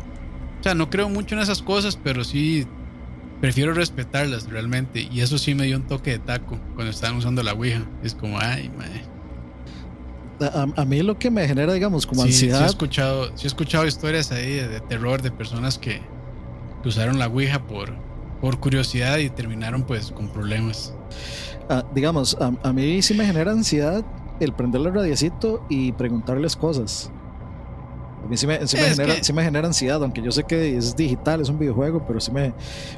sea, 0.64 0.74
no 0.76 0.90
creo 0.90 1.10
mucho 1.10 1.36
en 1.36 1.42
esas 1.42 1.62
cosas, 1.62 1.98
pero 2.02 2.24
sí 2.24 2.66
prefiero 3.42 3.74
respetarlas 3.74 4.48
realmente. 4.50 5.02
Y 5.12 5.20
eso 5.20 5.38
sí 5.38 5.56
me 5.56 5.66
dio 5.66 5.76
un 5.76 5.88
toque 5.88 6.12
de 6.12 6.20
taco 6.20 6.58
cuando 6.74 6.90
estaban 6.92 7.18
usando 7.18 7.44
la 7.44 7.52
Ouija. 7.54 7.86
Es 8.02 8.16
como, 8.16 8.40
ay, 8.40 8.70
madre. 8.70 9.04
A, 10.42 10.68
a 10.82 10.86
mí 10.86 11.02
lo 11.02 11.20
que 11.20 11.30
me 11.30 11.46
genera, 11.46 11.74
digamos, 11.74 12.08
como 12.08 12.24
Sí, 12.24 12.32
sí 12.32 12.46
he 12.46 12.50
ansiedad. 12.52 12.66
escuchado, 12.70 13.36
sí 13.36 13.44
he 13.44 13.48
escuchado 13.48 13.86
historias 13.86 14.32
ahí 14.32 14.54
de, 14.54 14.70
de 14.70 14.80
terror 14.80 15.22
de 15.22 15.32
personas 15.32 15.78
que, 15.78 16.02
que 16.82 16.88
usaron 16.88 17.20
la 17.20 17.28
Ouija 17.28 17.68
por, 17.68 17.94
por 18.40 18.58
curiosidad 18.62 19.18
y 19.18 19.30
terminaron 19.30 19.84
pues 19.84 20.14
con 20.14 20.30
problemas. 20.30 20.94
ah, 21.70 21.84
digamos, 21.94 22.38
a, 22.40 22.54
a 22.64 22.72
mí 22.72 23.02
sí 23.02 23.14
me 23.16 23.26
genera 23.26 23.52
ansiedad 23.52 24.06
el 24.40 24.54
prenderle 24.54 24.90
el 24.90 24.96
radiecito 24.96 25.66
y 25.70 25.92
preguntarles 25.94 26.56
cosas. 26.56 27.12
A 28.24 28.28
mí 28.28 28.36
sí 28.38 28.46
me, 28.48 28.66
sí 28.68 28.78
me 28.78 28.84
Es 28.88 28.98
genera, 28.98 29.16
que- 29.16 29.24
sí 29.24 29.34
me 29.34 29.44
genera 29.44 29.68
ansiedad, 29.68 30.02
aunque 30.04 30.22
yo 30.22 30.32
sé 30.32 30.44
que 30.44 30.76
es 30.78 30.96
digital, 30.96 31.42
es 31.42 31.50
un 31.50 31.58
videojuego, 31.60 32.06
pero 32.08 32.20
sí 32.20 32.32
me, 32.32 32.54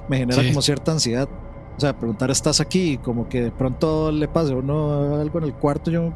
me 0.09 0.17
genera 0.17 0.41
Sí. 0.41 0.47
como 0.49 0.61
cierta 0.61 0.91
ansiedad. 0.91 1.29
O 1.77 1.79
sea, 1.79 1.97
preguntar, 1.97 2.29
¿estás 2.31 2.59
aquí? 2.59 2.91
Y 2.93 2.97
como 2.97 3.29
que 3.29 3.41
de 3.43 3.51
pronto 3.51 4.11
le 4.11 4.27
pase 4.27 4.51
a 4.53 4.55
uno 4.57 5.15
algo 5.19 5.39
en 5.39 5.45
el 5.45 5.53
cuarto, 5.53 5.89
yo 5.89 6.11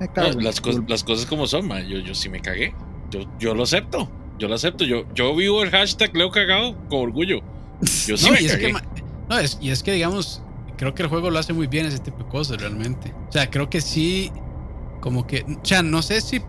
me 0.00 0.06
No, 0.06 0.12
cago. 0.12 0.40
las, 0.40 0.60
cosas, 0.60 0.82
las 0.86 1.02
cosas 1.04 1.26
como 1.26 1.46
son, 1.46 1.66
ma. 1.66 1.80
Yo, 1.80 1.98
yo 1.98 2.14
sí 2.14 2.28
me 2.28 2.40
cagué. 2.40 2.74
Yo, 3.10 3.20
yo 3.38 3.54
lo 3.54 3.62
acepto. 3.64 4.08
Yo 4.38 4.48
lo 4.48 4.54
acepto. 4.54 4.84
Yo, 4.84 5.04
yo 5.14 5.34
vivo 5.34 5.62
el 5.62 5.70
hashtag 5.70 6.14
Leo 6.14 6.30
Cagado 6.30 6.76
con 6.88 7.00
orgullo. 7.00 7.40
Yo 8.06 8.16
sí 8.16 8.26
no, 8.26 8.32
me 8.32 8.42
y 8.42 8.46
es 8.46 8.52
cagué. 8.52 8.66
que, 8.66 8.72
ma- 8.74 8.82
no, 9.28 9.38
es- 9.38 9.58
y 9.60 9.70
es 9.70 9.82
que 9.82 9.92
digamos, 9.92 10.42
creo 10.76 10.94
que 10.94 11.02
el 11.02 11.08
juego 11.08 11.30
lo 11.30 11.38
hace 11.38 11.52
muy 11.52 11.66
bien 11.66 11.86
ese 11.86 11.98
tipo 12.00 12.24
de 12.24 12.28
cosas 12.30 12.60
realmente. 12.60 13.12
O 13.28 13.32
sea, 13.32 13.50
creo 13.50 13.68
que 13.70 13.80
sí, 13.80 14.32
como 15.00 15.26
que, 15.26 15.44
o 15.48 15.64
sea, 15.64 15.82
no 15.82 16.02
sé 16.02 16.20
si, 16.20 16.40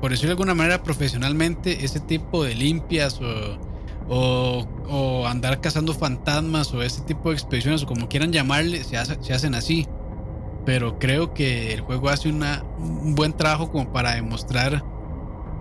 por 0.00 0.10
decirlo 0.10 0.28
de 0.30 0.32
alguna 0.34 0.54
manera, 0.54 0.82
profesionalmente, 0.82 1.84
ese 1.84 2.00
tipo 2.00 2.44
de 2.44 2.54
limpias 2.54 3.20
o, 3.20 3.58
o, 4.08 5.26
andar 5.26 5.60
cazando 5.60 5.94
fantasmas 5.94 6.72
o 6.74 6.82
ese 6.82 7.02
tipo 7.02 7.30
de 7.30 7.36
expediciones 7.36 7.82
o 7.82 7.86
como 7.86 8.08
quieran 8.08 8.32
llamarle, 8.32 8.84
se, 8.84 8.96
hace- 8.98 9.18
se 9.22 9.32
hacen 9.32 9.54
así. 9.54 9.86
Pero 10.66 10.98
creo 10.98 11.34
que 11.34 11.74
el 11.74 11.80
juego 11.82 12.08
hace 12.08 12.28
una, 12.30 12.64
un 12.78 13.14
buen 13.14 13.34
trabajo 13.34 13.70
como 13.70 13.92
para 13.92 14.14
demostrar 14.14 14.84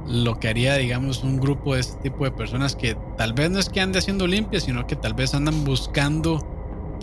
lo 0.06 0.39
que 0.39 0.49
haría, 0.49 0.76
digamos, 0.76 1.24
un 1.24 1.39
grupo 1.39 1.76
de 1.76 1.82
este 1.82 1.97
tipo 2.10 2.26
de 2.26 2.32
personas 2.32 2.76
que 2.76 2.95
tal 3.18 3.34
vez 3.34 3.49
no 3.51 3.60
es 3.60 3.70
que 3.70 3.82
ande 3.82 3.99
haciendo 3.99 4.28
limpias, 4.28 4.64
sino 4.64 4.86
que 4.88 4.95
tal 4.95 5.14
vez 5.14 5.34
andan 5.34 5.64
buscando 5.64 6.53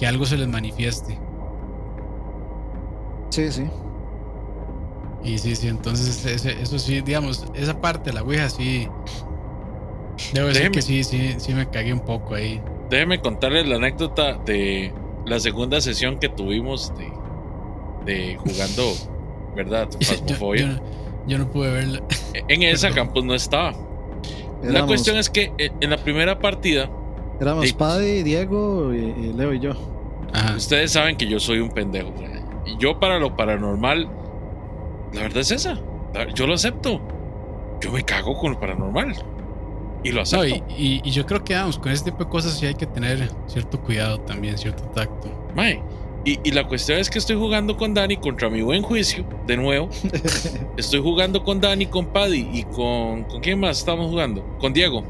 que 0.01 0.07
algo 0.07 0.25
se 0.27 0.37
les 0.37 0.49
manifieste. 0.49 1.17
Sí, 3.31 3.53
sí. 3.53 3.65
Y 5.23 5.39
sí, 5.39 5.55
sí, 5.55 5.69
entonces 5.69 6.25
ese- 6.25 6.61
eso 6.61 6.79
sí, 6.79 7.01
digamos, 7.03 7.45
esa 7.55 7.81
parte 7.81 8.11
de 8.11 8.15
la 8.15 8.23
Ouija 8.23 8.49
sí. 8.49 8.89
Debo 10.33 10.49
decir 10.49 10.63
Déjeme. 10.63 10.75
que 10.75 10.83
sí, 10.83 11.05
sí, 11.05 11.35
sí 11.39 11.55
me 11.55 11.69
cagué 11.69 11.93
un 11.93 12.01
poco 12.01 12.35
ahí. 12.35 12.61
Déjeme 12.89 13.21
contarles 13.21 13.69
la 13.69 13.77
anécdota 13.77 14.35
de 14.45 14.93
la 15.27 15.39
segunda 15.39 15.81
sesión 15.81 16.19
que 16.19 16.29
tuvimos 16.29 16.93
de, 16.97 17.13
de 18.13 18.37
jugando, 18.37 18.95
¿verdad? 19.55 19.89
Yo, 20.01 20.09
Phasmophobia. 20.09 20.63
yo 20.63 20.69
no, 20.69 20.81
yo 21.27 21.39
no 21.39 21.51
pude 21.51 21.71
verla. 21.73 22.03
En 22.49 22.63
esa 22.63 22.89
Perdón. 22.89 23.05
Campus 23.07 23.25
no 23.25 23.35
estaba. 23.35 23.75
La 24.63 24.85
cuestión 24.87 25.17
es 25.17 25.31
que 25.31 25.53
eh, 25.59 25.71
en 25.81 25.91
la 25.91 25.97
primera 25.99 26.39
partida, 26.39 26.91
éramos 27.41 27.67
Sí. 27.67 27.73
Paddy, 27.73 28.23
Diego, 28.23 28.95
y, 28.95 28.99
y 28.99 29.33
Leo 29.33 29.53
y 29.55 29.61
yo. 29.61 29.73
Ajá. 30.33 30.55
ustedes 30.57 30.93
saben 30.93 31.17
que 31.17 31.27
yo 31.27 31.41
soy 31.41 31.59
un 31.59 31.71
pendejo. 31.71 32.11
güey. 32.13 32.29
Y 32.67 32.77
yo 32.79 33.01
para 33.01 33.19
lo 33.19 33.37
paranormal, 33.37 34.09
la 35.13 35.21
verdad 35.23 35.39
es 35.39 35.51
esa. 35.51 35.79
Yo 36.35 36.47
lo 36.47 36.55
acepto. 36.55 37.01
Yo 37.81 37.91
me 37.93 38.03
cago 38.05 38.37
con 38.37 38.53
lo 38.53 38.61
paranormal. 38.61 39.15
Y 40.05 40.13
lo 40.13 40.23
acepto. 40.23 40.47
No, 40.47 40.49
y, 40.49 40.63
y- 40.77 41.01
y 41.05 41.11
yo 41.11 41.27
creo 41.27 41.43
que 41.45 41.55
vamos, 41.55 41.79
con 41.79 41.91
ese 41.93 42.05
tipo 42.05 42.25
de 42.25 42.31
cosas 42.31 42.59
sí 42.59 42.67
hay 42.67 42.75
que 42.75 42.87
tener 42.87 43.29
cierto 43.47 43.81
cuidado 43.81 44.21
también, 44.21 44.57
cierto 44.57 44.85
tacto. 44.95 45.29
Mae, 45.55 45.83
Y, 46.25 46.39
y 46.45 46.53
la 46.53 46.67
cuestión 46.69 46.99
es 46.99 47.09
que 47.11 47.19
estoy 47.19 47.37
jugando 47.37 47.77
con 47.77 47.93
Dani 47.95 48.17
contra 48.19 48.49
mi 48.51 48.63
buen 48.63 48.83
juicio, 48.83 49.25
de 49.47 49.57
nuevo. 49.57 49.89
Estoy 50.77 51.01
jugando 51.01 51.43
con 51.43 51.61
Dani, 51.61 51.87
con 51.87 52.07
Paddy 52.07 52.49
y 52.53 52.63
con. 52.65 53.25
¿Con 53.25 53.41
quién 53.41 53.59
más 53.61 53.79
estamos 53.79 54.09
jugando? 54.11 54.45
Con 54.59 54.73
Diego. 54.73 55.03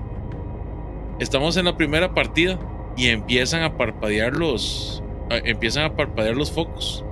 Estamos 1.20 1.56
en 1.56 1.66
la 1.66 1.76
primera 1.76 2.12
partida 2.14 2.58
y 2.96 3.08
empiezan 3.08 3.62
a 3.62 3.76
parpadear 3.76 4.32
los. 4.36 5.02
Empiezan 5.30 5.84
a 5.84 5.94
parpadear 5.94 6.34
los 6.34 6.50
focos. 6.50 7.04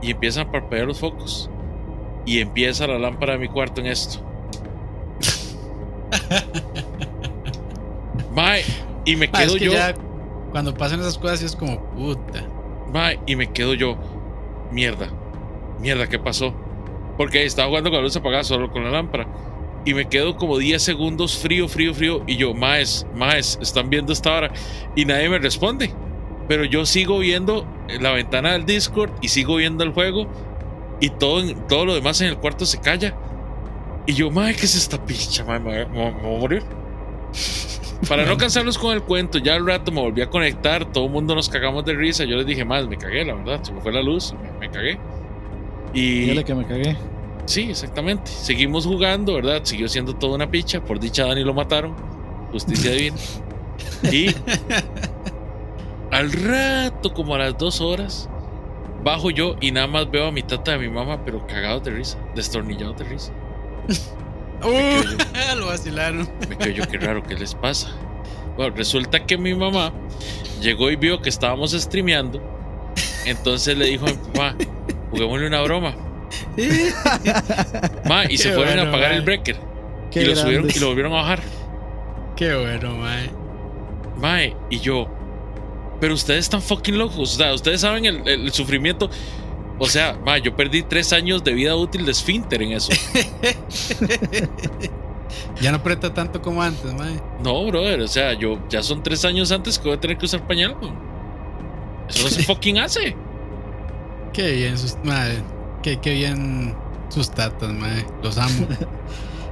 Y 0.00 0.10
empiezan 0.12 0.46
a 0.46 0.52
parpadear 0.52 0.86
los 0.86 1.00
focos. 1.00 1.50
Y 2.24 2.38
empieza 2.40 2.86
la 2.86 2.98
lámpara 2.98 3.32
de 3.32 3.40
mi 3.40 3.48
cuarto 3.48 3.80
en 3.80 3.88
esto. 3.88 4.20
Mae, 8.34 8.62
y 9.04 9.16
me 9.16 9.26
Ah, 9.32 9.38
quedo 9.40 9.54
es 9.54 9.58
que 9.58 9.64
yo. 9.66 9.72
ya 9.72 9.94
cuando 10.50 10.74
pasan 10.74 11.00
esas 11.00 11.18
cosas 11.18 11.42
es 11.42 11.56
como 11.56 11.80
puta. 11.90 12.44
Mae, 12.92 13.18
y 13.26 13.36
me 13.36 13.50
quedo 13.52 13.74
yo. 13.74 13.96
Mierda. 14.70 15.08
Mierda, 15.80 16.08
¿qué 16.08 16.18
pasó? 16.18 16.54
Porque 17.16 17.44
estaba 17.44 17.68
jugando 17.68 17.90
con 17.90 17.98
la 17.98 18.02
luz 18.04 18.16
apagada 18.16 18.44
solo 18.44 18.70
con 18.70 18.84
la 18.84 18.90
lámpara. 18.90 19.26
Y 19.84 19.94
me 19.94 20.08
quedo 20.08 20.36
como 20.36 20.58
10 20.58 20.80
segundos 20.80 21.36
frío, 21.38 21.68
frío, 21.68 21.94
frío. 21.94 22.22
Y 22.26 22.36
yo, 22.36 22.54
Maes, 22.54 23.06
Maes, 23.14 23.58
están 23.60 23.90
viendo 23.90 24.12
esta 24.12 24.32
hora. 24.32 24.52
Y 24.94 25.04
nadie 25.04 25.28
me 25.28 25.38
responde. 25.38 25.92
Pero 26.48 26.64
yo 26.64 26.86
sigo 26.86 27.18
viendo 27.18 27.66
la 28.00 28.12
ventana 28.12 28.52
del 28.52 28.64
Discord 28.64 29.10
y 29.20 29.28
sigo 29.28 29.56
viendo 29.56 29.82
el 29.84 29.92
juego. 29.92 30.28
Y 31.00 31.10
todo, 31.10 31.42
todo 31.68 31.84
lo 31.84 31.94
demás 31.94 32.20
en 32.20 32.28
el 32.28 32.36
cuarto 32.36 32.64
se 32.64 32.80
calla. 32.80 33.16
Y 34.06 34.14
yo, 34.14 34.30
Mae, 34.30 34.54
¿qué 34.54 34.66
es 34.66 34.74
esta 34.74 35.04
picha? 35.04 35.44
Mae, 35.44 35.58
me 35.60 35.84
voy 35.84 36.06
a 36.06 36.38
morir. 36.38 36.62
Para 38.08 38.24
no 38.24 38.36
cansarlos 38.36 38.78
con 38.78 38.94
el 38.94 39.02
cuento, 39.02 39.38
ya 39.38 39.54
al 39.54 39.64
rato 39.64 39.92
me 39.92 40.00
volví 40.00 40.22
a 40.22 40.28
conectar, 40.28 40.90
todo 40.90 41.06
el 41.06 41.10
mundo 41.12 41.36
nos 41.36 41.48
cagamos 41.48 41.84
de 41.84 41.94
risa. 41.94 42.24
Yo 42.24 42.36
les 42.36 42.46
dije, 42.46 42.64
más, 42.64 42.86
me 42.88 42.96
cagué, 42.96 43.24
la 43.24 43.34
verdad, 43.34 43.62
se 43.62 43.72
me 43.72 43.80
fue 43.80 43.92
la 43.92 44.02
luz, 44.02 44.34
me, 44.42 44.50
me 44.58 44.70
cagué. 44.70 44.98
Y 45.94 46.20
Dígale 46.20 46.44
que 46.44 46.54
me 46.54 46.66
cagué. 46.66 46.96
Sí, 47.46 47.70
exactamente. 47.70 48.30
Seguimos 48.30 48.86
jugando, 48.86 49.34
¿verdad? 49.34 49.60
Siguió 49.64 49.88
siendo 49.88 50.14
toda 50.14 50.34
una 50.36 50.50
picha. 50.50 50.82
Por 50.82 51.00
dicha, 51.00 51.26
Dani 51.26 51.44
lo 51.44 51.54
mataron. 51.54 51.94
Justicia 52.52 52.90
divina. 52.92 53.16
Y 54.10 54.34
al 56.10 56.32
rato, 56.32 57.12
como 57.14 57.34
a 57.34 57.38
las 57.38 57.56
dos 57.56 57.80
horas, 57.80 58.28
bajo 59.02 59.30
yo 59.30 59.56
y 59.60 59.70
nada 59.70 59.86
más 59.86 60.10
veo 60.10 60.26
a 60.26 60.32
mi 60.32 60.42
tata 60.42 60.72
de 60.72 60.78
mi 60.78 60.88
mamá, 60.88 61.24
pero 61.24 61.46
cagados 61.46 61.84
de 61.84 61.90
risa, 61.90 62.18
destornillados 62.34 62.98
de 62.98 63.04
risa. 63.04 63.32
Uh, 64.64 65.56
lo 65.58 65.66
vacilaron. 65.66 66.28
Me 66.48 66.56
quedo 66.56 66.70
yo, 66.70 66.88
qué 66.88 66.96
raro, 66.96 67.20
¿qué 67.24 67.34
les 67.34 67.52
pasa? 67.52 67.90
Bueno, 68.56 68.72
resulta 68.76 69.26
que 69.26 69.36
mi 69.36 69.56
mamá 69.56 69.92
llegó 70.60 70.88
y 70.88 70.94
vio 70.94 71.20
que 71.20 71.30
estábamos 71.30 71.72
streameando. 71.72 72.40
Entonces 73.24 73.76
le 73.76 73.86
dijo 73.86 74.06
a 74.06 74.10
mi 74.10 74.16
papá, 74.16 74.54
juguémosle 75.10 75.48
una 75.48 75.62
broma. 75.62 75.96
Ma, 78.08 78.24
y 78.30 78.36
se 78.38 78.48
Qué 78.50 78.54
fueron 78.54 78.78
a 78.78 78.82
apagar 78.88 79.10
ma. 79.10 79.16
el 79.16 79.22
breaker. 79.22 79.56
Qué 80.10 80.22
y 80.22 80.26
lo 80.26 80.36
subieron 80.36 80.68
y 80.74 80.78
lo 80.78 80.88
volvieron 80.88 81.12
a 81.12 81.16
bajar. 81.16 81.40
Qué 82.36 82.54
bueno, 82.54 82.96
mae. 82.96 83.30
Mae, 84.16 84.56
y 84.70 84.78
yo, 84.80 85.06
pero 86.00 86.14
ustedes 86.14 86.40
están 86.40 86.62
fucking 86.62 86.98
locos. 86.98 87.18
O 87.34 87.36
sea, 87.38 87.54
ustedes 87.54 87.80
saben 87.80 88.04
el, 88.06 88.16
el- 88.28 88.44
el 88.46 88.52
sufrimiento. 88.52 89.08
O 89.78 89.86
sea, 89.86 90.16
mae, 90.24 90.40
yo 90.42 90.54
perdí 90.54 90.82
tres 90.82 91.12
años 91.12 91.42
de 91.44 91.52
vida 91.54 91.74
útil 91.76 92.04
de 92.04 92.12
esfínter 92.12 92.62
en 92.62 92.72
eso. 92.72 92.92
Ya 95.60 95.70
no 95.70 95.78
aprieta 95.78 96.12
tanto 96.12 96.42
como 96.42 96.62
antes, 96.62 96.92
mae. 96.94 97.20
No, 97.42 97.64
brother, 97.66 98.00
o 98.00 98.08
sea, 98.08 98.32
yo 98.34 98.58
ya 98.68 98.82
son 98.82 99.02
tres 99.02 99.24
años 99.24 99.50
antes 99.52 99.78
que 99.78 99.88
voy 99.88 99.96
a 99.96 100.00
tener 100.00 100.18
que 100.18 100.26
usar 100.26 100.46
pañal. 100.46 100.76
Eso 102.08 102.24
no 102.24 102.28
se 102.28 102.42
fucking 102.46 102.78
hace. 102.78 103.16
Qué 104.32 104.52
bien 104.52 104.76
sus 104.76 104.96
mae. 105.04 105.36
Qué, 105.82 105.98
qué 105.98 106.14
bien 106.14 106.74
sus 107.08 107.30
tatas, 107.30 107.70
mae. 107.72 108.04
Los 108.22 108.38
amo. 108.38 108.66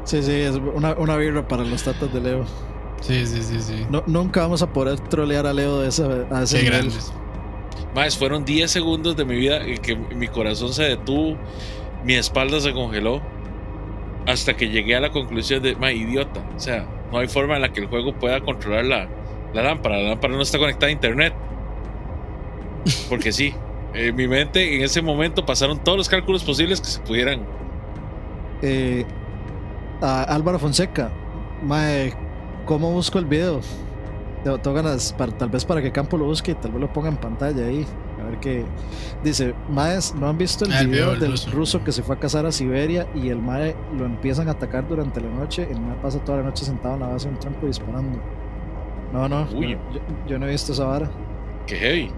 Sí, 0.02 0.23
sí, 0.23 0.32
es 0.32 0.57
una, 0.57 0.94
una 0.94 1.16
birra 1.16 1.47
para 1.47 1.62
los 1.62 1.85
tatas 1.85 2.12
de 2.12 2.20
Leo. 2.20 2.44
Sí, 3.01 3.24
sí, 3.27 3.43
sí, 3.43 3.61
sí. 3.61 3.86
No, 3.90 4.02
nunca 4.07 4.40
vamos 4.40 4.61
a 4.62 4.73
poder 4.73 4.98
trolear 4.98 5.47
a 5.47 5.52
Leo 5.52 5.78
de 5.81 5.89
ese, 5.89 6.05
a 6.32 6.43
ese 6.43 6.57
Qué 6.57 6.62
nivel. 6.65 6.78
grandes. 6.81 7.12
Más, 7.94 8.16
fueron 8.19 8.44
10 8.44 8.70
segundos 8.70 9.16
de 9.16 9.24
mi 9.24 9.36
vida 9.36 9.59
en 9.65 9.78
que 9.78 9.94
mi 9.97 10.27
corazón 10.27 10.73
se 10.73 10.85
detuvo, 10.85 11.36
mi 12.02 12.15
espalda 12.15 12.61
se 12.61 12.73
congeló, 12.73 13.20
hasta 14.27 14.57
que 14.57 14.69
llegué 14.69 14.97
a 14.97 15.01
la 15.01 15.11
conclusión 15.11 15.62
de, 15.62 15.77
ma, 15.77 15.93
idiota. 15.93 16.40
O 16.57 16.59
sea, 16.59 16.86
no 17.12 17.19
hay 17.19 17.28
forma 17.28 17.57
en 17.57 17.62
la 17.62 17.73
que 17.73 17.81
el 17.81 17.86
juego 17.86 18.15
pueda 18.19 18.40
controlar 18.40 18.86
la, 18.86 19.09
la 19.52 19.62
lámpara. 19.62 19.98
La 19.98 20.09
lámpara 20.11 20.35
no 20.35 20.43
está 20.43 20.59
conectada 20.59 20.89
a 20.89 20.93
internet. 20.93 21.35
Porque 23.09 23.31
sí, 23.32 23.55
en 23.94 24.14
mi 24.16 24.26
mente 24.28 24.76
en 24.76 24.82
ese 24.82 25.02
momento 25.02 25.44
pasaron 25.44 25.78
todos 25.78 25.98
los 25.98 26.08
cálculos 26.08 26.44
posibles 26.44 26.80
que 26.80 26.86
se 26.88 27.00
pudieran. 27.00 27.40
Eh, 28.62 29.04
a 30.00 30.22
Álvaro 30.24 30.58
Fonseca, 30.58 31.10
mae, 31.62 32.12
¿cómo 32.66 32.90
busco 32.92 33.18
el 33.18 33.24
video? 33.26 33.60
Tengo, 34.44 34.58
tengo 34.58 34.76
ganas, 34.76 35.12
para, 35.12 35.32
tal 35.36 35.50
vez 35.50 35.64
para 35.66 35.82
que 35.82 35.92
Campo 35.92 36.16
lo 36.16 36.24
busque 36.24 36.52
y 36.52 36.54
tal 36.54 36.72
vez 36.72 36.80
lo 36.80 36.92
ponga 36.92 37.08
en 37.10 37.16
pantalla 37.16 37.66
ahí. 37.66 37.86
A 38.20 38.24
ver 38.24 38.38
qué. 38.40 38.64
Dice, 39.24 39.54
maes, 39.70 40.14
¿no 40.14 40.28
han 40.28 40.38
visto 40.38 40.64
el 40.64 40.72
Ah, 40.72 40.80
el 40.80 40.88
video 40.88 41.06
video 41.08 41.20
del 41.20 41.30
ruso. 41.32 41.50
ruso. 41.50 41.84
que 41.84 41.92
se 41.92 42.02
fue 42.02 42.16
a 42.16 42.18
cazar 42.18 42.46
a 42.46 42.52
Siberia 42.52 43.06
y 43.14 43.28
el 43.28 43.38
mae 43.42 43.74
lo 43.98 44.04
empiezan 44.06 44.48
a 44.48 44.52
atacar 44.52 44.86
durante 44.88 45.20
la 45.20 45.28
noche? 45.28 45.68
El 45.70 45.80
mae 45.80 45.94
pasa 46.02 46.18
toda 46.24 46.38
la 46.38 46.44
noche 46.44 46.64
sentado 46.64 46.94
en 46.94 47.00
la 47.00 47.08
base 47.08 47.28
de 47.28 47.34
un 47.34 47.40
tronco 47.40 47.66
disparando. 47.66 48.18
No, 49.12 49.28
no, 49.28 49.46
Uy. 49.54 49.72
yo, 49.72 49.78
yo- 49.92 50.00
yo 50.28 50.38
no 50.38 50.46
he 50.46 50.50
visto 50.50 50.72
esa 50.72 50.84
vara. 50.84 51.10
Que 51.66 51.76
heavy. 51.76 52.10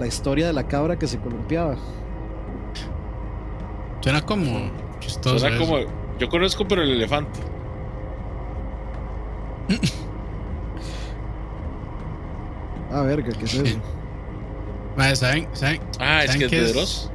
La 0.00 0.06
historia 0.06 0.46
de 0.48 0.52
la 0.52 0.66
cabra 0.66 0.98
que 0.98 1.06
se 1.06 1.18
columpiaba. 1.18 1.76
Suena 4.00 4.22
como 4.22 4.70
chistoso. 4.98 5.38
Suena 5.38 5.56
eso. 5.56 5.64
como. 5.66 5.78
Yo 6.18 6.28
conozco, 6.28 6.66
pero 6.66 6.82
el 6.82 6.90
elefante. 6.90 7.38
Ah, 12.92 13.02
verga, 13.02 13.30
¿qué 13.38 13.44
es 13.44 13.54
eso? 13.54 13.78
¿saben, 15.14 15.46
saben, 15.52 15.80
Ah, 16.00 16.24
es 16.24 16.32
¿Saben 16.32 16.48
que 16.48 16.56
es 16.60 16.66
de? 16.68 16.72
Dross. 16.72 17.10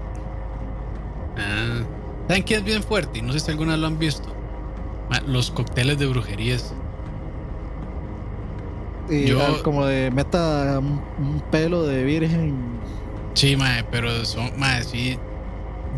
ah, 1.38 1.82
¿saben 2.30 2.44
qué 2.44 2.56
es 2.56 2.64
bien 2.64 2.82
fuerte? 2.82 3.20
Y 3.20 3.22
no 3.22 3.34
sé 3.34 3.42
si 3.42 3.52
alguna 3.52 3.76
lo 3.76 3.88
han 3.88 4.00
visto. 4.00 4.30
Los 5.28 5.52
cócteles 5.52 6.00
de 6.00 6.06
brujerías. 6.08 6.74
Y 9.10 9.26
Yo- 9.26 9.62
como 9.64 9.86
de 9.86 10.10
meta 10.12 10.80
un, 10.80 11.02
un 11.20 11.42
pelo 11.52 11.84
de 11.84 12.04
virgen. 12.04 12.75
Sí, 13.36 13.56
mae, 13.56 13.84
pero 13.92 14.26
son, 14.26 14.52
mae, 14.58 14.84
sí. 14.84 15.18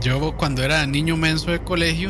Yo 0.02 0.34
cuando 0.38 0.62
era 0.64 0.86
niño 0.86 1.16
menso 1.18 1.52
de 1.52 1.60
colegio, 1.60 2.10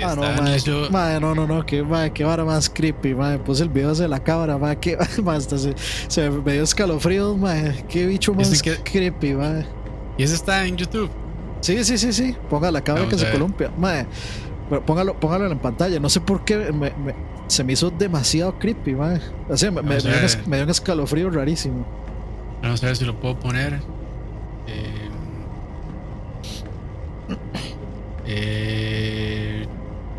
Ah, 0.00 0.14
no, 0.14 0.22
mae, 0.22 0.54
eso- 0.54 0.88
mae, 0.92 1.18
no, 1.20 1.34
no, 1.34 1.44
no, 1.46 1.66
que, 1.66 1.82
mae, 1.82 2.12
qué 2.12 2.22
vara 2.22 2.44
más 2.44 2.70
creepy, 2.70 3.14
mae, 3.16 3.36
puse 3.38 3.64
el 3.64 3.68
video 3.68 3.92
de 3.96 4.06
la 4.06 4.22
cabra, 4.22 4.56
mae, 4.56 4.76
que, 4.78 4.96
mae, 5.24 5.36
hasta 5.36 5.58
se, 5.58 5.74
se 6.06 6.30
me 6.30 6.52
dio 6.52 6.62
escalofríos, 6.62 7.36
mae, 7.36 7.84
qué 7.88 8.06
bicho 8.06 8.32
más 8.32 8.62
que- 8.62 8.76
creepy, 8.76 9.34
mae. 9.34 9.66
y 10.16 10.22
ese 10.22 10.34
está 10.36 10.64
en 10.64 10.76
YouTube. 10.76 11.10
Sí, 11.60 11.82
sí, 11.82 11.98
sí, 11.98 12.12
sí, 12.12 12.36
ponga 12.48 12.70
la 12.70 12.80
cabra 12.82 13.02
Vamos 13.02 13.14
que 13.14 13.18
se 13.18 13.32
columpia, 13.32 13.72
mae, 13.76 14.06
pero 14.70 14.86
póngalo, 14.86 15.14
póngalo 15.18 15.50
en 15.50 15.58
pantalla, 15.58 15.98
no 15.98 16.08
sé 16.08 16.20
por 16.20 16.44
qué 16.44 16.56
me- 16.72 16.90
me- 16.92 17.14
se 17.48 17.64
me 17.64 17.72
hizo 17.72 17.90
demasiado 17.90 18.56
creepy, 18.56 18.94
mae, 18.94 19.20
o 19.48 19.56
sea, 19.56 19.72
me, 19.72 19.82
me 19.82 19.96
dio 20.56 20.64
un 20.64 20.70
escalofrío 20.70 21.28
rarísimo. 21.30 21.84
Vamos 22.62 22.80
a 22.84 22.86
ver 22.86 22.96
si 22.96 23.04
lo 23.04 23.18
puedo 23.18 23.36
poner. 23.36 23.80
Eh, 24.68 25.00
eh, 28.26 29.66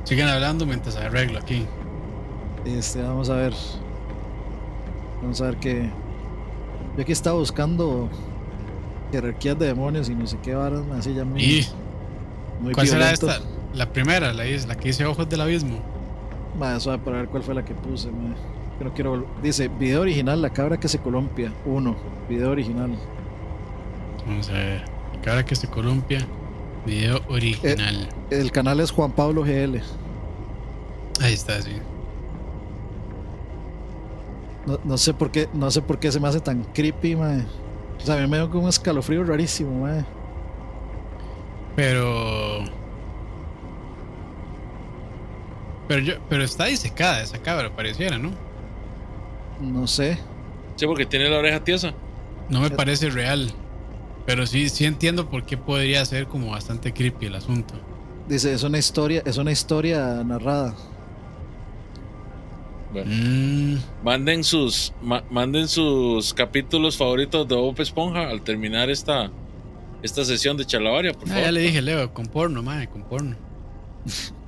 sigan 0.04 0.30
hablando 0.30 0.66
mientras 0.66 0.96
arreglo 0.98 1.40
aquí. 1.40 1.66
Este, 2.66 3.02
vamos 3.02 3.30
a 3.30 3.36
ver. 3.36 3.54
Vamos 5.22 5.42
a 5.42 5.46
ver 5.46 5.58
qué. 5.58 5.90
Yo 6.96 7.04
aquí 7.04 7.12
estaba 7.12 7.38
buscando 7.38 8.10
jerarquías 9.12 9.58
de 9.58 9.68
demonios 9.68 10.10
y 10.10 10.16
no 10.16 10.28
sé 10.28 10.38
qué 10.42 10.56
varas, 10.56 10.82
así 10.98 11.14
ya 11.14 11.24
muy. 11.26 11.42
¿Y 11.44 11.68
muy 12.62 12.74
cuál 12.74 12.88
será 12.88 13.12
esta? 13.12 13.40
La 13.74 13.92
primera, 13.92 14.34
la, 14.34 14.48
is- 14.48 14.66
la 14.68 14.76
que 14.76 14.90
dice 14.90 15.06
Ojos 15.06 15.30
del 15.30 15.42
Abismo. 15.42 15.78
Mae, 16.58 16.80
suave 16.80 17.00
para 17.00 17.18
ver 17.18 17.28
cuál 17.28 17.44
fue 17.44 17.54
la 17.54 17.64
que 17.64 17.74
puse, 17.74 18.10
mae. 18.12 18.34
Que 18.80 18.86
no 18.86 18.94
quiero 18.94 19.26
Dice, 19.44 19.68
video 19.68 20.02
original, 20.02 20.42
la 20.42 20.50
cabra 20.50 20.80
que 20.80 20.88
se 20.88 21.00
columpia. 21.00 21.54
Uno, 21.66 21.96
video 22.28 22.50
original. 22.52 22.92
Vamos 24.30 24.48
a 24.50 24.54
ver. 24.54 24.82
La 25.16 25.22
cabra 25.22 25.44
que 25.46 25.56
se 25.56 25.68
columpia. 25.68 26.20
Video 26.86 27.20
original. 27.28 28.08
El 28.30 28.52
canal 28.52 28.80
es 28.80 28.92
Juan 28.92 29.12
Pablo 29.12 29.42
GL. 29.44 29.82
Ahí 31.22 31.34
está, 31.34 31.62
sí. 31.62 31.72
No, 34.66 34.80
no 34.84 34.98
sé 34.98 35.14
por 35.14 35.32
qué, 35.32 35.50
no 35.54 35.70
sé 35.72 35.82
por 35.82 36.00
qué 36.00 36.12
se 36.12 36.20
me 36.20 36.28
hace 36.28 36.40
tan 36.40 36.64
creepy, 36.64 37.16
mae. 37.16 37.44
O 37.98 38.02
sea, 38.06 38.16
a 38.16 38.18
mí 38.20 38.28
me 38.28 38.38
dio 38.38 38.50
como 38.50 38.64
un 38.64 38.70
escalofrío 38.70 39.24
rarísimo, 39.24 39.82
mae. 39.82 40.06
Pero. 41.76 42.64
Pero 45.88 46.02
yo, 46.02 46.14
pero 46.30 46.44
está 46.44 46.66
disecada 46.66 47.22
esa 47.24 47.40
cabra, 47.40 47.76
pareciera, 47.76 48.18
¿no? 48.20 48.32
No 49.60 49.88
sé. 49.88 50.20
Sí, 50.76 50.86
porque 50.86 51.06
tiene 51.08 51.30
la 51.30 51.40
oreja 51.40 51.64
tiesa. 51.64 51.94
No 52.48 52.62
me 52.62 52.68
Eh. 52.68 52.72
parece 52.72 53.10
real. 53.10 53.52
Pero 54.30 54.46
sí, 54.46 54.70
sí 54.70 54.86
entiendo 54.86 55.28
por 55.28 55.44
qué 55.44 55.58
podría 55.58 56.06
ser 56.06 56.28
como 56.28 56.52
bastante 56.52 56.94
creepy 56.94 57.26
el 57.26 57.34
asunto. 57.36 57.74
Dice, 58.28 58.54
es 58.54 58.62
una 58.62 58.78
historia, 58.78 59.24
es 59.26 59.38
una 59.38 59.52
historia 59.52 60.24
narrada. 60.24 60.76
Bueno, 62.94 63.10
Mm, 63.12 63.78
manden 64.04 64.44
sus 64.44 64.94
ma- 65.02 65.24
manden 65.32 65.68
sus 65.68 66.32
capítulos 66.36 66.96
favoritos 66.96 67.48
de 67.48 67.56
Bob 67.56 67.82
Esponja 67.82 68.30
al 68.30 68.44
terminar 68.44 68.92
esta 68.92 69.32
esta 70.04 70.24
sesión 70.24 70.58
de 70.58 70.66
Chalabaria, 70.66 71.12
por 71.12 71.24
ah, 71.24 71.30
favor. 71.30 71.44
ya 71.46 71.52
le 71.52 71.62
dije, 71.62 71.82
Leo, 71.82 72.14
con 72.14 72.28
porno, 72.28 72.62
madre, 72.62 72.88
con 72.88 73.02
porno. 73.06 73.36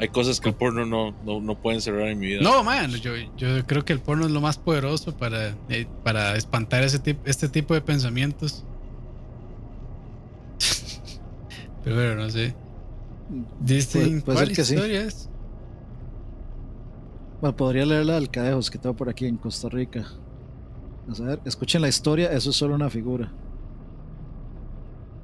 Hay 0.00 0.08
cosas 0.08 0.40
que 0.40 0.48
el 0.50 0.54
porno 0.54 0.86
no, 0.86 1.12
no, 1.24 1.40
no 1.40 1.60
pueden 1.60 1.80
cerrar 1.80 2.08
en 2.08 2.18
mi 2.20 2.26
vida. 2.26 2.40
No, 2.42 2.62
man, 2.62 2.90
yo, 2.92 3.12
yo 3.36 3.66
creo 3.66 3.84
que 3.84 3.92
el 3.92 4.00
porno 4.00 4.26
es 4.26 4.30
lo 4.30 4.40
más 4.40 4.56
poderoso 4.56 5.16
para, 5.16 5.56
eh, 5.68 5.86
para 6.04 6.36
espantar 6.36 6.84
ese 6.84 7.00
tip- 7.02 7.18
este 7.24 7.48
tipo 7.48 7.74
de 7.74 7.80
pensamientos. 7.80 8.64
Pero 11.84 11.96
bueno, 11.96 12.14
no 12.22 12.30
sé. 12.30 12.54
Dicen, 13.60 14.02
Puede- 14.02 14.20
puede 14.22 14.36
¿cuál 14.36 14.46
ser 14.46 14.56
que 14.56 14.64
sí. 14.64 15.18
Bueno, 17.40 17.56
podría 17.56 17.84
leer 17.86 18.06
la 18.06 18.14
del 18.14 18.30
Cadejos 18.30 18.70
que 18.70 18.78
tengo 18.78 18.96
por 18.96 19.08
aquí 19.08 19.26
en 19.26 19.36
Costa 19.36 19.68
Rica. 19.68 20.04
Vamos 21.02 21.20
a 21.20 21.24
ver, 21.24 21.40
escuchen 21.44 21.80
la 21.82 21.88
historia, 21.88 22.30
eso 22.32 22.50
es 22.50 22.56
solo 22.56 22.74
una 22.74 22.90
figura. 22.90 23.32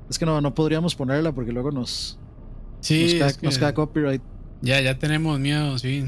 Es 0.09 0.18
que 0.18 0.26
no, 0.26 0.40
no 0.40 0.55
podríamos 0.55 0.94
ponerla 0.94 1.32
porque 1.32 1.52
luego 1.52 1.70
nos, 1.70 2.18
Sí, 2.80 3.02
nos, 3.05 3.14
cae, 3.14 3.28
es 3.30 3.38
que 3.38 3.46
nos 3.46 3.59
cae 3.59 3.74
copyright. 3.74 4.22
Ya, 4.65 4.81
ya 4.81 4.99
tenemos 4.99 5.39
miedo, 5.39 5.78
sí. 5.78 6.05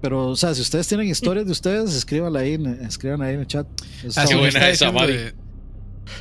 Pero, 0.00 0.28
o 0.30 0.36
sea, 0.36 0.54
si 0.54 0.60
ustedes 0.62 0.88
tienen 0.88 1.08
historias 1.08 1.46
de 1.46 1.52
ustedes, 1.52 1.94
escríbanla 1.94 2.40
ahí, 2.40 2.54
en- 2.54 2.84
escriban 2.84 3.22
ahí 3.22 3.34
en 3.34 3.40
el 3.40 3.46
chat. 3.46 3.66
Ah, 4.16 4.24
qué 4.28 4.34
buena 4.34 4.48
estaba 4.48 4.68
esa, 4.68 4.86
diciendo 4.86 5.00
Mari. 5.00 5.12
de- 5.12 5.34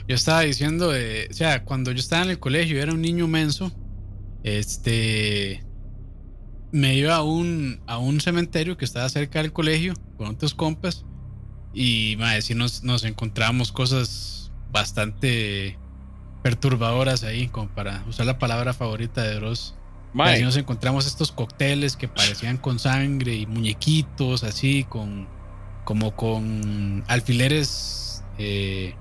yo 0.07 0.15
estaba 0.15 0.41
diciendo 0.41 0.89
de, 0.91 1.27
o 1.29 1.33
sea, 1.33 1.63
cuando 1.63 1.91
yo 1.91 1.99
estaba 1.99 2.23
en 2.23 2.29
el 2.29 2.39
colegio, 2.39 2.81
era 2.81 2.93
un 2.93 3.01
niño 3.01 3.27
menso, 3.27 3.71
este, 4.43 5.63
me 6.71 6.95
iba 6.95 7.15
a 7.15 7.23
un, 7.23 7.81
a 7.87 7.97
un 7.97 8.21
cementerio 8.21 8.77
que 8.77 8.85
estaba 8.85 9.09
cerca 9.09 9.41
del 9.41 9.51
colegio 9.51 9.93
con 10.17 10.27
otros 10.27 10.53
compas 10.53 11.03
y, 11.73 12.15
madre, 12.19 12.41
sí 12.43 12.53
nos, 12.53 12.83
nos 12.83 13.03
encontramos 13.03 13.71
cosas 13.71 14.51
bastante 14.71 15.77
perturbadoras 16.43 17.23
ahí, 17.23 17.47
como 17.47 17.67
para 17.69 18.03
usar 18.07 18.25
la 18.27 18.37
palabra 18.39 18.73
favorita 18.73 19.23
de 19.23 19.35
Dross. 19.35 19.75
Mae, 20.13 20.35
Así 20.35 20.43
nos 20.43 20.57
encontramos 20.57 21.07
estos 21.07 21.31
cócteles 21.31 21.95
que 21.95 22.07
parecían 22.07 22.57
con 22.57 22.79
sangre 22.79 23.33
y 23.35 23.45
muñequitos 23.45 24.43
así, 24.43 24.83
con 24.83 25.27
como 25.83 26.15
con 26.15 27.03
alfileres 27.07 28.23
eh, 28.37 28.93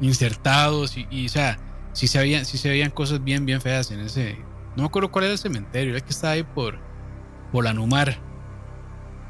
insertados 0.00 0.96
y, 0.96 1.06
y, 1.10 1.26
o 1.26 1.28
sea, 1.28 1.58
sí 1.92 2.08
se, 2.08 2.18
veían, 2.18 2.44
sí 2.44 2.58
se 2.58 2.68
veían 2.68 2.90
cosas 2.90 3.22
bien, 3.22 3.46
bien 3.46 3.60
feas 3.60 3.90
en 3.90 4.00
ese... 4.00 4.36
No 4.76 4.82
me 4.82 4.86
acuerdo 4.86 5.10
cuál 5.10 5.24
era 5.24 5.32
el 5.32 5.38
cementerio, 5.38 5.94
era 5.94 6.04
que 6.04 6.10
estaba 6.10 6.34
ahí 6.34 6.42
por, 6.42 6.78
por 7.52 7.64
la 7.64 7.72
Numar. 7.72 8.18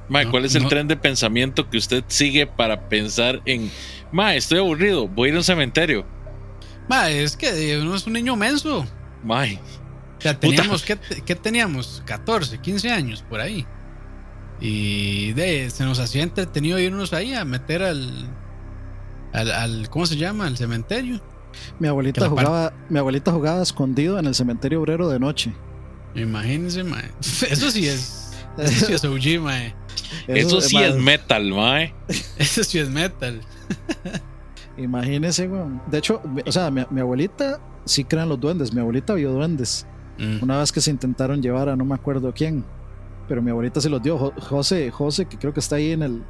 mae, 0.09 0.25
no, 0.25 0.31
¿cuál 0.31 0.45
es 0.45 0.55
el 0.55 0.65
no. 0.65 0.69
tren 0.69 0.87
de 0.89 0.97
pensamiento 0.97 1.69
que 1.69 1.79
usted 1.79 2.05
sigue 2.09 2.47
para 2.47 2.89
pensar 2.89 3.41
en, 3.47 3.71
mae, 4.13 4.37
estoy 4.37 4.59
aburrido, 4.59 5.09
voy 5.09 5.29
a 5.29 5.31
ir 5.31 5.35
a 5.35 5.39
un 5.39 5.45
cementerio? 5.45 6.07
Ma, 6.89 7.09
es 7.09 7.37
que 7.37 7.79
uno 7.81 7.95
es 7.95 8.07
un 8.07 8.15
niño 8.15 8.35
menso. 8.35 8.85
Mae, 9.23 9.61
O 10.21 10.23
sea, 10.23 10.39
teníamos, 10.39 10.83
¿qué, 10.85 10.99
qué 11.25 11.35
teníamos? 11.35 12.03
14, 12.05 12.59
15 12.59 12.91
años 12.91 13.25
por 13.29 13.41
ahí. 13.41 13.67
Y 14.61 15.33
de, 15.33 15.71
se 15.71 15.85
nos 15.85 15.99
hacía 15.99 16.23
entretenido 16.23 16.79
irnos 16.79 17.13
ahí 17.15 17.33
a 17.35 17.45
meter 17.47 17.83
al, 17.83 18.29
al, 19.33 19.51
al- 19.51 19.89
¿cómo 19.91 20.05
se 20.07 20.17
llama? 20.17 20.47
Al 20.47 20.57
cementerio. 20.59 21.21
Mi 21.79 21.89
abuelita 21.89 22.29
jugaba, 22.29 22.73
mi 22.91 22.99
abuelita 22.99 23.33
jugaba 23.33 23.63
escondido 23.63 24.19
en 24.19 24.27
el 24.27 24.35
cementerio 24.35 24.81
obrero 24.81 25.09
de 25.09 25.19
noche. 25.19 25.53
Imagínense, 26.15 26.85
mae. 26.85 27.11
Eso 27.51 27.71
sí 27.71 27.89
es, 27.89 28.33
eso 28.59 28.87
sí 28.87 28.93
es 28.93 29.05
OG, 29.05 29.41
mae. 29.43 29.75
Eso, 30.29 30.61
sí 30.61 30.77
es 30.77 30.97
metal, 30.97 31.51
mae. 31.55 31.95
Eso 32.37 32.63
sí 32.65 32.79
es 32.79 32.89
metal. 32.91 33.41
Imagínese, 34.77 35.49
weón. 35.49 35.81
De 35.91 35.99
hecho, 35.99 36.23
o 36.47 36.53
sea, 36.53 36.71
mi, 36.71 36.85
mi 36.91 37.01
abuelita 37.01 37.61
sí 37.85 38.05
crean 38.05 38.29
los 38.29 38.41
duendes. 38.41 38.73
Mi 38.73 38.81
abuelita 38.81 39.15
vio 39.15 39.33
duendes. 39.33 39.87
Mm. 40.21 40.43
Una 40.43 40.59
vez 40.59 40.71
que 40.71 40.81
se 40.81 40.91
intentaron 40.91 41.41
llevar 41.43 41.69
a 41.69 41.77
no 41.77 41.85
me 41.85 41.95
acuerdo 41.95 42.33
quién. 42.35 42.65
Pero 43.27 43.41
mi 43.43 43.51
abuelita 43.51 43.81
se 43.81 43.89
los 43.89 44.03
dio. 44.03 44.19
Jo- 44.19 44.33
José, 44.41 44.91
José, 44.91 45.25
que 45.27 45.39
creo 45.39 45.53
que 45.55 45.61
está 45.61 45.77
ahí 45.77 45.93
en 45.93 46.03
el. 46.03 46.23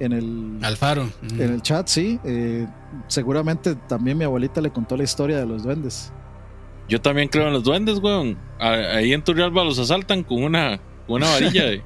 En 0.00 0.12
el, 0.12 0.58
Alfaro. 0.62 1.04
Mm. 1.22 1.40
en 1.40 1.52
el 1.54 1.62
chat, 1.62 1.86
sí. 1.86 2.18
eh, 2.24 2.66
seguramente 3.06 3.76
también 3.76 4.18
mi 4.18 4.24
abuelita 4.24 4.60
le 4.60 4.70
contó 4.70 4.96
la 4.96 5.04
historia 5.04 5.38
de 5.38 5.46
los 5.46 5.62
duendes. 5.62 6.12
Yo 6.88 7.00
también 7.00 7.28
creo 7.28 7.46
en 7.46 7.52
los 7.52 7.62
duendes, 7.62 7.98
weón. 8.00 8.36
Ahí 8.58 9.12
en 9.12 9.22
Turrialba 9.22 9.62
los 9.64 9.78
asaltan 9.78 10.22
con 10.24 10.42
una, 10.42 10.80
con 11.06 11.16
una 11.22 11.30
varilla. 11.30 11.64
de- 11.66 11.82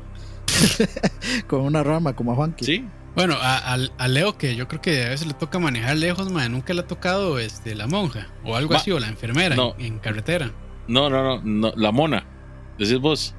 Con 1.46 1.60
una 1.60 1.82
rama, 1.82 2.14
como 2.14 2.32
a 2.32 2.34
Juanqui. 2.34 2.64
Sí. 2.64 2.84
Bueno, 3.14 3.34
a, 3.40 3.58
al- 3.58 3.92
a 3.98 4.08
Leo, 4.08 4.38
que 4.38 4.54
yo 4.56 4.68
creo 4.68 4.80
que 4.80 5.04
a 5.04 5.08
veces 5.10 5.26
le 5.26 5.34
toca 5.34 5.58
manejar 5.58 5.96
lejos, 5.96 6.30
man, 6.32 6.52
nunca 6.52 6.72
le 6.72 6.80
ha 6.80 6.86
tocado 6.86 7.38
este, 7.38 7.74
la 7.74 7.86
monja 7.86 8.28
o 8.44 8.54
algo 8.56 8.72
Ma- 8.72 8.78
así, 8.78 8.90
o 8.92 8.98
la 8.98 9.08
enfermera 9.08 9.56
no. 9.56 9.74
en, 9.78 9.86
en 9.86 9.98
carretera. 9.98 10.50
No, 10.88 11.08
no, 11.10 11.22
no, 11.22 11.40
no. 11.44 11.72
La 11.76 11.92
mona. 11.92 12.24
Decís 12.78 12.98
vos. 12.98 13.34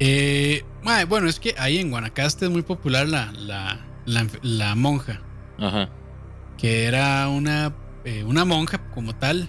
Eh, 0.00 0.64
bueno, 1.08 1.28
es 1.28 1.38
que 1.38 1.54
ahí 1.58 1.78
en 1.78 1.90
Guanacaste 1.90 2.46
es 2.46 2.50
muy 2.50 2.62
popular 2.62 3.08
la, 3.08 3.32
la, 3.32 3.80
la, 4.42 4.74
monja, 4.74 5.20
Ajá. 5.58 5.88
que 6.58 6.84
era 6.86 7.28
una, 7.28 7.72
eh, 8.04 8.24
una 8.24 8.44
monja 8.44 8.78
como 8.92 9.14
tal, 9.14 9.48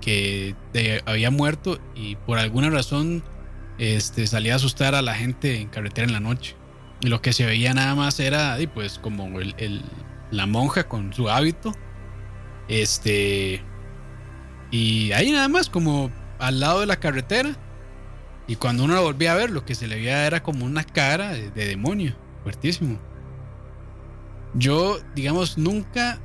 que 0.00 0.54
de- 0.72 1.02
había 1.06 1.30
muerto 1.30 1.78
y 1.94 2.16
por 2.16 2.38
alguna 2.38 2.68
razón 2.70 3.22
este, 3.78 4.26
salía 4.26 4.52
a 4.52 4.56
asustar 4.56 4.94
a 4.94 5.02
la 5.02 5.14
gente 5.14 5.60
en 5.60 5.68
carretera 5.68 6.06
en 6.06 6.12
la 6.12 6.20
noche. 6.20 6.54
Y 7.00 7.08
lo 7.08 7.20
que 7.22 7.32
se 7.32 7.46
veía 7.46 7.72
nada 7.74 7.94
más 7.94 8.20
era, 8.20 8.60
y 8.60 8.66
pues, 8.66 8.98
como 8.98 9.40
el, 9.40 9.54
el- 9.58 9.82
la 10.30 10.46
monja 10.46 10.84
con 10.88 11.12
su 11.12 11.28
hábito. 11.30 11.72
Este. 12.68 13.60
Y 14.70 15.12
ahí 15.12 15.30
nada 15.32 15.48
más, 15.48 15.68
como 15.68 16.10
al 16.42 16.60
lado 16.60 16.80
de 16.80 16.86
la 16.86 16.96
carretera. 16.96 17.56
Y 18.48 18.56
cuando 18.56 18.84
uno 18.84 18.94
la 18.94 19.00
volvía 19.00 19.32
a 19.32 19.36
ver, 19.36 19.50
lo 19.50 19.64
que 19.64 19.74
se 19.74 19.86
le 19.86 19.94
veía 19.94 20.26
era 20.26 20.42
como 20.42 20.66
una 20.66 20.84
cara 20.84 21.32
de, 21.32 21.50
de 21.50 21.66
demonio, 21.66 22.16
fuertísimo. 22.42 22.98
Yo, 24.54 24.98
digamos, 25.14 25.56
nunca, 25.56 26.20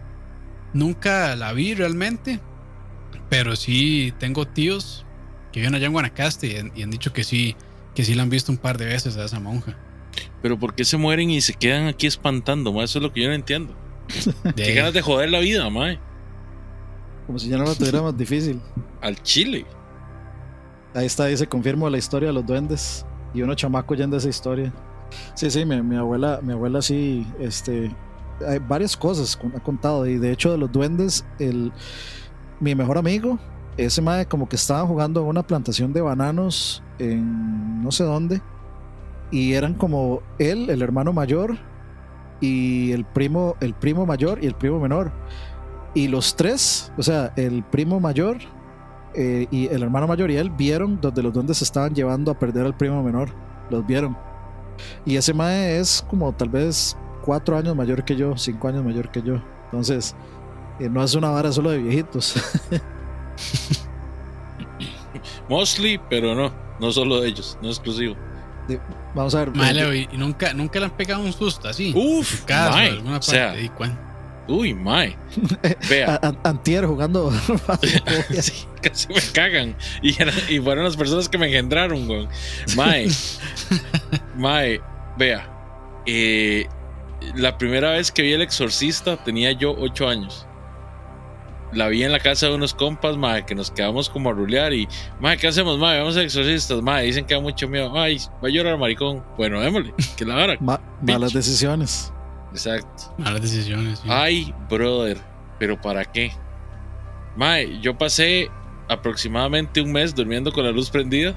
nunca 0.73 1.35
la 1.35 1.53
vi 1.53 1.75
realmente. 1.75 2.39
Pero 3.29 3.55
sí 3.55 4.13
tengo 4.19 4.47
tíos 4.47 5.05
que 5.51 5.59
viven 5.59 5.75
allá 5.75 5.85
en 5.85 5.93
Guanacaste 5.93 6.47
y 6.47 6.55
han, 6.57 6.71
y 6.75 6.81
han 6.81 6.89
dicho 6.89 7.13
que 7.13 7.23
sí, 7.23 7.55
que 7.93 8.03
sí 8.03 8.15
la 8.15 8.23
han 8.23 8.29
visto 8.29 8.51
un 8.51 8.57
par 8.57 8.77
de 8.77 8.85
veces 8.85 9.15
a 9.17 9.25
esa 9.25 9.39
monja. 9.39 9.77
Pero 10.41 10.57
¿por 10.57 10.73
qué 10.73 10.83
se 10.83 10.97
mueren 10.97 11.29
y 11.29 11.41
se 11.41 11.53
quedan 11.53 11.87
aquí 11.87 12.07
espantando, 12.07 12.73
mae? 12.73 12.85
Eso 12.85 12.99
es 12.99 13.03
lo 13.03 13.13
que 13.13 13.21
yo 13.21 13.27
no 13.27 13.35
entiendo. 13.35 13.75
De 14.43 14.53
Qué 14.63 14.73
ganas 14.73 14.93
de 14.93 15.01
joder 15.01 15.29
la 15.29 15.39
vida, 15.39 15.69
mae. 15.69 15.99
Como 17.27 17.37
si 17.37 17.49
ya 17.49 17.57
no 17.57 17.65
lo 17.65 17.75
tuviera 17.75 18.01
más 18.01 18.17
difícil. 18.17 18.61
Al 19.01 19.21
chile. 19.21 19.65
Ahí 20.97 21.05
está, 21.05 21.25
ahí 21.25 21.37
se 21.37 21.45
confirmó 21.45 21.91
la 21.91 21.99
historia 21.99 22.29
de 22.29 22.33
los 22.33 22.43
duendes. 22.43 23.05
Y 23.31 23.43
uno 23.43 23.53
chamaco 23.53 23.93
yendo 23.93 24.17
esa 24.17 24.29
historia. 24.29 24.73
Sí, 25.35 25.51
sí, 25.51 25.63
mi, 25.63 25.95
abuela, 25.95 26.39
mi 26.41 26.53
abuela 26.53 26.81
sí, 26.81 27.23
este, 27.39 27.95
hay 28.45 28.57
varias 28.57 28.97
cosas 28.97 29.37
ha 29.55 29.59
contado. 29.59 30.07
Y 30.07 30.17
de 30.17 30.31
hecho 30.31 30.51
de 30.51 30.57
los 30.57 30.71
duendes, 30.71 31.23
el, 31.37 31.71
mi 32.59 32.73
mejor 32.73 32.97
amigo, 32.97 33.37
ese 33.77 34.01
mae 34.01 34.25
como 34.25 34.49
que 34.49 34.55
estaban 34.55 34.87
jugando 34.87 35.21
en 35.21 35.27
una 35.27 35.45
plantación 35.45 35.93
de 35.93 36.01
bananos 36.01 36.81
en 36.97 37.83
no 37.83 37.91
sé 37.91 38.03
dónde. 38.03 38.41
Y 39.29 39.53
eran 39.53 39.75
como 39.75 40.23
él, 40.39 40.67
el 40.71 40.81
hermano 40.81 41.13
mayor, 41.13 41.59
y 42.41 42.91
el 42.91 43.05
primo, 43.05 43.55
el 43.59 43.75
primo 43.75 44.07
mayor 44.07 44.43
y 44.43 44.47
el 44.47 44.55
primo 44.55 44.79
menor. 44.79 45.11
Y 45.93 46.07
los 46.07 46.35
tres, 46.35 46.91
o 46.97 47.03
sea, 47.03 47.33
el 47.35 47.63
primo 47.63 47.99
mayor, 47.99 48.37
eh, 49.13 49.47
y 49.51 49.67
el 49.67 49.83
hermano 49.83 50.07
mayor 50.07 50.29
y 50.31 50.37
él 50.37 50.49
vieron 50.49 50.99
donde 51.01 51.23
los 51.23 51.33
duendes 51.33 51.57
se 51.57 51.63
estaban 51.63 51.93
llevando 51.93 52.31
a 52.31 52.37
perder 52.39 52.65
al 52.65 52.75
primo 52.75 53.01
menor. 53.03 53.29
Los 53.69 53.85
vieron. 53.85 54.17
Y 55.05 55.15
ese 55.17 55.33
mae 55.33 55.79
es 55.79 56.05
como 56.09 56.31
tal 56.33 56.49
vez 56.49 56.95
cuatro 57.23 57.57
años 57.57 57.75
mayor 57.75 58.05
que 58.05 58.15
yo, 58.15 58.37
cinco 58.37 58.67
años 58.67 58.83
mayor 58.83 59.09
que 59.09 59.21
yo. 59.21 59.41
Entonces, 59.65 60.15
eh, 60.79 60.87
no 60.89 61.03
es 61.03 61.13
una 61.15 61.29
vara 61.29 61.51
solo 61.51 61.71
de 61.71 61.79
viejitos. 61.79 62.35
Mostly, 65.49 65.99
pero 66.09 66.35
no. 66.35 66.51
No 66.79 66.91
solo 66.91 67.21
de 67.21 67.29
ellos, 67.29 67.57
no 67.61 67.69
exclusivo. 67.69 68.15
Vamos 69.15 69.33
a 69.33 69.39
ver. 69.39 69.55
Ma, 69.55 69.71
Leo, 69.73 69.93
y, 69.95 70.07
nunca, 70.15 70.53
nunca 70.53 70.77
le 70.79 70.85
han 70.85 70.91
pegado 70.91 71.23
un 71.23 71.33
susto 71.33 71.67
así. 71.67 71.93
Uf, 71.95 72.43
Caso, 72.45 72.77
mae. 72.77 72.89
alguna 72.89 73.09
O 73.17 73.19
parte. 73.19 73.31
sea, 73.31 73.59
¿y 73.59 73.69
cuán? 73.69 73.97
Uy, 74.47 74.73
mae. 74.73 75.15
Vea. 75.89 76.19
antier 76.43 76.85
jugando. 76.85 77.31
Sí, 78.41 78.65
casi 78.81 79.07
me 79.13 79.21
cagan. 79.33 79.75
Y, 80.01 80.21
eran- 80.21 80.33
y 80.49 80.59
fueron 80.59 80.83
las 80.85 80.95
personas 80.97 81.27
que 81.29 81.37
me 81.37 81.47
engendraron, 81.47 82.07
weón. 82.09 82.27
Mae. 82.75 83.07
Mae, 84.35 84.81
vea. 85.17 85.49
eh, 86.05 86.67
la 87.35 87.57
primera 87.57 87.91
vez 87.91 88.11
que 88.11 88.21
vi 88.21 88.33
El 88.33 88.41
Exorcista 88.41 89.17
tenía 89.23 89.51
yo 89.51 89.73
ocho 89.77 90.07
años. 90.07 90.45
La 91.73 91.89
vi 91.89 92.01
en 92.03 92.13
la 92.13 92.19
casa 92.19 92.45
de 92.47 92.55
unos 92.55 92.73
compas, 92.73 93.17
mae, 93.17 93.45
que 93.45 93.53
nos 93.53 93.71
quedamos 93.71 94.09
como 94.09 94.29
a 94.29 94.33
rulear 94.33 94.71
y, 94.73 94.87
mae, 95.19 95.37
¿qué 95.37 95.47
hacemos, 95.47 95.77
mae? 95.77 95.99
Vamos 95.99 96.15
a 96.15 96.21
exorcistas, 96.21 96.81
mae, 96.81 97.03
dicen 97.05 97.25
que 97.25 97.33
da 97.33 97.41
mucho 97.41 97.67
miedo. 97.67 97.91
Ay, 97.99 98.19
va 98.41 98.47
a 98.47 98.51
llorar 98.51 98.77
maricón. 98.77 99.21
Bueno, 99.35 99.59
démosle, 99.59 99.93
que 100.15 100.23
la 100.23 100.35
vara. 100.35 100.55
Ma- 100.61 100.79
malas 101.01 101.33
decisiones. 101.33 102.13
Exacto. 102.65 103.13
Malas 103.17 103.41
decisiones. 103.41 103.99
sí. 103.99 104.07
Ay, 104.09 104.53
brother, 104.69 105.17
pero 105.59 105.79
¿para 105.79 106.05
qué? 106.05 106.31
Mae, 107.35 107.79
yo 107.81 107.97
pasé 107.97 108.49
aproximadamente 108.89 109.81
un 109.81 109.91
mes 109.91 110.15
durmiendo 110.15 110.51
con 110.51 110.65
la 110.65 110.71
luz 110.71 110.89
prendida. 110.89 111.35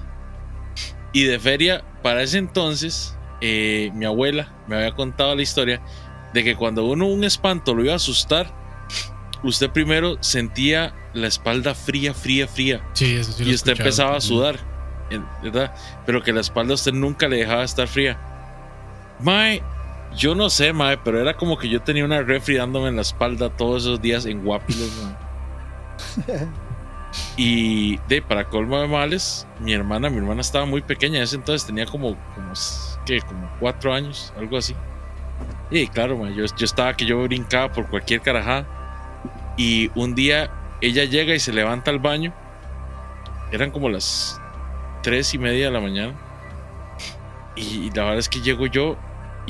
Y 1.13 1.25
de 1.25 1.39
feria, 1.39 1.85
para 2.03 2.23
ese 2.23 2.39
entonces, 2.39 3.17
eh, 3.41 3.91
mi 3.95 4.05
abuela 4.05 4.55
me 4.69 4.77
había 4.77 4.93
contado 4.93 5.35
la 5.35 5.43
historia 5.43 5.81
de 6.33 6.45
que 6.45 6.55
cuando 6.55 6.85
uno 6.85 7.07
un 7.07 7.25
espanto 7.25 7.75
lo 7.75 7.83
iba 7.83 7.95
a 7.95 7.97
asustar, 7.97 8.53
usted 9.43 9.71
primero 9.71 10.17
sentía 10.21 10.95
la 11.13 11.27
espalda 11.27 11.75
fría, 11.75 12.15
fría, 12.15 12.47
fría. 12.47 12.81
Sí, 12.93 13.17
eso 13.17 13.33
sí 13.33 13.45
lo 13.45 13.51
y 13.51 13.55
usted 13.55 13.73
empezaba 13.73 14.17
a 14.17 14.21
sudar, 14.21 14.61
¿verdad? 15.43 15.75
Pero 16.07 16.23
que 16.23 16.33
la 16.33 16.41
espalda 16.41 16.73
a 16.73 16.75
usted 16.77 16.93
nunca 16.93 17.29
le 17.29 17.39
dejaba 17.39 17.65
estar 17.65 17.89
fría. 17.89 18.19
Mae, 19.19 19.63
yo 20.17 20.35
no 20.35 20.51
sé, 20.51 20.73
mae, 20.73 20.99
pero 20.99 21.21
era 21.21 21.35
como 21.35 21.57
que 21.57 21.69
yo 21.69 21.81
tenía 21.81 22.05
una 22.05 22.23
refri 22.23 22.57
dándome 22.57 22.89
en 22.89 22.97
la 22.97 23.03
espalda 23.03 23.51
todos 23.51 23.83
esos 23.83 24.01
días 24.01 24.27
en 24.27 24.45
Guapiles, 24.45 24.93
mae. 25.03 26.49
Y 27.37 27.97
de 28.09 28.23
para 28.23 28.45
colmo 28.45 28.79
de 28.79 28.87
males, 28.87 29.47
mi 29.59 29.73
hermana, 29.73 30.11
mi 30.11 30.19
hermana 30.19 30.41
estaba 30.41 30.65
muy 30.65 30.81
pequeña, 30.81 31.19
en 31.19 31.25
ese 31.25 31.37
entonces 31.37 31.67
tenía 31.67 31.85
como, 31.85 32.17
como, 32.35 32.53
¿qué? 33.05 33.21
Como 33.21 33.51
cuatro 33.59 33.93
años, 33.93 34.33
algo 34.39 34.57
así. 34.57 34.77
Y 35.71 35.89
claro, 35.89 36.17
mae, 36.17 36.35
yo, 36.35 36.45
yo 36.45 36.65
estaba 36.65 36.95
que 36.95 37.05
yo 37.05 37.23
brincaba 37.23 37.73
por 37.73 37.89
cualquier 37.89 38.21
carajada. 38.21 38.67
Y 39.57 39.91
un 39.95 40.15
día 40.15 40.51
ella 40.81 41.05
llega 41.05 41.35
y 41.35 41.41
se 41.41 41.53
levanta 41.53 41.91
al 41.91 41.99
baño. 41.99 42.33
Eran 43.53 43.71
como 43.71 43.89
las 43.89 44.41
tres 45.03 45.35
y 45.35 45.39
media 45.39 45.67
de 45.67 45.71
la 45.73 45.81
mañana. 45.81 46.15
Y 47.57 47.91
la 47.91 48.05
verdad 48.05 48.19
es 48.19 48.29
que 48.29 48.41
llego 48.41 48.67
yo 48.67 48.97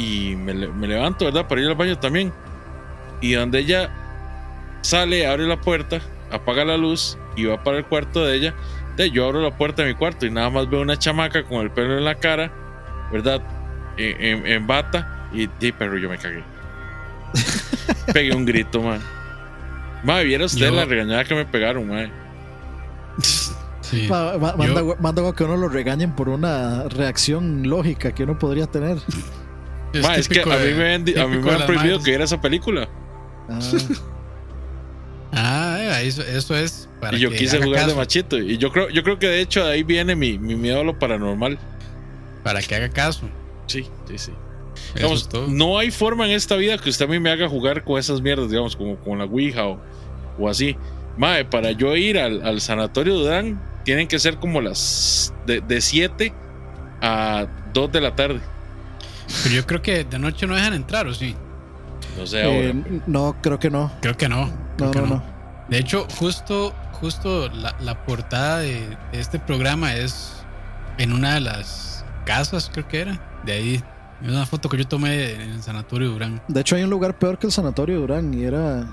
y 0.01 0.37
me, 0.37 0.55
me 0.55 0.87
levanto, 0.89 1.25
¿verdad? 1.27 1.47
Para 1.47 1.61
ir 1.61 1.67
al 1.69 1.75
baño 1.75 1.99
también. 1.99 2.33
Y 3.21 3.33
donde 3.33 3.59
ella 3.59 3.91
sale, 4.83 5.27
abre 5.27 5.47
la 5.47 5.61
puerta, 5.61 6.01
apaga 6.31 6.65
la 6.65 6.77
luz 6.77 7.19
y 7.37 7.45
va 7.45 7.63
para 7.63 7.79
el 7.79 7.85
cuarto 7.85 8.25
de 8.25 8.37
ella. 8.37 8.55
De, 8.97 9.11
yo 9.11 9.27
abro 9.27 9.41
la 9.43 9.57
puerta 9.57 9.83
de 9.83 9.89
mi 9.89 9.95
cuarto 9.95 10.27
y 10.27 10.31
nada 10.31 10.49
más 10.51 10.69
veo 10.71 10.81
una 10.81 10.99
chamaca 10.99 11.43
con 11.45 11.61
el 11.61 11.71
pelo 11.71 11.99
en 11.99 12.05
la 12.05 12.15
cara, 12.15 12.51
¿verdad? 13.13 13.43
En, 13.97 14.23
en- 14.25 14.47
en 14.47 14.67
bata. 14.67 15.29
Y, 15.33 15.49
y 15.61 15.73
pero 15.73 15.97
yo 15.99 16.09
me 16.09 16.17
cagué. 16.19 16.43
Pegué 18.15 18.35
un 18.35 18.45
grito, 18.47 18.81
man. 18.83 19.01
Madre, 20.03 20.25
viera 20.25 20.47
usted 20.47 20.69
Yo- 20.71 20.75
la 20.75 20.85
regañada 20.87 21.25
que 21.25 21.35
me 21.35 21.45
pegaron, 21.45 21.87
madre. 21.89 22.11
Sí. 23.83 24.07
Ma- 24.09 24.39
ma- 24.39 24.53
Yo- 24.67 24.97
Manda, 24.99 25.23
manda 25.23 25.33
que 25.35 25.45
uno 25.45 25.57
lo 25.57 25.69
regañen 25.69 26.13
por 26.13 26.29
una 26.29 26.85
reacción 26.85 27.69
lógica 27.69 28.13
que 28.13 28.25
uno 28.25 28.39
podría 28.39 28.67
tener. 28.67 28.97
Ma, 30.03 30.17
es 30.17 30.29
que 30.29 30.41
a 30.41 30.47
mí 30.47 30.53
de- 30.57 30.75
me 30.75 30.95
han, 30.95 31.05
di- 31.05 31.19
a 31.19 31.27
mí 31.27 31.33
típico 31.37 31.45
me 31.47 31.51
de 31.51 31.53
han 31.53 31.59
las 31.59 31.67
prohibido 31.67 31.93
madres. 31.97 32.05
que 32.05 32.11
viera 32.11 32.25
esa 32.25 32.41
película. 32.41 32.89
Ah, 33.49 33.59
Ah, 35.33 36.01
eso, 36.03 36.23
eso 36.23 36.57
es 36.57 36.89
para 37.01 37.17
y 37.17 37.21
yo 37.21 37.31
que 37.31 37.37
quise 37.37 37.63
jugar 37.63 37.87
de 37.87 37.95
machito. 37.95 38.37
Y 38.39 38.59
yo 38.59 38.73
creo, 38.73 38.89
yo 38.91 39.03
creo 39.05 39.19
que 39.19 39.29
de 39.29 39.41
hecho 39.41 39.65
de 39.65 39.73
ahí 39.73 39.83
viene 39.85 40.17
mi, 40.17 40.39
mi 40.39 40.57
miedo 40.57 40.81
a 40.81 40.85
lo 40.85 40.99
paranormal. 40.99 41.57
Para 42.43 42.61
que 42.63 42.75
haga 42.75 42.89
caso. 42.89 43.29
Sí, 43.67 43.87
sí, 44.09 44.19
sí. 44.19 44.33
Digamos, 44.95 45.23
es 45.23 45.29
todo. 45.29 45.47
no 45.47 45.79
hay 45.79 45.91
forma 45.93 46.25
en 46.27 46.33
esta 46.33 46.57
vida 46.57 46.77
que 46.79 46.91
usted 46.91 47.05
a 47.05 47.09
mí 47.09 47.21
me 47.21 47.31
haga 47.31 47.49
jugar 47.49 47.85
con 47.85 47.99
esas 47.99 48.21
mierdas, 48.21 48.51
digamos, 48.51 48.75
como 48.75 48.97
con 48.97 49.19
la 49.19 49.25
Ouija 49.25 49.67
o, 49.67 49.81
o 50.39 50.49
así. 50.49 50.77
Mae, 51.17 51.45
para 51.45 51.71
yo 51.73 51.95
ir 51.97 52.19
al, 52.19 52.43
al 52.45 52.61
sanatorio 52.61 53.15
Durán, 53.15 53.61
tienen 53.85 54.09
que 54.09 54.19
ser 54.19 54.37
como 54.39 54.61
las 54.61 55.33
de 55.47 55.81
7 55.81 56.33
a 57.03 57.47
2 57.73 57.93
de 57.93 58.01
la 58.01 58.17
tarde. 58.17 58.41
Pero 59.43 59.55
yo 59.55 59.67
creo 59.67 59.83
que 59.83 60.05
de 60.05 60.19
noche 60.19 60.47
no 60.47 60.55
dejan 60.55 60.75
entrar, 60.75 61.07
¿o 61.07 61.15
sí? 61.15 61.35
No 62.19 62.27
sé 62.27 62.43
ahora. 62.43 62.57
Eh, 62.59 63.01
no, 63.07 63.37
creo 63.41 63.59
que 63.59 63.71
no. 63.71 63.91
Creo 64.01 64.17
que 64.17 64.29
no. 64.29 64.51
creo 64.77 64.89
No, 64.89 64.91
que 64.91 65.01
no, 65.01 65.07
no. 65.07 65.23
De 65.69 65.79
hecho, 65.79 66.07
justo, 66.19 66.75
justo 66.93 67.49
la, 67.49 67.77
la 67.81 68.05
portada 68.05 68.59
de, 68.59 68.89
de 69.13 69.21
este 69.21 69.39
programa 69.39 69.95
es 69.95 70.33
en 70.99 71.13
una 71.13 71.35
de 71.35 71.41
las 71.41 72.05
casas, 72.27 72.71
creo 72.73 72.89
que 72.89 73.01
era. 73.01 73.41
De 73.45 73.53
ahí. 73.53 73.85
Es 74.23 74.29
una 74.29 74.45
foto 74.45 74.69
que 74.69 74.77
yo 74.77 74.87
tomé 74.87 75.33
en 75.33 75.41
el 75.53 75.63
sanatorio 75.63 76.11
Durán. 76.11 76.43
De 76.49 76.61
hecho, 76.61 76.77
hay 76.77 76.83
un 76.83 76.91
lugar 76.91 77.19
peor 77.19 77.39
que 77.39 77.47
el 77.47 77.53
sanatorio 77.53 77.95
de 77.97 78.01
Durán 78.03 78.35
y 78.35 78.45
era. 78.45 78.87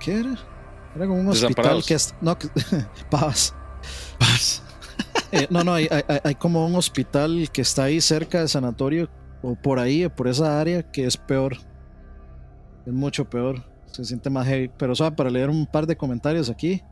¿Qué 0.00 0.18
era? 0.20 0.34
Era 0.96 1.06
como 1.06 1.20
un 1.20 1.28
hospital 1.28 1.82
que 1.86 1.94
es. 1.94 2.14
No, 2.20 2.36
que- 2.38 2.48
paz. 3.10 3.54
Paz. 4.18 4.62
Eh, 5.30 5.46
no, 5.50 5.62
no, 5.62 5.74
hay, 5.74 5.86
hay- 5.90 6.04
hay- 6.08 6.20
hay 6.24 6.34
como 6.36 6.66
un 6.66 6.74
hospital 6.76 7.48
que 7.52 7.62
está 7.62 7.84
ahí 7.84 8.00
cerca 8.00 8.38
del 8.38 8.48
sanatorio 8.48 9.08
o 9.44 9.54
por 9.54 9.78
ahí, 9.78 10.04
o 10.04 10.14
por 10.14 10.26
esa 10.26 10.60
área, 10.60 10.82
que 10.82 11.04
es 11.04 11.16
peor. 11.16 11.56
Es 12.86 12.92
mucho 12.92 13.28
peor. 13.28 13.62
Se 13.86 14.04
siente 14.04 14.30
más 14.30 14.46
heavy. 14.46 14.70
Pero, 14.78 14.94
¿sabe? 14.94 15.14
Para 15.14 15.30
leer 15.30 15.50
un 15.50 15.66
par 15.66 15.86
de 15.86 15.96
comentarios 15.96 16.48
aquí. 16.48 16.82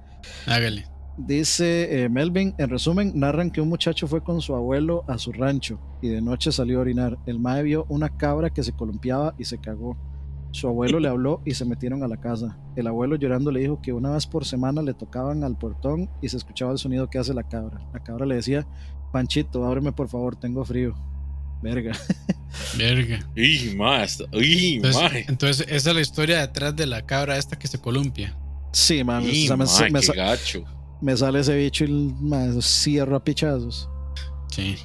Hágale. 0.46 0.84
Dice 1.16 2.04
eh, 2.04 2.08
Melvin, 2.08 2.54
en 2.58 2.70
resumen, 2.70 3.12
narran 3.14 3.50
que 3.50 3.60
un 3.60 3.68
muchacho 3.68 4.06
fue 4.06 4.22
con 4.22 4.40
su 4.40 4.54
abuelo 4.54 5.04
a 5.08 5.18
su 5.18 5.30
rancho 5.30 5.78
y 6.00 6.08
de 6.08 6.22
noche 6.22 6.52
salió 6.52 6.78
a 6.78 6.82
orinar. 6.82 7.18
El 7.26 7.38
mae 7.38 7.62
vio 7.62 7.84
una 7.88 8.08
cabra 8.08 8.50
que 8.50 8.62
se 8.62 8.72
columpiaba 8.72 9.34
y 9.38 9.44
se 9.44 9.58
cagó. 9.58 9.96
Su 10.52 10.68
abuelo 10.68 11.00
le 11.00 11.08
habló 11.08 11.42
y 11.44 11.54
se 11.54 11.64
metieron 11.64 12.02
a 12.02 12.08
la 12.08 12.18
casa. 12.18 12.58
El 12.76 12.86
abuelo 12.86 13.16
llorando 13.16 13.50
le 13.50 13.60
dijo 13.60 13.80
que 13.82 13.92
una 13.92 14.12
vez 14.12 14.26
por 14.26 14.44
semana 14.44 14.82
le 14.82 14.94
tocaban 14.94 15.44
al 15.44 15.56
portón 15.56 16.10
y 16.20 16.28
se 16.28 16.36
escuchaba 16.36 16.72
el 16.72 16.78
sonido 16.78 17.08
que 17.08 17.18
hace 17.18 17.34
la 17.34 17.42
cabra. 17.42 17.80
La 17.92 18.00
cabra 18.00 18.26
le 18.26 18.36
decía, 18.36 18.66
Panchito, 19.12 19.64
ábreme 19.64 19.92
por 19.92 20.08
favor, 20.08 20.36
tengo 20.36 20.64
frío. 20.64 20.94
Verga. 21.62 21.92
Verga. 22.76 23.18
¡Y 23.36 23.74
más! 23.76 24.22
¡Y 24.32 24.76
Entonces, 24.76 25.02
más! 25.02 25.12
entonces, 25.28 25.66
esa 25.68 25.90
es 25.90 25.94
la 25.96 26.00
historia 26.02 26.40
detrás 26.40 26.74
de 26.76 26.86
la 26.86 27.02
cabra 27.02 27.36
esta 27.36 27.58
que 27.58 27.66
se 27.68 27.78
columpia. 27.80 28.36
Sí, 28.72 29.02
man. 29.04 29.22
¡Y 29.24 29.44
o 29.44 29.46
sea, 29.48 29.56
me, 29.56 29.90
me- 29.92 30.00
¡Qué 30.00 30.12
gacho! 30.12 30.64
me 31.00 31.16
sale 31.16 31.40
ese 31.40 31.56
bicho 31.56 31.84
y 31.84 31.88
me 32.20 32.62
cierro 32.62 33.16
a 33.16 33.24
pichazos. 33.24 33.88
Sí. 34.50 34.76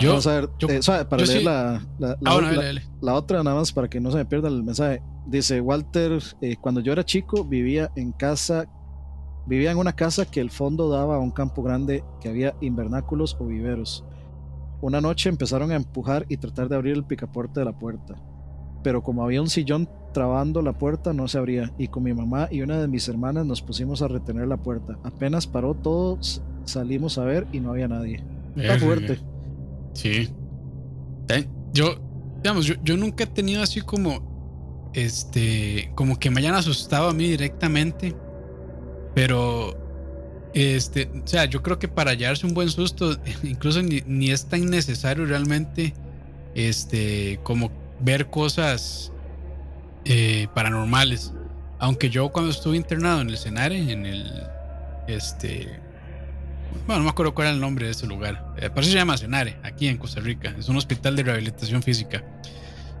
Yo- 0.00 0.10
Vamos 0.10 0.26
a 0.28 0.34
ver, 0.40 0.48
yo- 0.58 0.68
eh, 0.68 0.80
suave, 0.82 1.04
para 1.04 1.24
leer 1.24 1.38
sí- 1.40 1.44
la, 1.44 1.82
la- 1.98 2.08
la- 2.08 2.16
Ah, 2.24 2.34
bueno, 2.34 2.40
la- 2.42 2.54
dale, 2.54 2.66
dale. 2.66 2.82
La 3.02 3.14
otra, 3.14 3.42
nada 3.42 3.56
más 3.56 3.72
para 3.72 3.88
que 3.88 4.00
no 4.00 4.10
se 4.10 4.18
me 4.18 4.24
pierda 4.24 4.48
el 4.48 4.62
mensaje. 4.62 5.02
Dice 5.26 5.60
Walter, 5.60 6.22
eh, 6.40 6.56
cuando 6.60 6.80
yo 6.80 6.92
era 6.92 7.04
chico 7.04 7.44
vivía 7.44 7.90
en 7.96 8.12
casa, 8.12 8.66
vivía 9.46 9.72
en 9.72 9.78
una 9.78 9.94
casa 9.94 10.24
que 10.24 10.40
el 10.40 10.50
fondo 10.50 10.88
daba 10.88 11.16
a 11.16 11.18
un 11.18 11.32
campo 11.32 11.62
grande 11.62 12.04
que 12.20 12.28
había 12.28 12.54
invernáculos 12.60 13.36
o 13.40 13.46
viveros. 13.46 14.04
Una 14.86 15.00
noche 15.00 15.28
empezaron 15.28 15.72
a 15.72 15.74
empujar 15.74 16.26
y 16.28 16.36
tratar 16.36 16.68
de 16.68 16.76
abrir 16.76 16.94
el 16.94 17.02
picaporte 17.02 17.58
de 17.58 17.66
la 17.66 17.72
puerta. 17.76 18.14
Pero 18.84 19.02
como 19.02 19.24
había 19.24 19.42
un 19.42 19.48
sillón 19.50 19.88
trabando 20.14 20.62
la 20.62 20.74
puerta, 20.78 21.12
no 21.12 21.26
se 21.26 21.38
abría. 21.38 21.72
Y 21.76 21.88
con 21.88 22.04
mi 22.04 22.14
mamá 22.14 22.46
y 22.52 22.62
una 22.62 22.80
de 22.80 22.86
mis 22.86 23.08
hermanas 23.08 23.44
nos 23.44 23.62
pusimos 23.62 24.00
a 24.00 24.06
retener 24.06 24.46
la 24.46 24.58
puerta. 24.58 24.96
Apenas 25.02 25.48
paró 25.48 25.74
todo, 25.74 26.20
s- 26.20 26.40
salimos 26.66 27.18
a 27.18 27.24
ver 27.24 27.48
y 27.52 27.58
no 27.58 27.70
había 27.72 27.88
nadie. 27.88 28.22
Está 28.54 28.74
Verga. 28.74 28.78
fuerte. 28.86 29.18
Sí. 29.94 30.28
Eh, 31.30 31.48
Yo, 31.72 31.96
digamos, 32.44 32.64
yo, 32.66 32.76
yo 32.84 32.96
nunca 32.96 33.24
he 33.24 33.26
tenido 33.26 33.62
así 33.62 33.80
como, 33.80 34.90
este, 34.94 35.90
como 35.96 36.16
que 36.20 36.30
me 36.30 36.38
hayan 36.40 36.54
asustado 36.54 37.08
a 37.08 37.12
mí 37.12 37.26
directamente, 37.28 38.14
pero, 39.14 39.76
este, 40.54 41.10
o 41.22 41.26
sea, 41.26 41.44
yo 41.44 41.62
creo 41.62 41.78
que 41.78 41.88
para 41.88 42.12
hallarse 42.12 42.46
un 42.46 42.54
buen 42.54 42.70
susto, 42.70 43.16
incluso 43.42 43.82
ni, 43.82 44.02
ni 44.06 44.30
es 44.30 44.46
tan 44.46 44.68
necesario 44.70 45.26
realmente, 45.26 45.94
este, 46.54 47.38
como 47.42 47.70
ver 48.00 48.28
cosas 48.28 49.12
eh, 50.04 50.48
paranormales. 50.54 51.32
Aunque 51.78 52.08
yo 52.08 52.30
cuando 52.30 52.50
estuve 52.50 52.76
internado 52.76 53.20
en 53.20 53.28
el 53.28 53.36
Senare, 53.36 53.76
en 53.76 54.06
el, 54.06 54.42
este, 55.06 55.68
bueno, 56.86 57.00
no 57.00 57.04
me 57.04 57.10
acuerdo 57.10 57.34
cuál 57.34 57.48
era 57.48 57.54
el 57.54 57.60
nombre 57.60 57.86
de 57.86 57.92
ese 57.92 58.06
lugar. 58.06 58.54
Eh, 58.56 58.70
pero 58.70 58.80
eso 58.80 58.90
se 58.90 58.96
llama 58.96 59.16
Senare, 59.18 59.58
aquí 59.62 59.88
en 59.88 59.98
Costa 59.98 60.20
Rica. 60.20 60.54
Es 60.58 60.68
un 60.68 60.76
hospital 60.76 61.16
de 61.16 61.24
rehabilitación 61.24 61.82
física. 61.82 62.24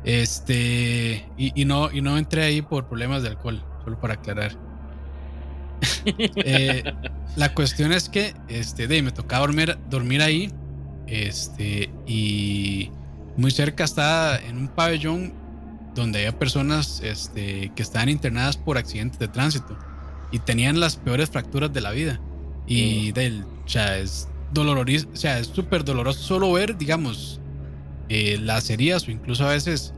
Este, 0.04 1.26
y 1.36 1.64
no, 1.64 1.90
y 1.90 2.00
no 2.00 2.16
entré 2.16 2.44
ahí 2.44 2.62
por 2.62 2.86
problemas 2.86 3.22
de 3.22 3.30
alcohol, 3.30 3.64
solo 3.82 3.98
para 3.98 4.14
aclarar. 4.14 4.65
Eh, 6.36 6.82
la 7.36 7.52
cuestión 7.52 7.92
es 7.92 8.08
que, 8.08 8.34
este, 8.48 8.86
de, 8.86 9.02
me 9.02 9.10
tocaba 9.10 9.46
dormir, 9.46 9.76
dormir 9.90 10.22
ahí. 10.22 10.52
Este, 11.06 11.90
y 12.06 12.90
muy 13.36 13.50
cerca 13.50 13.84
estaba 13.84 14.36
en 14.36 14.56
un 14.56 14.68
pabellón 14.68 15.34
donde 15.94 16.20
había 16.20 16.38
personas 16.38 17.00
este, 17.02 17.72
que 17.74 17.82
estaban 17.82 18.08
internadas 18.08 18.56
por 18.56 18.78
accidentes 18.78 19.18
de 19.18 19.28
tránsito 19.28 19.76
y 20.30 20.38
tenían 20.38 20.80
las 20.80 20.96
peores 20.96 21.30
fracturas 21.30 21.72
de 21.72 21.80
la 21.80 21.90
vida. 21.90 22.20
Y 22.66 23.12
del, 23.12 23.44
o 23.64 23.68
sea, 23.68 23.98
es 23.98 24.28
doloroso, 24.52 25.06
o 25.12 25.16
sea, 25.16 25.38
es 25.38 25.48
súper 25.48 25.84
doloroso 25.84 26.20
solo 26.20 26.52
ver, 26.52 26.76
digamos, 26.76 27.40
eh, 28.08 28.38
las 28.40 28.70
heridas 28.70 29.06
o 29.08 29.10
incluso 29.10 29.46
a 29.46 29.50
veces 29.50 29.92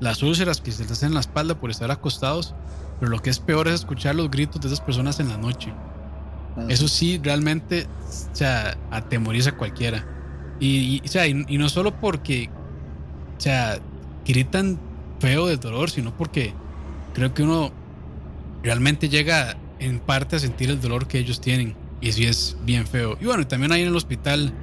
las 0.00 0.22
úlceras 0.22 0.60
que 0.60 0.72
se 0.72 0.82
les 0.82 0.92
hacen 0.92 1.08
en 1.08 1.14
la 1.14 1.20
espalda 1.20 1.58
por 1.58 1.70
estar 1.70 1.90
acostados. 1.90 2.54
Pero 3.04 3.16
lo 3.16 3.22
que 3.22 3.28
es 3.28 3.38
peor 3.38 3.68
es 3.68 3.74
escuchar 3.74 4.14
los 4.14 4.30
gritos 4.30 4.62
de 4.62 4.68
esas 4.68 4.80
personas 4.80 5.20
en 5.20 5.28
la 5.28 5.36
noche. 5.36 5.70
Ah, 6.56 6.64
Eso 6.70 6.88
sí, 6.88 7.20
realmente, 7.22 7.86
o 8.32 8.34
sea, 8.34 8.78
atemoriza 8.90 9.50
a 9.50 9.56
cualquiera. 9.58 10.06
Y, 10.58 11.02
y, 11.02 11.02
o 11.04 11.08
sea, 11.08 11.26
y, 11.26 11.44
y 11.46 11.58
no 11.58 11.68
solo 11.68 12.00
porque, 12.00 12.48
o 13.36 13.40
sea, 13.40 13.78
gritan 14.24 14.80
feo 15.20 15.48
del 15.48 15.60
dolor, 15.60 15.90
sino 15.90 16.16
porque 16.16 16.54
creo 17.12 17.34
que 17.34 17.42
uno 17.42 17.72
realmente 18.62 19.10
llega 19.10 19.54
en 19.80 20.00
parte 20.00 20.36
a 20.36 20.38
sentir 20.38 20.70
el 20.70 20.80
dolor 20.80 21.06
que 21.06 21.18
ellos 21.18 21.42
tienen. 21.42 21.76
Y 22.00 22.10
sí 22.12 22.24
es 22.24 22.56
bien 22.64 22.86
feo. 22.86 23.18
Y 23.20 23.26
bueno, 23.26 23.42
y 23.42 23.44
también 23.44 23.70
ahí 23.70 23.82
en 23.82 23.88
el 23.88 23.96
hospital, 23.96 24.54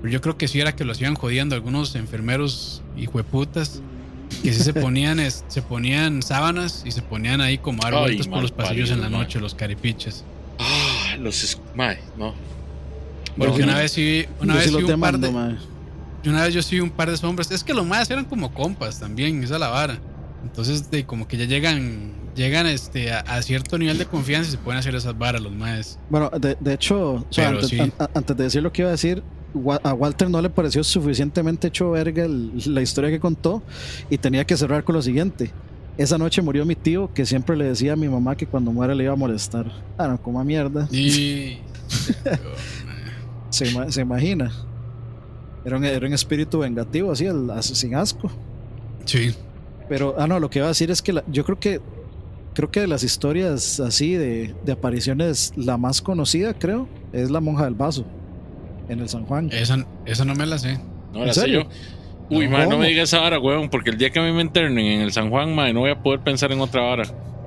pero 0.00 0.10
yo 0.10 0.22
creo 0.22 0.38
que 0.38 0.48
sí 0.48 0.58
era 0.58 0.74
que 0.74 0.86
lo 0.86 0.92
hacían 0.92 1.16
jodiendo 1.16 1.54
algunos 1.54 1.94
enfermeros 1.96 2.82
hijueputas. 2.96 3.82
Que 4.42 4.52
sí 4.52 4.62
se 4.62 4.72
ponían, 4.74 5.18
es- 5.20 5.44
se 5.48 5.60
ponían 5.62 6.22
sábanas 6.22 6.82
y 6.86 6.90
se 6.92 7.02
ponían 7.02 7.40
ahí 7.40 7.58
como 7.58 7.82
vueltas 7.82 8.28
por 8.28 8.42
los 8.42 8.52
pasillos 8.52 8.90
en 8.90 9.00
la 9.00 9.08
man. 9.10 9.20
noche, 9.22 9.40
los 9.40 9.54
caripiches. 9.54 10.24
¡Ah! 10.58 11.16
Los. 11.18 11.42
es- 11.44 11.58
no. 12.16 12.34
Porque 13.36 13.58
Yo 13.58 13.64
una 13.64 13.78
vez 13.78 13.92
sí, 13.92 14.26
una 14.40 14.54
yo 14.54 14.58
vez 14.58 14.66
sí 14.68 14.72
los 14.80 14.90
un 14.90 15.00
par 15.00 15.18
de, 15.18 15.28
una 15.28 16.44
vez 16.44 16.52
yo 16.54 16.62
sí 16.62 16.76
vi 16.76 16.80
un 16.80 16.90
par 16.90 17.10
de 17.10 17.16
sombras. 17.16 17.50
Es 17.50 17.64
que 17.64 17.72
los 17.74 17.86
más 17.86 18.10
eran 18.10 18.24
como 18.24 18.52
compas 18.52 18.98
también, 19.00 19.42
esa 19.42 19.54
es 19.54 19.60
la 19.60 19.68
vara. 19.68 19.98
Entonces, 20.42 20.90
de, 20.90 21.04
como 21.04 21.26
que 21.28 21.36
ya 21.36 21.44
llegan, 21.44 22.12
llegan 22.34 22.66
este, 22.66 23.12
a, 23.12 23.20
a 23.20 23.42
cierto 23.42 23.78
nivel 23.78 23.98
de 23.98 24.06
confianza 24.06 24.48
y 24.48 24.52
se 24.52 24.58
pueden 24.58 24.78
hacer 24.78 24.94
esas 24.94 25.16
varas 25.16 25.40
los 25.42 25.52
más. 25.52 25.98
Bueno, 26.08 26.30
de, 26.38 26.56
de 26.58 26.74
hecho, 26.74 27.12
o 27.14 27.26
sea, 27.30 27.46
Pero 27.46 27.56
antes, 27.58 27.70
sí. 27.70 27.80
an- 27.80 27.92
a- 27.98 28.08
antes 28.14 28.36
de 28.36 28.44
decir 28.44 28.62
lo 28.62 28.72
que 28.72 28.82
iba 28.82 28.88
a 28.88 28.92
decir, 28.92 29.22
a 29.82 29.94
Walter 29.94 30.30
no 30.30 30.40
le 30.40 30.50
pareció 30.50 30.84
suficientemente 30.84 31.68
hecho 31.68 31.90
verga 31.90 32.24
el- 32.24 32.52
la 32.74 32.82
historia 32.82 33.10
que 33.10 33.18
contó 33.20 33.62
y 34.08 34.18
tenía 34.18 34.44
que 34.44 34.56
cerrar 34.56 34.84
con 34.84 34.94
lo 34.94 35.02
siguiente. 35.02 35.50
Esa 35.98 36.16
noche 36.18 36.40
murió 36.40 36.64
mi 36.64 36.76
tío 36.76 37.12
que 37.12 37.26
siempre 37.26 37.56
le 37.56 37.64
decía 37.64 37.92
a 37.92 37.96
mi 37.96 38.08
mamá 38.08 38.36
que 38.36 38.46
cuando 38.46 38.72
muera 38.72 38.94
le 38.94 39.04
iba 39.04 39.12
a 39.12 39.16
molestar. 39.16 39.70
Ah, 39.98 40.08
no, 40.08 40.22
como 40.22 40.42
mierda. 40.44 40.88
Y. 40.92 41.58
Se, 43.50 43.66
se 43.92 44.00
imagina. 44.00 44.52
Era 45.64 45.76
un, 45.76 45.84
era 45.84 46.06
un 46.06 46.12
espíritu 46.14 46.60
vengativo, 46.60 47.10
así, 47.10 47.26
el- 47.26 47.50
sin 47.62 47.94
asco. 47.94 48.30
sí. 49.04 49.34
Pero, 49.88 50.14
ah, 50.16 50.28
no, 50.28 50.38
lo 50.38 50.48
que 50.48 50.60
iba 50.60 50.66
a 50.66 50.68
decir 50.68 50.88
es 50.92 51.02
que 51.02 51.12
la- 51.12 51.24
yo 51.26 51.44
creo 51.44 51.58
que 51.58 51.80
creo 52.54 52.70
que 52.70 52.78
de 52.80 52.86
las 52.86 53.02
historias 53.02 53.80
así 53.80 54.12
de, 54.14 54.54
de 54.64 54.70
apariciones, 54.72 55.52
la 55.56 55.76
más 55.78 56.00
conocida, 56.00 56.54
creo, 56.54 56.86
es 57.12 57.28
la 57.28 57.40
monja 57.40 57.64
del 57.64 57.74
vaso 57.74 58.04
en 58.90 59.00
el 59.00 59.08
San 59.08 59.24
Juan. 59.26 59.48
Esa, 59.52 59.84
esa 60.06 60.24
no 60.24 60.34
me 60.34 60.46
la 60.46 60.58
sé. 60.58 60.78
No 61.12 61.20
¿En 61.20 61.26
la 61.28 61.34
sé 61.34 61.50
yo. 61.50 61.62
Uy, 62.30 62.46
No. 62.48 62.64
no 62.66 62.78
me 62.78 62.88
digas 62.88 63.04
esa 63.08 63.20
vara, 63.20 63.38
weón, 63.40 63.68
porque 63.70 63.90
el 63.90 63.98
día 63.98 64.10
que 64.10 64.18
a 64.20 64.22
mí 64.22 64.30
me 64.32 64.42
internen 64.42 64.84
en 64.86 65.00
el 65.00 65.12
San 65.12 65.30
Juan, 65.30 65.54
mae, 65.54 65.72
no 65.72 65.80
voy 65.80 65.90
a 65.90 66.00
poder 66.02 66.20
pensar 66.20 66.52
en 66.52 66.60
otra 66.60 66.82
vara. 66.82 67.04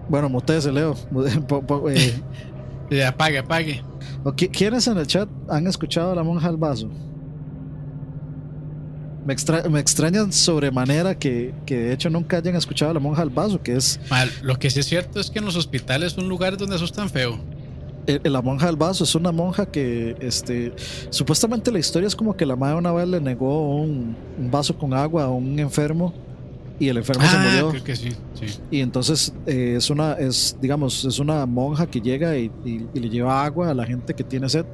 Bueno, 0.09 0.27
mutese, 0.29 0.71
Leo. 0.71 0.93
Po- 1.47 1.61
po- 1.65 1.89
eh, 1.89 3.05
apague, 3.05 3.37
apague. 3.39 3.81
¿o 4.25 4.31
qui- 4.33 4.49
¿Quiénes 4.51 4.85
en 4.87 4.97
el 4.97 5.07
chat 5.07 5.29
han 5.49 5.67
escuchado 5.67 6.11
a 6.11 6.15
la 6.15 6.23
monja 6.23 6.47
del 6.47 6.57
vaso? 6.57 6.89
Me, 9.25 9.31
extra- 9.33 9.63
me 9.69 9.79
extrañan 9.79 10.33
sobremanera 10.33 11.17
que, 11.17 11.53
que 11.65 11.77
de 11.77 11.93
hecho 11.93 12.09
nunca 12.09 12.37
hayan 12.37 12.55
escuchado 12.57 12.91
a 12.91 12.93
la 12.93 12.99
monja 12.99 13.21
del 13.21 13.29
vaso, 13.29 13.61
que 13.61 13.77
es 13.77 13.97
Mal, 14.09 14.29
lo 14.41 14.59
que 14.59 14.69
sí 14.69 14.81
es 14.81 14.85
cierto 14.85 15.21
es 15.21 15.29
que 15.31 15.39
en 15.39 15.45
los 15.45 15.55
hospitales 15.55 16.11
son 16.11 16.27
lugares 16.27 16.59
donde 16.59 16.75
asustan 16.75 17.09
feo. 17.09 17.39
Eh, 18.07 18.19
la 18.29 18.41
monja 18.41 18.65
del 18.67 18.75
vaso. 18.75 19.03
Es 19.03 19.15
una 19.15 19.31
monja 19.31 19.65
que, 19.65 20.15
este, 20.19 20.73
supuestamente 21.09 21.71
la 21.71 21.79
historia 21.79 22.07
es 22.07 22.15
como 22.15 22.35
que 22.35 22.45
la 22.45 22.55
madre 22.55 22.77
una 22.77 22.91
vez 22.91 23.07
le 23.07 23.19
negó 23.21 23.81
un, 23.81 24.17
un 24.35 24.51
vaso 24.51 24.75
con 24.77 24.93
agua 24.93 25.23
a 25.25 25.29
un 25.31 25.57
enfermo 25.59 26.13
y 26.79 26.89
el 26.89 26.97
enfermo 26.97 27.23
se 27.25 27.35
Ah, 27.37 27.43
murió. 27.45 27.69
creo 27.69 27.83
que 27.83 27.95
sí, 27.95 28.09
sí. 28.33 28.45
Y 28.69 28.81
entonces 28.81 29.31
eh, 29.45 29.75
es 29.77 29.89
una, 29.89 30.13
es, 30.13 30.55
digamos, 30.59 31.03
es 31.05 31.19
una 31.19 31.45
monja 31.45 31.85
que 31.87 32.01
llega 32.01 32.37
y, 32.37 32.51
y- 32.63 32.87
y 32.93 32.99
le 32.99 33.09
lleva 33.09 33.45
agua 33.45 33.69
a 33.69 33.73
la 33.73 33.85
gente 33.85 34.13
que 34.13 34.23
tiene 34.23 34.49
sed. 34.49 34.65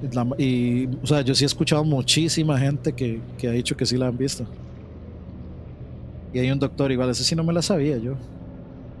Y 0.00 0.14
la- 0.14 0.26
y, 0.38 0.86
o 1.02 1.06
sea, 1.06 1.20
yo 1.22 1.34
sí 1.34 1.44
he 1.44 1.46
escuchado 1.46 1.84
muchísima 1.84 2.58
gente 2.58 2.92
que, 2.92 3.20
que 3.36 3.48
ha 3.48 3.52
dicho 3.52 3.76
que 3.76 3.84
sí 3.86 3.96
la 3.96 4.06
han 4.08 4.16
visto. 4.16 4.48
Y 6.32 6.38
hay 6.40 6.50
un 6.50 6.58
doctor 6.58 6.90
igual, 6.90 7.10
ese 7.10 7.24
sí 7.24 7.34
no 7.36 7.44
me 7.44 7.52
la 7.52 7.62
sabía 7.62 7.96
yo. 7.98 8.14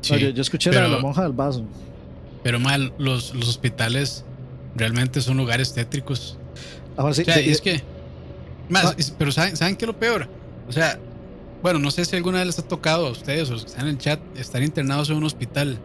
Sí, 0.02 0.12
No, 0.12 0.18
yo, 0.18 0.28
yo 0.30 0.42
escuché 0.42 0.70
la 0.70 0.82
de 0.82 0.88
la 0.88 0.98
monja 1.02 1.22
del 1.22 1.32
vaso. 1.32 1.66
Pero 2.44 2.60
mal, 2.60 2.92
los, 2.98 3.34
los 3.34 3.48
hospitales 3.48 4.24
realmente 4.76 5.20
son 5.20 5.36
lugares 5.38 5.72
tétricos. 5.74 6.38
Ahora 6.96 7.12
sí, 7.14 7.22
O 7.22 7.24
sea, 7.24 7.36
de- 7.36 7.50
es 7.50 7.60
que. 7.60 7.82
Más, 8.68 8.94
es- 8.96 9.10
pero 9.10 9.32
¿saben, 9.32 9.56
¿saben 9.56 9.74
qué 9.74 9.84
es 9.84 9.88
lo 9.88 9.98
peor? 9.98 10.28
O 10.68 10.72
sea, 10.72 10.98
bueno, 11.62 11.78
no 11.80 11.90
sé 11.90 12.04
si 12.04 12.14
alguna 12.14 12.38
vez 12.38 12.46
les 12.46 12.58
ha 12.60 12.68
tocado 12.68 13.06
a 13.08 13.10
ustedes 13.10 13.48
o 13.48 13.54
los 13.54 13.62
que 13.64 13.70
están 13.70 13.86
en 13.86 13.94
el 13.94 13.98
chat 13.98 14.20
estar 14.36 14.62
internados 14.62 15.10
en 15.10 15.16
un 15.16 15.24
hospital. 15.24 15.78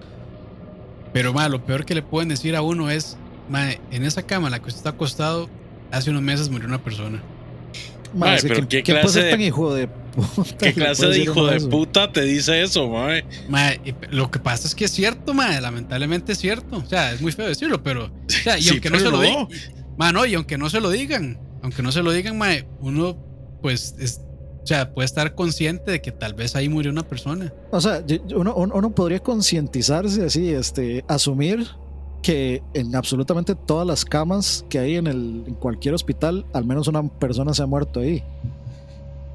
Pero 1.13 1.33
ma, 1.33 1.49
lo 1.49 1.65
peor 1.65 1.85
que 1.85 1.95
le 1.95 2.01
pueden 2.03 2.29
decir 2.29 2.55
a 2.55 2.61
uno 2.61 2.89
es: 2.91 3.17
ma, 3.49 3.71
en 3.71 4.03
esa 4.03 4.23
cama 4.23 4.47
en 4.47 4.51
la 4.51 4.59
que 4.59 4.67
usted 4.67 4.79
está 4.79 4.91
acostado, 4.91 5.49
hace 5.91 6.09
unos 6.11 6.21
meses 6.21 6.49
murió 6.49 6.67
una 6.67 6.83
persona. 6.83 7.21
Madre, 8.13 8.31
Mae, 8.31 8.35
es 8.35 8.41
que 8.43 8.47
pero 8.49 8.55
¿quién, 8.55 8.67
¿qué 8.67 8.83
quién 8.83 8.95
puede 8.97 9.01
clase 9.03 9.21
ser 9.21 9.31
tan 9.31 9.41
hijo 9.41 9.73
de 9.73 9.87
puta? 10.21 10.57
¿Qué 10.57 10.73
clase 10.73 11.07
de 11.07 11.19
hijo 11.19 11.45
de 11.47 11.57
eso? 11.57 11.69
puta 11.69 12.11
te 12.11 12.21
dice 12.21 12.61
eso, 12.61 12.89
mae? 12.89 13.23
Ma, 13.47 13.73
y 13.83 13.93
pe- 13.93 14.07
lo 14.11 14.29
que 14.31 14.39
pasa 14.39 14.67
es 14.67 14.75
que 14.75 14.85
es 14.85 14.91
cierto, 14.91 15.33
ma, 15.33 15.59
lamentablemente 15.61 16.31
es 16.33 16.37
cierto. 16.39 16.77
O 16.77 16.85
sea, 16.85 17.11
es 17.13 17.21
muy 17.21 17.31
feo 17.31 17.47
decirlo, 17.47 17.81
pero. 17.83 18.05
O 18.05 18.11
sea, 18.27 18.57
y 18.57 18.63
Sí, 18.63 18.69
aunque 18.71 18.89
no 18.89 18.97
pero 18.97 19.09
se 19.09 19.15
lo 19.17 19.21
digan. 19.21 19.47
Ma, 19.97 20.11
no, 20.11 20.25
y 20.25 20.33
aunque 20.35 20.57
no 20.57 20.69
se 20.69 20.79
lo 20.79 20.89
digan, 20.89 21.39
aunque 21.61 21.81
no 21.81 21.91
se 21.91 22.01
lo 22.03 22.11
digan, 22.11 22.37
ma, 22.37 22.49
uno, 22.79 23.17
pues, 23.61 23.95
es, 23.99 24.21
o 24.63 24.65
sea, 24.65 24.93
puede 24.93 25.05
estar 25.05 25.35
consciente 25.35 25.91
de 25.91 26.01
que 26.01 26.11
tal 26.11 26.33
vez 26.33 26.55
ahí 26.55 26.69
murió 26.69 26.91
una 26.91 27.03
persona. 27.07 27.51
O 27.71 27.81
sea, 27.81 28.03
uno- 28.35 28.55
uno 28.55 28.95
podría 28.95 29.19
concientizarse 29.19 30.25
así, 30.25 30.49
este, 30.49 31.03
asumir 31.07 31.65
que 32.21 32.61
en 32.73 32.95
absolutamente 32.95 33.55
todas 33.55 33.87
las 33.87 34.03
camas 34.05 34.65
que 34.69 34.77
hay 34.79 34.95
en, 34.97 35.07
el, 35.07 35.43
en 35.47 35.53
cualquier 35.55 35.93
hospital, 35.93 36.45
al 36.53 36.65
menos 36.65 36.87
una 36.89 37.01
persona 37.07 37.53
se 37.53 37.63
ha 37.63 37.65
muerto 37.65 38.01
ahí. 38.01 38.23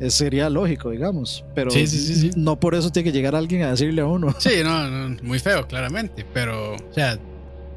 Eh, 0.00 0.10
sería 0.10 0.50
lógico, 0.50 0.90
digamos. 0.90 1.44
Pero 1.54 1.70
Sí, 1.70 1.86
sí, 1.86 1.98
sí, 1.98 2.14
sí. 2.16 2.30
no 2.36 2.58
por 2.58 2.74
eso 2.74 2.90
tiene 2.90 3.10
que 3.10 3.16
llegar 3.16 3.34
alguien 3.34 3.62
a 3.62 3.70
decirle 3.70 4.00
a 4.02 4.06
uno. 4.06 4.34
Sí, 4.38 4.50
no, 4.64 4.90
no, 4.90 5.16
muy 5.22 5.38
feo, 5.38 5.66
claramente, 5.68 6.26
pero, 6.34 6.74
o 6.74 6.92
sea, 6.92 7.18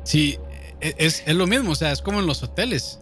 sí, 0.03 0.37
e- 0.81 0.95
es, 0.97 1.23
es 1.25 1.35
lo 1.35 1.45
mismo, 1.47 1.71
o 1.71 1.75
sea, 1.75 1.91
es 1.91 2.01
como 2.01 2.19
en 2.19 2.25
los 2.25 2.41
hoteles. 2.43 2.99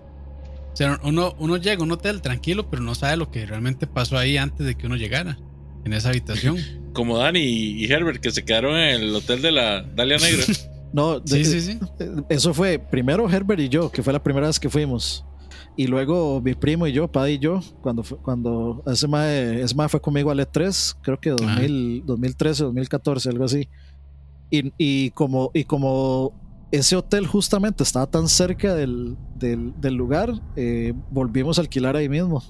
O 0.73 0.75
sea, 0.77 0.99
uno, 1.03 1.33
uno 1.39 1.55
llega 1.55 1.79
a 1.81 1.83
un 1.83 1.91
hotel 1.93 2.21
tranquilo, 2.21 2.69
pero 2.69 2.81
no 2.83 2.95
sabe 2.95 3.15
lo 3.15 3.31
que 3.31 3.45
realmente 3.45 3.87
pasó 3.87 4.17
ahí 4.17 4.35
antes 4.35 4.65
de 4.67 4.75
que 4.75 4.87
uno 4.87 4.97
llegara 4.97 5.37
en 5.85 5.93
esa 5.93 6.09
habitación. 6.09 6.57
Como 6.93 7.17
Dani 7.17 7.39
y 7.39 7.85
Herbert 7.91 8.21
que 8.21 8.31
se 8.31 8.43
quedaron 8.45 8.75
en 8.77 9.01
el 9.01 9.15
hotel 9.15 9.41
de 9.41 9.51
la 9.51 9.81
Dalia 9.81 10.17
Negra. 10.17 10.43
No, 10.93 11.19
de- 11.19 11.43
Sí, 11.43 11.45
sí, 11.45 11.59
sí. 11.61 11.79
eh, 11.99 12.09
eso 12.29 12.53
fue 12.53 12.79
primero 12.79 13.29
Herbert 13.29 13.59
y 13.59 13.67
yo, 13.67 13.91
que 13.91 14.01
fue 14.01 14.13
la 14.13 14.23
primera 14.23 14.47
vez 14.47 14.57
que 14.61 14.69
fuimos. 14.69 15.25
Y 15.77 15.87
luego 15.87 16.39
mi 16.41 16.53
primo 16.53 16.87
y 16.87 16.93
yo, 16.93 17.07
Paddy 17.11 17.33
y 17.33 17.39
yo, 17.39 17.59
cuando, 17.81 18.01
cuando 18.21 18.81
ese 18.87 19.07
mae, 19.07 19.61
ese 19.61 19.75
mae 19.75 19.89
fue 19.89 19.99
conmigo 19.99 20.31
al 20.31 20.39
E3, 20.39 20.95
creo 21.01 21.19
que 21.19 21.31
2000, 21.31 22.03
2013, 22.05 22.63
2014, 22.63 23.29
algo 23.29 23.43
así. 23.43 23.67
Y, 24.49 24.71
y 24.77 25.09
como, 25.11 25.51
y 25.53 25.65
como 25.65 26.31
ese 26.71 26.95
hotel 26.95 27.27
justamente 27.27 27.83
estaba 27.83 28.05
tan 28.07 28.27
cerca 28.29 28.73
del, 28.73 29.17
del, 29.37 29.73
del 29.81 29.93
lugar, 29.95 30.31
eh, 30.55 30.93
volvimos 31.11 31.57
a 31.57 31.61
alquilar 31.61 31.95
ahí 31.97 32.07
mismo. 32.07 32.41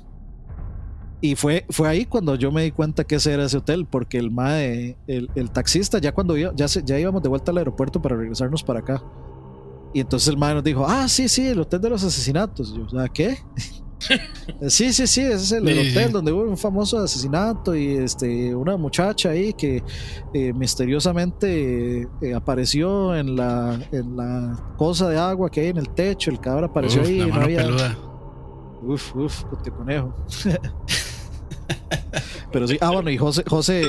Y 1.22 1.36
fue, 1.36 1.66
fue 1.70 1.88
ahí 1.88 2.06
cuando 2.06 2.36
yo 2.36 2.52
me 2.52 2.64
di 2.64 2.72
cuenta 2.72 3.04
que 3.04 3.16
ese 3.16 3.34
era 3.34 3.46
ese 3.46 3.58
hotel, 3.58 3.88
porque 3.90 4.20
el 4.20 4.30
mae, 4.30 4.98
el, 5.08 5.32
el 5.34 5.50
taxista, 5.50 5.98
ya 5.98 6.12
cuando 6.14 6.38
iba- 6.38 6.54
ya, 6.56 6.68
se- 6.68 6.84
ya 6.84 7.00
íbamos 7.00 7.24
de 7.24 7.30
vuelta 7.30 7.52
al 7.52 7.58
aeropuerto 7.58 8.00
para 8.02 8.16
regresarnos 8.16 8.62
para 8.64 8.80
acá. 8.82 9.02
Y 9.96 10.02
entonces 10.02 10.28
el 10.28 10.38
mae 10.38 10.54
nos 10.54 10.64
dijo, 10.64 10.86
ah, 10.86 11.08
sí, 11.08 11.30
sí, 11.30 11.48
el 11.48 11.62
hotel 11.62 11.80
de 11.80 11.90
los 11.90 12.04
asesinatos. 12.04 12.76
Y 12.76 12.92
yo, 12.92 13.00
"¿Ah, 13.00 13.08
¿qué? 13.08 13.38
sí, 14.68 14.92
sí, 14.92 15.08
sí, 15.08 15.22
ese 15.22 15.36
es 15.36 15.52
el, 15.54 15.66
Sí, 15.66 15.72
hotel 15.92 16.08
sí. 16.08 16.12
donde 16.12 16.34
hubo 16.34 16.42
un 16.44 16.58
famoso 16.58 17.00
asesinato 17.00 17.74
y 17.74 17.96
este, 17.96 18.54
una 18.54 18.76
muchacha 18.76 19.30
ahí 19.30 19.54
que 19.54 19.82
eh, 20.34 20.52
misteriosamente 20.52 22.02
eh, 22.22 22.34
apareció 22.36 23.16
en 23.16 23.38
la, 23.38 23.80
en 23.94 24.18
la 24.18 24.74
cosa 24.78 25.08
de 25.08 25.18
agua 25.18 25.50
que 25.50 25.62
hay 25.62 25.68
en 25.70 25.78
el 25.78 25.88
techo. 25.90 26.30
El 26.30 26.42
cabrón 26.42 26.66
apareció 26.66 27.02
Uf, 27.02 27.08
ahí 27.08 27.20
la 27.20 27.28
no 27.28 27.36
había... 27.42 27.58
peluda. 27.64 27.98
Uf, 28.84 29.16
uf, 29.16 29.44
cote 29.46 29.72
conejo. 29.72 30.14
Pero 32.52 32.68
sí, 32.68 32.78
ah, 32.82 32.92
bueno, 32.92 33.10
y 33.10 33.18
José, 33.18 33.44
José, 33.48 33.84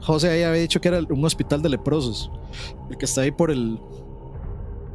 José 0.00 0.30
ahí 0.30 0.42
había 0.42 0.60
dicho 0.62 0.80
que 0.80 0.88
era 0.88 1.00
un 1.08 1.24
hospital 1.24 1.60
de 1.62 1.68
leprosos. 1.70 2.30
El 2.90 2.96
que 2.96 3.04
está 3.04 3.22
ahí 3.22 3.30
por 3.30 3.50
el. 3.50 3.78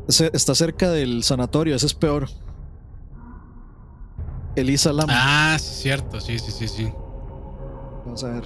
Está 0.08 0.56
cerca 0.56 0.90
del 0.92 1.24
sanatorio, 1.24 1.76
ese 1.76 1.86
es 1.88 1.94
peor. 1.94 2.28
Elisa 4.56 4.94
Lam. 4.94 5.08
Ah, 5.10 5.58
sí, 5.60 5.82
cierto, 5.84 6.22
sí, 6.22 6.40
sí, 6.40 6.52
sí, 6.52 6.68
sí. 6.68 6.92
Vamos 8.06 8.24
a 8.24 8.28
ver. 8.30 8.44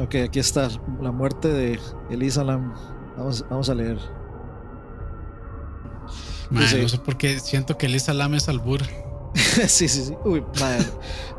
Ok, 0.00 0.14
aquí 0.26 0.38
está 0.38 0.68
la 1.02 1.10
muerte 1.10 1.48
de 1.48 1.80
Elisa 2.10 2.44
Lam. 2.44 2.72
Vamos, 3.16 3.44
vamos 3.50 3.68
a 3.68 3.74
leer. 3.74 3.98
Ma, 6.50 6.60
Dice- 6.60 6.82
No 6.82 6.88
sé 6.88 6.98
por 6.98 7.16
qué 7.16 7.40
siento 7.40 7.76
que 7.76 7.88
Lisa 7.88 8.14
Lam 8.14 8.34
es 8.34 8.48
albur. 8.48 8.80
sí, 9.34 9.88
sí, 9.88 10.04
sí. 10.04 10.16
Uy, 10.24 10.44
madre, 10.60 10.86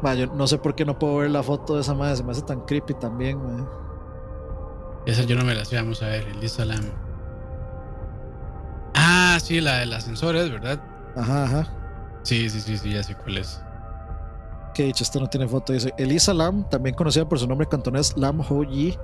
madre, 0.02 0.20
yo 0.22 0.34
no 0.34 0.48
sé 0.48 0.58
por 0.58 0.76
qué 0.76 0.86
no 0.86 0.98
puedo 0.98 1.18
ver 1.18 1.32
la 1.32 1.44
foto 1.44 1.76
de 1.76 1.82
esa 1.82 1.94
madre. 1.94 2.16
Se 2.16 2.24
me 2.24 2.32
hace 2.32 2.42
tan 2.42 2.62
creepy 2.62 2.94
también, 2.96 3.42
madre. 3.42 3.66
Esa 5.06 5.24
yo 5.24 5.36
no 5.36 5.44
me 5.44 5.56
la 5.56 5.66
sé, 5.66 5.76
vamos 5.76 6.02
a 6.04 6.08
ver, 6.08 6.36
Lisa 6.36 6.66
Lam. 6.66 6.86
Ah, 8.94 9.38
sí, 9.42 9.62
la 9.62 9.80
del 9.80 9.94
ascensor 9.94 10.36
es, 10.36 10.52
¿verdad? 10.52 10.80
Ajá, 11.16 11.44
ajá. 11.44 11.68
Sí, 12.24 12.50
sí, 12.50 12.62
sí, 12.62 12.78
sí, 12.78 12.92
ya 12.92 13.04
sé 13.04 13.16
cuál 13.16 13.38
es. 13.38 13.62
Que 14.74 14.84
dicho, 14.84 15.04
esta 15.04 15.20
no 15.20 15.28
tiene 15.28 15.48
foto. 15.48 15.74
Dice 15.74 15.94
Elisa 15.98 16.34
Lam, 16.34 16.70
también 16.70 16.96
conocida 16.96 17.28
por 17.28 17.40
su 17.40 17.48
nombre 17.48 17.68
cantonés 17.68 18.16
Lam 18.18 18.42
Ho 18.42 18.64
Yi, 18.64 18.98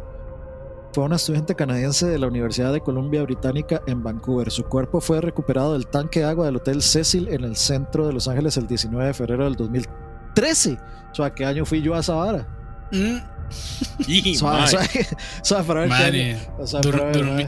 fue 0.96 1.04
una 1.04 1.18
estudiante 1.18 1.56
canadiense 1.56 2.08
de 2.08 2.18
la 2.18 2.28
Universidad 2.28 2.72
de 2.72 2.80
Columbia 2.80 3.22
Británica 3.24 3.82
en 3.86 4.02
Vancouver. 4.02 4.50
Su 4.50 4.64
cuerpo 4.64 5.02
fue 5.02 5.20
recuperado 5.20 5.74
del 5.74 5.88
tanque 5.88 6.22
de 6.22 6.26
agua 6.28 6.46
del 6.46 6.56
Hotel 6.56 6.82
Cecil 6.82 7.28
en 7.28 7.44
el 7.44 7.58
centro 7.58 8.08
de 8.08 8.14
Los 8.14 8.30
Ángeles 8.30 8.56
el 8.56 8.66
19 8.66 9.08
de 9.08 9.14
febrero 9.14 9.44
del 9.44 9.56
2013. 9.56 10.78
O 11.12 11.14
sea, 11.14 11.34
¿qué 11.34 11.44
año 11.44 11.66
fui 11.66 11.82
yo 11.82 11.96
a 11.96 12.00
esa 12.00 12.14
vara? 12.14 12.48
Mm, 12.94 13.18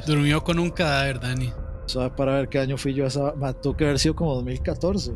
durmió 0.05 0.43
con 0.43 0.59
un 0.59 0.69
cadáver, 0.69 1.21
Dani. 1.21 1.53
Suave 1.85 2.09
para 2.17 2.33
ver 2.33 2.49
qué 2.49 2.59
año 2.59 2.75
fui 2.75 2.93
yo 2.93 3.05
a 3.05 3.07
esa 3.07 3.31
vara. 3.31 3.53
Tuvo 3.53 3.77
que 3.77 3.85
haber 3.85 3.97
sido 3.97 4.13
como 4.13 4.35
2014. 4.35 5.13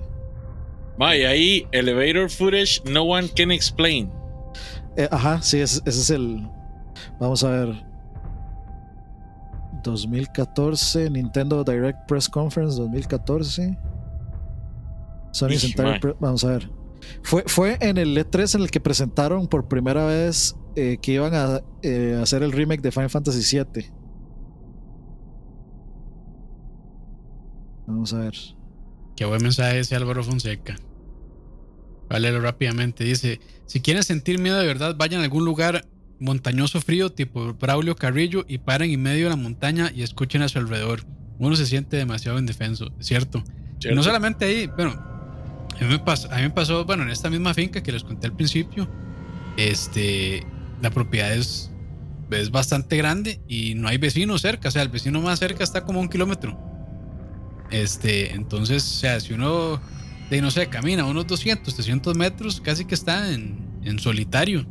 mae, 0.98 1.28
ahí, 1.28 1.68
elevator 1.74 2.30
footage, 2.30 2.82
no 2.86 3.04
one 3.04 3.28
can 3.36 3.52
explain. 3.52 4.10
Eh, 4.96 5.10
ajá, 5.12 5.42
sí, 5.42 5.60
ese, 5.60 5.82
ese 5.86 6.00
es 6.00 6.10
el. 6.12 6.48
Vamos 7.20 7.44
a 7.44 7.50
ver. 7.50 7.91
2014, 9.84 11.10
Nintendo 11.10 11.64
Direct 11.64 12.08
Press 12.08 12.30
Conference 12.30 12.78
2014. 12.80 13.78
Sony. 15.34 15.50
Pre- 16.00 16.16
Vamos 16.20 16.44
a 16.44 16.48
ver. 16.50 16.70
Fue, 17.24 17.44
fue 17.48 17.78
en 17.82 17.98
el 17.98 18.16
E3 18.18 18.56
en 18.56 18.62
el 18.62 18.72
que 18.72 18.80
presentaron 18.80 19.48
por 19.48 19.68
primera 19.68 20.06
vez 20.06 20.56
eh, 20.76 20.98
que 21.02 21.14
iban 21.14 21.34
a 21.34 21.62
eh, 21.82 22.20
hacer 22.22 22.44
el 22.44 22.52
remake 22.52 22.82
de 22.82 22.92
Final 22.92 23.10
Fantasy 23.10 23.58
VII. 23.58 23.86
Vamos 27.88 28.14
a 28.14 28.20
ver. 28.20 28.34
Qué 29.16 29.26
buen 29.26 29.42
mensaje 29.42 29.80
ese 29.80 29.96
Álvaro 29.96 30.24
Fonseca. 30.24 30.76
Voy 32.10 32.18
a 32.18 32.20
leerlo 32.20 32.42
rápidamente. 32.42 33.04
Dice: 33.04 33.40
Si 33.66 33.82
quieren 33.82 34.04
sentir 34.04 34.40
miedo 34.40 34.58
de 34.58 34.66
verdad, 34.68 34.96
vayan 34.98 35.22
a 35.22 35.24
algún 35.24 35.46
lugar 35.46 35.88
montañoso 36.22 36.80
frío 36.80 37.12
tipo 37.12 37.54
Braulio 37.56 37.96
Carrillo 37.96 38.46
y 38.48 38.60
paren 38.60 38.92
en 38.92 39.02
medio 39.02 39.26
de 39.26 39.32
la 39.32 39.36
montaña 39.36 39.92
y 39.94 40.04
escuchen 40.04 40.44
a 40.44 40.48
su 40.48 40.60
alrededor. 40.60 41.04
Uno 41.40 41.56
se 41.56 41.66
siente 41.66 41.98
demasiado 41.98 42.38
indefenso, 42.38 42.94
cierto. 43.00 43.40
Y 43.40 43.42
no 43.42 43.80
¿cierto? 43.80 44.04
solamente 44.04 44.46
ahí, 44.46 44.68
bueno, 44.68 44.92
a 44.92 45.78
mí, 45.82 45.88
me 45.88 46.00
pasó, 46.00 46.32
a 46.32 46.38
mí 46.38 46.44
me 46.44 46.52
pasó, 46.52 46.86
bueno, 46.86 47.04
en 47.04 47.10
esta 47.10 47.30
misma 47.30 47.54
finca 47.54 47.82
que 47.82 47.92
les 47.92 48.04
conté 48.04 48.28
al 48.28 48.36
principio, 48.36 48.88
este, 49.58 50.46
la 50.82 50.92
propiedad 50.92 51.34
es, 51.34 51.72
es 52.30 52.52
bastante 52.52 52.96
grande 52.98 53.42
y 53.48 53.74
no 53.74 53.88
hay 53.88 53.98
vecinos 53.98 54.42
cerca, 54.42 54.70
o 54.70 54.72
sea, 54.72 54.84
el 54.84 54.90
vecino 54.90 55.20
más 55.22 55.40
cerca 55.40 55.64
está 55.64 55.84
como 55.84 56.00
un 56.00 56.08
kilómetro. 56.08 56.58
Este, 57.72 58.34
entonces, 58.34 58.84
o 58.84 59.00
sea, 59.00 59.20
si 59.20 59.34
uno, 59.34 59.82
de 60.30 60.42
no 60.42 60.52
sé, 60.52 60.68
camina 60.68 61.06
unos 61.06 61.26
200, 61.26 61.74
300 61.74 62.16
metros, 62.16 62.62
casi 62.62 62.86
que 62.86 62.94
está 62.94 63.34
en, 63.34 63.80
en 63.84 63.98
solitario. 63.98 64.68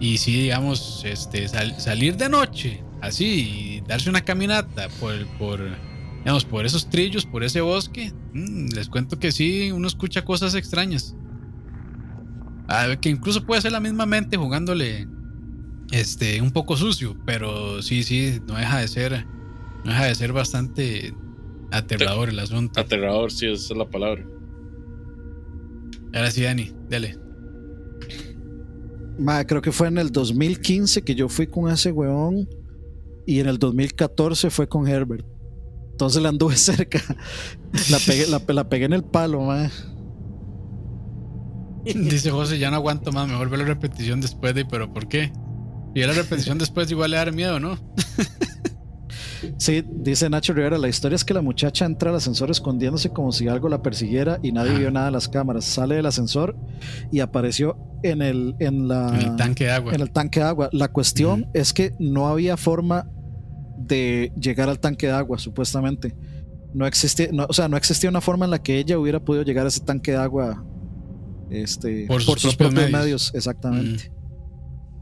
Y 0.00 0.18
sí, 0.18 0.42
digamos, 0.42 1.04
este, 1.04 1.48
sal- 1.48 1.78
salir 1.80 2.16
de 2.16 2.28
noche, 2.28 2.84
así, 3.00 3.78
y 3.78 3.80
darse 3.80 4.08
una 4.10 4.20
caminata 4.20 4.88
por, 5.00 5.26
por, 5.38 5.60
digamos, 6.20 6.44
por 6.44 6.64
esos 6.64 6.88
trillos, 6.88 7.26
por 7.26 7.42
ese 7.42 7.60
bosque, 7.60 8.12
mm, 8.32 8.68
les 8.74 8.88
cuento 8.88 9.18
que 9.18 9.32
sí, 9.32 9.72
uno 9.72 9.88
escucha 9.88 10.24
cosas 10.24 10.54
extrañas. 10.54 11.14
A 12.68 12.86
ver, 12.86 12.98
que 12.98 13.08
incluso 13.08 13.44
puede 13.44 13.60
ser 13.62 13.72
la 13.72 13.80
misma 13.80 14.06
mente 14.06 14.36
jugándole 14.36 15.06
este, 15.90 16.40
un 16.42 16.52
poco 16.52 16.76
sucio, 16.76 17.16
pero 17.24 17.82
sí, 17.82 18.02
sí, 18.04 18.40
no 18.46 18.54
deja 18.56 18.78
de 18.78 18.88
ser, 18.88 19.24
no 19.84 19.90
deja 19.92 20.04
de 20.04 20.14
ser 20.14 20.32
bastante 20.32 21.12
aterrador 21.70 22.28
el 22.28 22.38
asunto. 22.38 22.78
Aterrador, 22.80 23.32
sí, 23.32 23.46
esa 23.46 23.72
es 23.74 23.78
la 23.78 23.88
palabra. 23.88 24.24
Ahora 26.12 26.30
sí, 26.30 26.42
Dani, 26.42 26.70
dale. 26.88 27.27
Ma, 29.18 29.44
creo 29.44 29.60
que 29.60 29.72
fue 29.72 29.88
en 29.88 29.98
el 29.98 30.12
2015 30.12 31.02
que 31.02 31.14
yo 31.14 31.28
fui 31.28 31.46
con 31.46 31.70
ese 31.70 31.90
weón 31.90 32.48
y 33.26 33.40
en 33.40 33.48
el 33.48 33.58
2014 33.58 34.50
fue 34.50 34.68
con 34.68 34.86
Herbert. 34.86 35.26
Entonces 35.90 36.22
la 36.22 36.28
anduve 36.28 36.56
cerca. 36.56 37.02
La 37.90 37.98
pegué, 37.98 38.26
la, 38.26 38.68
pegué 38.68 38.84
en 38.84 38.92
el 38.92 39.04
palo, 39.04 39.42
ma. 39.42 39.70
Dice 41.84 42.30
José, 42.30 42.58
ya 42.58 42.70
no 42.70 42.76
aguanto 42.76 43.12
más, 43.12 43.28
mejor 43.28 43.48
ver 43.50 43.60
la 43.60 43.64
repetición 43.64 44.20
después 44.20 44.54
de, 44.54 44.64
pero 44.64 44.92
¿por 44.92 45.08
qué? 45.08 45.32
Y 45.94 46.02
la 46.02 46.12
repetición 46.12 46.58
después 46.58 46.90
igual 46.90 47.10
le 47.10 47.16
da 47.16 47.30
miedo, 47.30 47.58
¿no? 47.58 47.78
Sí, 49.56 49.84
dice 49.88 50.28
Nacho 50.30 50.52
Rivera, 50.52 50.78
la 50.78 50.88
historia 50.88 51.16
es 51.16 51.24
que 51.24 51.34
la 51.34 51.42
muchacha 51.42 51.84
entra 51.84 52.10
al 52.10 52.16
ascensor 52.16 52.50
escondiéndose 52.50 53.10
como 53.10 53.32
si 53.32 53.48
algo 53.48 53.68
la 53.68 53.82
persiguiera 53.82 54.38
y 54.42 54.52
nadie 54.52 54.78
vio 54.78 54.90
nada 54.90 55.08
en 55.08 55.12
las 55.14 55.28
cámaras. 55.28 55.64
Sale 55.64 55.96
del 55.96 56.06
ascensor 56.06 56.56
y 57.10 57.20
apareció 57.20 57.76
en 58.02 58.22
el, 58.22 58.54
en 58.58 58.88
la, 58.88 59.08
En 59.18 59.28
el 59.30 59.36
tanque 59.36 59.64
de 59.64 59.70
agua. 59.70 59.94
en 59.94 60.00
el 60.00 60.10
tanque 60.10 60.40
de 60.40 60.46
agua. 60.46 60.68
La 60.72 60.88
cuestión 60.88 61.48
es 61.54 61.72
que 61.72 61.94
no 61.98 62.28
había 62.28 62.56
forma 62.56 63.08
de 63.76 64.32
llegar 64.40 64.68
al 64.68 64.78
tanque 64.80 65.06
de 65.06 65.12
agua, 65.12 65.38
supuestamente. 65.38 66.14
No 66.74 66.86
existía, 66.86 67.28
no, 67.32 67.46
o 67.48 67.52
sea, 67.52 67.68
no 67.68 67.76
existía 67.76 68.10
una 68.10 68.20
forma 68.20 68.44
en 68.44 68.50
la 68.50 68.62
que 68.62 68.78
ella 68.78 68.98
hubiera 68.98 69.20
podido 69.20 69.42
llegar 69.44 69.64
a 69.64 69.68
ese 69.68 69.80
tanque 69.80 70.10
de 70.12 70.18
agua 70.18 70.64
este, 71.50 72.06
Por 72.06 72.20
sus 72.22 72.34
propios 72.34 72.56
propios 72.56 72.74
medios. 72.74 72.92
medios. 73.00 73.34
Exactamente. 73.34 74.12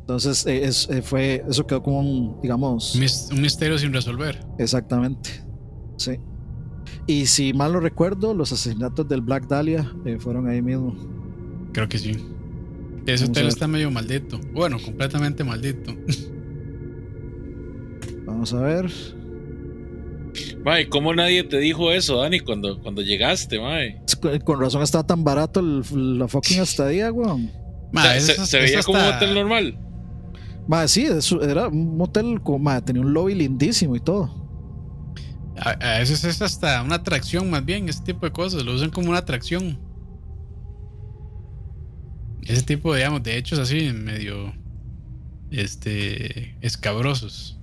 Entonces, 0.08 0.46
eh, 0.46 0.64
es- 0.64 0.88
eh, 0.88 1.02
fue, 1.02 1.44
eso 1.48 1.66
quedó 1.66 1.82
como 1.82 1.98
un, 1.98 2.40
digamos, 2.40 2.94
Un 2.94 3.00
mis- 3.00 3.28
un 3.32 3.40
misterio 3.40 3.76
sin 3.76 3.92
resolver. 3.92 4.38
Exactamente. 4.58 5.30
Sí. 5.96 6.12
Y 7.08 7.26
si 7.26 7.52
mal 7.52 7.72
no 7.72 7.80
recuerdo, 7.80 8.32
los 8.32 8.52
asesinatos 8.52 9.08
del 9.08 9.20
Black 9.20 9.48
Dahlia 9.48 9.92
eh, 10.04 10.18
fueron 10.20 10.48
ahí 10.48 10.62
mismo. 10.62 10.94
Creo 11.72 11.88
que 11.88 11.98
sí. 11.98 12.12
Ese 13.06 13.24
hotel 13.24 13.48
está 13.48 13.66
medio 13.66 13.90
maldito. 13.90 14.40
Bueno, 14.52 14.78
completamente 14.84 15.42
maldito. 15.42 15.92
Vamos 18.26 18.52
a 18.52 18.60
ver. 18.60 18.90
Mae, 20.64 20.88
¿cómo 20.88 21.14
nadie 21.14 21.44
te 21.44 21.58
dijo 21.58 21.92
eso, 21.92 22.18
Dani, 22.18 22.40
cuando, 22.40 22.80
cuando 22.82 23.02
llegaste, 23.02 23.58
mae? 23.60 24.02
Con- 24.44 24.60
razón 24.60 24.82
estaba 24.82 25.06
tan 25.06 25.22
barato 25.24 25.60
el- 25.60 26.18
la 26.18 26.28
fucking 26.28 26.60
estadía, 26.60 27.10
weón. 27.12 27.50
Ma, 27.92 28.04
se, 28.20 28.58
veía 28.58 28.82
como 28.82 28.98
un 28.98 29.04
hotel 29.14 29.34
normal. 29.34 29.78
Madre, 30.66 30.88
sí, 30.88 31.04
eso 31.04 31.42
era 31.42 31.68
un 31.68 32.00
hotel 32.00 32.40
como, 32.42 32.58
madre, 32.58 32.82
tenía 32.82 33.02
un 33.02 33.12
lobby 33.12 33.34
lindísimo 33.34 33.94
y 33.94 34.00
todo. 34.00 34.46
A, 35.58 35.70
a 35.70 35.98
veces 35.98 36.24
es 36.24 36.42
hasta 36.42 36.82
una 36.82 36.96
atracción, 36.96 37.48
más 37.48 37.64
bien, 37.64 37.88
ese 37.88 38.02
tipo 38.02 38.26
de 38.26 38.32
cosas. 38.32 38.64
Lo 38.64 38.74
usan 38.74 38.90
como 38.90 39.10
una 39.10 39.18
atracción. 39.18 39.78
Ese 42.42 42.62
tipo, 42.62 42.94
digamos, 42.94 43.22
de 43.22 43.36
hechos 43.36 43.58
así, 43.58 43.92
medio. 43.92 44.52
Este. 45.50 46.56
escabrosos. 46.60 47.58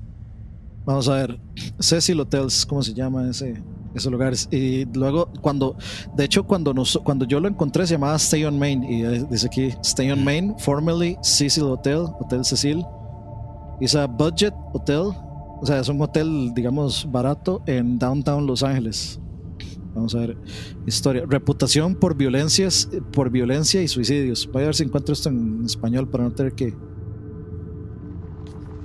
Vamos 0.85 1.07
a 1.07 1.15
ver. 1.15 1.39
Cecil 1.80 2.19
Hotels, 2.19 2.65
¿cómo 2.65 2.81
se 2.84 2.93
llama 2.93 3.30
ese, 3.30 3.61
esos 3.95 4.11
lugares? 4.11 4.48
Y 4.52 4.86
luego, 4.86 5.30
cuando, 5.41 5.76
de 6.15 6.26
hecho, 6.26 6.44
cuando, 6.44 6.74
nos, 6.74 6.99
cuando 7.03 7.26
yo 7.26 7.40
lo 7.40 7.48
encontré, 7.48 7.86
se 7.88 7.94
llamaba 7.94 8.15
Stay 8.15 8.44
on 8.45 8.57
Main. 8.57 8.84
Y 8.84 9.03
dice 9.30 9.48
aquí: 9.48 9.74
Stay 9.82 10.11
on 10.11 10.24
Main, 10.24 10.56
formerly 10.60 11.18
Cecil 11.22 11.64
Hotel, 11.64 12.06
Hotel 12.20 12.44
Cecil. 12.44 12.84
Es 13.82 13.95
a 13.95 14.07
budget 14.07 14.53
hotel. 14.74 15.11
O 15.61 15.65
sea, 15.65 15.80
es 15.80 15.88
un 15.88 16.02
hotel, 16.02 16.52
digamos, 16.53 17.07
barato 17.10 17.61
en 17.65 17.98
downtown 17.98 18.45
Los 18.45 18.64
Ángeles. 18.64 19.20
Vamos 19.94 20.15
a 20.15 20.20
ver. 20.20 20.38
Historia. 20.86 21.24
Reputación 21.28 21.95
por 21.95 22.18
violencias, 22.18 22.90
por 23.11 23.30
violencia 23.30 23.82
y 23.82 23.88
suicidios. 23.88 24.49
Voy 24.52 24.64
a 24.64 24.65
ver 24.65 24.76
si 24.76 24.84
encuentro 24.84 25.14
esto 25.14 25.30
en 25.30 25.64
español 25.65 26.10
para 26.10 26.26
no 26.26 26.32
tener 26.32 26.53
que 26.53 26.74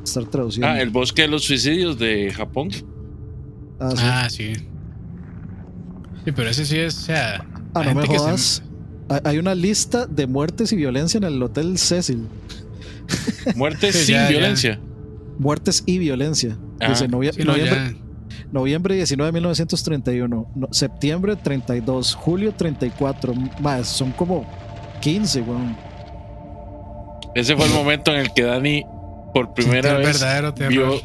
estar 0.04 0.24
traduciendo. 0.26 0.68
Ah, 0.68 0.80
el 0.80 0.90
bosque 0.90 1.22
de 1.22 1.28
los 1.28 1.44
suicidios 1.44 1.98
de 1.98 2.30
Japón. 2.32 2.68
Ah, 3.80 3.90
sí. 3.90 4.02
Ah, 4.04 4.30
sí. 4.30 4.52
Sí, 6.24 6.32
pero 6.32 6.50
ese 6.50 6.64
sí 6.64 6.78
es, 6.78 6.96
o 6.98 7.00
sea. 7.02 7.44
Ah, 7.74 7.80
hay 7.80 7.94
no 7.94 8.00
me 8.00 8.06
se- 8.06 8.16
jodas. 8.18 8.62
Hay- 9.24 9.38
una 9.38 9.54
lista 9.54 10.06
de 10.06 10.26
muertes 10.26 10.72
y 10.72 10.76
violencia 10.76 11.16
en 11.18 11.24
el 11.24 11.42
Hotel 11.42 11.78
Cecil. 11.78 12.26
Muerte 13.56 13.92
Sí, 13.92 14.04
sin 14.06 14.14
ya, 14.16 14.22
ya. 14.24 14.28
violencia. 14.28 14.80
Muertes 15.38 15.82
y 15.86 15.98
violencia. 15.98 16.58
Ah, 16.80 16.90
Dice 16.90 17.08
novie- 17.08 17.32
Sí, 17.32 17.40
no, 17.44 17.52
noviembre, 17.52 17.94
ya. 17.96 18.44
noviembre 18.52 18.94
19 18.96 19.28
de 19.28 19.32
1931. 19.32 20.50
no- 20.54 20.68
septiembre 20.72 21.36
32. 21.36 22.14
Julio 22.14 22.52
34. 22.52 23.32
Más, 23.60 23.86
son 23.88 24.12
como 24.12 24.46
15, 25.00 25.40
weón. 25.42 25.76
Ese 27.34 27.56
fue 27.56 27.66
el 27.66 27.72
momento 27.72 28.10
en 28.12 28.18
el 28.20 28.32
que 28.34 28.42
Dani, 28.42 28.84
por 29.32 29.54
primera 29.54 29.94
vez, 29.94 30.22
vio, 30.68 31.00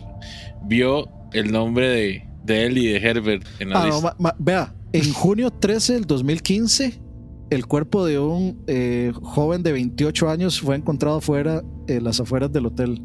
vio 0.64 1.10
el 1.32 1.52
nombre 1.52 1.88
de, 1.90 2.28
de 2.44 2.66
él 2.66 2.78
y 2.78 2.88
de 2.88 2.98
Herbert 2.98 3.46
en 3.60 3.70
la 3.70 3.78
Ah, 3.78 3.86
no, 3.86 3.92
lista. 3.94 4.02
ma- 4.02 4.16
ma- 4.20 4.36
vea, 4.40 4.74
en 4.94 5.12
junio 5.14 5.50
13 5.52 5.94
del 5.94 6.06
2015, 6.06 7.02
el 7.50 7.66
cuerpo 7.68 8.06
de 8.06 8.20
un 8.20 8.64
eh, 8.68 9.12
joven 9.22 9.62
de 9.64 9.72
28 9.74 10.30
años 10.30 10.60
fue 10.62 10.76
encontrado 10.76 11.20
fuera, 11.22 11.64
en 11.88 12.04
las 12.04 12.20
afueras 12.20 12.52
del 12.52 12.66
hotel. 12.68 13.02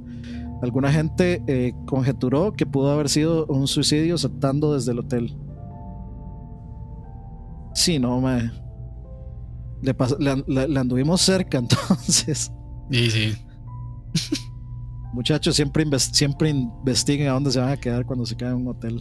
Alguna 0.63 0.93
gente 0.93 1.43
eh, 1.47 1.73
conjeturó 1.87 2.53
que 2.53 2.67
pudo 2.67 2.91
haber 2.93 3.09
sido 3.09 3.47
un 3.47 3.67
suicidio 3.69 4.19
saltando 4.19 4.75
desde 4.75 4.93
el 4.93 4.99
hotel. 5.01 5.37
Sí, 7.75 7.99
no, 7.99 8.21
mae. 8.21 8.51
Le, 9.83 9.97
pas- 9.97 10.17
le 10.19 10.31
an- 10.31 10.45
le- 10.49 10.67
le 10.69 10.81
anduvimos 10.81 11.21
cerca, 11.21 11.59
entonces. 11.59 12.51
Y 12.91 13.11
sí. 13.11 13.33
Muchachos, 15.13 15.55
siempre, 15.55 15.85
siempre 15.99 16.51
investiguen 16.51 17.29
a 17.29 17.33
dónde 17.33 17.51
se 17.53 17.61
van 17.61 17.71
a 17.71 17.77
quedar 17.77 18.05
cuando 18.05 18.27
se 18.27 18.37
quedan 18.37 18.55
en 18.57 18.63
un 18.63 18.69
hotel. 18.69 19.01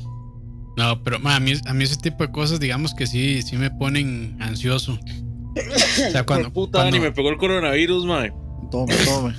No, 0.78 1.02
pero 1.04 1.18
a, 1.28 1.40
mí, 1.40 1.54
a 1.66 1.74
mí 1.74 1.84
ese 1.84 1.98
tipo 1.98 2.24
de 2.24 2.32
cosas, 2.32 2.60
digamos 2.60 2.94
que 2.94 3.08
sí, 3.08 3.42
sí 3.42 3.58
me 3.58 3.72
ponen 3.72 4.38
ansioso. 4.40 4.94
O 4.94 6.12
sea, 6.12 6.24
cuando, 6.26 6.54
Puta, 6.54 6.80
cuando- 6.80 6.92
Dani, 6.92 7.00
me 7.00 7.12
pegó 7.12 7.30
el 7.30 7.38
coronavirus, 7.38 8.06
mae. 8.06 8.32
Tome, 8.70 8.94
tome. 9.06 9.34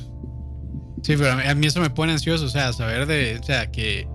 Sí, 1.02 1.14
pero 1.16 1.32
a 1.32 1.36
mí, 1.36 1.42
a 1.46 1.54
mí 1.54 1.66
eso 1.66 1.80
me 1.80 1.90
pone 1.90 2.12
ansioso, 2.12 2.46
o 2.46 2.48
sea, 2.48 2.72
saber 2.72 3.06
de, 3.06 3.38
o 3.38 3.42
sea, 3.44 3.70
que 3.70 4.08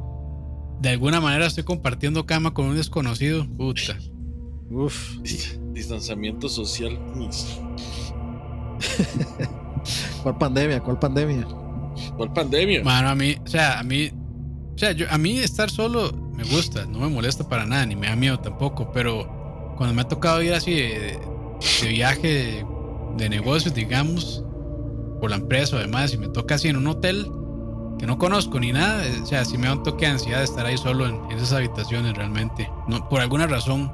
de 0.82 0.90
alguna 0.90 1.22
manera 1.22 1.46
estoy 1.46 1.64
compartiendo 1.64 2.26
cama 2.26 2.54
con 2.54 2.66
un 2.66 2.76
desconocido, 2.76 3.48
puta. 3.48 3.98
Uf. 4.70 5.18
Distanciamiento 5.72 6.50
social. 6.50 7.00
¿Cuál 10.24 10.38
pandemia? 10.38 10.82
¿Cuál 10.82 11.00
pandemia? 11.00 11.48
¿Cuál 12.18 12.34
pandemia? 12.34 12.84
Mano, 12.84 13.10
a 13.10 13.16
mí, 13.16 13.36
o 13.46 13.48
sea, 13.48 13.80
a 13.80 13.84
mí, 13.84 14.12
o 14.74 14.78
sea, 14.78 14.92
yo, 14.92 15.06
a 15.10 15.18
mí 15.18 15.40
estar 15.40 15.70
solo 15.70 16.12
me 16.44 16.56
gusta, 16.56 16.86
no 16.86 17.00
me 17.00 17.08
molesta 17.08 17.48
para 17.48 17.66
nada, 17.66 17.86
ni 17.86 17.96
me 17.96 18.08
da 18.08 18.16
miedo 18.16 18.40
tampoco, 18.40 18.92
pero 18.92 19.74
cuando 19.78 19.94
me 19.94 20.02
ha 20.02 20.08
tocado 20.08 20.42
ir 20.42 20.54
así 20.54 20.74
de, 20.74 21.20
de 21.82 21.88
viaje 21.88 22.28
de, 22.28 22.66
de 23.18 23.30
negocios, 23.30 23.74
digamos, 23.74 24.44
por 25.20 25.30
la 25.30 25.38
empresa 25.38 25.78
o 25.78 25.80
demás, 25.80 26.14
y 26.14 26.18
me 26.18 26.28
toca 26.28 26.56
así 26.56 26.68
en 26.68 26.78
un 26.78 26.88
hotel 26.88 27.28
que 28.00 28.06
no 28.06 28.18
conozco 28.18 28.60
ni 28.60 28.72
nada, 28.72 29.06
eh, 29.06 29.22
o 29.22 29.26
sea, 29.26 29.46
sí 29.46 29.58
me 29.58 29.68
da 29.68 29.74
un 29.74 29.84
toque 29.84 30.06
de 30.06 30.12
ansiedad 30.12 30.40
de 30.40 30.46
estar 30.46 30.66
ahí 30.66 30.78
solo 30.78 31.08
en, 31.08 31.16
en 31.32 31.38
esas 31.38 31.54
habitaciones 31.54 32.14
realmente. 32.14 32.70
No, 32.88 33.08
por 33.08 33.22
alguna 33.22 33.48
razón, 33.48 33.92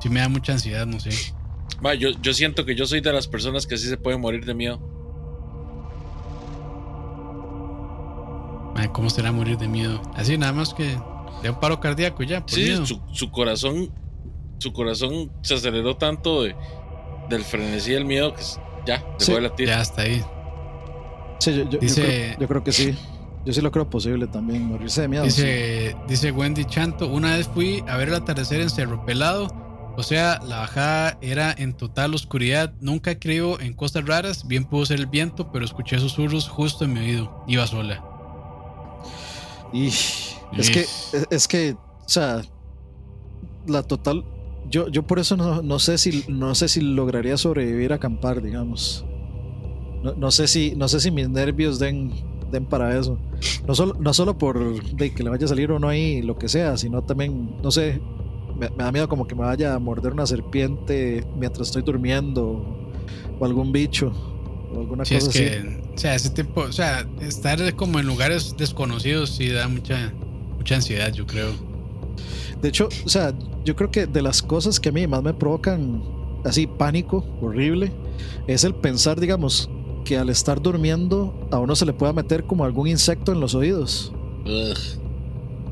sí 0.00 0.08
me 0.08 0.20
da 0.20 0.28
mucha 0.28 0.52
ansiedad, 0.52 0.86
no 0.86 0.98
sé. 1.00 1.10
Ma, 1.80 1.94
yo, 1.94 2.10
yo 2.22 2.32
siento 2.32 2.64
que 2.64 2.74
yo 2.74 2.86
soy 2.86 3.00
de 3.00 3.12
las 3.12 3.26
personas 3.26 3.66
que 3.66 3.76
sí 3.76 3.88
se 3.88 3.96
pueden 3.96 4.20
morir 4.20 4.44
de 4.44 4.54
miedo. 4.54 4.80
¿Cómo 8.92 9.08
será 9.08 9.30
morir 9.30 9.56
de 9.56 9.68
miedo? 9.68 10.00
Así 10.14 10.36
nada 10.36 10.52
más 10.52 10.74
que 10.74 10.98
de 11.42 11.50
un 11.50 11.58
paro 11.60 11.80
cardíaco 11.80 12.22
ya, 12.22 12.40
por 12.40 12.50
Sí, 12.50 12.62
miedo. 12.62 12.86
su, 12.86 13.00
su 13.12 13.30
corazón 13.30 13.90
su 14.58 14.72
corazón 14.74 15.32
se 15.42 15.54
aceleró 15.54 15.96
tanto 15.96 16.42
de, 16.42 16.54
del 17.30 17.42
frenesí 17.44 17.92
del 17.92 18.04
miedo 18.04 18.34
que 18.34 18.42
ya 18.86 18.98
dejó 18.98 19.14
Sí, 19.18 19.32
de 19.32 19.40
latir. 19.40 19.68
Ya 19.68 19.80
hasta 19.80 20.02
ahí. 20.02 20.22
Sí, 21.38 21.54
yo, 21.56 21.62
yo- 21.64 21.70
yo 21.70 21.78
Dice- 21.78 22.02
creo, 22.02 22.38
yo 22.40 22.48
creo 22.48 22.64
que 22.64 22.72
sí. 22.72 22.94
Yo 23.46 23.54
sí 23.54 23.62
lo 23.62 23.70
creo 23.70 23.88
posible 23.88 24.26
también, 24.26 24.66
morirse 24.66 25.00
de 25.00 25.08
miedo. 25.08 25.24
sí. 25.24 25.40
Dice, 25.42 25.96
dice 26.06 26.30
Wendy 26.30 26.66
Chanto, 26.66 27.06
una 27.08 27.36
vez 27.38 27.48
fui 27.48 27.82
a 27.88 27.96
ver 27.96 28.08
el 28.08 28.14
atardecer 28.16 28.60
en 28.60 28.68
Cerro 28.68 29.02
Pelado, 29.06 29.48
o 29.96 30.02
sea, 30.02 30.38
la 30.46 30.58
bajada 30.58 31.16
era 31.22 31.54
en 31.56 31.72
total 31.72 32.14
oscuridad, 32.14 32.74
nunca 32.80 33.18
creo 33.18 33.58
en 33.60 33.72
cosas 33.72 34.04
raras, 34.04 34.46
bien 34.46 34.66
pudo 34.66 34.84
ser 34.84 34.98
el 35.00 35.06
viento, 35.06 35.50
pero 35.50 35.64
escuché 35.64 35.98
susurros 35.98 36.50
justo 36.50 36.84
en 36.84 36.92
mi 36.92 37.00
oído, 37.00 37.42
iba 37.48 37.66
sola. 37.66 38.04
Y 39.72 39.90
es 40.58 40.70
que, 40.70 40.80
es, 40.80 41.26
es 41.30 41.48
que, 41.48 41.72
o 41.72 42.08
sea, 42.08 42.42
la 43.66 43.82
total. 43.82 44.24
Yo, 44.68 44.88
yo 44.88 45.02
por 45.04 45.18
eso 45.18 45.36
no, 45.36 45.62
no 45.62 45.78
sé 45.78 45.98
si 45.98 46.24
no 46.28 46.54
sé 46.54 46.68
si 46.68 46.80
lograría 46.80 47.36
sobrevivir 47.36 47.92
a 47.92 47.96
acampar, 47.96 48.40
digamos. 48.42 49.04
No, 50.02 50.14
no 50.14 50.30
sé 50.30 50.48
si 50.48 50.74
no 50.76 50.88
sé 50.88 51.00
si 51.00 51.10
mis 51.10 51.28
nervios 51.28 51.78
den, 51.78 52.12
den 52.50 52.66
para 52.66 52.98
eso. 52.98 53.18
No 53.66 53.74
solo, 53.74 53.94
no 53.98 54.14
solo 54.14 54.38
por 54.38 54.82
de 54.94 55.12
que 55.12 55.22
le 55.22 55.30
vaya 55.30 55.44
a 55.44 55.48
salir 55.48 55.70
o 55.72 55.78
no 55.78 55.88
ahí 55.88 56.22
lo 56.22 56.38
que 56.38 56.48
sea, 56.48 56.76
sino 56.76 57.02
también, 57.02 57.56
no 57.62 57.70
sé, 57.70 58.00
me, 58.58 58.70
me 58.70 58.84
da 58.84 58.92
miedo 58.92 59.08
como 59.08 59.26
que 59.26 59.34
me 59.34 59.42
vaya 59.42 59.74
a 59.74 59.78
morder 59.78 60.12
una 60.12 60.26
serpiente 60.26 61.24
mientras 61.36 61.68
estoy 61.68 61.82
durmiendo 61.82 62.64
o 63.38 63.44
algún 63.44 63.72
bicho 63.72 64.12
o 64.72 64.80
alguna 64.80 65.04
Sí, 65.04 65.14
cosa 65.14 65.30
es 65.30 65.36
así. 65.36 65.38
que, 65.38 65.82
o 65.94 65.98
sea, 65.98 66.14
ese 66.14 66.30
tipo, 66.30 66.60
o 66.62 66.72
sea, 66.72 67.06
estar 67.20 67.74
como 67.74 67.98
en 67.98 68.06
lugares 68.06 68.54
desconocidos 68.56 69.30
sí 69.30 69.48
da 69.48 69.66
mucha, 69.68 70.12
mucha 70.60 70.74
ansiedad, 70.76 71.10
yo 71.12 71.26
creo. 71.26 71.48
De 72.60 72.68
hecho, 72.68 72.88
o 73.04 73.08
sea, 73.08 73.32
yo 73.64 73.74
creo 73.74 73.90
que 73.90 74.06
de 74.06 74.20
las 74.22 74.42
cosas 74.42 74.78
que 74.78 74.90
a 74.90 74.92
mí 74.92 75.06
más 75.06 75.22
me 75.22 75.32
provocan 75.32 76.02
así 76.44 76.66
pánico 76.66 77.24
horrible 77.40 77.90
es 78.46 78.64
el 78.64 78.74
pensar, 78.74 79.18
digamos, 79.18 79.70
que 80.04 80.18
al 80.18 80.28
estar 80.28 80.60
durmiendo 80.60 81.48
a 81.50 81.58
uno 81.58 81.74
se 81.76 81.86
le 81.86 81.92
pueda 81.94 82.12
meter 82.12 82.44
como 82.44 82.64
algún 82.64 82.86
insecto 82.88 83.32
en 83.32 83.40
los 83.40 83.54
oídos. 83.54 84.12
Ugh. 84.44 84.98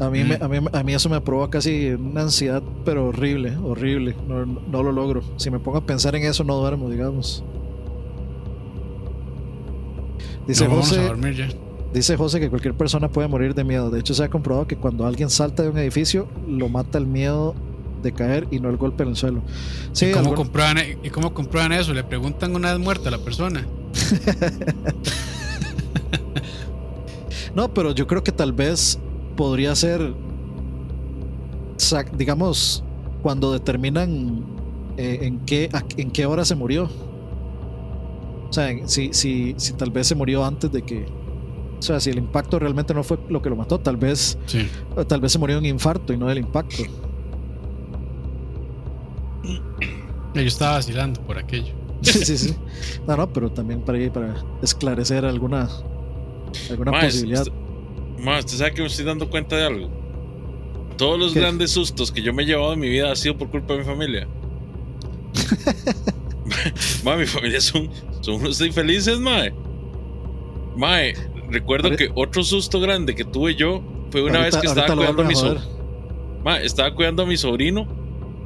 A 0.01 0.09
mí, 0.11 0.23
me- 0.25 0.39
Mm. 0.39 0.43
a 0.43 0.49
mí, 0.49 0.59
a 0.73 0.83
mí 0.85 0.95
eso 0.95 1.09
me 1.11 1.21
provoca 1.21 1.59
así 1.59 1.89
una 1.89 2.23
ansiedad, 2.23 2.63
pero 2.85 3.09
horrible, 3.09 3.57
horrible. 3.57 4.15
No, 4.29 4.47
no 4.47 4.83
lo 4.83 4.93
logro. 4.93 5.23
Si 5.37 5.51
me 5.51 5.59
pongo 5.59 5.79
a 5.79 5.85
pensar 5.87 6.15
en 6.17 6.23
eso, 6.25 6.45
no 6.45 6.55
duermo, 6.57 6.89
digamos. 6.89 7.43
Dice 10.47 10.65
No, 10.65 10.71
vamos 10.71 10.93
a 10.97 11.03
dormir 11.03 11.35
ya. 11.35 11.49
Dice 11.93 12.17
José 12.17 12.41
que 12.41 12.49
cualquier 12.51 12.75
persona 12.75 13.09
puede 13.09 13.29
morir 13.29 13.55
de 13.55 13.65
miedo. 13.65 13.91
De 13.91 14.01
hecho, 14.01 14.15
se 14.15 14.25
ha 14.25 14.31
comprobado 14.31 14.67
que 14.67 14.77
cuando 14.77 15.07
alguien 15.07 15.31
salta 15.31 15.63
de 15.63 15.71
un 15.71 15.79
edificio, 15.79 16.29
lo 16.47 16.69
mata 16.69 16.99
el 16.99 17.07
miedo 17.07 17.55
de 18.03 18.13
caer 18.13 18.47
y 18.51 18.61
no 18.61 18.69
el 18.71 18.77
golpe 18.77 19.03
en 19.03 19.11
el 19.11 19.17
suelo. 19.17 19.43
Sí, 19.93 20.07
¿Y, 20.07 20.11
cómo 20.13 20.21
algún- 20.31 20.37
comprueban, 20.37 20.79
e- 20.79 20.99
¿Y 21.03 21.11
cómo 21.11 21.35
comprueban 21.35 21.73
eso? 21.73 21.93
Le 21.95 22.05
preguntan 22.05 22.55
una 22.55 22.73
vez 22.73 22.81
muerta 22.81 23.09
a 23.09 23.13
la 23.13 23.19
persona. 23.19 23.67
No, 27.55 27.73
pero 27.73 27.93
yo 27.93 28.07
creo 28.07 28.23
que 28.23 28.31
tal 28.31 28.53
vez 28.53 28.99
podría 29.37 29.75
ser, 29.75 30.13
digamos, 32.17 32.85
cuando 33.23 33.53
determinan 33.53 34.45
eh, 34.97 35.21
en, 35.23 35.41
qué, 35.41 35.69
a- 35.73 35.83
en 35.97 36.11
qué 36.11 36.27
hora 36.27 36.45
se 36.45 36.55
murió. 36.55 36.85
O 38.49 38.53
sea, 38.53 38.69
si, 38.87 39.13
si, 39.13 39.55
si 39.57 39.73
tal 39.73 39.91
vez 39.91 40.07
se 40.07 40.15
murió 40.15 40.45
antes 40.45 40.71
de 40.71 40.83
que... 40.83 41.07
O 41.79 41.83
sea, 41.83 42.01
si 42.01 42.11
el 42.11 42.19
impacto 42.19 42.59
realmente 42.59 42.93
no 42.93 43.03
fue 43.05 43.19
lo 43.29 43.41
que 43.41 43.49
lo 43.51 43.57
mató, 43.57 43.79
tal 43.79 43.97
vez, 43.97 44.37
Sí. 44.47 44.69
tal 45.07 45.21
vez 45.21 45.33
se 45.33 45.39
murió 45.39 45.57
de 45.57 45.61
un 45.61 45.67
infarto 45.67 46.13
y 46.13 46.17
no 46.17 46.27
del 46.27 46.39
impacto. 46.39 46.83
Yo 50.35 50.43
estaba 50.43 50.73
vacilando 50.75 51.21
por 51.23 51.39
aquello. 51.39 51.75
Sí, 52.03 52.25
sí, 52.25 52.39
sí. 52.39 52.57
No, 53.07 53.17
no, 53.17 53.33
pero 53.33 53.51
también 53.51 53.81
para, 53.81 53.99
ir- 53.99 54.13
para 54.13 54.37
esclarecer 54.63 55.25
alguna, 55.25 55.69
alguna 56.71 56.93
Ma, 56.93 57.01
posibilidad. 57.01 57.43
usted- 57.43 57.53
ma, 58.21 58.39
usted 58.39 58.57
sabe 58.57 58.73
que 58.75 58.83
me 58.83 58.87
estoy 58.89 59.05
dando 59.05 59.29
cuenta 59.29 59.57
de 59.57 59.65
algo. 59.67 59.89
Todos 60.97 61.19
los 61.19 61.33
¿Qué? 61.33 61.41
grandes 61.41 61.71
sustos 61.73 62.13
que 62.13 62.23
yo 62.23 62.33
me 62.33 62.43
he 62.43 62.47
llevado 62.47 62.73
en 62.75 62.81
mi 62.81 62.89
vida 62.89 63.11
ha 63.11 63.17
sido 63.17 63.37
por 63.37 63.51
culpa 63.51 63.73
de 63.75 63.81
mi 63.81 63.85
familia. 63.85 64.29
ma, 67.05 67.17
mi 67.17 67.27
familia 67.27 67.61
son, 67.61 67.89
son 68.21 68.35
unos 68.37 68.61
infelices, 68.61 69.19
mae. 69.19 69.53
Mae, 70.77 71.15
recuerdo 71.51 71.89
que 71.97 72.11
otro 72.15 72.43
susto 72.45 72.81
grande 72.81 73.15
que 73.15 73.25
tuve 73.25 73.55
yo 73.55 73.83
fue 74.11 74.23
una 74.23 74.41
vez 74.41 74.57
que 74.57 74.67
estaba 74.67 74.87
cuidando 74.97 75.23
a 75.23 75.27
mi 75.27 75.35
sobrino. 75.35 76.41
Ma, 76.45 76.61
estaba 76.61 76.95
cuidando 76.95 77.23
a 77.23 77.27
mi 77.27 77.37
sobrino 77.37 77.89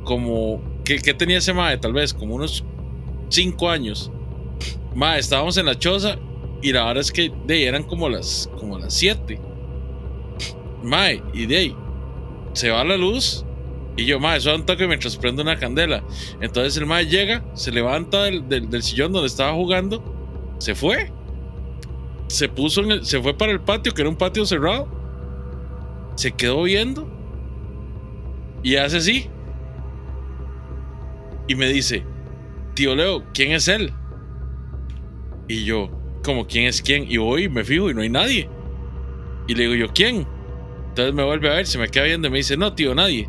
como... 0.05 0.63
¿Qué, 0.85 0.99
qué 0.99 1.15
tenía 1.15 1.39
ese 1.39 1.53
mae? 1.53 1.79
Tal 1.79 1.93
vez 1.93 2.13
como 2.13 2.35
unos 2.35 2.65
5 3.29 3.71
años. 3.71 4.11
Ma, 4.95 5.17
estábamos 5.19 5.57
en 5.57 5.67
la 5.67 5.79
choza 5.79 6.17
y 6.61 6.73
la 6.73 6.85
verdad 6.85 7.01
es 7.03 7.13
que 7.13 7.33
de 7.47 7.55
ahí 7.55 7.65
eran 7.65 7.83
como 7.85 8.09
las 8.09 8.51
como 8.59 8.79
las 8.79 8.95
7. 8.95 9.41
Mae, 10.83 11.23
y 11.33 11.47
de 11.47 11.57
ahí 11.57 11.77
se 12.55 12.71
va 12.71 12.85
la 12.85 12.97
luz 12.97 13.45
y 13.97 14.05
yo, 14.07 14.19
mae, 14.19 14.39
eso 14.39 14.49
da 14.51 14.57
un 14.57 14.65
toque 14.67 14.87
mientras 14.89 15.17
prendo 15.17 15.43
una 15.43 15.59
candela. 15.59 16.03
Entonces 16.41 16.77
el 16.77 16.87
mae 16.87 17.07
llega, 17.07 17.45
se 17.55 17.71
levanta 17.71 18.25
del, 18.25 18.49
del- 18.49 18.69
del 18.71 18.83
sillón 18.83 19.13
donde 19.13 19.29
estaba 19.29 19.53
jugando, 19.53 20.03
se 20.59 20.75
fue. 20.75 21.13
Se 22.33 22.49
puso 22.49 22.81
en 22.81 22.91
el- 22.93 23.05
se 23.05 23.21
fue 23.21 23.35
para 23.37 23.53
el 23.53 23.61
patio, 23.61 23.93
que 23.93 24.01
era 24.01 24.09
un 24.09 24.17
patio 24.17 24.47
cerrado. 24.47 24.89
Se 26.17 26.33
quedó 26.33 26.63
viendo 26.63 27.07
y 28.63 28.77
hace 28.77 28.97
así. 28.97 29.29
Y 31.47 31.55
me 31.55 31.69
dice, 31.69 32.05
tío 32.75 32.95
Leo, 32.95 33.23
¿quién 33.35 33.53
es 33.53 33.69
él? 33.69 33.93
Y 35.47 35.65
yo, 35.65 35.91
como, 36.25 36.47
¿quién 36.47 36.65
es 36.67 36.81
quién? 36.81 37.05
Y 37.11 37.19
voy 37.19 37.51
me 37.51 37.65
fijo 37.65 37.91
y 37.91 37.95
no 37.95 38.01
hay 38.01 38.09
nadie. 38.09 38.49
Y 39.47 39.55
le 39.55 39.65
digo 39.65 39.75
yo, 39.75 39.93
¿quién? 39.93 40.27
Entonces 40.89 41.15
me 41.15 41.25
vuelve 41.25 41.51
a 41.51 41.55
ver, 41.57 41.67
se 41.67 41.79
me 41.79 41.89
queda 41.89 42.05
viendo 42.05 42.29
y 42.29 42.31
me 42.31 42.39
dice, 42.39 42.57
no, 42.57 42.75
tío, 42.75 42.95
nadie. 42.95 43.29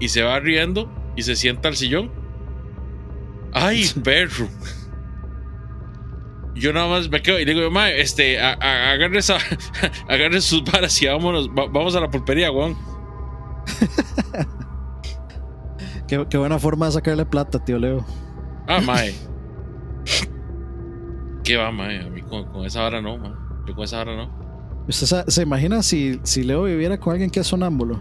Y 0.00 0.08
se 0.08 0.22
va 0.22 0.40
riendo 0.40 0.90
y 1.14 1.22
se 1.22 1.36
sienta 1.36 1.68
al 1.68 1.76
sillón. 1.76 2.10
¡Ay, 3.52 3.84
perro! 4.02 4.48
Yo 6.54 6.72
nada 6.72 6.86
más 6.88 7.08
me 7.08 7.20
quedo 7.20 7.38
y 7.40 7.44
le 7.44 7.52
digo, 7.54 7.70
mae, 7.70 8.00
este, 8.00 8.40
a- 8.40 8.52
a- 8.60 8.92
agarre, 8.92 9.18
esa, 9.18 9.36
agarre 10.08 10.40
sus 10.40 10.62
varas 10.64 11.00
y 11.02 11.06
vámonos, 11.06 11.48
va- 11.48 11.66
vamos 11.66 11.94
a 11.96 12.00
la 12.00 12.10
pulpería, 12.10 12.50
weón. 12.52 12.76
Qué, 16.06 16.24
qué 16.28 16.36
buena 16.36 16.58
forma 16.58 16.86
de 16.86 16.92
sacarle 16.92 17.24
plata, 17.24 17.58
tío 17.64 17.78
Leo. 17.78 18.04
Ah, 18.68 18.80
mae. 18.84 19.14
¿Qué 21.42 21.56
va, 21.56 21.70
mae? 21.70 22.00
A 22.06 22.10
mí 22.10 22.22
con, 22.22 22.44
con 22.52 22.64
esa 22.66 22.82
vara 22.82 23.00
no, 23.00 23.16
mae. 23.18 23.32
Yo 23.66 23.74
con 23.74 23.84
esa 23.84 23.98
vara 23.98 24.14
no. 24.16 24.84
¿Usted 24.86 25.06
sa- 25.06 25.24
se 25.26 25.42
imagina 25.42 25.82
si, 25.82 26.20
si 26.22 26.42
Leo 26.42 26.64
viviera 26.64 26.98
con 26.98 27.12
alguien 27.12 27.30
que 27.30 27.40
es 27.40 27.46
sonámbulo? 27.46 28.00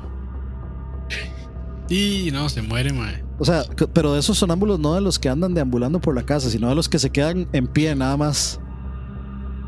Y 1.93 2.31
no, 2.31 2.49
se 2.49 2.63
muere, 2.63 2.91
mae. 2.91 3.23
O 3.37 3.45
sea, 3.45 3.65
pero 3.93 4.13
de 4.13 4.19
esos 4.19 4.35
sonámbulos 4.35 4.79
no 4.79 4.95
de 4.95 5.01
los 5.01 5.19
que 5.19 5.29
andan 5.29 5.53
deambulando 5.53 6.01
por 6.01 6.15
la 6.15 6.23
casa, 6.23 6.49
sino 6.49 6.67
de 6.67 6.73
los 6.73 6.89
que 6.89 6.97
se 6.97 7.11
quedan 7.11 7.47
en 7.53 7.67
pie 7.67 7.93
nada 7.93 8.17
más. 8.17 8.59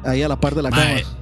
Ahí 0.03 0.23
a 0.23 0.27
la 0.27 0.39
par 0.39 0.55
de 0.55 0.63
la 0.63 0.71
Mae, 0.71 1.03
cama. 1.03 1.17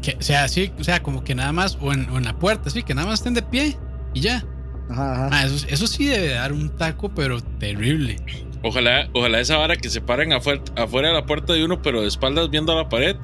Que, 0.00 0.14
o 0.16 0.22
sea, 0.22 0.46
sí, 0.46 0.70
o 0.78 0.84
sea, 0.84 1.02
como 1.02 1.24
que 1.24 1.34
nada 1.34 1.50
más, 1.52 1.76
o 1.80 1.92
en, 1.92 2.08
o 2.10 2.18
en 2.18 2.24
la 2.24 2.38
puerta, 2.38 2.70
sí, 2.70 2.84
que 2.84 2.94
nada 2.94 3.08
más 3.08 3.18
estén 3.18 3.34
de 3.34 3.42
pie 3.42 3.76
y 4.14 4.20
ya. 4.20 4.44
Ajá, 4.88 5.12
ajá. 5.12 5.28
Mae, 5.30 5.46
eso, 5.46 5.66
eso 5.68 5.86
sí 5.88 6.06
debe 6.06 6.34
dar 6.34 6.52
un 6.52 6.68
taco, 6.70 7.12
pero 7.12 7.40
terrible. 7.40 8.16
Ojalá, 8.62 9.08
ojalá 9.14 9.40
esa 9.40 9.56
vara 9.56 9.74
que 9.74 9.90
se 9.90 10.00
paren 10.00 10.32
afuera, 10.32 10.62
afuera 10.76 11.08
de 11.08 11.14
la 11.14 11.26
puerta 11.26 11.52
de 11.52 11.64
uno, 11.64 11.82
pero 11.82 12.00
de 12.00 12.06
espaldas 12.06 12.48
viendo 12.48 12.70
a 12.70 12.76
la 12.76 12.88
pared. 12.88 13.16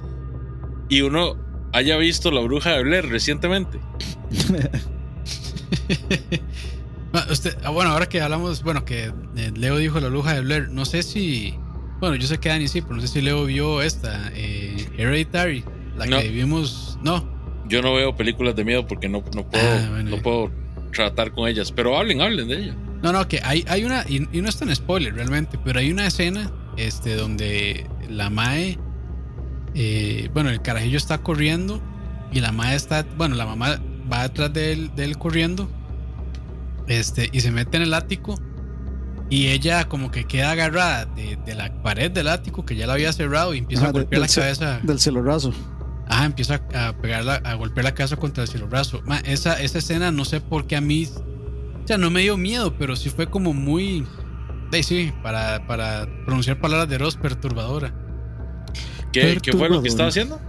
Y 0.88 1.02
uno 1.02 1.36
haya 1.72 1.96
visto 1.96 2.32
la 2.32 2.40
bruja 2.40 2.70
de 2.70 2.82
Blair 2.82 3.08
recientemente. 3.08 3.78
Ah, 7.12 7.26
usted- 7.30 7.56
ah, 7.64 7.70
bueno, 7.70 7.90
ahora 7.90 8.08
que 8.08 8.20
hablamos, 8.20 8.62
bueno, 8.62 8.84
que 8.84 9.12
eh, 9.36 9.52
Leo 9.56 9.76
dijo 9.78 9.98
la 10.00 10.08
bruja 10.08 10.34
de 10.34 10.40
Blair, 10.42 10.68
no 10.70 10.84
sé 10.84 11.02
si, 11.02 11.54
bueno, 12.00 12.16
yo 12.16 12.26
sé 12.26 12.38
que 12.38 12.48
Dani 12.50 12.68
sí, 12.68 12.82
pero 12.82 12.96
no 12.96 13.00
sé 13.00 13.08
si 13.08 13.20
Leo 13.22 13.44
vio 13.46 13.80
esta, 13.82 14.30
eh, 14.34 14.86
Hereditary, 14.98 15.64
la 15.96 16.06
No. 16.06 16.18
que 16.20 16.28
vimos, 16.28 16.98
no, 17.02 17.36
Yo 17.68 17.82
no 17.82 17.92
veo 17.94 18.16
películas 18.16 18.56
de 18.56 18.64
miedo 18.64 18.86
porque 18.86 19.08
no, 19.08 19.22
no 19.34 19.48
puedo, 19.48 19.62
Ah, 19.68 19.86
bueno. 19.90 20.10
no 20.10 20.22
puedo 20.22 20.50
tratar 20.92 21.32
con 21.32 21.46
ellas. 21.48 21.70
Pero 21.70 21.98
hablen, 21.98 22.20
hablen 22.22 22.48
de 22.48 22.56
ella. 22.62 22.76
no, 23.02 23.12
no, 23.12 23.28
que 23.28 23.40
hay, 23.44 23.62
hay 23.68 23.84
una, 23.84 24.04
y, 24.08 24.26
y 24.32 24.40
no 24.40 24.48
es 24.48 24.56
tan 24.56 24.74
spoiler 24.74 25.14
realmente, 25.14 25.58
pero 25.64 25.78
hay 25.80 25.90
una 25.92 26.06
escena, 26.06 26.50
este, 26.78 27.14
donde 27.14 27.86
la 28.08 28.30
Mae, 28.30 28.78
eh, 29.74 30.30
bueno, 30.32 30.50
el 30.50 30.62
carajillo 30.62 30.96
está 30.96 31.18
corriendo 31.18 31.80
y 32.32 32.40
la 32.40 32.52
Mae 32.52 32.74
está, 32.74 33.04
bueno, 33.16 33.34
la 33.36 33.46
mamá 33.46 33.80
va 34.10 34.22
detrás 34.24 34.52
de 34.52 34.72
él, 34.72 34.90
de 34.96 35.04
él 35.04 35.18
corriendo, 35.18 35.68
este, 36.88 37.28
y 37.32 37.40
se 37.40 37.50
mete 37.50 37.76
en 37.76 37.84
el 37.84 37.94
ático 37.94 38.40
y 39.30 39.48
ella 39.48 39.88
como 39.88 40.10
que 40.10 40.24
queda 40.24 40.52
agarrada 40.52 41.04
de, 41.04 41.36
de 41.44 41.54
la 41.54 41.82
pared 41.82 42.10
del 42.10 42.28
ático 42.28 42.64
que 42.64 42.76
ya 42.76 42.86
la 42.86 42.94
había 42.94 43.12
cerrado 43.12 43.54
y 43.54 43.58
empieza 43.58 43.82
Ajá, 43.84 43.90
a 43.90 43.92
de- 43.92 43.98
golpear 44.00 44.22
la 44.22 44.28
cabeza. 44.28 44.80
Del 44.82 44.98
cielo 44.98 45.22
raso. 45.22 45.52
Ajá, 46.08 46.24
empieza 46.24 46.62
a 46.74 46.94
pegarla, 46.94 47.34
a 47.44 47.54
golpear 47.54 47.84
la 47.84 47.94
cabeza 47.94 48.16
contra 48.16 48.42
el 48.44 48.48
cielo 48.48 48.66
brazo. 48.68 49.02
Ma, 49.04 49.18
esa, 49.18 49.60
esa 49.60 49.78
escena 49.78 50.10
no 50.10 50.24
sé 50.24 50.40
por 50.40 50.66
qué 50.66 50.76
a 50.76 50.80
mí, 50.80 51.06
o 51.84 51.86
sea, 51.86 51.98
no 51.98 52.10
me 52.10 52.22
dio 52.22 52.38
miedo, 52.38 52.74
pero 52.78 52.96
sí 52.96 53.10
fue 53.10 53.26
como 53.28 53.52
muy, 53.52 54.06
de 54.70 54.82
sí, 54.82 55.12
para, 55.22 55.66
para 55.66 56.08
pronunciar 56.24 56.58
palabras 56.60 56.88
de 56.88 56.96
Ross 56.96 57.16
perturbadora. 57.16 57.92
¿Qué, 59.12 59.38
¿qué 59.42 59.52
fue 59.52 59.68
lo 59.68 59.82
que 59.82 59.88
estaba 59.88 60.08
haciendo? 60.08 60.40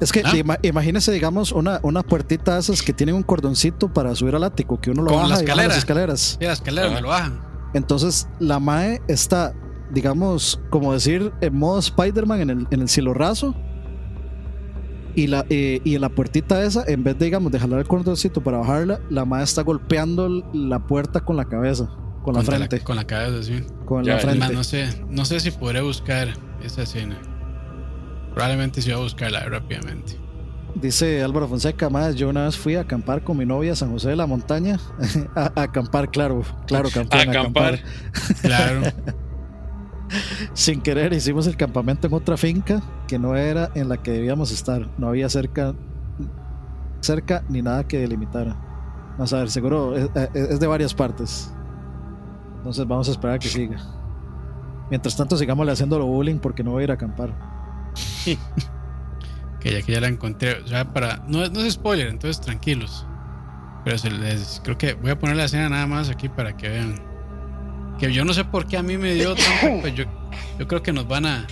Es 0.00 0.12
que 0.12 0.22
Ah. 0.24 0.32
ima- 0.36 0.58
imagínese, 0.62 1.12
digamos, 1.12 1.52
una, 1.52 1.80
una 1.82 2.02
puertita 2.02 2.54
de 2.54 2.60
esas 2.60 2.82
que 2.82 2.92
tienen 2.92 3.14
un 3.14 3.22
cordoncito 3.22 3.92
para 3.92 4.14
subir 4.14 4.34
al 4.34 4.44
ático, 4.44 4.80
que 4.80 4.90
uno 4.90 5.02
lo 5.02 5.12
baja 5.14 5.28
las 5.28 5.40
escalera. 5.40 5.76
escaleras. 5.76 6.36
Sí, 6.40 6.44
la 6.46 6.52
escalera 6.52 6.86
Ajá. 6.88 6.94
me 6.96 7.00
lo 7.02 7.08
bajan. 7.08 7.40
Entonces, 7.74 8.28
la 8.38 8.58
Mae 8.60 9.00
está, 9.08 9.54
digamos, 9.92 10.60
como 10.70 10.92
decir, 10.92 11.32
en 11.40 11.56
modo 11.56 11.78
Spider-Man 11.78 12.40
en 12.42 12.50
el, 12.50 12.66
en 12.70 12.80
el 12.82 12.88
cielo 12.88 13.14
raso. 13.14 13.54
Y, 15.14 15.26
la, 15.26 15.44
eh, 15.50 15.80
y 15.84 15.94
en 15.94 16.00
la 16.00 16.08
puertita 16.08 16.62
esa, 16.64 16.84
en 16.86 17.04
vez 17.04 17.18
de, 17.18 17.26
digamos, 17.26 17.52
de 17.52 17.58
jalar 17.60 17.80
el 17.80 17.86
cordoncito 17.86 18.42
para 18.42 18.58
bajarla, 18.58 18.98
la 19.10 19.26
Mae 19.26 19.42
está 19.44 19.60
golpeando 19.62 20.26
la 20.54 20.86
puerta 20.86 21.20
con 21.20 21.36
la 21.36 21.44
cabeza, 21.44 21.84
con 22.22 22.32
la 22.32 22.40
Contra 22.40 22.56
frente. 22.56 22.80
con 22.80 22.96
la 22.96 23.06
cabeza, 23.06 23.42
sí. 23.42 23.62
con 23.84 24.04
Ya, 24.04 24.14
la 24.14 24.20
frente. 24.20 24.54
no 24.54 24.64
sé, 24.64 24.88
no 25.10 25.26
sé 25.26 25.40
si 25.40 25.50
podré 25.50 25.82
buscar 25.82 26.28
esa 26.64 26.82
escena. 26.84 27.18
Probablemente 28.34 28.80
sí 28.80 28.90
voy 28.90 29.00
a 29.00 29.02
buscarla 29.02 29.40
rápidamente. 29.40 30.18
Dice 30.74 31.22
Álvaro 31.22 31.48
Fonseca, 31.48 31.90
más 31.90 32.14
yo 32.14 32.30
una 32.30 32.44
vez 32.44 32.56
fui 32.56 32.76
a 32.76 32.80
acampar 32.80 33.22
con 33.22 33.36
mi 33.36 33.44
novia 33.44 33.72
a 33.72 33.76
San 33.76 33.90
José 33.90 34.10
de 34.10 34.16
la 34.16 34.26
Montaña. 34.26 34.78
a, 35.36 35.52
a 35.54 35.62
acampar, 35.62 36.10
claro, 36.10 36.42
claro, 36.66 36.88
campeón, 36.92 37.28
Acampar. 37.28 37.80
Claro. 38.40 38.82
sin 40.54 40.80
querer 40.80 41.12
hicimos 41.12 41.46
el 41.46 41.56
campamento 41.56 42.06
en 42.06 42.14
otra 42.14 42.36
finca 42.36 42.82
que 43.06 43.18
no 43.18 43.36
era 43.36 43.70
en 43.74 43.88
la 43.88 43.98
que 43.98 44.12
debíamos 44.12 44.50
estar. 44.50 44.88
No 44.98 45.08
había 45.08 45.28
cerca, 45.28 45.74
cerca 47.00 47.44
ni 47.48 47.60
nada 47.60 47.86
que 47.86 47.98
delimitara. 47.98 48.56
Vamos 49.12 49.32
a 49.34 49.38
ver, 49.38 49.50
seguro 49.50 49.94
es, 49.94 50.08
es 50.34 50.58
de 50.58 50.66
varias 50.66 50.94
partes. 50.94 51.52
Entonces 52.56 52.86
vamos 52.86 53.08
a 53.08 53.12
esperar 53.12 53.36
a 53.36 53.38
que 53.38 53.48
siga. 53.48 53.76
Mientras 54.88 55.16
tanto, 55.16 55.36
sigámosle 55.36 55.72
haciéndolo 55.72 56.06
bullying 56.06 56.38
porque 56.38 56.62
no 56.62 56.70
voy 56.72 56.82
a 56.82 56.84
ir 56.84 56.90
a 56.90 56.94
acampar. 56.94 57.51
que 59.60 59.72
ya 59.72 59.82
que 59.82 59.92
ya 59.92 60.00
la 60.00 60.08
encontré. 60.08 60.60
O 60.62 60.66
sea, 60.66 60.92
para. 60.92 61.24
No, 61.28 61.46
no 61.48 61.60
es 61.60 61.74
spoiler, 61.74 62.08
entonces 62.08 62.40
tranquilos. 62.40 63.06
Pero 63.84 63.98
se 63.98 64.10
les, 64.10 64.60
creo 64.62 64.78
que 64.78 64.94
voy 64.94 65.10
a 65.10 65.18
poner 65.18 65.36
la 65.36 65.44
escena 65.44 65.68
nada 65.68 65.86
más 65.86 66.08
aquí 66.08 66.28
para 66.28 66.56
que 66.56 66.68
vean. 66.68 67.00
Que 67.98 68.12
yo 68.12 68.24
no 68.24 68.32
sé 68.32 68.44
por 68.44 68.66
qué 68.66 68.76
a 68.76 68.82
mí 68.82 68.96
me 68.96 69.14
dio 69.14 69.34
tanto. 69.34 69.80
Pues 69.80 69.94
yo, 69.94 70.04
yo 70.58 70.68
creo 70.68 70.82
que 70.82 70.92
nos 70.92 71.06
van 71.06 71.26
a. 71.26 71.46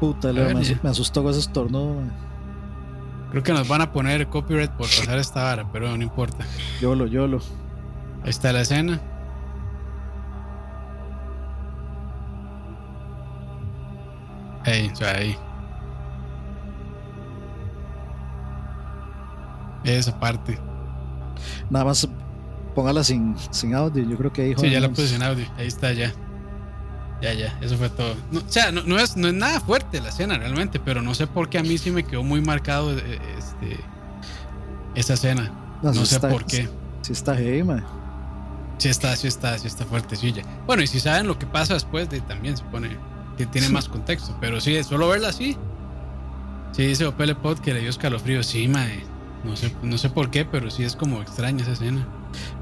Puta, 0.00 0.32
Leo, 0.32 0.46
me, 0.54 0.62
me, 0.82 0.90
asustó 0.90 1.22
con 1.22 1.32
ese 1.32 1.40
estornudo. 1.40 2.02
Creo 3.30 3.42
que 3.42 3.52
nos 3.52 3.68
van 3.68 3.80
a 3.80 3.92
poner 3.92 4.26
copyright 4.28 4.70
por 4.72 4.86
pasar 4.86 5.18
esta 5.18 5.44
vara, 5.44 5.70
pero 5.70 5.96
no 5.96 6.02
importa. 6.02 6.44
Yolo, 6.80 7.06
yolo. 7.06 7.40
Ahí 8.24 8.30
está 8.30 8.52
la 8.52 8.62
escena. 8.62 9.00
Ahí, 14.64 14.90
o 14.92 14.96
sea, 14.96 15.16
ahí. 15.16 15.36
Esa 19.84 20.18
parte. 20.18 20.58
Nada 21.70 21.86
más 21.86 22.06
póngala 22.74 23.02
sin, 23.02 23.34
sin 23.50 23.74
audio. 23.74 24.04
Yo 24.04 24.16
creo 24.16 24.32
que 24.32 24.42
ahí. 24.42 24.54
Sí, 24.56 24.70
ya 24.70 24.80
la 24.80 24.88
puse 24.88 25.08
sin 25.08 25.22
audio. 25.22 25.46
Ahí 25.56 25.66
está, 25.66 25.92
ya. 25.92 26.12
Ya, 27.22 27.34
ya. 27.34 27.58
Eso 27.60 27.76
fue 27.76 27.90
todo. 27.90 28.14
o 28.32 28.48
sea, 28.48 28.72
no, 28.72 28.98
es, 28.98 29.16
no 29.16 29.28
es 29.28 29.34
nada 29.34 29.60
fuerte 29.60 30.00
la 30.00 30.08
escena 30.08 30.38
realmente, 30.38 30.80
pero 30.80 31.02
no 31.02 31.14
sé 31.14 31.26
por 31.26 31.48
qué 31.50 31.58
a 31.58 31.62
mí 31.62 31.76
sí 31.76 31.90
me 31.90 32.02
quedó 32.02 32.22
muy 32.22 32.40
marcado 32.40 32.96
eh, 32.96 33.18
este, 33.38 33.78
esa 34.94 35.14
escena. 35.14 35.52
No, 35.82 35.92
sé 35.92 36.20
por 36.20 36.44
qué. 36.44 36.68
Sí 37.02 37.12
está 37.12 37.34
heavy, 37.36 37.62
man. 37.62 37.84
Sí 38.78 38.88
está, 38.88 39.14
sí 39.16 39.28
está, 39.28 39.58
sí 39.58 39.66
está 39.66 39.84
fuerte, 39.84 40.16
sí, 40.16 40.32
ya. 40.32 40.42
Bueno, 40.66 40.82
y 40.82 40.86
si 40.86 41.00
saben 41.00 41.26
lo 41.26 41.38
que 41.38 41.46
pasa 41.46 41.74
después, 41.74 42.08
de, 42.08 42.22
también 42.22 42.56
se 42.56 42.64
pone 42.64 42.96
tiene 43.46 43.68
más 43.68 43.88
contexto. 43.88 44.36
Pero 44.40 44.60
sí, 44.60 44.82
solo 44.84 45.08
verla 45.08 45.28
así. 45.28 45.56
Sí, 46.72 46.86
dice 46.86 47.06
Opele 47.06 47.34
Pod 47.34 47.58
que 47.58 47.74
le 47.74 47.80
dio 47.80 47.90
escalofrío. 47.90 48.42
Sí, 48.42 48.68
mae. 48.68 49.02
No 49.44 49.56
sé, 49.56 49.74
no 49.82 49.96
sé 49.96 50.10
por 50.10 50.30
qué, 50.30 50.44
pero 50.44 50.70
sí 50.70 50.84
es 50.84 50.94
como 50.94 51.22
extraña 51.22 51.62
esa 51.62 51.72
escena. 51.72 52.06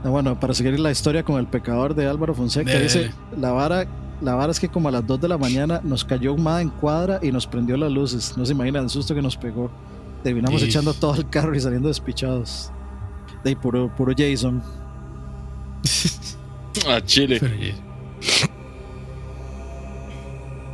Bueno, 0.05 0.39
para 0.39 0.55
seguir 0.55 0.79
la 0.79 0.91
historia 0.91 1.25
con 1.25 1.39
el 1.39 1.47
pecador 1.47 1.95
de 1.95 2.07
Álvaro 2.07 2.35
Fonseca, 2.35 2.79
dice: 2.79 3.13
la 3.37 3.51
vara, 3.51 3.87
la 4.23 4.35
vara 4.35 4.53
es 4.53 4.61
que 4.61 4.69
como 4.69 4.89
a 4.89 4.93
las 4.93 5.07
2 5.07 5.21
de 5.21 5.29
la 5.29 5.39
mañana 5.39 5.81
nos 5.83 6.05
cayó 6.05 6.33
un 6.33 6.47
en 6.47 6.71
cuadra 6.71 7.19
y 7.23 7.33
nos 7.33 7.47
prendió 7.47 7.77
las 7.77 7.91
luces. 7.91 8.35
No 8.37 8.47
se 8.47 8.53
imaginan 8.53 8.85
el 8.85 8.91
susto 8.91 9.15
que 9.15 9.23
nos 9.23 9.37
pegó. 9.37 9.71
Terminamos 10.23 10.63
echando 10.63 10.95
todo 10.95 11.15
el 11.15 11.29
carro 11.29 11.55
y 11.55 11.61
saliendo 11.61 11.89
despichados. 11.89 12.71
De 13.45 13.55
puro, 13.57 13.95
puro 13.95 14.13
Jason. 14.17 14.63
a 16.89 17.01
Chile. 17.05 17.41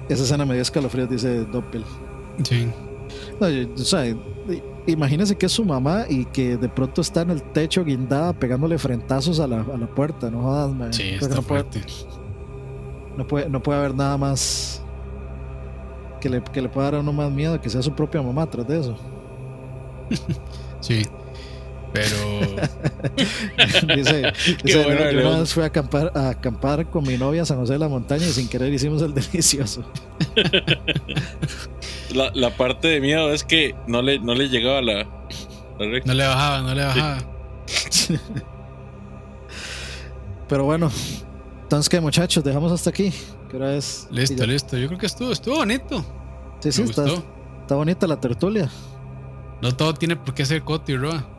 Esa 0.09 0.23
escena 0.25 0.45
me 0.45 0.55
dio 0.55 0.63
escalofríos, 0.63 1.09
dice 1.09 1.45
Doppel. 1.47 1.85
Sí. 2.43 2.69
o 3.41 3.79
sea, 3.79 4.05
imagínese 4.87 5.37
que 5.37 5.47
es 5.47 5.53
su 5.53 5.65
mamá 5.65 6.05
y 6.09 6.25
que 6.27 6.57
de 6.57 6.69
pronto 6.69 7.01
está 7.01 7.23
en 7.23 7.31
el 7.31 7.43
techo 7.43 7.85
guindada 7.85 8.33
pegándole 8.33 8.77
frentazos 8.79 9.41
a 9.41 9.47
la, 9.47 9.61
a 9.61 9.77
la 9.79 9.87
puerta. 9.87 10.31
No 10.31 10.43
jodas, 10.43 10.75
man. 10.75 10.93
Sí, 10.93 11.11
está 11.11 11.37
no, 11.37 11.43
fuerte. 11.43 11.81
Puede, 11.81 13.17
no, 13.17 13.27
puede, 13.27 13.49
no 13.49 13.63
puede 13.63 13.79
haber 13.79 13.95
nada 13.95 14.19
más 14.19 14.83
que 16.21 16.29
le, 16.29 16.43
que 16.43 16.63
le 16.63 16.69
pueda 16.69 16.87
dar 16.87 16.95
a 16.97 17.01
uno 17.01 17.13
más 17.13 17.31
miedo 17.31 17.61
que 17.61 17.71
sea 17.71 17.83
su 17.83 17.93
propia 17.93 18.23
mamá 18.23 18.49
tras 18.49 18.67
de 18.67 18.81
eso. 18.81 18.97
sí. 20.81 21.03
Pero. 21.95 22.17
dice, 23.97 24.33
dice 24.65 24.83
bueno, 24.83 25.11
yo 25.13 25.29
una 25.29 25.39
vez 25.39 25.55
fui 25.55 25.63
a 25.63 25.67
acampar, 25.67 26.11
a 26.13 26.31
acampar 26.31 26.91
con 26.91 27.07
mi 27.07 27.17
novia 27.17 27.43
a 27.43 27.45
San 27.45 27.57
José 27.57 27.75
de 27.75 27.79
la 27.79 27.89
Montaña 27.89 28.27
y 28.27 28.33
sin 28.33 28.49
querer 28.49 28.73
hicimos 28.73 29.01
el 29.01 29.15
delicioso. 29.15 29.85
la, 32.13 32.33
la, 32.35 32.51
parte 32.57 32.89
de 32.89 33.01
miedo 33.01 33.33
es 33.33 33.45
que 33.45 33.77
no 33.87 34.03
le, 34.03 34.19
no 34.19 34.35
le 34.35 34.49
llegaba 34.49 34.83
la, 34.83 35.07
la 35.79 36.01
No 36.05 36.15
le 36.15 36.27
bajaba, 36.27 36.63
no 36.63 36.75
le 36.75 36.85
bajaba. 36.85 37.19
Pero 40.49 40.65
bueno, 40.65 40.91
entonces 41.63 41.89
que 41.89 42.01
muchachos, 42.01 42.43
dejamos 42.43 42.73
hasta 42.73 42.91
aquí. 42.91 43.13
¿Qué 43.49 43.57
hora 43.57 43.77
es? 43.77 44.09
Listo, 44.11 44.45
listo. 44.45 44.77
Yo 44.77 44.89
creo 44.89 44.99
que 44.99 45.07
estuvo, 45.07 45.31
estuvo 45.31 45.59
bonito. 45.59 46.05
Sí, 46.59 46.73
sí, 46.73 46.83
está, 46.83 47.05
está, 47.05 47.77
bonita 47.77 48.09
la 48.09 48.19
tertulia. 48.21 48.69
No 49.63 49.77
todo 49.77 49.95
tiene 49.95 50.17
por 50.17 50.35
qué 50.35 50.45
ser 50.45 50.65
Coti 50.65 50.95
y 50.95 50.97
Roa. 50.97 51.34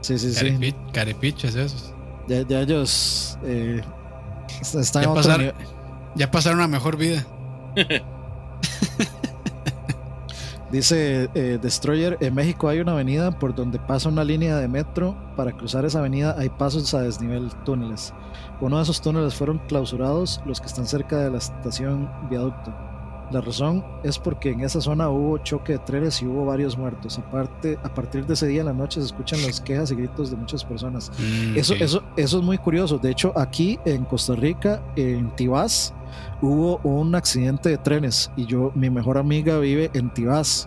Sí, 0.00 0.18
sí, 0.18 0.32
sí. 0.32 0.74
Carepiches 0.92 1.54
esos. 1.54 1.92
Ya, 2.28 2.42
ya 2.46 2.60
ellos 2.60 3.38
eh, 3.44 3.82
están 4.62 5.04
ya, 5.04 5.14
pasar, 5.14 5.54
ya 6.14 6.30
pasaron 6.30 6.58
una 6.58 6.68
mejor 6.68 6.96
vida. 6.96 7.24
Dice 10.70 11.30
eh, 11.34 11.58
Destroyer, 11.60 12.18
en 12.20 12.34
México 12.34 12.68
hay 12.68 12.80
una 12.80 12.92
avenida 12.92 13.38
por 13.38 13.54
donde 13.54 13.78
pasa 13.78 14.10
una 14.10 14.22
línea 14.22 14.56
de 14.56 14.68
metro. 14.68 15.16
Para 15.34 15.52
cruzar 15.52 15.86
esa 15.86 16.00
avenida 16.00 16.36
hay 16.38 16.50
pasos 16.50 16.92
a 16.92 17.00
desnivel, 17.00 17.50
túneles. 17.64 18.12
Uno 18.60 18.76
de 18.76 18.82
esos 18.82 19.00
túneles 19.00 19.34
fueron 19.34 19.58
clausurados, 19.66 20.42
los 20.44 20.60
que 20.60 20.66
están 20.66 20.86
cerca 20.86 21.20
de 21.20 21.30
la 21.30 21.38
estación 21.38 22.10
viaducto. 22.28 22.87
La 23.30 23.42
razón 23.42 23.84
es 24.02 24.18
porque 24.18 24.50
en 24.50 24.62
esa 24.62 24.80
zona 24.80 25.10
hubo 25.10 25.36
choque 25.38 25.72
de 25.72 25.78
trenes 25.80 26.22
y 26.22 26.26
hubo 26.26 26.46
varios 26.46 26.78
muertos. 26.78 27.18
Aparte, 27.18 27.78
a 27.82 27.92
partir 27.92 28.26
de 28.26 28.34
ese 28.34 28.46
día 28.46 28.60
en 28.60 28.66
la 28.66 28.72
noche 28.72 29.00
se 29.00 29.06
escuchan 29.06 29.42
las 29.42 29.60
quejas 29.60 29.90
y 29.90 29.96
gritos 29.96 30.30
de 30.30 30.36
muchas 30.36 30.64
personas. 30.64 31.12
Mm, 31.18 31.58
eso, 31.58 31.74
eso, 31.74 32.02
eso 32.16 32.38
es 32.38 32.44
muy 32.44 32.56
curioso. 32.56 32.96
De 32.96 33.10
hecho, 33.10 33.32
aquí 33.36 33.78
en 33.84 34.04
Costa 34.04 34.34
Rica, 34.34 34.82
en 34.96 35.34
Tibás, 35.36 35.92
hubo 36.40 36.78
un 36.84 37.14
accidente 37.14 37.68
de 37.68 37.76
trenes 37.76 38.30
y 38.34 38.46
yo, 38.46 38.72
mi 38.74 38.88
mejor 38.88 39.18
amiga 39.18 39.58
vive 39.58 39.90
en 39.92 40.08
Tibás. 40.10 40.66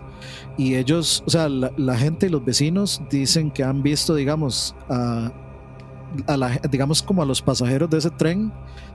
Y 0.56 0.76
ellos, 0.76 1.24
o 1.26 1.30
sea, 1.30 1.48
la, 1.48 1.96
gente 1.96 2.26
y 2.26 2.28
los 2.28 2.44
vecinos 2.44 3.02
dicen 3.10 3.50
que 3.50 3.64
han 3.64 3.82
visto, 3.82 4.14
digamos, 4.14 4.76
a, 4.88 5.32
a 6.28 6.36
la, 6.36 6.60
digamos 6.70 7.02
como 7.02 7.22
a 7.22 7.26
los 7.26 7.42
pasajeros 7.42 7.90
de 7.90 7.98
ese 7.98 8.10
tren 8.10 8.52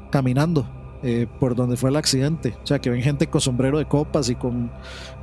caminando 0.09 0.65
eh, 1.03 1.27
por 1.39 1.55
donde 1.55 1.77
fue 1.77 1.89
el 1.89 1.95
accidente. 1.95 2.55
O 2.63 2.67
sea, 2.67 2.79
que 2.79 2.89
ven 2.89 3.01
gente 3.01 3.27
con 3.27 3.41
sombrero 3.41 3.77
de 3.77 3.85
copas 3.85 4.29
y 4.29 4.35
con 4.35 4.71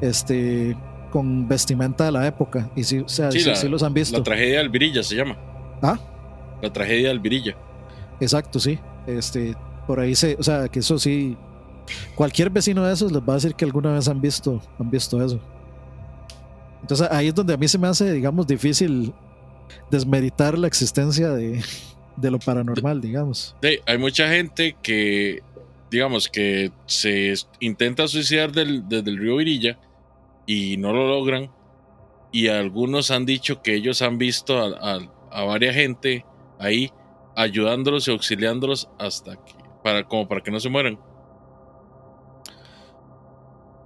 este 0.00 0.76
con 1.10 1.46
vestimenta 1.46 2.06
de 2.06 2.12
la 2.12 2.26
época. 2.26 2.70
Y 2.74 2.82
sí, 2.82 2.98
o 2.98 3.08
sea, 3.08 3.30
sí, 3.30 3.68
los 3.68 3.82
han 3.82 3.94
visto. 3.94 4.18
La 4.18 4.24
tragedia 4.24 4.58
del 4.58 4.68
Virilla 4.68 5.02
se 5.02 5.14
llama. 5.14 5.36
¿Ah? 5.80 5.98
La 6.60 6.72
tragedia 6.72 7.08
del 7.08 7.20
Virilla. 7.20 7.56
Exacto, 8.20 8.58
sí. 8.58 8.78
Este, 9.06 9.54
por 9.86 10.00
ahí 10.00 10.14
se, 10.14 10.36
o 10.38 10.42
sea, 10.42 10.68
que 10.68 10.80
eso 10.80 10.98
sí. 10.98 11.36
Cualquier 12.14 12.50
vecino 12.50 12.84
de 12.84 12.94
esos 12.94 13.12
les 13.12 13.20
va 13.20 13.34
a 13.34 13.36
decir 13.36 13.54
que 13.54 13.64
alguna 13.64 13.92
vez 13.92 14.08
han 14.08 14.20
visto, 14.20 14.60
han 14.78 14.90
visto 14.90 15.22
eso. 15.22 15.38
Entonces 16.80 17.08
ahí 17.10 17.28
es 17.28 17.34
donde 17.34 17.54
a 17.54 17.56
mí 17.56 17.68
se 17.68 17.78
me 17.78 17.86
hace, 17.86 18.12
digamos, 18.12 18.46
difícil 18.46 19.12
desmeritar 19.90 20.58
la 20.58 20.66
existencia 20.66 21.30
de, 21.30 21.62
de 22.16 22.30
lo 22.30 22.38
paranormal, 22.38 23.00
digamos. 23.00 23.56
hay 23.86 23.98
mucha 23.98 24.28
gente 24.28 24.76
que 24.82 25.42
digamos 25.94 26.28
que 26.28 26.72
se 26.86 27.32
intenta 27.60 28.08
suicidar 28.08 28.50
del, 28.50 28.88
desde 28.88 29.10
el 29.10 29.16
río 29.16 29.36
Virilla 29.36 29.78
y 30.44 30.76
no 30.76 30.92
lo 30.92 31.06
logran. 31.06 31.52
Y 32.32 32.48
algunos 32.48 33.12
han 33.12 33.24
dicho 33.24 33.62
que 33.62 33.76
ellos 33.76 34.02
han 34.02 34.18
visto 34.18 34.58
a, 34.58 34.98
a, 35.30 35.44
varias 35.44 35.76
gente 35.76 36.26
ahí 36.58 36.90
ayudándolos 37.36 38.08
y 38.08 38.10
auxiliándolos 38.10 38.90
hasta 38.98 39.36
que, 39.36 39.52
para, 39.84 40.02
como 40.02 40.26
para 40.26 40.40
que 40.40 40.50
no 40.50 40.58
se 40.58 40.68
mueran. 40.68 40.98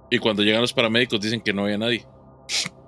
Y 0.09 0.17
cuando 0.17 0.41
llegan 0.41 0.61
los 0.61 0.73
paramédicos 0.73 1.21
dicen 1.21 1.41
que 1.41 1.53
no 1.53 1.65
había 1.65 1.77
nadie. 1.77 2.07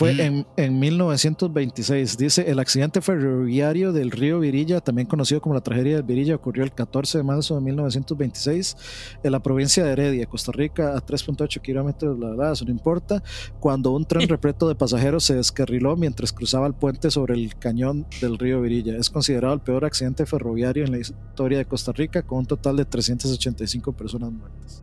Fue 0.00 0.12
en, 0.12 0.46
en, 0.56 0.78
1926. 0.78 2.16
Dice, 2.16 2.50
el 2.50 2.58
accidente 2.58 3.02
ferroviario 3.02 3.92
del 3.92 4.10
río 4.10 4.40
Virilla, 4.40 4.80
también 4.80 5.06
conocido 5.06 5.42
como 5.42 5.54
la 5.54 5.60
tragedia 5.60 5.96
del 5.96 6.04
Virilla, 6.04 6.36
ocurrió 6.36 6.64
el 6.64 6.72
14 6.72 7.18
de 7.18 7.24
marzo 7.24 7.54
de 7.54 7.60
1926 7.60 8.78
en 9.22 9.30
la 9.30 9.42
provincia 9.42 9.84
de 9.84 9.92
Heredia, 9.92 10.24
Costa 10.24 10.52
Rica, 10.52 10.96
a 10.96 11.04
3.8 11.04 11.60
kilómetros, 11.60 12.18
la 12.18 12.30
verdad, 12.30 12.52
eso 12.52 12.64
no 12.64 12.70
importa, 12.70 13.22
cuando 13.58 13.90
un 13.90 14.06
tren 14.06 14.26
repleto 14.30 14.68
de 14.68 14.74
pasajeros 14.74 15.22
se 15.24 15.34
descarriló 15.34 15.94
mientras 15.96 16.32
cruzaba 16.32 16.66
el 16.66 16.72
puente 16.72 17.10
sobre 17.10 17.34
el 17.34 17.54
cañón 17.56 18.06
del 18.22 18.38
río 18.38 18.62
Virilla. 18.62 18.96
Es 18.96 19.10
considerado 19.10 19.52
el 19.52 19.60
peor 19.60 19.84
accidente 19.84 20.24
ferroviario 20.24 20.86
en 20.86 20.92
la 20.92 20.98
historia 20.98 21.58
de 21.58 21.66
Costa 21.66 21.92
Rica, 21.92 22.22
con 22.22 22.38
un 22.38 22.46
total 22.46 22.78
de 22.78 22.86
385 22.86 23.92
personas 23.92 24.32
muertas. 24.32 24.82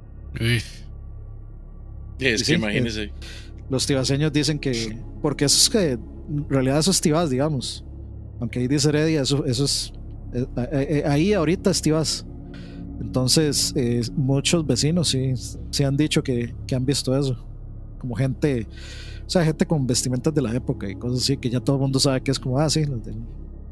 es 2.19 2.43
que 2.43 2.53
imagínese 2.53 3.11
los 3.69 3.85
tibaseños 3.85 4.31
dicen 4.31 4.59
que, 4.59 4.97
porque 5.21 5.45
eso 5.45 5.57
es 5.57 5.69
que, 5.69 5.91
en 5.93 6.49
realidad 6.49 6.79
eso 6.79 6.91
es 6.91 7.01
tibas, 7.01 7.29
digamos. 7.29 7.83
Aunque 8.39 8.59
ahí 8.59 8.67
dice 8.67 8.89
Heredia, 8.89 9.21
eso, 9.21 9.45
eso 9.45 9.65
es, 9.65 9.93
eh, 10.33 10.45
eh, 10.57 10.87
eh, 10.89 11.03
ahí 11.07 11.33
ahorita 11.33 11.71
es 11.71 11.81
tibas. 11.81 12.25
Entonces, 13.01 13.73
eh, 13.75 14.01
muchos 14.15 14.65
vecinos 14.65 15.09
sí, 15.09 15.33
sí 15.71 15.83
han 15.83 15.95
dicho 15.97 16.23
que, 16.23 16.55
que 16.65 16.75
han 16.75 16.85
visto 16.85 17.15
eso. 17.17 17.45
Como 17.99 18.15
gente, 18.15 18.67
o 19.25 19.29
sea, 19.29 19.43
gente 19.43 19.65
con 19.65 19.85
vestimentas 19.85 20.33
de 20.33 20.41
la 20.41 20.53
época 20.55 20.89
y 20.89 20.95
cosas 20.95 21.23
así, 21.23 21.37
que 21.37 21.49
ya 21.49 21.59
todo 21.59 21.75
el 21.77 21.81
mundo 21.81 21.99
sabe 21.99 22.21
que 22.21 22.31
es 22.31 22.39
como, 22.39 22.59
ah, 22.59 22.69
sí, 22.69 22.85
los 22.85 23.03
del, 23.03 23.15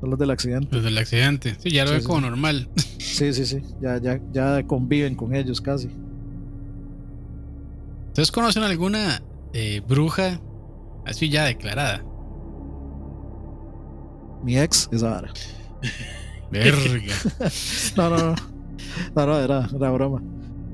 los 0.02 0.20
del 0.20 0.30
accidente. 0.32 0.68
Los 0.76 0.84
del 0.84 0.98
accidente. 0.98 1.56
Sí, 1.60 1.72
ya 1.72 1.84
lo 1.84 1.90
Sí, 1.90 1.96
ve 1.96 2.02
sí. 2.02 2.08
como 2.08 2.22
normal. 2.22 2.70
Sí, 2.98 3.34
sí, 3.34 3.46
sí, 3.46 3.62
ya, 3.82 3.98
ya, 4.00 4.20
ya 4.34 4.66
conviven 4.68 5.16
con 5.16 5.34
ellos 5.36 5.62
casi. 5.62 5.90
¿Ustedes 8.08 8.32
conocen 8.32 8.64
alguna 8.64 9.22
eh, 9.56 9.82
bruja 9.88 10.40
así 11.06 11.30
ya 11.30 11.46
declarada? 11.46 12.04
Mi 14.44 14.58
ex, 14.60 14.88
esa 14.92 15.10
vara. 15.10 15.34
Verga. 16.52 17.14
No, 17.98 18.10
no, 18.10 18.18
no. 18.18 18.36
No, 19.16 19.26
no, 19.26 19.40
era, 19.40 19.68
era 19.76 19.92
broma. 19.92 20.22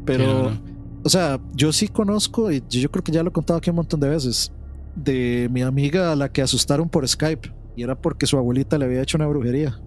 Pero, 0.05 0.49
no. 0.49 0.61
o 1.03 1.09
sea, 1.09 1.39
yo 1.53 1.71
sí 1.71 1.87
conozco, 1.87 2.51
y 2.51 2.61
yo 2.67 2.89
creo 2.91 3.03
que 3.03 3.11
ya 3.11 3.23
lo 3.23 3.29
he 3.29 3.33
contado 3.33 3.57
aquí 3.57 3.69
un 3.69 3.77
montón 3.77 3.99
de 3.99 4.09
veces, 4.09 4.51
de 4.95 5.47
mi 5.51 5.61
amiga 5.61 6.11
a 6.11 6.15
la 6.15 6.29
que 6.29 6.41
asustaron 6.41 6.89
por 6.89 7.07
Skype. 7.07 7.53
Y 7.75 7.83
era 7.83 7.95
porque 7.95 8.25
su 8.27 8.37
abuelita 8.37 8.77
le 8.77 8.85
había 8.85 9.01
hecho 9.01 9.17
una 9.17 9.27
brujería. 9.27 9.79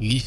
Y- 0.00 0.22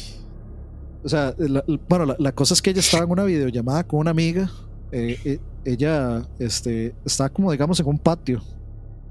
O 1.04 1.08
sea, 1.08 1.34
la- 1.38 1.64
bueno, 1.88 2.06
la, 2.06 2.16
la 2.18 2.32
cosa 2.32 2.54
es 2.54 2.62
que 2.62 2.70
ella 2.70 2.80
estaba 2.80 3.04
en 3.04 3.10
una 3.10 3.24
videollamada 3.24 3.84
con 3.86 4.00
una 4.00 4.10
amiga. 4.10 4.50
eh, 4.92 5.18
eh, 5.24 5.38
ella 5.64 6.26
este, 6.38 6.94
estaba 7.04 7.28
como, 7.28 7.52
digamos, 7.52 7.78
en 7.80 7.86
un 7.86 7.98
patio 7.98 8.42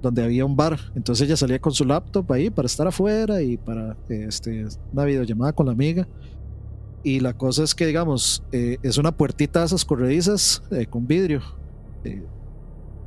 donde 0.02 0.24
había 0.24 0.46
un 0.46 0.56
bar. 0.56 0.80
Entonces 0.96 1.28
ella 1.28 1.36
salía 1.38 1.60
con 1.60 1.72
su 1.72 1.84
laptop 1.84 2.32
ahí 2.32 2.50
para 2.50 2.66
estar 2.68 2.88
afuera 2.88 3.42
y 3.42 3.58
para 3.58 3.98
este, 4.10 4.66
una 4.94 5.06
videollamada 5.06 5.54
con 5.54 5.66
la 5.66 5.72
amiga. 5.72 6.08
Y 7.04 7.20
la 7.20 7.34
cosa 7.34 7.64
es 7.64 7.74
que, 7.74 7.86
digamos, 7.86 8.44
eh, 8.52 8.78
es 8.84 8.98
una 8.98 9.12
puertita 9.12 9.62
de 9.62 9.68
esas 9.68 9.86
corredizas 9.86 10.62
eh, 10.72 10.86
con 10.86 11.08
vidrio. 11.08 11.42
Eh, 12.04 12.24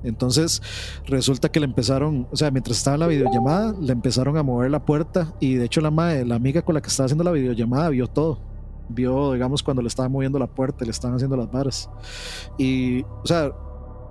entonces 0.02 0.62
resulta 1.06 1.50
que 1.50 1.60
le 1.60 1.66
empezaron, 1.66 2.26
o 2.30 2.36
sea, 2.36 2.50
mientras 2.50 2.78
estaba 2.78 2.94
en 2.94 3.00
la 3.00 3.06
videollamada, 3.06 3.74
le 3.78 3.92
empezaron 3.92 4.36
a 4.38 4.42
mover 4.42 4.70
la 4.70 4.84
puerta 4.84 5.34
y 5.40 5.54
de 5.54 5.66
hecho 5.66 5.80
la, 5.82 5.90
mae- 5.90 6.24
la 6.24 6.36
amiga 6.36 6.62
con 6.62 6.74
la 6.74 6.80
que 6.80 6.88
estaba 6.88 7.04
haciendo 7.04 7.24
la 7.24 7.32
videollamada 7.32 7.90
vio 7.90 8.06
todo. 8.06 8.49
Vio, 8.90 9.32
digamos, 9.32 9.62
cuando 9.62 9.82
le 9.82 9.88
estaban 9.88 10.12
moviendo 10.12 10.38
la 10.38 10.46
puerta, 10.46 10.84
le 10.84 10.90
estaban 10.90 11.16
haciendo 11.16 11.36
las 11.36 11.50
varas. 11.50 11.88
Y, 12.58 13.02
o 13.02 13.26
sea, 13.26 13.50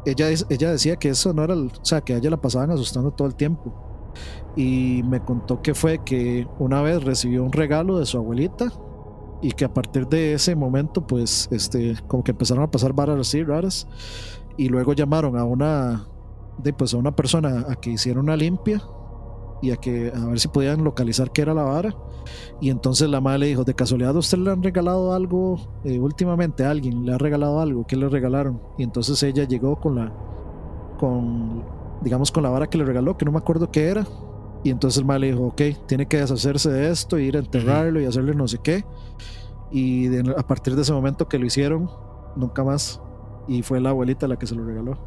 ella, 0.05 0.29
ella 0.49 0.71
decía 0.71 0.95
que 0.95 1.09
eso 1.09 1.33
no 1.33 1.43
era, 1.43 1.53
el- 1.53 1.67
o 1.67 1.85
sea, 1.85 2.01
que 2.01 2.13
a 2.13 2.17
ella 2.17 2.29
la 2.29 2.37
pasaban 2.41 2.71
asustando 2.71 3.11
todo 3.11 3.27
el 3.27 3.35
tiempo. 3.35 3.73
Y 4.55 5.03
me 5.03 5.23
contó 5.23 5.61
que 5.61 5.73
fue 5.75 5.99
que 6.03 6.47
una 6.59 6.81
vez 6.81 7.03
recibió 7.03 7.43
un 7.43 7.51
regalo 7.51 7.99
de 7.99 8.05
su 8.05 8.17
abuelita 8.17 8.71
y 9.41 9.51
que 9.51 9.65
a 9.65 9.73
partir 9.73 10.07
de 10.07 10.33
ese 10.33 10.55
momento, 10.55 11.05
pues, 11.05 11.47
este, 11.51 11.95
como 12.07 12.23
que 12.23 12.31
empezaron 12.31 12.63
a 12.63 12.71
pasar 12.71 12.93
varas 12.93 13.19
así 13.19 13.43
raras. 13.43 13.87
Y 14.57 14.67
luego 14.69 14.93
llamaron 14.93 15.37
a 15.37 15.43
una, 15.45 16.07
de, 16.57 16.73
pues, 16.73 16.93
a 16.93 16.97
una 16.97 17.15
persona 17.15 17.65
a 17.69 17.75
que 17.75 17.91
hiciera 17.91 18.19
una 18.19 18.35
limpia 18.35 18.81
y 19.61 19.71
a 19.71 19.77
que 19.77 20.11
a 20.13 20.25
ver 20.25 20.39
si 20.39 20.47
podían 20.49 20.83
localizar 20.83 21.31
qué 21.31 21.41
era 21.43 21.53
la 21.53 21.63
vara. 21.63 21.95
Y 22.61 22.69
entonces 22.69 23.09
la 23.09 23.21
madre 23.21 23.39
le 23.39 23.45
dijo, 23.47 23.63
de 23.63 23.73
casualidad 23.73 24.15
usted 24.15 24.37
le 24.37 24.51
han 24.51 24.61
regalado 24.63 25.13
algo 25.13 25.59
eh, 25.83 25.99
últimamente, 25.99 26.65
a 26.65 26.71
alguien 26.71 27.05
le 27.05 27.13
ha 27.13 27.17
regalado 27.17 27.59
algo, 27.59 27.85
¿qué 27.87 27.95
le 27.95 28.09
regalaron? 28.09 28.61
Y 28.77 28.83
entonces 28.83 29.21
ella 29.23 29.43
llegó 29.45 29.79
con 29.79 29.95
la, 29.95 30.11
con, 30.99 31.63
digamos, 32.01 32.31
con 32.31 32.43
la 32.43 32.49
vara 32.49 32.67
que 32.67 32.77
le 32.77 32.85
regaló, 32.85 33.17
que 33.17 33.25
no 33.25 33.31
me 33.31 33.37
acuerdo 33.39 33.71
qué 33.71 33.87
era. 33.87 34.05
Y 34.63 34.71
entonces 34.71 34.99
el 34.99 35.05
madre 35.05 35.21
le 35.21 35.27
dijo, 35.31 35.45
ok, 35.47 35.61
tiene 35.87 36.05
que 36.05 36.17
deshacerse 36.17 36.69
de 36.69 36.89
esto, 36.91 37.17
ir 37.17 37.37
a 37.37 37.39
enterrarlo 37.39 38.01
y 38.01 38.05
hacerle 38.05 38.35
no 38.35 38.47
sé 38.47 38.57
qué. 38.61 38.83
Y 39.71 40.07
de- 40.07 40.35
a 40.37 40.43
partir 40.45 40.75
de 40.75 40.81
ese 40.81 40.91
momento 40.91 41.27
que 41.29 41.39
lo 41.39 41.45
hicieron, 41.45 41.89
nunca 42.35 42.63
más. 42.63 43.01
Y 43.47 43.61
fue 43.63 43.79
la 43.79 43.91
abuelita 43.91 44.27
la 44.27 44.37
que 44.37 44.45
se 44.47 44.55
lo 44.55 44.65
regaló. 44.65 44.97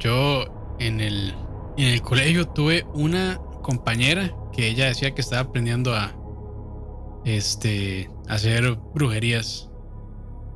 Yo 0.00 0.44
en 0.80 1.00
el, 1.00 1.34
en 1.76 1.86
el 1.86 2.02
colegio 2.02 2.46
tuve 2.48 2.84
una 2.94 3.38
compañera 3.62 4.34
que 4.54 4.68
ella 4.68 4.86
decía 4.86 5.14
que 5.14 5.20
estaba 5.20 5.42
aprendiendo 5.42 5.94
a 5.94 6.14
este 7.24 8.10
hacer 8.28 8.76
brujerías. 8.94 9.70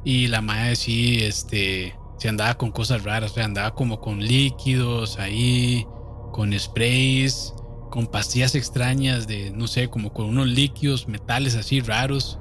Y 0.05 0.29
la 0.29 0.41
madre 0.41 0.77
sí, 0.77 1.19
este, 1.23 1.95
se 2.19 2.29
andaba 2.29 2.55
con 2.55 2.71
cosas 2.71 3.05
raras, 3.05 3.33
o 3.33 3.35
sea, 3.35 3.45
andaba 3.45 3.75
como 3.75 4.01
con 4.01 4.21
líquidos 4.21 5.19
ahí, 5.19 5.87
con 6.33 6.57
sprays, 6.59 7.53
con 7.91 8.07
pastillas 8.07 8.55
extrañas 8.55 9.27
de, 9.27 9.51
no 9.51 9.67
sé, 9.67 9.89
como 9.89 10.13
con 10.13 10.27
unos 10.27 10.47
líquidos, 10.47 11.09
metales 11.09 11.57
así 11.57 11.81
raros. 11.81 12.39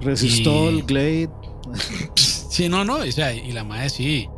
Resistol, 0.00 0.78
Y- 0.78 0.82
Glade. 0.82 1.30
Sí, 2.52 2.68
no, 2.68 2.84
no, 2.84 2.96
o 2.96 3.10
sea, 3.12 3.32
y 3.32 3.50
la 3.52 3.64
madre 3.64 3.88
sí. 3.88 4.28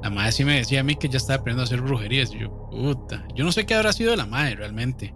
La 0.00 0.08
madre 0.08 0.30
sí 0.30 0.44
me 0.44 0.54
decía 0.54 0.78
a 0.80 0.82
mí 0.84 0.94
que 0.94 1.08
ya 1.08 1.16
estaba 1.16 1.40
aprendiendo 1.40 1.62
a 1.62 1.64
hacer 1.64 1.80
brujerías. 1.80 2.32
Y 2.32 2.38
yo, 2.38 2.68
puta. 2.70 3.26
Yo 3.34 3.44
no 3.44 3.50
sé 3.50 3.66
qué 3.66 3.74
habrá 3.74 3.92
sido 3.92 4.12
de 4.12 4.16
la 4.16 4.26
madre 4.26 4.54
realmente. 4.54 5.12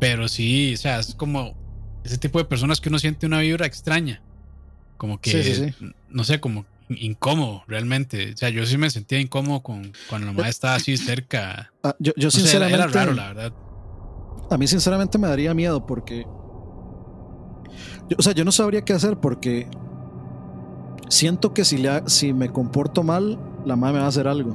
Pero 0.00 0.26
sí, 0.28 0.74
o 0.74 0.76
sea, 0.76 0.98
es 0.98 1.14
como 1.14 1.54
ese 2.02 2.18
tipo 2.18 2.38
de 2.38 2.46
personas 2.46 2.80
que 2.80 2.88
uno 2.88 2.98
siente 2.98 3.26
una 3.26 3.40
vibra 3.40 3.66
extraña. 3.66 4.22
Como 4.96 5.20
que, 5.20 5.30
Sí, 5.30 5.42
sí, 5.42 5.54
sí. 5.54 5.92
no 6.08 6.24
sé, 6.24 6.40
como 6.40 6.64
in- 6.88 7.10
incómodo 7.12 7.62
realmente. 7.68 8.32
O 8.32 8.36
sea, 8.36 8.48
yo 8.48 8.66
sí 8.66 8.76
me 8.78 8.90
sentía 8.90 9.20
incómodo 9.20 9.62
con 9.62 9.92
cuando 10.08 10.26
la 10.26 10.32
madre 10.32 10.50
estaba 10.50 10.74
así 10.74 10.96
cerca. 10.96 11.72
Ah, 11.82 11.94
yo 12.00 12.12
yo 12.16 12.26
No 12.26 12.30
sé, 12.32 12.38
era, 12.40 12.48
sinceramente... 12.48 12.74
era 12.76 12.86
raro, 12.88 13.14
la 13.14 13.28
verdad. 13.28 13.52
A 14.50 14.58
mí 14.58 14.66
sinceramente 14.66 15.16
me 15.18 15.28
daría 15.28 15.54
miedo 15.54 15.86
porque... 15.86 16.24
yo- 18.08 18.16
o 18.18 18.22
sea, 18.22 18.32
yo 18.32 18.44
no 18.44 18.52
sabría 18.52 18.82
qué 18.82 18.92
hacer 18.92 19.16
porque 19.18 19.68
siento 21.08 21.52
que 21.54 21.64
si, 21.64 21.78
le 21.78 21.88
ha- 21.90 22.08
si 22.08 22.32
me 22.32 22.48
comporto 22.50 23.02
mal, 23.02 23.38
la 23.64 23.76
madre 23.76 23.94
me 23.94 23.98
va 24.00 24.06
a 24.06 24.08
hacer 24.08 24.26
algo. 24.28 24.52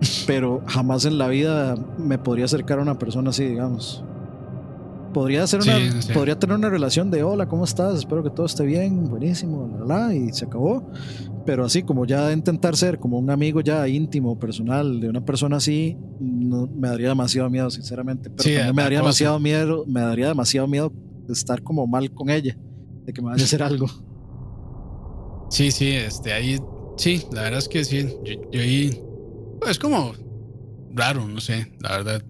Pero 0.26 0.62
jamás 0.66 1.04
en 1.04 1.18
la 1.18 1.28
vida 1.28 1.76
me 1.98 2.18
podría 2.18 2.44
acercar 2.46 2.78
a 2.78 2.82
una 2.82 2.98
persona 2.98 3.30
así, 3.30 3.44
digamos. 3.44 4.04
Podría, 5.14 5.44
hacer 5.44 5.60
una, 5.62 5.78
Sí, 5.78 5.90
sí. 6.02 6.12
podría 6.12 6.38
tener 6.38 6.56
una 6.56 6.68
relación 6.68 7.10
de 7.10 7.22
hola, 7.22 7.46
¿cómo 7.48 7.64
estás? 7.64 7.94
Espero 8.00 8.22
que 8.22 8.30
todo 8.30 8.44
esté 8.46 8.64
bien, 8.64 9.04
buenísimo, 9.04 9.78
la, 9.86 10.08
la, 10.08 10.14
y 10.14 10.32
se 10.32 10.44
acabó. 10.44 10.90
Pero 11.46 11.64
así 11.64 11.82
como 11.82 12.04
ya 12.04 12.32
intentar 12.32 12.76
ser 12.76 12.98
como 12.98 13.18
un 13.18 13.30
amigo 13.30 13.60
ya 13.60 13.86
íntimo, 13.88 14.38
personal, 14.38 15.00
de 15.00 15.08
una 15.08 15.24
persona 15.24 15.56
así, 15.58 15.96
no, 16.20 16.66
me 16.66 16.88
daría 16.88 17.08
demasiado 17.08 17.48
miedo, 17.48 17.70
sinceramente. 17.70 18.28
Pero 18.28 18.42
Sí, 18.42 18.54
también 18.54 18.74
me 18.76 18.82
daría 18.82 18.98
cosa. 18.98 19.06
demasiado 19.06 19.38
miedo, 19.40 19.84
me 19.86 20.00
daría 20.00 20.28
demasiado 20.28 20.66
miedo 20.66 20.92
estar 21.28 21.62
como 21.62 21.86
mal 21.86 22.10
con 22.12 22.28
ella, 22.28 22.58
de 23.04 23.12
que 23.12 23.22
me 23.22 23.28
vaya 23.28 23.42
a 23.42 23.44
hacer 23.46 23.62
algo. 23.62 23.86
Sí, 25.50 25.70
sí, 25.70 25.90
este, 25.90 26.32
ahí, 26.32 26.58
sí, 26.96 27.22
la 27.32 27.42
verdad 27.42 27.58
es 27.60 27.68
que 27.68 27.84
sí, 27.84 28.08
yo, 28.24 28.50
yo 28.50 28.60
ahí, 28.60 29.00
pues, 29.60 29.72
es 29.72 29.78
como 29.78 30.12
raro, 30.92 31.28
no 31.28 31.40
sé, 31.40 31.72
la 31.80 31.98
verdad. 31.98 32.22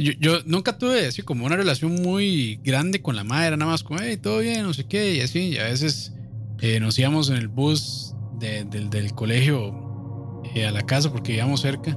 Yo, 0.00 0.12
yo 0.18 0.38
nunca 0.46 0.78
tuve 0.78 1.06
así 1.06 1.20
como 1.22 1.44
una 1.44 1.56
relación 1.56 1.92
muy 2.02 2.58
grande 2.64 3.02
con 3.02 3.16
la 3.16 3.22
madre, 3.24 3.56
nada 3.58 3.70
más 3.70 3.82
como, 3.82 4.00
hey, 4.02 4.16
todo 4.16 4.38
bien, 4.38 4.62
no 4.62 4.72
sé 4.72 4.86
qué, 4.88 5.16
y 5.16 5.20
así, 5.20 5.50
y 5.50 5.58
a 5.58 5.64
veces 5.64 6.14
eh, 6.60 6.80
nos 6.80 6.98
íbamos 6.98 7.28
en 7.28 7.36
el 7.36 7.48
bus 7.48 8.14
de- 8.38 8.64
del, 8.64 9.12
colegio 9.14 10.42
eh, 10.54 10.66
a 10.66 10.70
la 10.70 10.82
casa 10.82 11.12
porque 11.12 11.34
íbamos 11.34 11.60
cerca, 11.60 11.92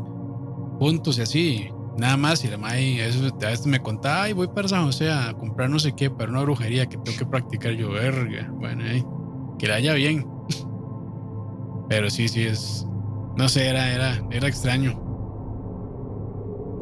juntos 0.79 1.17
y 1.17 1.21
así, 1.21 1.67
nada 1.97 2.17
más, 2.17 2.43
y 2.43 2.49
la 2.49 2.57
madre 2.57 3.03
a 3.03 3.05
veces, 3.05 3.31
a 3.41 3.47
veces 3.47 3.67
me 3.67 3.79
contaba, 3.79 4.23
ay, 4.23 4.33
voy 4.33 4.47
para 4.53 4.67
San 4.67 4.83
José 4.83 5.09
a 5.09 5.33
comprar 5.33 5.69
no 5.69 5.79
sé 5.79 5.93
qué, 5.95 6.09
para 6.09 6.29
una 6.29 6.41
brujería 6.41 6.87
que 6.87 6.97
tengo 6.97 7.17
que 7.17 7.25
practicar, 7.25 7.71
yo, 7.71 7.91
verga, 7.91 8.49
bueno, 8.51 8.83
ahí 8.83 9.01
que 9.57 9.67
le 9.67 9.73
haya 9.75 9.93
bien. 9.93 10.25
Pero 11.89 12.09
sí, 12.09 12.27
sí 12.27 12.43
es. 12.43 12.85
No 13.37 13.47
sé, 13.47 13.67
era, 13.67 13.93
era, 13.93 14.21
era 14.31 14.47
extraño. 14.47 15.02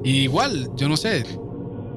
Y 0.03 0.21
igual, 0.21 0.69
yo 0.75 0.89
no 0.89 0.97
sé. 0.97 1.23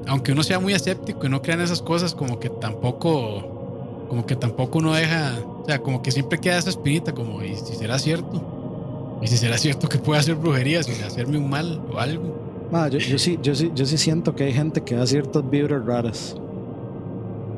Aunque 0.07 0.31
uno 0.31 0.43
sea 0.43 0.59
muy 0.59 0.73
escéptico 0.73 1.25
y 1.25 1.29
no 1.29 1.41
crea 1.41 1.55
en 1.55 1.61
esas 1.61 1.81
cosas, 1.81 2.13
como 2.13 2.39
que 2.39 2.49
tampoco. 2.49 4.05
Como 4.09 4.25
que 4.25 4.35
tampoco 4.35 4.79
uno 4.79 4.93
deja. 4.93 5.39
O 5.61 5.65
sea, 5.65 5.81
como 5.81 6.01
que 6.01 6.11
siempre 6.11 6.39
queda 6.39 6.57
esa 6.57 6.69
espinita, 6.69 7.13
como, 7.13 7.41
¿y 7.43 7.55
si 7.55 7.75
será 7.75 7.97
cierto? 7.97 9.17
¿Y 9.21 9.27
si 9.27 9.37
será 9.37 9.57
cierto 9.57 9.89
que 9.89 9.97
puede 9.97 10.19
hacer 10.19 10.35
brujería 10.35 10.83
sin 10.83 11.03
hacerme 11.03 11.37
un 11.39 11.49
mal 11.49 11.81
o 11.91 11.97
algo? 11.97 12.35
Ma, 12.71 12.87
yo, 12.87 12.99
yo 12.99 13.17
sí, 13.17 13.39
yo, 13.41 13.55
sí, 13.55 13.71
yo 13.73 13.85
sí 13.85 13.97
siento 13.97 14.35
que 14.35 14.43
hay 14.43 14.53
gente 14.53 14.81
que 14.81 14.95
da 14.95 15.07
ciertas 15.07 15.49
vibras 15.49 15.83
raras 15.85 16.35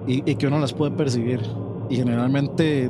y, 0.06 0.30
y 0.30 0.36
que 0.36 0.48
uno 0.48 0.60
las 0.60 0.72
puede 0.72 0.92
percibir. 0.92 1.42
Y 1.90 1.98
generalmente, 1.98 2.90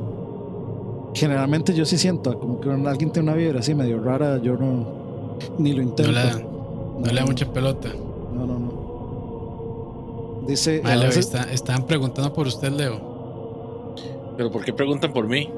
generalmente 1.16 1.74
yo 1.74 1.86
sí 1.86 1.98
siento 1.98 2.38
como 2.38 2.60
que 2.60 2.70
alguien 2.70 3.12
tiene 3.12 3.30
una 3.30 3.38
vibra 3.38 3.60
así 3.60 3.74
medio 3.74 4.00
rara, 4.04 4.38
yo 4.38 4.56
no 4.56 5.38
ni 5.58 5.74
lo 5.74 5.82
intento. 5.82 6.12
No 6.12 6.57
no 7.00 7.06
le 7.12 7.20
da 7.20 7.26
mucha 7.26 7.52
pelota. 7.52 7.90
No, 8.34 8.46
no, 8.46 8.60
no. 8.60 10.44
Dice, 10.48 10.82
Ah, 10.86 10.96
Leo, 10.96 11.08
veces- 11.10 11.26
está- 11.26 11.52
estaban 11.52 11.86
preguntando 11.86 12.32
por 12.34 12.48
usted, 12.48 12.72
Leo. 12.72 13.96
Pero 14.38 14.52
¿por 14.52 14.64
qué 14.64 14.72
preguntan 14.74 15.12
por 15.14 15.28
mí? 15.28 15.50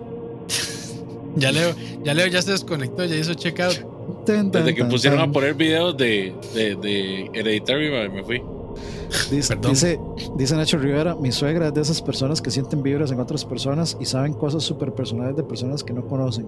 Ya 1.36 1.52
Leo, 1.52 1.74
ya 2.04 2.14
Leo 2.16 2.26
ya 2.28 2.42
se 2.42 2.52
desconectó, 2.52 3.06
ya 3.06 3.16
hizo 3.16 3.34
checkout. 3.36 3.86
Desde 4.26 4.74
que 4.74 4.84
pusieron 4.86 5.20
a 5.20 5.32
poner 5.32 5.54
videos 5.54 5.96
de, 5.96 6.34
de, 6.56 6.76
de 6.76 7.30
Hereditary, 7.34 7.90
me- 7.92 8.10
me 8.10 8.24
fui. 8.24 8.42
Dice, 9.32 9.54
dice, 9.70 10.00
dice 10.38 10.56
Nacho 10.56 10.78
Rivera, 10.78 11.16
mi 11.16 11.32
suegra 11.32 11.68
es 11.70 11.74
de 11.74 11.82
esas 11.82 12.02
personas 12.02 12.42
que 12.42 12.52
sienten 12.52 12.84
vibras 12.84 13.12
en 13.12 13.20
otras 13.20 13.44
personas 13.44 13.98
y 14.00 14.06
saben 14.06 14.34
cosas 14.34 14.64
súper 14.64 14.94
personales 14.94 15.36
de 15.36 15.44
personas 15.44 15.84
que 15.84 15.94
no 15.94 16.06
conocen, 16.08 16.46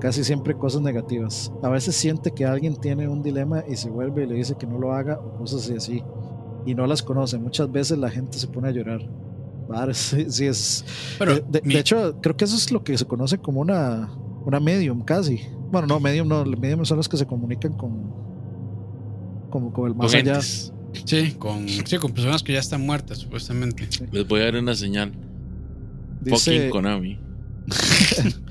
casi 0.00 0.22
siempre 0.22 0.54
cosas 0.54 0.82
negativas. 0.82 1.50
A 1.62 1.68
veces 1.70 1.96
siente 1.96 2.30
que 2.32 2.44
alguien 2.44 2.76
tiene 2.76 3.08
un 3.08 3.22
dilema 3.22 3.64
y 3.66 3.76
se 3.76 3.88
vuelve 3.88 4.24
y 4.24 4.26
le 4.26 4.34
dice 4.34 4.54
que 4.56 4.66
no 4.66 4.78
lo 4.78 4.92
haga 4.92 5.18
o 5.18 5.38
cosas 5.38 5.70
así, 5.70 6.02
y 6.66 6.74
no 6.74 6.86
las 6.86 7.02
conoce. 7.02 7.38
Muchas 7.38 7.70
veces 7.72 7.96
la 7.98 8.10
gente 8.10 8.38
se 8.38 8.48
pone 8.48 8.68
a 8.68 8.70
llorar. 8.70 9.00
Vale, 9.66 9.94
sí, 9.94 10.26
sí 10.28 10.46
es. 10.46 10.84
Pero 11.18 11.36
de, 11.36 11.44
de- 11.48 11.62
mi- 11.62 11.72
de 11.74 11.80
hecho, 11.80 12.16
creo 12.20 12.36
que 12.36 12.44
eso 12.44 12.56
es 12.56 12.70
lo 12.70 12.84
que 12.84 12.98
se 12.98 13.06
conoce 13.06 13.38
como 13.38 13.60
una, 13.62 14.10
una 14.44 14.60
medium 14.60 15.00
casi. 15.02 15.40
Bueno, 15.72 15.86
no, 15.86 15.98
medium 16.00 16.28
no, 16.28 16.44
los 16.44 16.58
medium 16.60 16.84
son 16.84 16.98
los 16.98 17.08
que 17.08 17.16
se 17.16 17.26
comunican 17.26 17.72
con, 17.72 18.12
como 19.50 19.72
con 19.72 19.88
el 19.88 19.94
más 19.94 20.12
allá. 20.18 20.34
entes. 20.34 20.70
Sí, 21.04 21.34
con, 21.38 21.68
sí, 21.68 21.98
con 21.98 22.12
personas 22.12 22.42
que 22.42 22.52
ya 22.52 22.60
están 22.60 22.80
muertas, 22.82 23.18
supuestamente. 23.18 23.88
Les 24.12 24.26
voy 24.26 24.40
a 24.40 24.44
dar 24.44 24.56
una 24.56 24.74
señal. 24.74 25.12
Dice, 26.20 26.52
Fucking 26.52 26.70
Konami. 26.70 27.18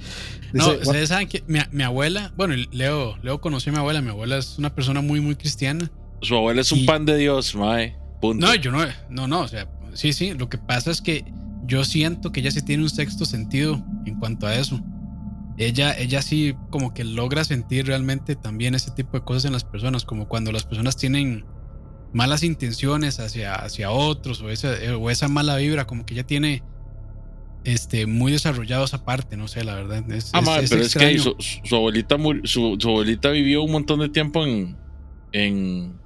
No, 0.53 0.65
dice, 0.71 0.83
ustedes 0.83 1.09
saben 1.09 1.27
que 1.27 1.43
mi, 1.47 1.57
mi 1.71 1.81
abuela, 1.81 2.31
bueno, 2.37 2.53
Leo, 2.71 3.17
Leo 3.23 3.41
conoció 3.41 3.71
a 3.71 3.73
mi 3.73 3.79
abuela, 3.79 4.01
mi 4.01 4.09
abuela 4.09 4.37
es 4.37 4.59
una 4.59 4.75
persona 4.75 5.01
muy, 5.01 5.19
muy 5.19 5.35
cristiana. 5.35 5.89
Su 6.21 6.35
abuela 6.35 6.61
es 6.61 6.71
un 6.71 6.85
pan 6.85 7.05
de 7.05 7.17
Dios, 7.17 7.55
mae. 7.55 7.97
Punto. 8.21 8.45
No, 8.45 8.53
yo 8.53 8.71
no, 8.71 8.85
no, 9.09 9.27
no, 9.27 9.41
o 9.41 9.47
sea, 9.47 9.67
sí, 9.93 10.13
sí, 10.13 10.35
lo 10.35 10.49
que 10.49 10.59
pasa 10.59 10.91
es 10.91 11.01
que 11.01 11.25
yo 11.65 11.83
siento 11.83 12.31
que 12.31 12.41
ella 12.41 12.51
sí 12.51 12.61
tiene 12.61 12.83
un 12.83 12.89
sexto 12.89 13.25
sentido 13.25 13.83
en 14.05 14.19
cuanto 14.19 14.45
a 14.45 14.55
eso. 14.55 14.79
Ella, 15.57 15.97
ella 15.97 16.21
sí 16.21 16.55
como 16.69 16.93
que 16.93 17.03
logra 17.03 17.43
sentir 17.43 17.87
realmente 17.87 18.35
también 18.35 18.75
ese 18.75 18.91
tipo 18.91 19.17
de 19.17 19.23
cosas 19.23 19.45
en 19.45 19.53
las 19.53 19.63
personas, 19.63 20.05
como 20.05 20.27
cuando 20.27 20.51
las 20.51 20.65
personas 20.65 20.97
tienen 20.97 21.45
malas 22.13 22.43
intenciones 22.43 23.19
hacia, 23.19 23.55
hacia 23.55 23.89
otros 23.91 24.41
o 24.41 24.49
esa, 24.49 24.69
o 24.97 25.09
esa 25.09 25.27
mala 25.27 25.57
vibra, 25.57 25.85
como 25.87 26.05
que 26.05 26.13
ella 26.13 26.25
tiene 26.25 26.63
este, 27.63 28.05
muy 28.05 28.31
desarrollado 28.31 28.83
esa 28.85 29.03
parte, 29.05 29.37
no 29.37 29.47
sé, 29.47 29.63
la 29.63 29.75
verdad. 29.75 30.03
Es, 30.11 30.29
Ah, 30.33 30.39
es- 30.39 30.45
mae, 30.45 30.63
es 30.63 30.69
pero 30.69 30.81
es 30.83 30.93
que 30.95 31.11
extraño. 31.11 31.35
su, 31.39 31.59
su- 31.63 31.75
abuelita 31.75 32.17
mur- 32.17 32.41
su, 32.47 32.77
su 32.79 32.89
abuelita 32.89 33.29
vivió 33.29 33.63
un 33.63 33.71
montón 33.71 33.99
de 34.01 34.09
tiempo 34.09 34.45
en 34.45 34.77
en, 35.31 35.97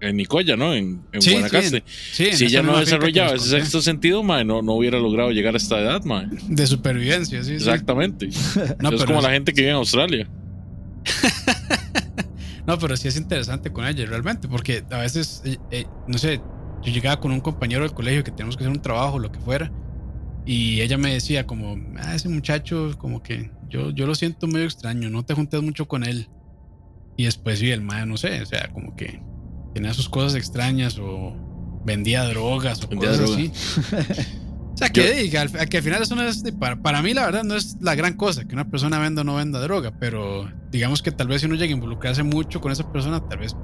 en 0.00 0.16
Nicoya, 0.16 0.56
¿no? 0.56 0.74
En, 0.74 1.02
en 1.12 1.22
Sí, 1.22 1.28
sí, 1.30 1.34
Guanacaste. 1.34 1.84
Sí, 1.86 2.24
en 2.26 2.36
si 2.36 2.44
esa 2.46 2.58
ella 2.58 2.62
no 2.62 2.78
desarrollaba 2.80 3.34
ese 3.34 3.50
sexto 3.50 3.80
sentido, 3.82 4.22
mae, 4.24 4.44
no, 4.44 4.62
no 4.62 4.72
hubiera 4.72 4.98
logrado 4.98 5.30
llegar 5.30 5.54
a 5.54 5.58
esta 5.58 5.78
edad, 5.80 6.02
mae. 6.04 6.26
De 6.48 6.66
supervivencia, 6.66 7.44
sí. 7.44 7.50
sí. 7.50 7.54
Exactamente. 7.56 8.28
No, 8.80 8.90
es 8.90 9.04
como 9.04 9.20
la 9.20 9.30
gente 9.30 9.52
que 9.52 9.60
vive 9.60 9.70
en 9.70 9.76
Australia. 9.76 10.28
No, 12.66 12.78
pero 12.78 12.96
sí 12.96 13.08
es 13.08 13.16
interesante 13.16 13.72
con 13.72 13.86
ella, 13.86 14.06
realmente, 14.06 14.48
porque 14.48 14.84
a 14.90 14.98
veces, 14.98 15.42
eh, 15.44 15.58
eh, 15.70 15.86
no 16.06 16.16
sé, 16.18 16.40
yo 16.82 16.92
llegaba 16.92 17.20
con 17.20 17.32
un 17.32 17.40
compañero 17.40 17.82
del 17.82 17.92
colegio 17.92 18.24
que 18.24 18.30
tenemos 18.30 18.56
que 18.56 18.64
hacer 18.64 18.74
un 18.74 18.82
trabajo, 18.82 19.18
lo 19.18 19.30
que 19.30 19.38
fuera, 19.40 19.70
y 20.46 20.80
ella 20.80 20.98
me 20.98 21.12
decía 21.12 21.46
como, 21.46 21.76
ah, 21.98 22.14
ese 22.14 22.28
muchacho, 22.28 22.94
como 22.98 23.22
que 23.22 23.50
yo, 23.68 23.90
yo 23.90 24.06
lo 24.06 24.14
siento 24.14 24.46
medio 24.46 24.66
extraño, 24.66 25.10
no 25.10 25.24
te 25.24 25.34
juntes 25.34 25.62
mucho 25.62 25.86
con 25.86 26.04
él. 26.04 26.28
Y 27.16 27.24
después 27.24 27.60
sí, 27.60 27.70
el 27.70 27.80
mae, 27.80 28.06
no 28.06 28.16
sé, 28.16 28.42
o 28.42 28.46
sea, 28.46 28.68
como 28.72 28.96
que 28.96 29.22
tenía 29.72 29.94
sus 29.94 30.08
cosas 30.08 30.34
extrañas 30.34 30.98
o 30.98 31.32
vendía 31.84 32.24
drogas 32.24 32.82
o 32.82 32.88
Vendía 32.88 33.10
cosas 33.10 33.26
droga. 33.26 33.42
así. 33.42 33.52
O 34.74 34.76
sea, 34.76 34.88
que, 34.88 35.12
diga, 35.14 35.42
al- 35.42 35.68
que 35.68 35.76
al 35.76 35.82
final 35.84 36.02
eso 36.02 36.16
no 36.16 36.22
es, 36.22 36.42
para, 36.58 36.74
para 36.76 37.00
mí 37.00 37.14
la 37.14 37.24
verdad 37.26 37.44
no 37.44 37.54
es 37.54 37.76
la 37.80 37.94
gran 37.94 38.14
cosa, 38.14 38.44
que 38.44 38.54
una 38.54 38.68
persona 38.68 38.98
venda 38.98 39.22
o 39.22 39.24
no 39.24 39.36
venda 39.36 39.60
droga, 39.60 39.92
pero 40.00 40.50
digamos 40.72 41.00
que 41.00 41.12
tal 41.12 41.28
vez 41.28 41.40
si 41.42 41.46
uno 41.46 41.54
llega 41.54 41.70
a 41.72 41.76
involucrarse 41.76 42.22
mucho 42.24 42.60
con 42.60 42.72
esa 42.72 42.90
persona, 42.90 43.20
tal 43.28 43.38
vez 43.38 43.54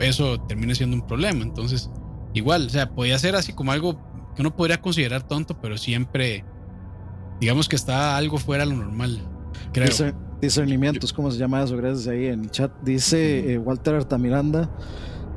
eso 0.00 0.40
termine 0.48 0.74
siendo 0.74 0.96
un 0.96 1.06
problema. 1.06 1.42
Entonces, 1.42 1.90
igual, 2.34 2.66
o 2.66 2.70
sea, 2.70 2.90
podía 2.90 3.18
ser 3.20 3.36
así 3.36 3.52
como 3.52 3.70
algo 3.70 3.94
que 4.34 4.42
uno 4.42 4.56
podría 4.56 4.80
considerar 4.80 5.22
tonto, 5.28 5.60
pero 5.60 5.78
siempre, 5.78 6.44
digamos 7.40 7.68
que 7.68 7.76
está 7.76 8.16
algo 8.16 8.38
fuera 8.38 8.64
de 8.64 8.70
lo 8.70 8.76
normal, 8.76 9.20
creo. 9.72 9.86
Discer- 9.88 10.16
discernimientos, 10.40 11.12
¿cómo 11.12 11.30
se 11.30 11.38
llama 11.38 11.62
eso? 11.62 11.76
Gracias 11.76 12.08
ahí 12.08 12.26
en 12.26 12.40
el 12.40 12.50
chat. 12.50 12.72
Dice 12.82 13.52
eh, 13.52 13.58
Walter 13.58 13.94
Artamiranda. 13.94 14.68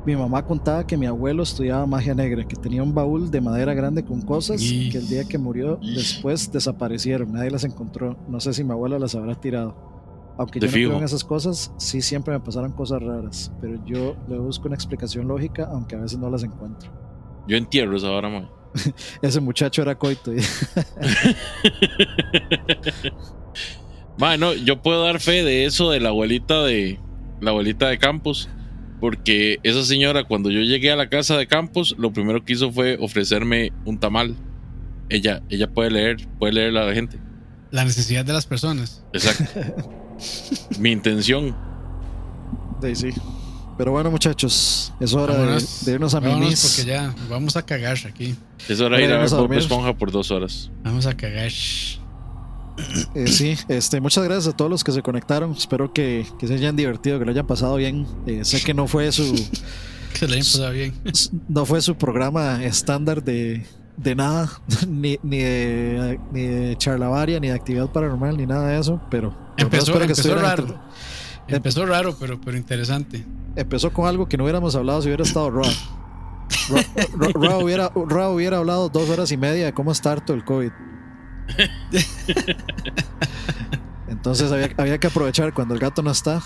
Mi 0.06 0.14
mamá 0.16 0.44
contaba 0.44 0.86
que 0.86 0.96
mi 0.96 1.04
abuelo 1.06 1.42
estudiaba 1.42 1.84
magia 1.84 2.14
negra, 2.14 2.46
que 2.46 2.54
tenía 2.56 2.80
un 2.82 2.94
baúl 2.94 3.28
de 3.30 3.40
madera 3.40 3.74
grande 3.74 4.04
con 4.04 4.22
cosas 4.22 4.62
Y- 4.62 4.88
que 4.88 4.98
el 4.98 5.08
día 5.08 5.24
que 5.24 5.36
murió 5.36 5.78
y- 5.82 5.96
después 5.96 6.50
desaparecieron, 6.52 7.32
nadie 7.32 7.50
las 7.50 7.64
encontró. 7.64 8.16
No 8.28 8.38
sé 8.38 8.52
si 8.54 8.62
mi 8.62 8.70
abuelo 8.70 8.98
las 9.00 9.16
habrá 9.16 9.34
tirado. 9.34 9.74
Aunque 10.38 10.60
yo 10.60 10.66
no 10.66 10.72
creo 10.72 10.98
en 10.98 11.04
esas 11.04 11.24
cosas, 11.24 11.72
sí 11.78 12.02
siempre 12.02 12.32
me 12.34 12.40
pasaron 12.40 12.70
cosas 12.72 13.02
raras, 13.02 13.50
pero 13.60 13.82
yo 13.84 14.14
le 14.28 14.38
busco 14.38 14.68
una 14.68 14.76
explicación 14.76 15.26
lógica, 15.26 15.68
aunque 15.72 15.96
a 15.96 15.98
veces 16.00 16.18
no 16.18 16.30
las 16.30 16.42
encuentro. 16.44 16.90
Yo 17.48 17.56
entierro 17.56 17.96
esa 17.96 18.10
hora, 18.10 18.28
mae. 18.28 18.46
Ese 19.22 19.40
muchacho 19.40 19.80
era 19.82 19.96
coito. 19.98 20.32
y- 20.34 20.38
Mae, 24.18 24.38
no, 24.38 24.54
yo 24.54 24.80
puedo 24.82 25.02
dar 25.04 25.20
fe 25.20 25.42
de 25.42 25.64
eso 25.66 25.90
de 25.90 26.00
la 26.00 26.08
abuelita 26.10 26.62
de 26.64 26.98
la 27.40 27.50
abuelita 27.50 27.88
de 27.88 27.98
Campos, 27.98 28.48
porque 29.00 29.58
esa 29.62 29.84
señora 29.84 30.24
cuando 30.24 30.50
yo 30.50 30.60
llegué 30.60 30.90
a 30.90 30.96
la 30.96 31.08
casa 31.08 31.36
de 31.36 31.46
Campos, 31.46 31.94
lo 31.98 32.12
primero 32.12 32.44
que 32.44 32.54
hizo 32.54 32.72
fue 32.72 32.96
ofrecerme 33.00 33.72
un 33.84 33.98
tamal. 33.98 34.36
Ella 35.08 35.42
ella 35.48 35.70
puede 35.70 35.90
leer, 35.90 36.28
puede 36.38 36.54
leer 36.54 36.76
a 36.76 36.84
la 36.86 36.94
gente. 36.94 37.18
La 37.70 37.84
necesidad 37.84 38.24
de 38.24 38.32
las 38.32 38.46
personas. 38.46 39.04
Exacto. 39.12 39.92
Mi 40.78 40.90
intención. 40.92 41.54
ahí 42.82 42.94
sí. 42.94 43.10
Pero 43.76 43.92
bueno, 43.92 44.10
muchachos, 44.10 44.92
es 45.00 45.12
hora 45.12 45.34
de, 45.34 45.40
Vámonos, 45.40 45.84
de 45.84 45.92
irnos 45.92 46.14
a 46.14 46.20
mimis. 46.20 46.76
porque 46.76 46.90
ya 46.90 47.14
vamos 47.28 47.56
a 47.56 47.62
cagar 47.62 47.98
aquí. 48.08 48.34
Es 48.68 48.80
hora 48.80 48.96
de 48.96 49.04
ir 49.04 49.12
a 49.12 49.18
ver 49.18 49.28
Bob. 49.28 49.52
Esponja 49.52 49.92
por 49.92 50.10
dos 50.10 50.30
horas. 50.30 50.70
Vamos 50.82 51.04
a 51.06 51.14
cagar. 51.14 51.52
Eh, 53.14 53.26
sí, 53.28 53.56
este, 53.68 54.00
muchas 54.00 54.24
gracias 54.24 54.52
a 54.52 54.56
todos 54.56 54.70
los 54.70 54.84
que 54.84 54.92
se 54.92 55.02
conectaron. 55.02 55.52
Espero 55.52 55.92
que, 55.92 56.26
que 56.38 56.46
se 56.46 56.54
hayan 56.54 56.76
divertido, 56.76 57.18
que 57.18 57.24
lo 57.24 57.30
hayan 57.30 57.46
pasado 57.46 57.76
bien. 57.76 58.06
Eh, 58.26 58.44
sé 58.44 58.62
que 58.62 58.74
no 58.74 58.86
fue 58.86 59.10
su 59.12 59.34
Que 60.18 60.26
le 60.26 60.34
hayan 60.34 60.44
pasado 60.46 60.70
bien. 60.72 60.94
no 61.48 61.64
fue 61.66 61.80
su 61.82 61.96
programa 61.96 62.62
estándar 62.64 63.22
de, 63.22 63.66
de 63.96 64.14
nada, 64.14 64.50
ni, 64.88 65.18
ni 65.22 65.38
de 65.38 66.20
ni 66.32 66.42
de 66.42 66.76
charlavaria, 66.76 67.40
ni 67.40 67.48
de 67.48 67.54
actividad 67.54 67.90
paranormal, 67.90 68.36
ni 68.36 68.46
nada 68.46 68.68
de 68.68 68.78
eso, 68.80 69.00
pero 69.10 69.30
pero 69.56 69.66
Empezó, 69.68 69.92
que 69.98 70.02
empezó 70.04 70.34
raro. 70.34 70.78
Empezó 71.48 71.86
raro, 71.86 72.16
pero, 72.18 72.40
pero 72.40 72.56
interesante. 72.56 73.24
Empezó 73.54 73.92
con 73.92 74.06
algo 74.06 74.28
que 74.28 74.36
no 74.36 74.44
hubiéramos 74.44 74.74
hablado 74.74 75.00
si 75.00 75.08
hubiera 75.08 75.22
estado 75.22 75.50
Rob. 75.50 75.66
Rob, 76.68 77.32
Rob- 77.34 78.08
Rob 78.08 78.32
hubiera, 78.34 78.56
hablado 78.58 78.88
dos 78.88 79.08
horas 79.08 79.30
y 79.32 79.36
media 79.36 79.64
de 79.66 79.72
cómo 79.72 79.92
está 79.92 80.12
harto 80.12 80.34
el 80.34 80.44
COVID. 80.44 80.70
Entonces 84.08 84.52
había, 84.52 84.70
había 84.76 84.98
que 84.98 85.06
aprovechar 85.08 85.52
cuando 85.52 85.74
el 85.74 85.80
gato 85.80 86.02
no 86.02 86.10
está. 86.10 86.40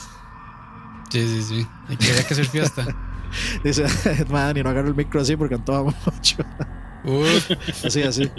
Sí, 1.10 1.26
sí, 1.26 1.42
sí. 1.42 1.96
Quería 1.98 2.22
que 2.26 2.34
hacer 2.34 2.46
fiesta. 2.46 2.86
Dice, 3.64 3.84
man, 4.30 4.56
y 4.56 4.62
no 4.62 4.70
agarro 4.70 4.88
el 4.88 4.94
micro 4.94 5.20
así 5.20 5.36
porque 5.36 5.54
Antoja 5.54 5.82
mucho. 5.82 6.36
Uf, 7.04 7.50
Así, 7.84 8.02
así. 8.02 8.30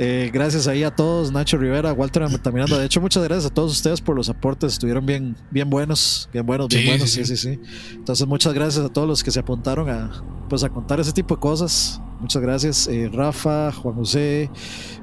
Eh, 0.00 0.30
gracias 0.32 0.68
ahí 0.68 0.84
a 0.84 0.94
todos, 0.94 1.32
Nacho 1.32 1.56
Rivera, 1.58 1.92
Walter 1.92 2.22
Altamiranda. 2.22 2.78
De 2.78 2.86
hecho, 2.86 3.00
muchas 3.00 3.22
gracias 3.24 3.50
a 3.50 3.54
todos 3.54 3.72
ustedes 3.72 4.00
por 4.00 4.14
los 4.14 4.28
aportes. 4.28 4.74
Estuvieron 4.74 5.04
bien, 5.04 5.36
bien 5.50 5.68
buenos, 5.68 6.28
bien 6.32 6.46
buenos, 6.46 6.68
bien 6.68 6.82
Sí, 6.82 6.88
buenos. 6.88 7.10
sí, 7.10 7.24
Sí, 7.24 7.36
sí, 7.36 7.36
sí. 7.36 7.60
sí. 7.64 7.94
Entonces, 7.96 8.26
muchas 8.26 8.54
gracias 8.54 8.84
a 8.84 8.88
todos 8.88 9.08
los 9.08 9.24
que 9.24 9.32
se 9.32 9.40
apuntaron 9.40 9.90
a, 9.90 10.22
pues, 10.48 10.62
a 10.62 10.68
contar 10.68 11.00
ese 11.00 11.12
tipo 11.12 11.34
de 11.34 11.40
cosas. 11.40 12.00
Muchas 12.20 12.40
gracias, 12.42 12.86
eh, 12.88 13.10
Rafa, 13.12 13.72
Juan 13.72 13.96
José, 13.96 14.50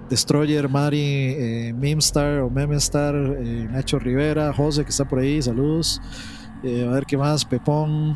Destroyer, 0.09 0.69
Mari, 0.69 0.99
eh, 0.99 1.73
Memstar 1.75 2.39
o 2.41 2.49
Memestar, 2.49 3.15
eh, 3.15 3.67
Nacho 3.71 3.97
Rivera, 3.99 4.53
José 4.53 4.83
que 4.83 4.89
está 4.91 5.05
por 5.07 5.19
ahí, 5.19 5.41
saludos. 5.41 6.01
Eh, 6.63 6.85
a 6.87 6.91
ver 6.91 7.05
qué 7.05 7.17
más, 7.17 7.43
Pepón, 7.45 8.15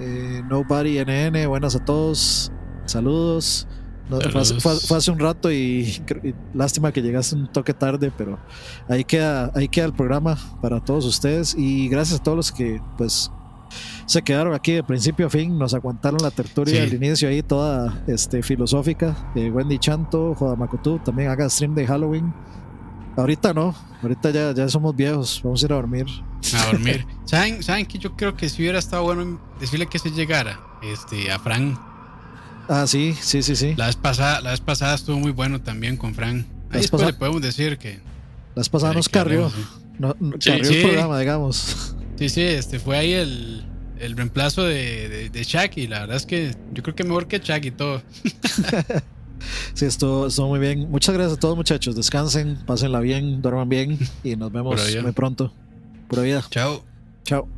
eh, 0.00 0.42
Nobody 0.48 0.98
NN, 0.98 1.46
buenas 1.46 1.74
a 1.76 1.84
todos, 1.84 2.50
saludos. 2.84 3.66
No, 4.08 4.20
fue, 4.20 4.40
hace, 4.40 4.58
fue- 4.60 4.74
fue 4.80 4.96
hace 4.96 5.10
un 5.12 5.20
rato 5.20 5.52
y, 5.52 6.02
y 6.24 6.34
lástima 6.52 6.90
que 6.90 7.00
llegaste 7.00 7.36
un 7.36 7.46
toque 7.46 7.72
tarde, 7.72 8.10
pero 8.18 8.40
ahí 8.88 9.04
queda, 9.04 9.52
ahí 9.54 9.68
queda 9.68 9.84
el 9.86 9.92
programa 9.92 10.36
para 10.60 10.80
todos 10.80 11.04
ustedes 11.06 11.54
y 11.56 11.88
gracias 11.88 12.18
a 12.18 12.22
todos 12.24 12.36
los 12.36 12.50
que 12.50 12.80
pues 12.98 13.30
se 14.06 14.22
quedaron 14.22 14.54
aquí 14.54 14.72
de 14.72 14.82
principio 14.82 15.26
a 15.26 15.30
fin, 15.30 15.58
nos 15.58 15.74
aguantaron 15.74 16.20
la 16.22 16.30
tertulia 16.30 16.74
Sí. 16.74 16.80
al 16.80 16.94
inicio 16.94 17.28
ahí 17.28 17.42
toda 17.42 18.02
este, 18.06 18.42
filosófica. 18.42 19.16
Eh, 19.34 19.50
Wendy 19.50 19.78
Chanto, 19.78 20.34
Joda 20.34 20.56
Makotu, 20.56 20.98
también 20.98 21.30
haga 21.30 21.48
stream 21.48 21.74
de 21.74 21.86
Halloween. 21.86 22.32
Ahorita 23.16 23.52
no, 23.52 23.74
ahorita 24.02 24.30
ya, 24.30 24.52
ya 24.54 24.68
somos 24.68 24.94
viejos, 24.96 25.40
vamos 25.42 25.62
a 25.62 25.66
ir 25.66 25.72
a 25.72 25.76
dormir. 25.76 26.06
a 26.56 26.66
dormir. 26.66 27.06
¿Saben, 27.24 27.62
¿Saben 27.62 27.84
que 27.86 27.98
yo 27.98 28.14
creo 28.16 28.36
que 28.36 28.48
si 28.48 28.62
hubiera 28.62 28.78
estado 28.78 29.02
bueno 29.02 29.40
decirle 29.60 29.86
que 29.86 29.98
se 29.98 30.10
llegara 30.10 30.60
este, 30.82 31.30
a 31.30 31.38
Fran? 31.38 31.78
Ah, 32.68 32.86
sí, 32.86 33.14
sí, 33.20 33.42
sí, 33.42 33.56
sí. 33.56 33.74
La 33.76 33.86
vez 33.86 33.96
pasada, 33.96 34.40
la 34.40 34.50
vez 34.52 34.60
pasada 34.60 34.94
estuvo 34.94 35.18
muy 35.18 35.32
bueno 35.32 35.60
también 35.60 35.96
con 35.96 36.14
Fran. 36.14 36.36
La 36.38 36.42
Ahí 36.42 36.46
vez 36.46 36.82
después 36.82 36.90
pasada- 37.02 37.10
le 37.10 37.18
podemos 37.18 37.42
decir 37.42 37.78
que. 37.78 38.00
Las 38.54 38.68
pasadas 38.68 38.94
nos 38.96 39.08
carrió, 39.08 39.50
no, 39.98 40.14
no- 40.20 40.36
Sí, 40.38 40.50
carrió 40.50 40.64
sí. 40.64 40.74
el 40.76 40.82
programa, 40.82 41.18
digamos. 41.18 41.96
Sí, 42.20 42.28
sí, 42.28 42.42
este 42.42 42.78
fue 42.78 42.98
ahí 42.98 43.14
el, 43.14 43.64
el 43.98 44.14
reemplazo 44.14 44.62
de, 44.64 45.08
de, 45.08 45.30
de 45.30 45.42
Shaq 45.42 45.78
y 45.78 45.86
la 45.86 46.00
verdad 46.00 46.18
es 46.18 46.26
que 46.26 46.54
yo 46.74 46.82
creo 46.82 46.94
que 46.94 47.02
mejor 47.02 47.26
que 47.26 47.38
Shaq 47.38 47.64
y 47.64 47.70
todo. 47.70 48.02
Sí, 49.72 49.86
estuvo, 49.86 50.26
estuvo 50.26 50.48
muy 50.48 50.58
bien. 50.58 50.90
Muchas 50.90 51.14
gracias 51.14 51.38
a 51.38 51.40
todos, 51.40 51.56
muchachos. 51.56 51.96
Descansen, 51.96 52.58
pásenla 52.66 53.00
bien, 53.00 53.40
duerman 53.40 53.70
bien 53.70 53.98
y 54.22 54.36
nos 54.36 54.52
vemos 54.52 54.78
muy 55.02 55.12
pronto. 55.12 55.50
Pura 56.08 56.20
vida. 56.20 56.44
Chao. 56.50 56.84
Chao. 57.24 57.48